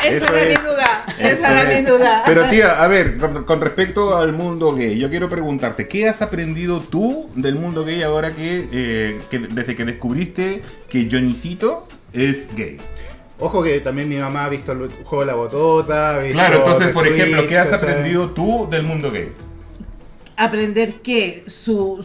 Eso 0.03 0.25
Esa 0.27 0.27
era 0.41 0.43
es. 0.43 0.49
mi 0.49 0.67
duda. 0.67 1.05
Esa 1.19 1.51
era 1.53 1.73
es. 1.73 1.85
mi 1.85 1.91
duda. 1.91 2.23
Pero 2.27 2.49
tía, 2.49 2.83
a 2.83 2.89
ver, 2.89 3.17
con, 3.19 3.45
con 3.45 3.61
respecto 3.61 4.17
al 4.17 4.33
mundo 4.33 4.73
gay, 4.75 4.99
yo 4.99 5.09
quiero 5.09 5.29
preguntarte, 5.29 5.87
¿qué 5.87 6.09
has 6.09 6.23
aprendido 6.23 6.81
tú 6.81 7.31
del 7.35 7.55
mundo 7.55 7.85
gay 7.85 8.03
ahora 8.03 8.33
que, 8.33 8.69
eh, 8.73 9.21
que 9.31 9.39
desde 9.39 9.77
que 9.77 9.85
descubriste 9.85 10.63
que 10.89 11.09
Johnnycito 11.11 11.87
es 12.13 12.55
gay? 12.55 12.79
Ojo 13.39 13.63
que 13.63 13.81
también 13.81 14.09
mi 14.09 14.17
mamá 14.17 14.47
ha 14.47 14.49
visto 14.49 14.73
el 14.73 14.89
juego 15.05 15.21
de 15.21 15.27
la 15.27 15.35
botota. 15.35 16.19
visto 16.19 16.33
Claro, 16.35 16.59
entonces, 16.59 16.89
por 16.93 17.07
ejemplo, 17.07 17.47
¿qué 17.47 17.59
has 17.59 17.69
¿cachai? 17.69 17.91
aprendido 17.91 18.31
tú 18.31 18.67
del 18.71 18.83
mundo 18.83 19.11
gay? 19.11 19.31
Aprender 20.37 20.95
que 20.95 21.45
su. 21.47 22.05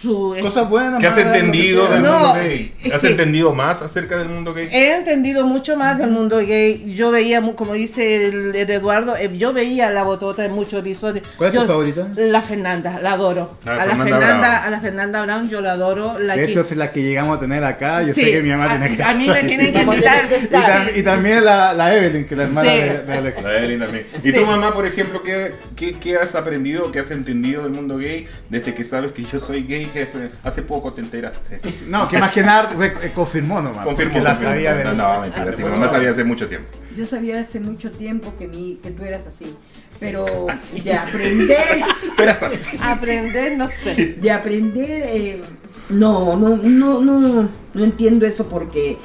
Su 0.00 0.36
Cosas 0.40 0.68
buenas. 0.68 0.98
¿Qué 0.98 1.06
has 1.06 1.16
malas, 1.16 1.26
lo 1.26 1.32
que 1.32 1.38
entendido 1.38 1.88
del 1.88 2.02
No, 2.02 2.12
mundo 2.18 2.34
gay. 2.34 2.74
es 2.82 2.92
¿Has 2.92 3.04
entendido 3.04 3.54
más 3.54 3.82
acerca 3.82 4.16
del 4.18 4.28
mundo 4.28 4.54
gay? 4.54 4.68
He 4.72 4.94
entendido 4.96 5.44
mucho 5.46 5.76
más 5.76 5.98
del 5.98 6.10
mundo 6.10 6.38
gay. 6.38 6.92
Yo 6.94 7.10
veía, 7.10 7.40
mu- 7.40 7.54
como 7.54 7.74
dice 7.74 8.24
el, 8.26 8.54
el 8.56 8.70
Eduardo, 8.70 9.16
eh, 9.16 9.30
yo 9.36 9.52
veía 9.52 9.90
la 9.90 10.02
botota 10.02 10.44
en 10.44 10.52
muchos 10.52 10.80
episodios. 10.80 11.26
¿Cuál 11.36 11.52
es 11.54 11.60
tu 11.60 11.66
favorita? 11.66 12.08
La 12.16 12.40
Fernanda, 12.42 12.98
la 13.02 13.12
adoro. 13.12 13.58
Ah, 13.66 13.70
a, 13.72 13.74
la 13.74 13.82
Fernanda 13.84 14.04
Fernanda, 14.04 14.48
Brown. 14.50 14.64
a 14.64 14.70
la 14.70 14.80
Fernanda 14.80 15.22
Brown 15.24 15.48
yo 15.50 15.60
la 15.60 15.72
adoro. 15.72 16.18
La 16.18 16.34
De 16.36 16.44
que- 16.46 16.50
hecho, 16.52 16.64
si 16.64 16.74
las 16.74 16.90
que 16.90 17.02
llegamos 17.02 17.36
a 17.36 17.40
tener 17.40 17.62
acá, 17.64 18.02
yo 18.02 18.14
Sí, 18.14 18.22
sé 18.22 18.32
que 18.32 18.42
mi 18.42 18.50
mamá 18.50 18.66
a, 18.66 18.78
tiene 18.78 18.96
que 18.96 19.02
a 19.02 19.14
mí 19.14 19.28
me 19.28 19.42
tienen 19.44 19.72
que 19.72 19.82
invitar. 19.82 20.24
Y, 20.30 20.46
tam- 20.46 20.84
Sí. 20.94 21.00
y 21.00 21.02
también 21.02 21.44
la, 21.44 21.74
la 21.74 21.94
Evelyn, 21.94 22.24
que 22.26 22.34
es 22.34 22.38
la 22.38 22.44
hermana 22.44 22.70
Sí. 22.70 22.78
de, 22.78 22.98
de 23.02 23.12
Alex. 23.12 23.42
La 23.42 23.56
Evelyn 23.58 23.78
también. 23.80 24.06
¿Y 24.24 24.32
Sí. 24.32 24.38
tu 24.38 24.46
mamá, 24.46 24.72
por 24.72 24.86
ejemplo, 24.86 25.22
qué, 25.22 25.54
qué, 25.76 25.92
qué 25.98 26.16
has 26.16 26.34
aprendido, 26.34 26.90
qué 26.90 27.00
has 27.00 27.10
entendido 27.10 27.62
del 27.64 27.72
mundo 27.72 27.98
gay 27.98 28.26
desde 28.48 28.74
que 28.74 28.84
sabes 28.84 29.12
que 29.12 29.24
yo 29.24 29.38
soy 29.38 29.64
gay, 29.64 29.89
que 29.90 30.02
hace, 30.02 30.30
hace 30.42 30.62
poco 30.62 30.92
te 30.92 31.00
enteraste? 31.00 31.60
No, 31.88 32.08
que 32.08 32.18
más 32.18 32.32
que 32.32 32.42
nada 32.42 32.70
eh, 32.84 33.12
confirmó 33.14 33.60
nomás. 33.60 33.84
Confirmo. 33.84 34.12
porque 34.12 34.24
la 34.24 34.36
sabía 34.36 34.74
de 34.74 34.84
no, 34.84 34.94
no, 34.94 35.20
mentira, 35.20 35.54
sí, 35.54 35.62
mamá 35.62 35.88
sabía 35.88 36.10
hace 36.10 36.24
mucho 36.24 36.48
tiempo. 36.48 36.68
Yo 36.96 37.04
sabía 37.04 37.40
hace 37.40 37.60
mucho 37.60 37.90
tiempo 37.92 38.32
que, 38.38 38.48
mi, 38.48 38.78
que 38.82 38.90
tú 38.90 39.04
eras 39.04 39.26
así, 39.26 39.54
pero 39.98 40.24
de 40.84 40.92
aprender, 40.94 41.82
Tú 42.16 42.22
eras 42.22 42.42
así. 42.42 42.78
Aprender, 42.82 43.56
no 43.56 43.68
sé. 43.68 44.16
de 44.20 44.30
aprender, 44.30 45.02
eh, 45.06 45.40
no, 45.88 46.36
no, 46.36 46.56
no, 46.56 47.00
no, 47.00 47.48
no 47.74 47.84
entiendo 47.84 48.26
eso 48.26 48.46
porque 48.48 48.96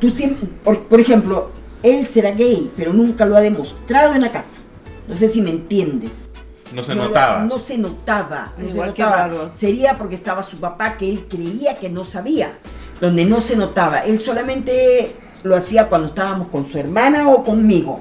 tú 0.00 0.10
siempre, 0.10 0.48
por, 0.64 0.82
por 0.84 1.00
ejemplo, 1.00 1.52
él 1.82 2.08
será 2.08 2.30
gay, 2.32 2.70
pero 2.76 2.92
nunca 2.92 3.24
lo 3.26 3.36
ha 3.36 3.40
demostrado 3.40 4.14
en 4.14 4.22
la 4.22 4.30
casa. 4.30 4.60
No 5.08 5.16
sé 5.16 5.28
si 5.28 5.42
me 5.42 5.50
entiendes. 5.50 6.31
No 6.74 6.82
se 6.82 6.94
No 6.94 7.04
notaba. 7.08 7.40
No 7.40 7.58
se 7.58 7.78
notaba. 7.78 8.52
no 8.56 8.64
se 8.66 8.70
Igual 8.72 8.94
que 8.94 9.02
notaba. 9.02 9.54
Sería 9.54 9.96
porque 9.98 10.14
estaba 10.14 10.42
su 10.42 10.56
papá 10.58 10.96
que 10.96 11.08
él 11.10 11.26
creía 11.28 11.74
que 11.74 11.88
no 11.88 12.04
sabía. 12.04 12.58
Donde 13.00 13.24
no 13.24 13.40
se 13.40 13.56
notaba. 13.56 14.00
Él 14.00 14.18
solamente 14.18 15.16
lo 15.42 15.56
hacía 15.56 15.88
cuando 15.88 16.08
estábamos 16.08 16.48
con 16.48 16.66
su 16.66 16.78
hermana 16.78 17.28
o 17.28 17.42
conmigo. 17.44 18.00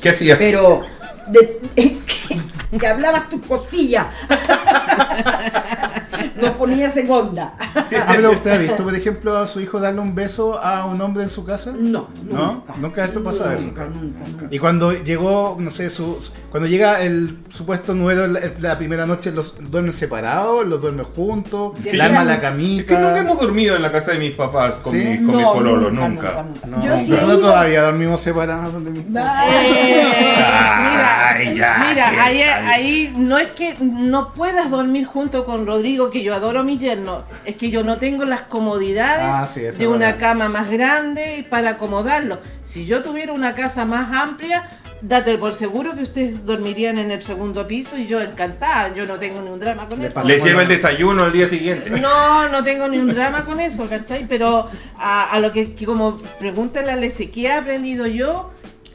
¿Qué 0.00 0.10
hacía? 0.10 0.36
Pero 0.38 0.82
de- 1.28 1.60
que 2.78 2.86
hablabas 2.86 3.28
tus 3.28 3.44
cosillas. 3.46 4.06
Nos 6.40 6.50
ponías 6.50 6.96
en 6.96 7.10
onda. 7.10 7.54
Ah, 7.58 7.84
pero 8.08 8.30
usted 8.30 8.52
ha 8.52 8.56
visto, 8.58 8.82
por 8.82 8.94
ejemplo, 8.94 9.36
a 9.36 9.46
su 9.46 9.60
hijo 9.60 9.78
darle 9.78 10.00
un 10.00 10.14
beso 10.14 10.58
a 10.58 10.86
un 10.86 11.00
hombre 11.00 11.22
en 11.24 11.30
su 11.30 11.44
casa? 11.44 11.72
No, 11.78 12.08
¿No? 12.30 12.52
nunca. 12.54 12.74
Nunca 12.78 13.04
esto 13.04 13.22
pasa 13.22 13.52
eso. 13.54 13.64
Nunca, 13.64 13.84
nunca, 13.86 14.24
nunca. 14.26 14.46
Y 14.50 14.58
cuando 14.58 14.92
llegó, 14.92 15.56
no 15.58 15.70
sé, 15.70 15.90
su, 15.90 16.18
cuando 16.50 16.68
llega 16.68 17.02
el 17.02 17.38
supuesto 17.50 17.94
nuevo 17.94 18.26
la, 18.26 18.40
la 18.58 18.78
primera 18.78 19.06
noche, 19.06 19.32
¿los 19.32 19.56
duermen 19.70 19.92
separados? 19.92 20.66
¿Los 20.66 20.80
duermen 20.80 21.04
juntos? 21.04 21.72
Sí, 21.78 21.90
¿Le 21.90 21.92
sí, 21.92 22.00
arman 22.00 22.22
sí. 22.22 22.28
la 22.28 22.34
Es 22.34 22.40
camita? 22.40 22.86
que 22.86 22.98
nunca 23.02 23.18
hemos 23.18 23.40
dormido 23.40 23.76
en 23.76 23.82
la 23.82 23.92
casa 23.92 24.12
de 24.12 24.18
mis 24.18 24.32
papás 24.32 24.74
con 24.82 24.92
¿Sí? 24.92 24.98
mi, 24.98 25.26
con 25.26 25.36
mi 25.36 25.44
pololo, 25.44 25.90
nunca. 25.90 26.44
No, 26.66 26.82
Yo 26.82 26.96
sí 26.98 27.10
nosotros 27.10 27.40
todavía 27.42 27.82
dormimos 27.82 28.20
separados. 28.20 28.72
donde 28.72 28.90
mis-. 28.92 29.04
Eh, 29.04 29.18
Ay, 29.18 31.48
mira, 31.50 31.54
ya, 31.54 31.84
mira, 31.88 32.10
¿qué 32.12 32.20
ahí, 32.20 32.42
ahí 32.42 33.14
no 33.16 33.36
es 33.38 33.48
que 33.48 33.74
no 33.80 34.32
puedas 34.32 34.70
dormir 34.70 34.79
junto 35.04 35.44
con 35.44 35.66
Rodrigo, 35.66 36.10
que 36.10 36.22
yo 36.22 36.34
adoro 36.34 36.60
a 36.60 36.62
mi 36.62 36.78
yerno, 36.78 37.24
es 37.44 37.56
que 37.56 37.70
yo 37.70 37.82
no 37.84 37.98
tengo 37.98 38.24
las 38.24 38.42
comodidades 38.42 39.24
Ah, 39.26 39.46
sí, 39.46 39.60
de 39.62 39.86
una 39.86 40.06
verdad. 40.12 40.20
cama 40.20 40.48
más 40.48 40.70
grande 40.70 41.46
para 41.48 41.70
acomodarlo. 41.70 42.38
Si 42.62 42.84
yo 42.86 43.02
tuviera 43.02 43.32
una 43.32 43.54
casa 43.54 43.84
más 43.84 44.12
amplia, 44.12 44.68
date 45.02 45.38
por 45.38 45.54
seguro 45.54 45.94
que 45.94 46.02
ustedes 46.02 46.44
dormirían 46.44 46.98
en 46.98 47.10
el 47.10 47.22
segundo 47.22 47.66
piso 47.66 47.96
y 47.96 48.06
yo 48.06 48.20
encantada, 48.20 48.92
yo 48.94 49.06
no 49.06 49.18
tengo 49.18 49.40
ni 49.40 49.48
un 49.50 49.58
drama 49.58 49.88
con 49.88 50.02
eso. 50.02 50.22
Le 50.24 50.38
lleva 50.40 50.62
el 50.62 50.68
desayuno 50.68 51.24
al 51.24 51.32
día 51.32 51.48
siguiente. 51.48 51.88
No, 51.90 52.48
no 52.48 52.62
tengo 52.62 52.86
ni 52.88 52.98
un 52.98 53.08
drama 53.08 53.44
con 53.44 53.60
eso, 53.60 53.86
¿cachai? 53.88 54.26
Pero 54.28 54.68
a, 54.98 55.30
a 55.30 55.40
lo 55.40 55.52
que, 55.52 55.74
que 55.74 55.86
como 55.86 56.18
pregúntale 56.38 56.90
a 56.92 56.96
Lese, 56.96 57.30
¿qué 57.30 57.42
he 57.42 57.52
aprendido 57.52 58.06
yo? 58.06 58.50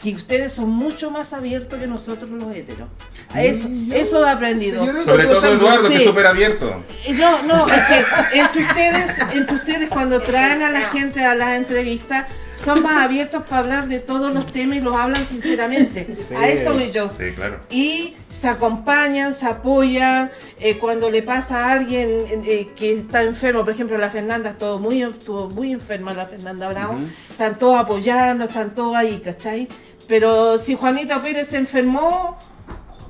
Que 0.05 0.15
ustedes 0.15 0.53
son 0.53 0.69
mucho 0.69 1.09
más 1.09 1.33
abiertos 1.33 1.79
que 1.79 1.87
nosotros 1.87 2.29
los 2.29 2.55
heteros. 2.55 2.87
A 3.33 3.41
Eso, 3.41 3.67
eso 3.91 4.23
he 4.23 4.29
aprendido. 4.29 4.85
Sí, 4.85 4.91
yo 4.93 5.03
Sobre 5.03 5.25
todo 5.25 5.45
Eduardo, 5.51 5.87
que 5.89 5.95
es 5.95 6.01
Sí. 6.01 6.07
súper 6.07 6.27
abierto. 6.27 6.83
No, 7.15 7.41
no, 7.43 7.65
es 7.67 7.81
que 7.85 8.37
entre 8.39 8.61
ustedes, 8.63 9.11
entre 9.33 9.55
ustedes 9.55 9.89
cuando 9.89 10.19
traen 10.19 10.61
a 10.61 10.69
la 10.69 10.81
gente 10.81 11.25
a 11.25 11.33
las 11.33 11.57
entrevistas, 11.57 12.27
son 12.63 12.83
más 12.83 13.03
abiertos 13.03 13.43
para 13.49 13.59
hablar 13.63 13.87
de 13.87 13.99
todos 13.99 14.31
los 14.33 14.45
temas 14.45 14.77
y 14.77 14.81
los 14.81 14.95
hablan 14.95 15.27
sinceramente. 15.27 16.15
Sí. 16.15 16.35
A 16.35 16.47
eso 16.49 16.73
voy 16.73 16.91
yo. 16.91 17.09
Sí, 17.17 17.31
claro. 17.35 17.59
Y 17.71 18.13
se 18.29 18.47
acompañan, 18.47 19.33
se 19.33 19.47
apoyan. 19.47 20.29
eh, 20.59 20.77
cuando 20.77 21.11
le 21.11 21.21
pasa 21.21 21.65
a 21.65 21.71
alguien 21.73 22.07
eh, 22.45 22.69
que 22.77 22.93
está 22.99 23.23
enfermo, 23.23 23.65
por 23.65 23.73
ejemplo, 23.73 23.97
la 23.97 24.09
Fernanda 24.09 24.51
estuvo 24.51 24.79
muy, 24.79 25.01
estuvo 25.01 25.49
muy 25.49 25.73
enferma, 25.73 26.13
la 26.13 26.27
Fernanda 26.27 26.69
Brown. 26.69 27.11
Están 27.29 27.59
todos 27.59 27.77
apoyando, 27.77 28.45
están 28.45 28.73
todos 28.73 28.95
ahí, 28.95 29.19
¿cachai? 29.23 29.67
Pero 30.07 30.57
si 30.57 30.75
Juanita 30.75 31.21
Pérez 31.21 31.47
se 31.47 31.57
enfermó, 31.57 32.37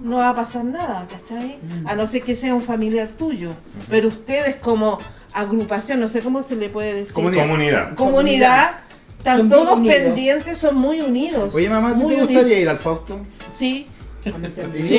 no 0.02 0.18
va 0.18 0.30
a 0.30 0.36
pasar 0.36 0.64
nada, 0.66 1.08
¿cachai? 1.10 1.58
A 1.86 1.96
no 1.96 2.08
ser 2.08 2.22
que 2.24 2.36
sea 2.36 2.54
un 2.54 2.62
familiar 2.62 3.10
tuyo. 3.18 3.52
Pero 3.90 4.08
ustedes 4.10 4.56
como 4.58 5.00
agrupación, 5.34 6.00
no 6.00 6.10
sé 6.10 6.22
cómo 6.22 6.42
se 6.44 6.56
le 6.56 6.70
puede 6.70 6.94
decir. 6.94 7.14
Comunidad. 7.14 7.44
Comunidad. 7.46 7.96
Comunidad, 7.96 8.72
están 9.18 9.38
Son 9.40 9.50
todos 9.50 9.78
unidos. 9.78 9.98
pendientes, 9.98 10.58
son 10.58 10.76
muy 10.78 11.02
unidos. 11.02 11.54
Oye, 11.54 11.70
mamá, 11.70 11.90
¿tú 11.94 11.96
muy 12.04 12.16
te 12.16 12.24
unidos. 12.24 12.28
gustaría 12.30 12.60
ir 12.60 12.70
al 12.70 12.78
Fausto? 12.78 13.20
Sí. 13.58 13.88
Sí. 14.24 14.32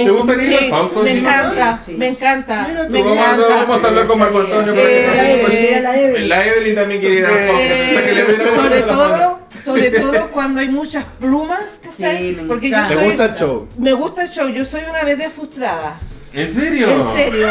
¿Te 0.05 0.11
gustaría 0.11 0.47
ir 0.47 0.57
al 0.64 0.70
Fausto? 0.70 1.03
me 1.03 1.12
Sí. 1.12 1.18
encanta, 1.18 1.80
Sí. 1.84 1.92
me 1.92 2.09
encanta, 2.09 2.66
Mira 2.68 2.88
me 2.88 3.03
vamos, 3.03 3.18
a- 3.18 3.22
encanta. 3.34 3.49
vamos 3.66 3.84
a 3.84 3.88
hablar 3.88 4.07
con 4.07 4.18
Marco 4.20 4.38
Antonio. 4.38 4.72
Sí. 4.72 4.78
para 4.78 5.51
que- 5.51 5.80
la 5.82 6.01
Evelyn. 6.01 6.28
La 6.28 6.47
Evelyn 6.47 6.74
también 6.76 7.01
quiere 7.01 7.14
ir 7.16 7.26
al 7.26 7.32
Fausto. 7.32 7.57
Eh, 7.59 8.53
sobre 8.55 8.80
mano. 8.84 8.92
todo, 8.92 9.38
sobre 9.66 9.90
todo 9.90 10.30
cuando 10.30 10.60
hay 10.60 10.68
muchas 10.68 11.04
plumas, 11.18 11.80
¿cachai? 11.82 12.34
Sí, 12.34 12.44
Porque 12.46 12.70
yo 12.70 12.76
encanta. 12.76 12.94
¿Te 12.94 13.00
soy, 13.00 13.08
gusta 13.08 13.24
el 13.24 13.34
show? 13.34 13.68
me 13.78 13.92
gusta 13.92 14.22
el 14.22 14.30
show, 14.30 14.48
yo 14.48 14.64
soy 14.64 14.82
una 14.88 15.02
vedette 15.02 15.30
frustrada. 15.30 15.98
¿En 16.32 16.52
serio? 16.52 16.88
En 16.88 17.14
serio. 17.14 17.48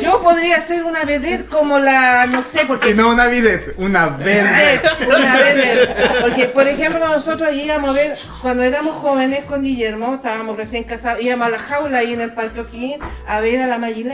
Yo 0.00 0.22
podría 0.22 0.60
ser 0.60 0.84
una 0.84 1.04
vedette 1.04 1.46
como 1.48 1.78
la, 1.78 2.26
no 2.26 2.42
sé, 2.42 2.64
porque 2.66 2.94
no 2.94 3.10
una 3.10 3.26
vidette, 3.26 3.74
una 3.76 4.06
vedette, 4.08 4.88
una 5.06 5.36
vedette. 5.36 6.20
Porque, 6.22 6.46
por 6.46 6.66
ejemplo, 6.66 7.06
nosotros 7.06 7.52
íbamos 7.52 7.90
a 7.90 7.92
ver, 7.92 8.18
cuando 8.40 8.62
éramos 8.62 8.94
jóvenes 8.96 9.44
con 9.44 9.62
Guillermo, 9.62 10.14
estábamos 10.14 10.56
recién 10.56 10.84
casados, 10.84 11.22
íbamos 11.22 11.48
a 11.48 11.50
la 11.50 11.58
jaula 11.58 11.98
ahí 11.98 12.14
en 12.14 12.20
el 12.20 12.32
Parque 12.32 12.60
O'Higgins 12.60 13.02
a 13.26 13.40
ver 13.40 13.60
a 13.60 13.66
la 13.66 13.78
Maggie 13.78 14.04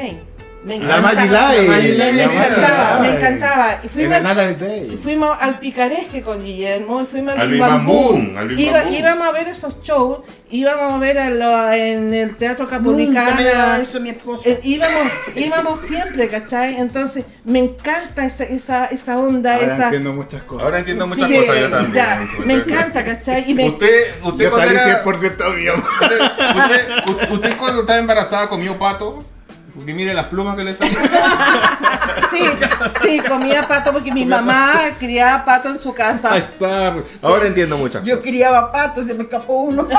La 0.64 1.00
Lane. 1.30 1.68
Me, 1.68 2.12
La 2.12 2.24
encantaba, 2.24 3.00
me 3.00 3.10
encantaba. 3.10 3.80
Y 3.84 3.88
fuimos, 3.88 4.16
y 4.16 4.96
al 5.40 5.58
Picaresque 5.58 6.22
con 6.22 6.42
Guillermo, 6.42 7.02
y 7.02 7.04
fuimos 7.04 7.34
al, 7.34 7.40
Al 7.42 7.48
Bim 7.48 7.58
Bim 7.58 7.60
Bam 7.60 7.70
Bam 7.70 7.86
Boom. 7.86 8.26
Boom, 8.26 8.36
al 8.38 8.48
Bim 8.48 8.58
Iba- 8.58 8.72
Bam 8.72 8.84
Boom. 8.84 8.94
íbamos 8.94 9.26
a 9.28 9.32
ver 9.32 9.48
esos 9.48 9.82
shows, 9.82 10.18
íbamos 10.50 10.94
a 10.94 10.98
ver 10.98 11.18
a 11.18 11.28
lo- 11.30 11.72
en 11.72 12.14
el 12.14 12.36
Teatro 12.36 12.64
Nunca 12.64 12.78
me 12.80 12.88
daba 12.88 13.26
Capulicana. 13.28 13.78
eso 13.80 14.00
mi 14.00 14.08
esposo. 14.10 14.42
Eh, 14.46 14.60
íbamos, 14.64 15.02
íbamos 15.36 15.80
siempre, 15.80 16.28
¿cachai? 16.28 16.76
Entonces, 16.80 17.24
me 17.44 17.58
encanta 17.58 18.24
esa, 18.24 18.44
esa, 18.44 18.86
esa 18.86 19.18
onda, 19.18 19.56
Ahora 19.56 19.74
esa... 19.74 19.84
entiendo 19.84 20.12
muchas 20.14 20.42
cosas. 20.44 20.64
Ahora 20.64 20.78
entiendo 20.78 21.06
muchas 21.06 21.28
Sí, 21.28 21.36
cosas 21.36 21.60
yo 21.60 21.70
también. 21.70 21.92
ya, 21.92 22.26
me 22.46 22.54
encanta, 22.54 23.04
¿cachai? 23.04 23.50
Y 23.50 23.54
me, 23.54 23.68
Usted, 23.68 24.14
usted 24.22 24.44
Yo 24.44 24.50
cuando 24.50 24.56
salí 24.74 24.88
era- 24.88 25.04
100% 25.04 25.54
mío. 25.56 25.74
usted, 25.76 26.20
usted- 26.20 27.30
usted 27.32 27.56
cuando 27.58 27.80
estaba 27.82 27.98
embarazada 27.98 28.48
comió 28.48 28.78
pato. 28.78 29.22
Porque 29.74 29.92
mire 29.92 30.14
las 30.14 30.26
plumas 30.26 30.54
que 30.56 30.64
le 30.64 30.74
salen. 30.76 30.96
sí, 32.30 32.44
sí, 33.02 33.20
comía 33.20 33.66
pato 33.66 33.92
porque 33.92 34.12
mi 34.12 34.24
mamá 34.24 34.80
criaba 34.98 35.44
pato 35.44 35.68
en 35.68 35.78
su 35.78 35.88
Ahí 35.88 35.94
casa. 35.94 36.36
está. 36.36 36.94
Ahora 37.22 37.46
entiendo 37.46 37.76
muchas 37.76 38.04
Yo 38.04 38.20
criaba 38.20 38.70
patos, 38.70 39.06
se 39.06 39.14
me 39.14 39.24
escapó 39.24 39.54
uno. 39.54 39.86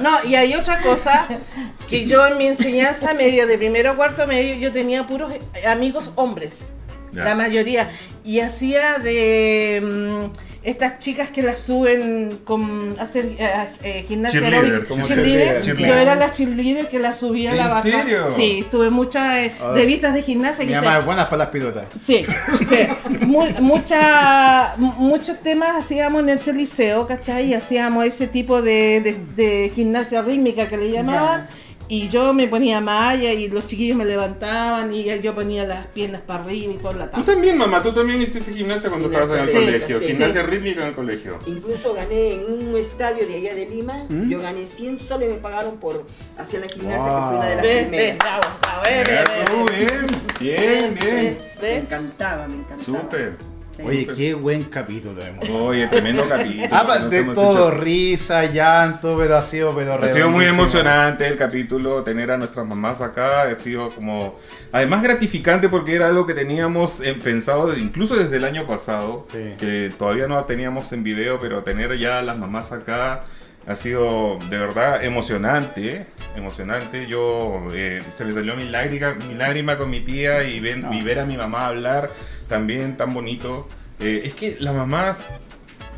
No, 0.00 0.10
y 0.24 0.34
hay 0.34 0.54
otra 0.54 0.80
cosa 0.80 1.24
que 1.88 2.04
yo 2.06 2.26
en 2.26 2.36
mi 2.36 2.48
enseñanza 2.48 3.14
media 3.14 3.46
de 3.46 3.56
primero 3.56 3.92
a 3.92 3.94
cuarto 3.94 4.26
medio 4.26 4.54
yo 4.56 4.72
tenía 4.72 5.06
puros 5.06 5.32
amigos 5.66 6.10
hombres, 6.16 6.70
La 7.14 7.34
mayoría, 7.34 7.90
y 8.24 8.40
hacía 8.40 8.98
de 8.98 9.80
mm, 9.82 10.38
estas 10.64 10.98
chicas 10.98 11.28
que 11.28 11.42
las 11.42 11.58
suben 11.58 12.38
con 12.44 12.96
hacer 12.98 13.32
eh, 13.38 13.48
eh, 13.82 14.04
gimnasia 14.08 14.40
Cheerleader, 14.40 14.64
aeróbica, 14.64 14.88
como 14.88 15.06
cheerleader. 15.06 15.62
cheerleader. 15.62 15.94
Yo 15.94 16.00
era 16.00 16.14
la 16.14 16.32
cheerleader 16.32 16.88
que 16.88 16.98
la 16.98 17.12
subía 17.12 17.50
a 17.50 17.52
¿En 17.52 17.58
la 17.58 17.68
baja. 17.68 17.82
serio? 17.82 18.22
Sí, 18.34 18.66
tuve 18.70 18.88
muchas 18.88 19.34
eh, 19.44 19.52
Ah. 19.60 19.72
revistas 19.74 20.14
de 20.14 20.22
gimnasia 20.22 20.64
Mi 20.64 20.70
que 20.72 20.76
mamá 20.76 20.92
se- 20.94 20.98
es 21.00 21.04
buena 21.04 21.24
para 21.28 21.36
las 21.44 21.48
pilotas. 21.48 21.84
Sí, 22.02 22.24
sí. 22.68 22.88
Mu- 23.26 23.60
mucha- 23.60 24.74
mu- 24.78 24.92
muchos 24.92 25.40
temas 25.42 25.76
hacíamos 25.76 26.22
en 26.22 26.30
ese 26.30 26.52
liceo, 26.54 27.06
¿cachai? 27.06 27.50
Y 27.50 27.54
hacíamos 27.54 28.04
ese 28.06 28.26
tipo 28.26 28.62
de, 28.62 29.00
de- 29.02 29.42
de 29.42 29.72
gimnasia 29.74 30.22
rítmica 30.22 30.66
que 30.68 30.76
le 30.78 30.90
llamaban. 30.90 31.46
Y 31.86 32.08
yo 32.08 32.32
me 32.32 32.48
ponía 32.48 32.80
malla 32.80 33.30
y 33.32 33.48
los 33.48 33.66
chiquillos 33.66 33.96
me 33.96 34.06
levantaban 34.06 34.92
y 34.94 35.04
yo 35.20 35.34
ponía 35.34 35.64
las 35.64 35.86
piernas 35.88 36.22
para 36.22 36.42
arriba 36.44 36.72
y 36.72 36.76
toda 36.78 36.94
la 36.94 37.04
Tú 37.06 37.10
tabla. 37.20 37.26
también, 37.26 37.58
mamá, 37.58 37.82
tú 37.82 37.92
también 37.92 38.22
hiciste 38.22 38.52
gimnasia 38.54 38.88
cuando 38.88 39.10
Gimnasia 39.10 39.42
estabas 39.44 39.50
en 39.50 39.56
el 39.56 39.64
rítmica, 39.74 39.86
colegio. 39.86 39.98
sí. 40.00 40.06
Gimnasia 40.14 40.40
Sí. 40.40 40.46
rítmica 40.50 40.80
en 40.82 40.88
el 40.88 40.94
colegio. 40.94 41.38
Incluso 41.46 41.94
gané 41.94 42.32
en 42.34 42.44
un 42.44 42.76
estadio 42.78 43.26
de 43.26 43.34
allá 43.36 43.54
de 43.54 43.66
Lima, 43.66 44.06
¿Mm? 44.08 44.30
yo 44.30 44.40
gané 44.40 44.64
100 44.64 44.98
soles 44.98 45.28
y 45.28 45.32
me 45.34 45.38
pagaron 45.38 45.76
por 45.76 46.06
hacer 46.38 46.60
la 46.62 46.68
gimnasia, 46.68 47.12
Wow. 47.12 47.20
que 47.20 47.26
fue 47.28 47.36
una 47.36 47.46
de 47.48 47.54
las 47.56 47.62
Ve, 47.62 47.74
ve, 47.74 47.80
primeras. 47.82 48.18
bravo, 48.18 48.42
bravo, 48.62 48.82
ve, 48.82 48.90
ve, 48.90 49.04
ve, 49.04 49.42
Eso, 49.44 49.64
ve. 49.66 49.86
bien, 50.40 50.94
bien, 50.94 50.94
bien. 51.00 51.38
Me 51.60 51.74
encantaba, 51.76 52.48
me 52.48 52.54
encantaba. 52.54 52.82
Súper. 52.82 53.36
Sí. 53.76 53.82
Oye, 53.84 54.06
qué 54.06 54.34
buen 54.34 54.62
capítulo 54.64 55.20
hemos. 55.20 55.48
Oye, 55.50 55.88
tremendo 55.88 56.24
capítulo. 56.28 56.68
Ah, 56.70 56.86
que 56.94 57.00
nos 57.00 57.10
de 57.10 57.24
todo, 57.24 57.68
hecho. 57.68 57.80
risa, 57.80 58.44
llanto, 58.44 59.16
pero 59.18 59.36
ha 59.36 59.42
sido, 59.42 59.74
pero 59.74 59.94
Ha 59.94 60.08
sido 60.08 60.30
muy 60.30 60.44
emocionante 60.44 61.26
el 61.26 61.36
capítulo, 61.36 62.04
tener 62.04 62.30
a 62.30 62.36
nuestras 62.36 62.64
mamás 62.66 63.00
acá, 63.00 63.42
ha 63.42 63.54
sido 63.56 63.88
como, 63.90 64.38
además 64.70 65.02
gratificante 65.02 65.68
porque 65.68 65.94
era 65.96 66.06
algo 66.06 66.24
que 66.24 66.34
teníamos 66.34 67.00
eh, 67.00 67.14
pensado 67.14 67.66
desde- 67.68 67.82
incluso 67.82 68.14
desde 68.14 68.36
el 68.36 68.44
año 68.44 68.64
pasado, 68.66 69.26
Sí. 69.32 69.54
que 69.58 69.90
todavía 69.98 70.28
no 70.28 70.42
teníamos 70.44 70.92
en 70.92 71.02
video, 71.02 71.38
pero 71.40 71.64
tener 71.64 71.98
ya 71.98 72.20
a 72.20 72.22
las 72.22 72.38
mamás 72.38 72.70
acá 72.70 73.24
ha 73.66 73.74
sido 73.76 74.38
de 74.50 74.58
verdad 74.58 75.02
emocionante, 75.04 76.06
emocionante. 76.36 77.06
Yo 77.06 77.68
eh, 77.72 78.02
se 78.12 78.24
me 78.24 78.34
salió 78.34 78.56
mi 78.56 78.68
lágrima, 78.68 79.14
mi 79.28 79.34
lágrima 79.34 79.78
con 79.78 79.90
mi 79.90 80.00
tía 80.00 80.44
y, 80.44 80.60
ven- 80.60 80.82
No. 80.82 80.92
y 80.94 81.00
ver 81.02 81.18
a 81.20 81.24
mi 81.24 81.36
mamá 81.36 81.66
hablar 81.68 82.10
también 82.48 82.96
tan 82.96 83.14
bonito. 83.14 83.66
Eh, 84.00 84.22
es 84.24 84.34
que 84.34 84.56
las 84.60 84.74
mamás 84.74 85.26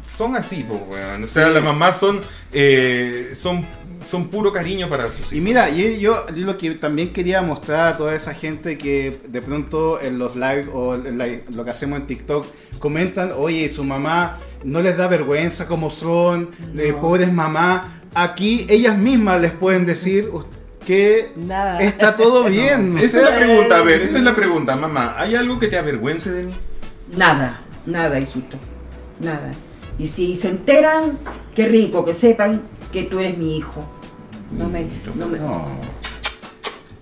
son 0.04 0.36
así, 0.36 0.62
po, 0.62 0.74
weón. 0.90 1.24
O 1.24 1.26
sea, 1.26 1.48
Sí. 1.48 1.54
las 1.54 1.62
mamás 1.62 1.96
son, 1.98 2.20
eh, 2.52 3.32
son, 3.34 3.66
son 4.04 4.28
puro 4.28 4.52
cariño 4.52 4.88
para 4.88 5.10
sus 5.10 5.32
Y 5.32 5.36
hijos. 5.36 5.44
mira, 5.44 5.68
yo, 5.70 5.88
yo, 5.88 6.26
yo 6.28 6.46
lo 6.46 6.56
que 6.58 6.70
también 6.76 7.12
quería 7.12 7.42
mostrar 7.42 7.94
a 7.94 7.96
toda 7.96 8.14
esa 8.14 8.32
gente 8.32 8.78
que 8.78 9.18
de 9.26 9.42
pronto 9.42 10.00
en 10.00 10.18
los 10.18 10.36
live 10.36 10.66
o 10.72 10.94
en 10.94 11.18
la- 11.18 11.26
lo 11.52 11.64
que 11.64 11.70
hacemos 11.70 11.98
en 12.00 12.06
TikTok 12.06 12.46
comentan, 12.78 13.32
oye, 13.36 13.68
su 13.70 13.82
mamá 13.82 14.36
no 14.66 14.80
les 14.80 14.96
da 14.96 15.06
vergüenza 15.08 15.66
como 15.66 15.90
son, 15.90 16.50
de 16.74 16.92
No. 16.92 17.00
pobres 17.00 17.32
mamás. 17.32 17.86
Aquí 18.14 18.66
ellas 18.68 18.96
mismas 18.98 19.40
les 19.40 19.52
pueden 19.52 19.86
decir 19.86 20.28
que 20.84 21.32
Nada. 21.36 21.80
está 21.80 22.16
todo 22.16 22.44
bien. 22.50 22.98
Esa 22.98 23.18
es 23.18 23.24
la 23.30 23.36
pregunta, 23.36 23.78
a 23.78 23.82
ver, 23.82 24.02
esa 24.02 24.18
es 24.18 24.24
la 24.24 24.34
pregunta, 24.36 24.76
mamá. 24.76 25.14
¿Hay 25.18 25.34
algo 25.34 25.58
que 25.58 25.68
te 25.68 25.76
avergüence 25.78 26.30
de 26.32 26.42
mí? 26.44 26.54
Nada, 27.16 27.60
nada, 27.86 28.18
hijito, 28.18 28.56
nada. 29.20 29.50
Y 29.98 30.06
si 30.08 30.36
se 30.36 30.48
enteran, 30.50 31.18
qué 31.54 31.68
rico, 31.68 32.04
que 32.04 32.12
sepan 32.14 32.62
que 32.92 33.04
tú 33.04 33.18
eres 33.18 33.36
mi 33.38 33.56
hijo. 33.56 33.84
No 34.52 34.68
me, 34.68 34.86
no 35.16 35.26
me, 35.26 35.38
no. 35.38 35.66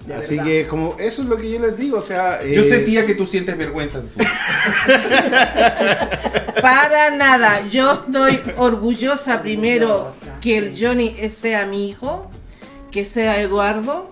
De 0.06 0.14
Así 0.14 0.36
verdad. 0.36 0.50
que 0.50 0.66
como 0.66 0.96
eso 0.98 1.22
es 1.22 1.28
lo 1.28 1.36
que 1.36 1.50
yo 1.50 1.60
les 1.60 1.76
digo, 1.78 1.98
o 1.98 2.02
sea, 2.02 2.42
Yo 2.42 2.62
eh, 2.62 2.68
sé, 2.68 2.78
tía, 2.80 3.06
que 3.06 3.14
tú 3.14 3.26
sientes 3.26 3.56
vergüenza. 3.56 4.00
de 4.00 4.08
tu- 4.08 4.18
Para 6.60 7.10
nada, 7.10 7.60
yo 7.70 7.92
estoy 7.92 8.40
orgullosa 8.56 9.42
primero 9.42 9.94
Orgullosa, 9.96 10.38
que 10.40 10.58
el. 10.58 10.74
Johnny 10.78 11.14
sea 11.28 11.66
mi 11.66 11.88
hijo, 11.88 12.30
que 12.90 13.04
sea 13.04 13.40
Eduardo 13.40 14.10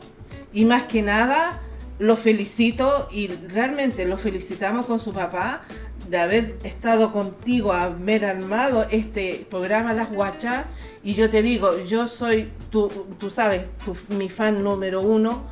y 0.52 0.64
más 0.64 0.85
que 0.85 1.02
nada 1.02 1.60
lo 1.98 2.16
felicito 2.16 3.09
y 3.12 3.28
realmente 3.28 4.06
lo 4.06 4.19
felicitamos 4.19 4.86
con 4.86 5.01
su 5.01 5.12
papá 5.12 5.62
de 6.09 6.19
haber 6.19 6.56
estado 6.64 7.12
contigo, 7.12 7.73
haber 7.73 8.24
armado 8.24 8.86
este 8.90 9.47
programa 9.48 9.93
Las 9.94 10.10
Guachas 10.10 10.66
y 11.05 11.14
yo 11.14 11.31
te 11.31 11.43
digo, 11.43 11.82
yo 11.85 12.09
soy, 12.09 12.51
tú, 12.70 12.89
tú 13.19 13.31
sabes, 13.31 13.62
tu- 13.85 13.97
mi 14.14 14.28
fan 14.28 14.62
número 14.62 15.01
uno. 15.01 15.51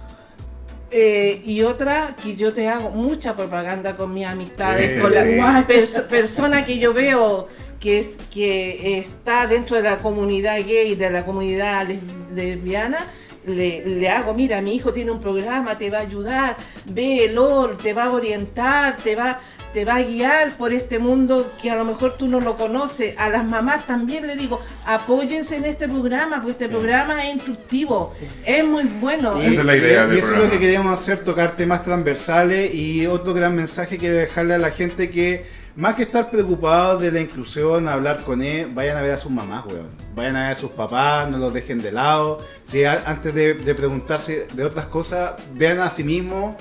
Eh, 0.93 1.41
y 1.45 1.63
otra 1.63 2.17
que 2.21 2.35
yo 2.35 2.53
te 2.53 2.69
hago 2.69 2.91
mucha 2.91 3.37
propaganda 3.37 3.97
con 3.97 4.13
mis 4.13 4.27
amistades, 4.27 5.01
con 5.01 5.15
la 5.15 5.23
sí. 5.25 5.31
pers- 5.69 6.03
persona 6.09 6.67
que 6.67 6.79
yo 6.79 6.93
veo 6.93 7.49
que 7.79 8.01
es 8.01 8.11
que 8.33 8.99
está 8.99 9.47
dentro 9.47 9.77
de 9.77 9.85
la 9.85 9.99
comunidad 9.99 10.57
gay, 10.67 10.97
de 10.97 11.11
la 11.11 11.25
comunidad 11.25 11.87
les- 11.87 12.01
lesbiana, 12.35 12.99
le, 13.47 13.85
le 13.87 14.09
hago, 14.09 14.35
mira, 14.35 14.61
mi 14.61 14.75
hijo 14.75 14.93
tiene 14.93 15.11
un 15.11 15.21
programa, 15.21 15.79
te 15.79 15.91
va 15.91 15.99
a 15.99 16.03
ayudar, 16.03 16.57
véelo, 16.87 17.77
te 17.83 17.93
va 17.93 18.05
a 18.05 18.13
orientar, 18.13 18.97
te 18.99 19.17
va, 19.17 19.41
te 19.73 19.85
va 19.85 19.97
a 19.97 20.03
guiar 20.03 20.57
por 20.57 20.73
este 20.73 20.99
mundo 20.99 21.53
que 21.61 21.71
a 21.71 21.77
lo 21.77 21.85
mejor 21.85 22.17
tú 22.17 22.29
no 22.29 22.41
lo 22.41 22.57
conoces. 22.57 23.15
A 23.19 23.29
las 23.29 23.45
mamás 23.45 23.87
también 23.87 24.27
le 24.27 24.37
digo, 24.37 24.61
apóyense 24.85 25.57
en 25.57 25.65
este 25.65 25.89
programa, 25.89 26.37
porque 26.37 26.53
este 26.53 26.69
programa 26.69 27.25
es 27.25 27.35
instructivo, 27.35 28.13
es 28.45 28.65
muy 28.65 28.85
bueno. 28.85 29.41
Esa 29.41 29.61
es 29.61 29.67
la 29.67 29.77
idea 29.77 30.07
y 30.07 30.11
del 30.11 30.19
eso 30.19 30.35
es 30.35 30.45
lo 30.45 30.51
que 30.51 30.59
queríamos 30.59 30.99
hacer, 30.99 31.25
tocar 31.25 31.57
temas 31.57 31.83
transversales 31.83 32.75
y 32.75 33.07
otro 33.07 33.33
gran 33.33 33.55
mensaje 33.55 33.99
que 33.99 34.11
dejarle 34.11 34.55
a 34.55 34.59
la 34.59 34.71
gente 34.71 35.11
que 35.11 35.60
más 35.77 35.95
que 35.95 36.03
estar 36.03 36.31
preocupados 36.31 37.01
de 37.01 37.13
la 37.13 37.21
inclusión, 37.21 37.89
hablar 37.89 38.23
con 38.25 38.43
él, 38.43 38.71
vayan 38.75 38.97
a 38.97 39.03
ver 39.03 39.13
a 39.13 39.17
sus 39.17 39.31
mamás, 39.31 39.65
weón. 39.67 39.89
Vayan 40.15 40.37
a 40.37 40.43
ver 40.43 40.51
a 40.53 40.55
sus 40.55 40.71
papás, 40.71 41.29
no 41.31 41.39
los 41.39 41.53
dejen 41.55 41.81
de 41.81 41.93
lado. 41.93 42.39
Si 42.65 42.85
antes 42.85 43.35
de, 43.35 43.55
de 43.55 43.75
preguntarse 43.75 44.47
de 44.53 44.65
otras 44.65 44.87
cosas, 44.87 45.35
vean 45.55 45.81
a 45.81 45.89
sí 45.91 46.05
mismos 46.05 46.57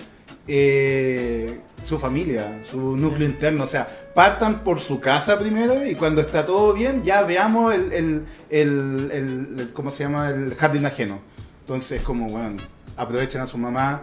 eh, 0.48 1.60
su 1.84 1.98
familia, 2.00 2.60
su 2.64 2.98
núcleo 2.98 3.28
interno. 3.28 3.64
O 3.64 3.68
sea, 3.68 3.88
partan 4.14 4.64
por 4.64 4.80
su 4.80 5.00
casa 5.00 5.38
primero 5.38 5.86
y 5.86 5.96
cuando 5.96 6.22
está 6.22 6.46
todo 6.46 6.74
bien, 6.74 7.04
ya 7.04 7.22
veamos 7.24 7.74
el, 7.74 7.94
el, 7.94 8.24
el- 8.50 9.10
el- 9.12 9.60
el- 9.60 9.74
¿cómo 9.74 9.90
se 9.90 10.04
llama? 10.04 10.30
El 10.30 10.56
jardín 10.56 10.86
ajeno. 10.86 11.20
Entonces, 11.62 12.02
como, 12.02 12.28
bueno, 12.28 12.58
aprovechen 12.98 13.42
a 13.42 13.46
su 13.46 13.58
mamá 13.58 14.02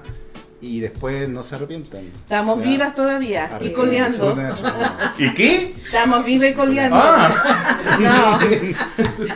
y 0.60 0.80
después 0.80 1.28
no 1.28 1.42
se 1.42 1.54
arrepientan. 1.54 2.00
Estamos 2.14 2.58
Ya. 2.60 2.64
vivas 2.66 2.94
todavía 2.94 3.58
y 3.60 3.70
coleando. 3.70 4.36
¿Y 5.18 5.34
qué? 5.34 5.74
Estamos 5.76 6.24
vivas 6.24 6.50
y 6.50 6.54
coleando. 6.54 6.96
Ah, 7.00 7.62
No, 7.98 8.38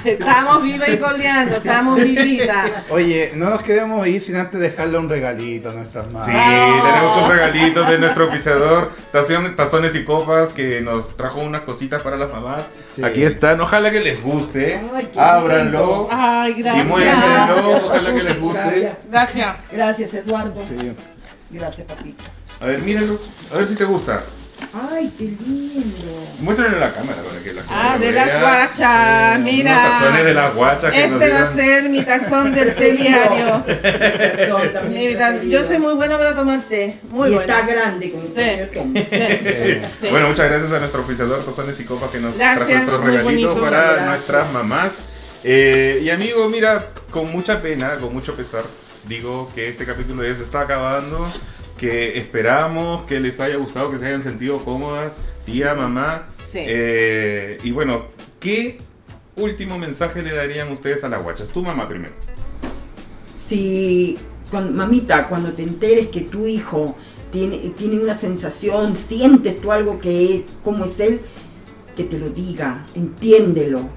estamos 0.04 0.62
vivas 0.62 0.88
y 0.88 0.96
coleando, 0.98 1.56
estamos 1.56 1.96
vivitas. 2.02 2.70
Oye, 2.90 3.32
no 3.36 3.50
nos 3.50 3.62
queremos 3.62 4.06
ir 4.06 4.20
sin 4.20 4.36
antes 4.36 4.60
dejarle 4.60 4.98
un 4.98 5.08
regalito 5.08 5.70
a 5.70 5.72
nuestras 5.72 6.06
sí, 6.06 6.12
mamás. 6.12 6.26
tenemos 6.26 7.22
un 7.22 7.28
regalito 7.30 7.84
de 7.84 7.98
nuestro 7.98 8.28
oficiador, 8.28 8.90
tazones, 9.12 9.56
tazones 9.56 9.94
y 9.94 10.04
copas, 10.04 10.50
que 10.50 10.80
nos 10.80 11.16
trajo 11.16 11.40
unas 11.40 11.62
cositas 11.62 12.02
para 12.02 12.16
las 12.16 12.30
mamás. 12.32 12.64
Sí. 12.94 13.04
Aquí 13.04 13.22
están, 13.22 13.60
ojalá 13.60 13.90
que 13.90 14.00
les 14.00 14.22
guste. 14.22 14.80
Ay, 14.94 15.08
qué 15.12 15.20
Ábranlo. 15.20 16.08
Ay, 16.10 16.52
Y 16.56 16.62
gracias. 16.62 16.86
muéstrenlo, 16.86 17.76
ojalá 17.86 18.12
que 18.14 18.22
les 18.22 18.40
guste. 18.40 18.58
Gracias. 18.60 18.96
Gracias. 19.10 19.56
Gracias, 19.72 20.14
Eduardo. 20.14 20.60
Sí. 20.62 20.76
Gracias, 21.50 21.86
papito. 21.86 22.24
A 22.60 22.66
ver, 22.66 22.80
mírenlo, 22.82 23.18
a 23.52 23.58
ver 23.58 23.66
si 23.66 23.74
te 23.74 23.84
gusta. 23.84 24.22
Ay, 24.92 25.10
qué 25.16 25.24
lindo. 25.24 26.26
Muéstrenlo 26.40 26.74
en 26.76 26.80
la 26.80 26.92
cámara 26.92 27.16
para 27.22 27.42
que 27.42 27.52
la 27.54 27.62
Ah, 27.70 27.96
de 27.98 28.12
las 28.12 28.40
guachas, 28.40 29.38
Unos 29.38 29.52
mira. 29.52 29.74
tazones 29.98 30.24
de 30.26 30.34
las 30.34 30.54
guachas 30.54 30.92
que 30.92 31.04
Este 31.06 31.30
va 31.30 31.40
a 31.42 31.46
ser 31.54 31.88
mi 31.88 32.02
tazón 32.04 32.54
del 32.54 32.74
té 32.74 32.92
diario. 32.92 33.64
Mi 33.66 33.74
ta- 34.72 34.80
preferido. 34.82 35.42
Yo 35.44 35.64
soy 35.64 35.78
muy 35.78 35.94
buena 35.94 36.18
para 36.18 36.36
tomar 36.36 36.60
té. 36.60 36.98
Muy 37.10 37.30
y 37.30 37.34
buena. 37.34 37.58
está 37.58 37.66
grande 37.72 38.12
con 38.12 38.22
Sí. 38.26 38.32
Eh, 38.36 39.82
Sí. 40.00 40.08
Bueno, 40.10 40.28
muchas 40.28 40.50
gracias 40.50 40.70
a 40.72 40.78
nuestro 40.78 41.00
oficiador 41.00 41.42
Tazones 41.44 41.80
y 41.80 41.84
Copas 41.84 42.10
que 42.10 42.20
nos 42.20 42.36
Gracias, 42.36 42.66
trajo 42.68 42.80
estos 42.82 43.00
muy 43.00 43.10
regalitos 43.16 43.54
bonito. 43.54 43.70
para 43.70 44.06
nuestras 44.06 44.52
mamás. 44.52 44.92
Eh, 45.42 46.00
y 46.04 46.10
amigo, 46.10 46.48
mira, 46.50 46.86
con 47.10 47.32
mucha 47.32 47.62
pena, 47.62 47.94
con 47.94 48.12
mucho 48.12 48.34
pesar, 48.36 48.62
digo 49.08 49.50
que 49.54 49.68
este 49.68 49.84
capítulo 49.84 50.24
ya 50.24 50.34
se 50.34 50.42
está 50.42 50.62
acabando. 50.62 51.26
Que 51.78 52.18
esperamos 52.18 53.04
que 53.04 53.20
les 53.20 53.40
haya 53.40 53.56
gustado, 53.56 53.90
que 53.90 53.98
se 53.98 54.06
hayan 54.06 54.22
sentido 54.22 54.58
cómodas, 54.58 55.14
tía, 55.42 55.74
mamá. 55.74 56.28
Sí. 56.38 56.58
Eh, 56.62 57.58
y 57.62 57.70
bueno, 57.70 58.06
¿qué 58.38 58.76
último 59.36 59.78
mensaje 59.78 60.22
le 60.22 60.34
darían 60.34 60.70
ustedes 60.70 61.04
a 61.04 61.08
las 61.08 61.22
guachas? 61.22 61.48
Tu 61.48 61.62
mamá 61.62 61.88
primero. 61.88 62.12
Si, 63.34 64.18
mamita, 64.52 65.28
cuando 65.28 65.52
te 65.52 65.62
enteres 65.62 66.08
que 66.08 66.20
tu 66.20 66.46
hijo 66.46 66.96
tiene, 67.32 67.56
tiene 67.70 67.98
una 67.98 68.12
sensación, 68.14 68.94
sientes 68.94 69.60
tú 69.60 69.72
algo 69.72 70.00
que 70.00 70.34
es, 70.34 70.42
como 70.62 70.84
es 70.84 71.00
él, 71.00 71.20
que 71.96 72.04
te 72.04 72.18
lo 72.18 72.28
diga, 72.28 72.84
entiéndelo. 72.94 73.88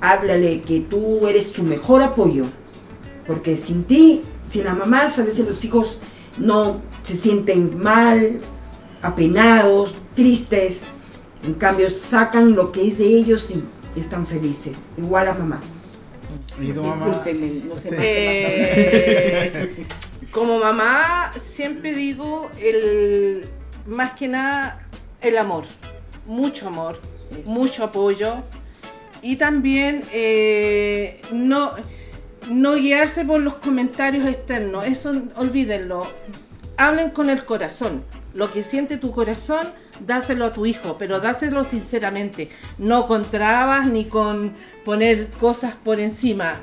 Háblale 0.00 0.60
que 0.60 0.80
tú 0.80 1.26
eres 1.26 1.48
su 1.48 1.62
mejor 1.62 2.02
apoyo. 2.02 2.44
Porque 3.26 3.56
sin 3.56 3.84
ti, 3.84 4.22
sin 4.48 4.64
las 4.64 4.76
mamás, 4.76 5.18
a 5.18 5.24
veces 5.24 5.46
los 5.46 5.64
hijos 5.64 5.98
no 6.38 6.80
se 7.02 7.16
sienten 7.16 7.78
mal, 7.78 8.40
apenados, 9.02 9.94
tristes. 10.14 10.82
En 11.44 11.54
cambio, 11.54 11.90
sacan 11.90 12.54
lo 12.54 12.72
que 12.72 12.86
es 12.86 12.98
de 12.98 13.06
ellos 13.06 13.50
y 13.50 13.98
están 13.98 14.26
felices. 14.26 14.86
Igual 14.96 15.28
a 15.28 15.34
mamá. 15.34 15.60
¿Y 16.60 16.72
tu 16.72 16.82
mamá? 16.82 17.06
No 17.06 17.12
sé 17.76 17.90
más 17.90 18.00
Eh, 18.02 19.76
como 20.30 20.58
mamá 20.58 21.32
siempre 21.38 21.94
digo 21.94 22.50
el 22.60 23.46
más 23.86 24.12
que 24.12 24.28
nada 24.28 24.86
el 25.20 25.38
amor, 25.38 25.64
mucho 26.26 26.68
amor, 26.68 27.00
Eso. 27.30 27.50
mucho 27.50 27.84
apoyo 27.84 28.42
y 29.22 29.36
también 29.36 30.02
eh, 30.12 31.22
no 31.32 31.72
no 32.50 32.74
guiarse 32.74 33.24
por 33.24 33.40
los 33.40 33.56
comentarios 33.56 34.26
externos, 34.26 34.86
eso 34.86 35.22
olvídenlo, 35.36 36.06
hablen 36.76 37.10
con 37.10 37.30
el 37.30 37.44
corazón, 37.44 38.04
lo 38.34 38.52
que 38.52 38.62
siente 38.62 38.96
tu 38.98 39.10
corazón 39.10 39.66
dáselo 40.00 40.46
a 40.46 40.52
tu 40.52 40.66
hijo, 40.66 40.96
pero 40.98 41.20
dáselo 41.20 41.64
sinceramente, 41.64 42.50
no 42.78 43.06
con 43.06 43.24
trabas 43.24 43.86
ni 43.86 44.06
con 44.06 44.54
poner 44.84 45.28
cosas 45.30 45.74
por 45.74 46.00
encima. 46.00 46.60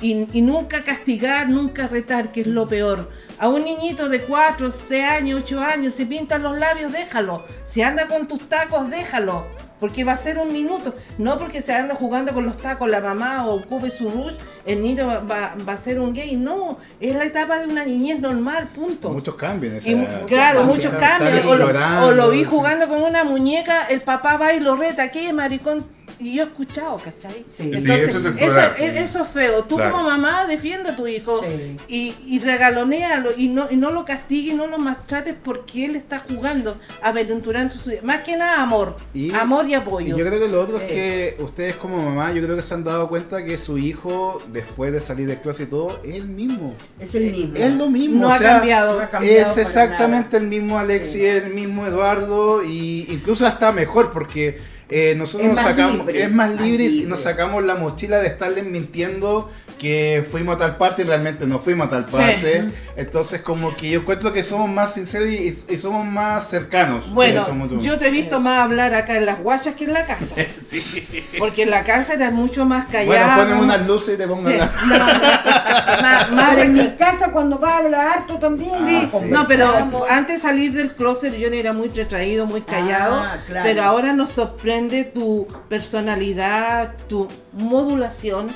Y, 0.00 0.42
nunca 0.42 0.82
castigar, 0.82 1.48
nunca 1.48 1.86
retar, 1.86 2.32
que 2.32 2.40
es 2.40 2.48
lo 2.48 2.66
peor. 2.66 3.08
A 3.38 3.48
un 3.48 3.64
niñito 3.64 4.08
de 4.08 4.22
4, 4.22 4.72
6 4.72 5.04
años, 5.04 5.42
8 5.44 5.60
años, 5.60 5.94
se 5.94 6.06
pintan 6.06 6.42
los 6.42 6.58
labios, 6.58 6.90
déjalo. 6.90 7.44
Si 7.64 7.82
anda 7.82 8.08
con 8.08 8.26
tus 8.26 8.48
tacos, 8.48 8.90
déjalo. 8.90 9.46
Porque 9.82 10.04
va 10.04 10.12
a 10.12 10.16
ser 10.16 10.38
un 10.38 10.52
minuto. 10.52 10.94
No 11.18 11.40
porque 11.40 11.60
se 11.60 11.72
anda 11.74 11.96
jugando 11.96 12.32
con 12.32 12.44
los 12.44 12.56
tacos 12.56 12.88
la 12.88 13.00
mamá 13.00 13.46
o 13.48 13.56
ocupe 13.56 13.90
su 13.90 14.08
rush, 14.08 14.34
el 14.64 14.80
niño 14.80 15.08
va, 15.08 15.18
va- 15.18 15.54
va 15.68 15.72
a 15.72 15.76
ser 15.76 15.98
un 15.98 16.12
gay. 16.14 16.36
No, 16.36 16.78
es 17.00 17.16
la 17.16 17.24
etapa 17.24 17.58
de 17.58 17.66
una 17.66 17.84
niñez 17.84 18.20
normal, 18.20 18.68
punto. 18.72 19.10
Muchos 19.10 19.34
cambios 19.34 19.72
en 19.72 19.78
esa 19.78 19.90
Y 20.22 20.24
claro, 20.26 20.62
Muchos. 20.62 20.92
Están 20.92 21.20
O 21.48 21.56
lo, 21.56 21.66
o 22.06 22.12
lo 22.12 22.30
vi 22.30 22.44
jugando 22.44 22.88
con 22.88 23.02
una 23.02 23.24
muñeca, 23.24 23.86
el 23.90 24.02
papá 24.02 24.36
va 24.36 24.52
y 24.54 24.60
lo 24.60 24.76
reta, 24.76 25.10
¿qué 25.10 25.32
maricón? 25.32 25.84
Y 26.22 26.34
yo 26.36 26.42
he 26.44 26.46
escuchado, 26.46 26.98
¿cachai? 26.98 27.44
Sí. 27.46 27.64
Sí, 27.76 27.90
eso 27.90 27.92
es 27.92 28.24
eso, 28.24 28.60
es- 28.78 28.96
eso 28.96 29.22
es 29.24 29.28
feo. 29.30 29.64
Tú 29.64 29.76
Claro. 29.76 29.92
como 29.92 30.08
mamá 30.08 30.44
defiende 30.46 30.90
a 30.90 30.96
tu 30.96 31.06
hijo 31.06 31.36
Sí. 31.42 31.76
y, 31.88 32.14
y 32.26 32.38
regalonéalo 32.38 33.30
y 33.36 33.48
no, 33.48 33.66
y 33.70 33.76
no 33.76 33.90
lo 33.90 34.04
castigues 34.04 34.54
y 34.54 34.56
no 34.56 34.66
lo 34.66 34.78
maltrates 34.78 35.34
porque 35.42 35.84
él 35.86 35.96
está 35.96 36.20
jugando, 36.28 36.78
aventurando 37.02 37.74
su 37.76 37.90
vida. 37.90 38.00
Más 38.02 38.18
que 38.22 38.36
nada 38.36 38.62
amor. 38.62 38.96
Y- 39.12 39.32
amor 39.34 39.66
y 39.66 39.72
Y 39.72 39.74
apoyo. 39.74 40.16
yo 40.16 40.24
creo 40.26 40.38
que 40.38 40.48
lo 40.48 40.60
otro 40.62 40.76
es 40.78 40.84
que 40.84 41.36
ustedes 41.40 41.74
como 41.76 41.96
mamá, 41.98 42.32
yo 42.32 42.42
creo 42.42 42.54
que 42.56 42.62
se 42.62 42.74
han 42.74 42.84
dado 42.84 43.08
cuenta 43.08 43.44
que 43.44 43.56
su 43.56 43.78
hijo, 43.78 44.38
después 44.52 44.92
de 44.92 45.00
salir 45.00 45.26
del 45.26 45.40
closet 45.40 45.66
y 45.66 45.70
todo, 45.70 46.00
es 46.04 46.14
el 46.16 46.28
mismo. 46.28 46.74
Es 47.00 47.14
el 47.14 47.30
mismo. 47.30 47.54
Es 47.56 47.74
lo 47.76 47.90
mismo. 47.90 48.20
No 48.20 48.28
o 48.28 48.30
ha 48.30 48.38
cambiado. 48.38 48.98
no 48.98 49.04
ha 49.04 49.08
cambiado 49.08 49.36
Es 49.40 49.56
exactamente 49.58 50.36
nada. 50.36 50.38
el 50.44 50.46
mismo 50.48 50.78
Alexi, 50.78 51.18
Sí. 51.18 51.24
el 51.26 51.52
mismo 51.54 51.86
Eduardo, 51.86 52.62
y 52.64 53.06
incluso 53.10 53.46
hasta 53.46 53.72
mejor 53.72 54.10
porque 54.12 54.58
eh, 54.94 55.14
nosotros 55.16 55.48
Es 55.50 55.54
nos 55.56 55.64
sacamos, 55.64 55.96
libre, 56.06 56.22
es 56.24 56.30
más 56.32 56.50
más 56.50 56.60
libre 56.60 56.84
y 56.84 56.88
libre. 56.90 57.06
nos 57.08 57.20
sacamos 57.22 57.64
la 57.64 57.74
mochila 57.76 58.18
de 58.18 58.26
estarles 58.28 58.64
mintiendo 58.66 59.50
que 59.78 60.24
fuimos 60.30 60.56
a 60.56 60.58
tal 60.58 60.76
parte 60.76 61.02
y 61.02 61.04
realmente 61.06 61.44
no 61.46 61.58
fuimos 61.58 61.88
a 61.88 61.90
tal 61.90 62.04
Sí. 62.04 62.12
parte. 62.12 62.64
Entonces 62.96 63.40
como 63.40 63.74
que 63.76 63.90
yo 63.90 64.00
encuentro 64.00 64.32
que 64.32 64.42
somos 64.44 64.68
más 64.68 64.94
sinceros 64.94 65.28
y, 65.30 65.58
y 65.68 65.76
somos 65.76 66.04
más 66.04 66.48
cercanos. 66.48 67.10
Bueno, 67.12 67.44
yo 67.80 67.98
te 67.98 68.08
he 68.08 68.10
visto 68.10 68.38
más 68.38 68.60
hablar 68.60 68.94
acá 68.94 69.16
en 69.16 69.26
las 69.26 69.40
guachas 69.40 69.74
que 69.74 69.84
en 69.84 69.92
la 69.94 70.06
casa. 70.06 70.34
Porque 71.38 71.62
en 71.64 71.70
la 71.70 71.82
casa 71.84 72.14
eras 72.14 72.32
mucho 72.32 72.64
más 72.64 72.86
Bueno, 72.92 73.10
callado. 73.10 73.42
poneme 73.44 73.60
unas 73.62 73.86
luces 73.86 74.14
y 74.14 74.18
te 74.18 74.28
pongo 74.28 74.48
Sí, 74.48 74.56
a 74.56 74.64
hablar. 74.64 74.72
no, 74.86 74.98
no, 74.98 76.02
más- 76.02 76.30
más 76.32 76.58
en 76.58 76.72
mi 76.74 76.88
casa 76.96 77.30
cuando 77.32 77.58
va 77.58 77.74
a 77.74 77.78
hablar 77.78 78.06
harto 78.18 78.38
también. 78.38 78.70
Sí, 78.86 79.00
Ah, 79.04 79.08
sí. 79.10 79.26
no, 79.28 79.46
pero 79.48 80.04
antes 80.08 80.36
de 80.36 80.48
salir 80.48 80.72
del 80.72 80.94
closet 80.94 81.34
yo 81.36 81.48
era 81.48 81.72
muy 81.72 81.88
retraído, 81.88 82.46
muy 82.46 82.62
callado, 82.62 83.16
Ah, 83.16 83.36
claro. 83.46 83.64
pero 83.68 83.82
ahora 83.82 84.12
nos 84.12 84.30
sorprende 84.30 84.81
tu 85.04 85.46
personalidad, 85.68 86.94
tu 87.08 87.28
modulación, 87.52 88.50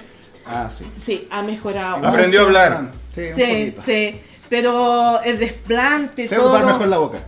Ah, 0.46 0.68
sí. 0.70 0.86
sí, 1.00 1.26
ha 1.30 1.42
mejorado. 1.42 2.06
Aprendió 2.06 2.40
a 2.40 2.44
hablar. 2.44 2.90
Sí, 3.14 3.20
un 3.22 3.34
Sí, 3.34 3.42
poquito. 3.42 3.82
sí, 3.82 4.20
pero 4.48 5.20
el 5.22 5.38
desplante, 5.38 6.24
ocupar 6.26 6.60
todo. 6.60 6.66
mejor 6.66 6.88
la 6.88 6.98
boca. 6.98 7.18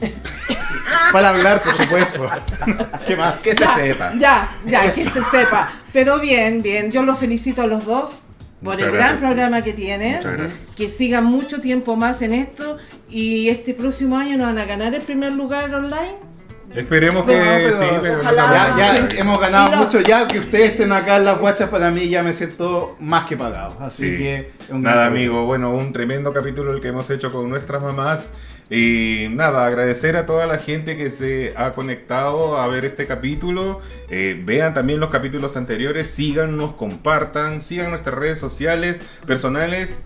Para 1.12 1.30
hablar, 1.30 1.62
por 1.62 1.74
supuesto. 1.76 2.28
¿Qué 3.06 3.16
más? 3.16 3.40
Que 3.40 3.52
se 3.52 3.58
ya, 3.58 3.74
sepa. 3.76 4.12
Ya, 4.18 4.48
ya, 4.66 4.80
que 4.82 5.00
Eso. 5.00 5.10
se 5.10 5.22
sepa. 5.24 5.68
Pero 5.92 6.20
bien, 6.20 6.62
bien, 6.62 6.90
yo 6.92 7.02
los 7.02 7.18
felicito 7.18 7.62
a 7.62 7.66
los 7.66 7.84
dos 7.84 8.20
por 8.62 8.74
Muchas 8.74 8.88
el 8.88 8.92
gracias. 8.94 9.20
gran 9.20 9.32
programa 9.32 9.62
que 9.62 9.72
tienen. 9.72 10.16
Muchas 10.18 10.32
gracias. 10.36 10.60
Que 10.76 10.88
sigan 10.88 11.24
mucho 11.24 11.60
tiempo 11.60 11.96
más 11.96 12.22
en 12.22 12.34
esto 12.34 12.78
y 13.08 13.48
este 13.48 13.74
próximo 13.74 14.16
año 14.16 14.36
nos 14.38 14.46
van 14.48 14.58
a 14.58 14.64
ganar 14.66 14.94
el 14.94 15.02
primer 15.02 15.32
lugar 15.32 15.74
online. 15.74 16.29
Esperemos 16.74 17.26
que 17.26 17.36
No, 17.36 17.44
pero 17.44 17.70
sí, 17.78 17.86
pero 18.00 18.14
no 18.14 18.20
ojalá. 18.20 18.74
Ya, 18.78 18.96
ya 18.96 19.08
hemos 19.18 19.40
ganado 19.40 19.70
lo- 19.72 19.76
mucho, 19.78 20.00
ya 20.00 20.26
que 20.28 20.38
ustedes 20.38 20.70
estén 20.72 20.92
acá 20.92 21.16
en 21.16 21.24
las 21.24 21.38
guachas 21.38 21.68
para 21.68 21.90
mí 21.90 22.08
ya 22.08 22.22
me 22.22 22.32
siento 22.32 22.96
más 23.00 23.24
que 23.26 23.36
pagado. 23.36 23.76
Así 23.80 24.10
Sí. 24.10 24.16
que 24.16 24.50
un 24.70 24.82
Nada, 24.82 25.06
amigo. 25.06 25.44
Bueno, 25.46 25.70
un 25.74 25.92
tremendo 25.92 26.32
capítulo 26.32 26.72
el 26.72 26.80
que 26.80 26.88
hemos 26.88 27.10
hecho 27.10 27.32
con 27.32 27.48
nuestras 27.48 27.82
mamás. 27.82 28.32
Y 28.72 29.26
nada, 29.30 29.66
agradecer 29.66 30.16
a 30.16 30.26
toda 30.26 30.46
la 30.46 30.58
gente 30.58 30.96
que 30.96 31.10
se 31.10 31.52
ha 31.56 31.72
conectado 31.72 32.56
a 32.56 32.68
ver 32.68 32.84
este 32.84 33.08
capítulo. 33.08 33.80
Eh, 34.08 34.40
vean 34.44 34.72
también 34.72 35.00
los 35.00 35.10
capítulos 35.10 35.56
anteriores, 35.56 36.08
síganos, 36.08 36.74
compartan, 36.74 37.60
sigan 37.60 37.90
nuestras 37.90 38.14
redes 38.14 38.38
sociales 38.38 39.00
personales, 39.26 40.02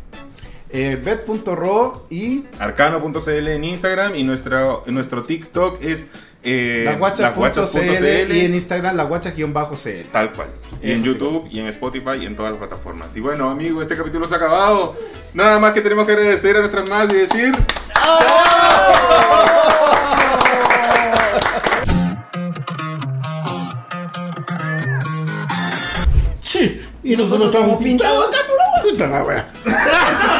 Eh, 0.76 1.00
bet.ro 1.00 2.04
y 2.10 2.46
arcano.cl 2.58 3.28
en 3.48 3.62
Instagram 3.62 4.16
y 4.16 4.24
nuestra, 4.24 4.80
nuestro 4.86 5.22
TikTok 5.22 5.80
es 5.80 6.08
eh, 6.42 6.82
laguachas.cl 6.84 8.32
y 8.34 8.44
en 8.44 8.54
Instagram 8.54 8.96
laguachas-cl. 8.96 10.06
Tal 10.10 10.32
cual. 10.32 10.48
Y 10.82 10.90
en 10.90 11.04
YouTube 11.04 11.46
y 11.48 11.60
en 11.60 11.68
Spotify 11.68 12.16
y 12.22 12.26
en 12.26 12.34
todas 12.34 12.50
las 12.50 12.58
plataformas. 12.58 13.14
Y 13.14 13.20
bueno, 13.20 13.50
amigos, 13.50 13.82
este 13.82 13.96
capítulo 13.96 14.26
se 14.26 14.34
ha 14.34 14.38
acabado. 14.38 14.96
Nada 15.32 15.60
más 15.60 15.74
que 15.74 15.80
tenemos 15.80 16.06
que 16.06 16.12
agradecer 16.14 16.56
a 16.56 16.58
nuestras 16.58 16.88
más 16.88 17.08
y 17.12 17.18
decir. 17.18 17.52
Sí, 26.40 26.84
y 27.04 27.16
nosotros 27.16 27.54
estamos 27.54 27.80
pintados. 27.80 28.36
Puta 28.82 29.06
la 29.06 29.22
wea. 29.22 29.48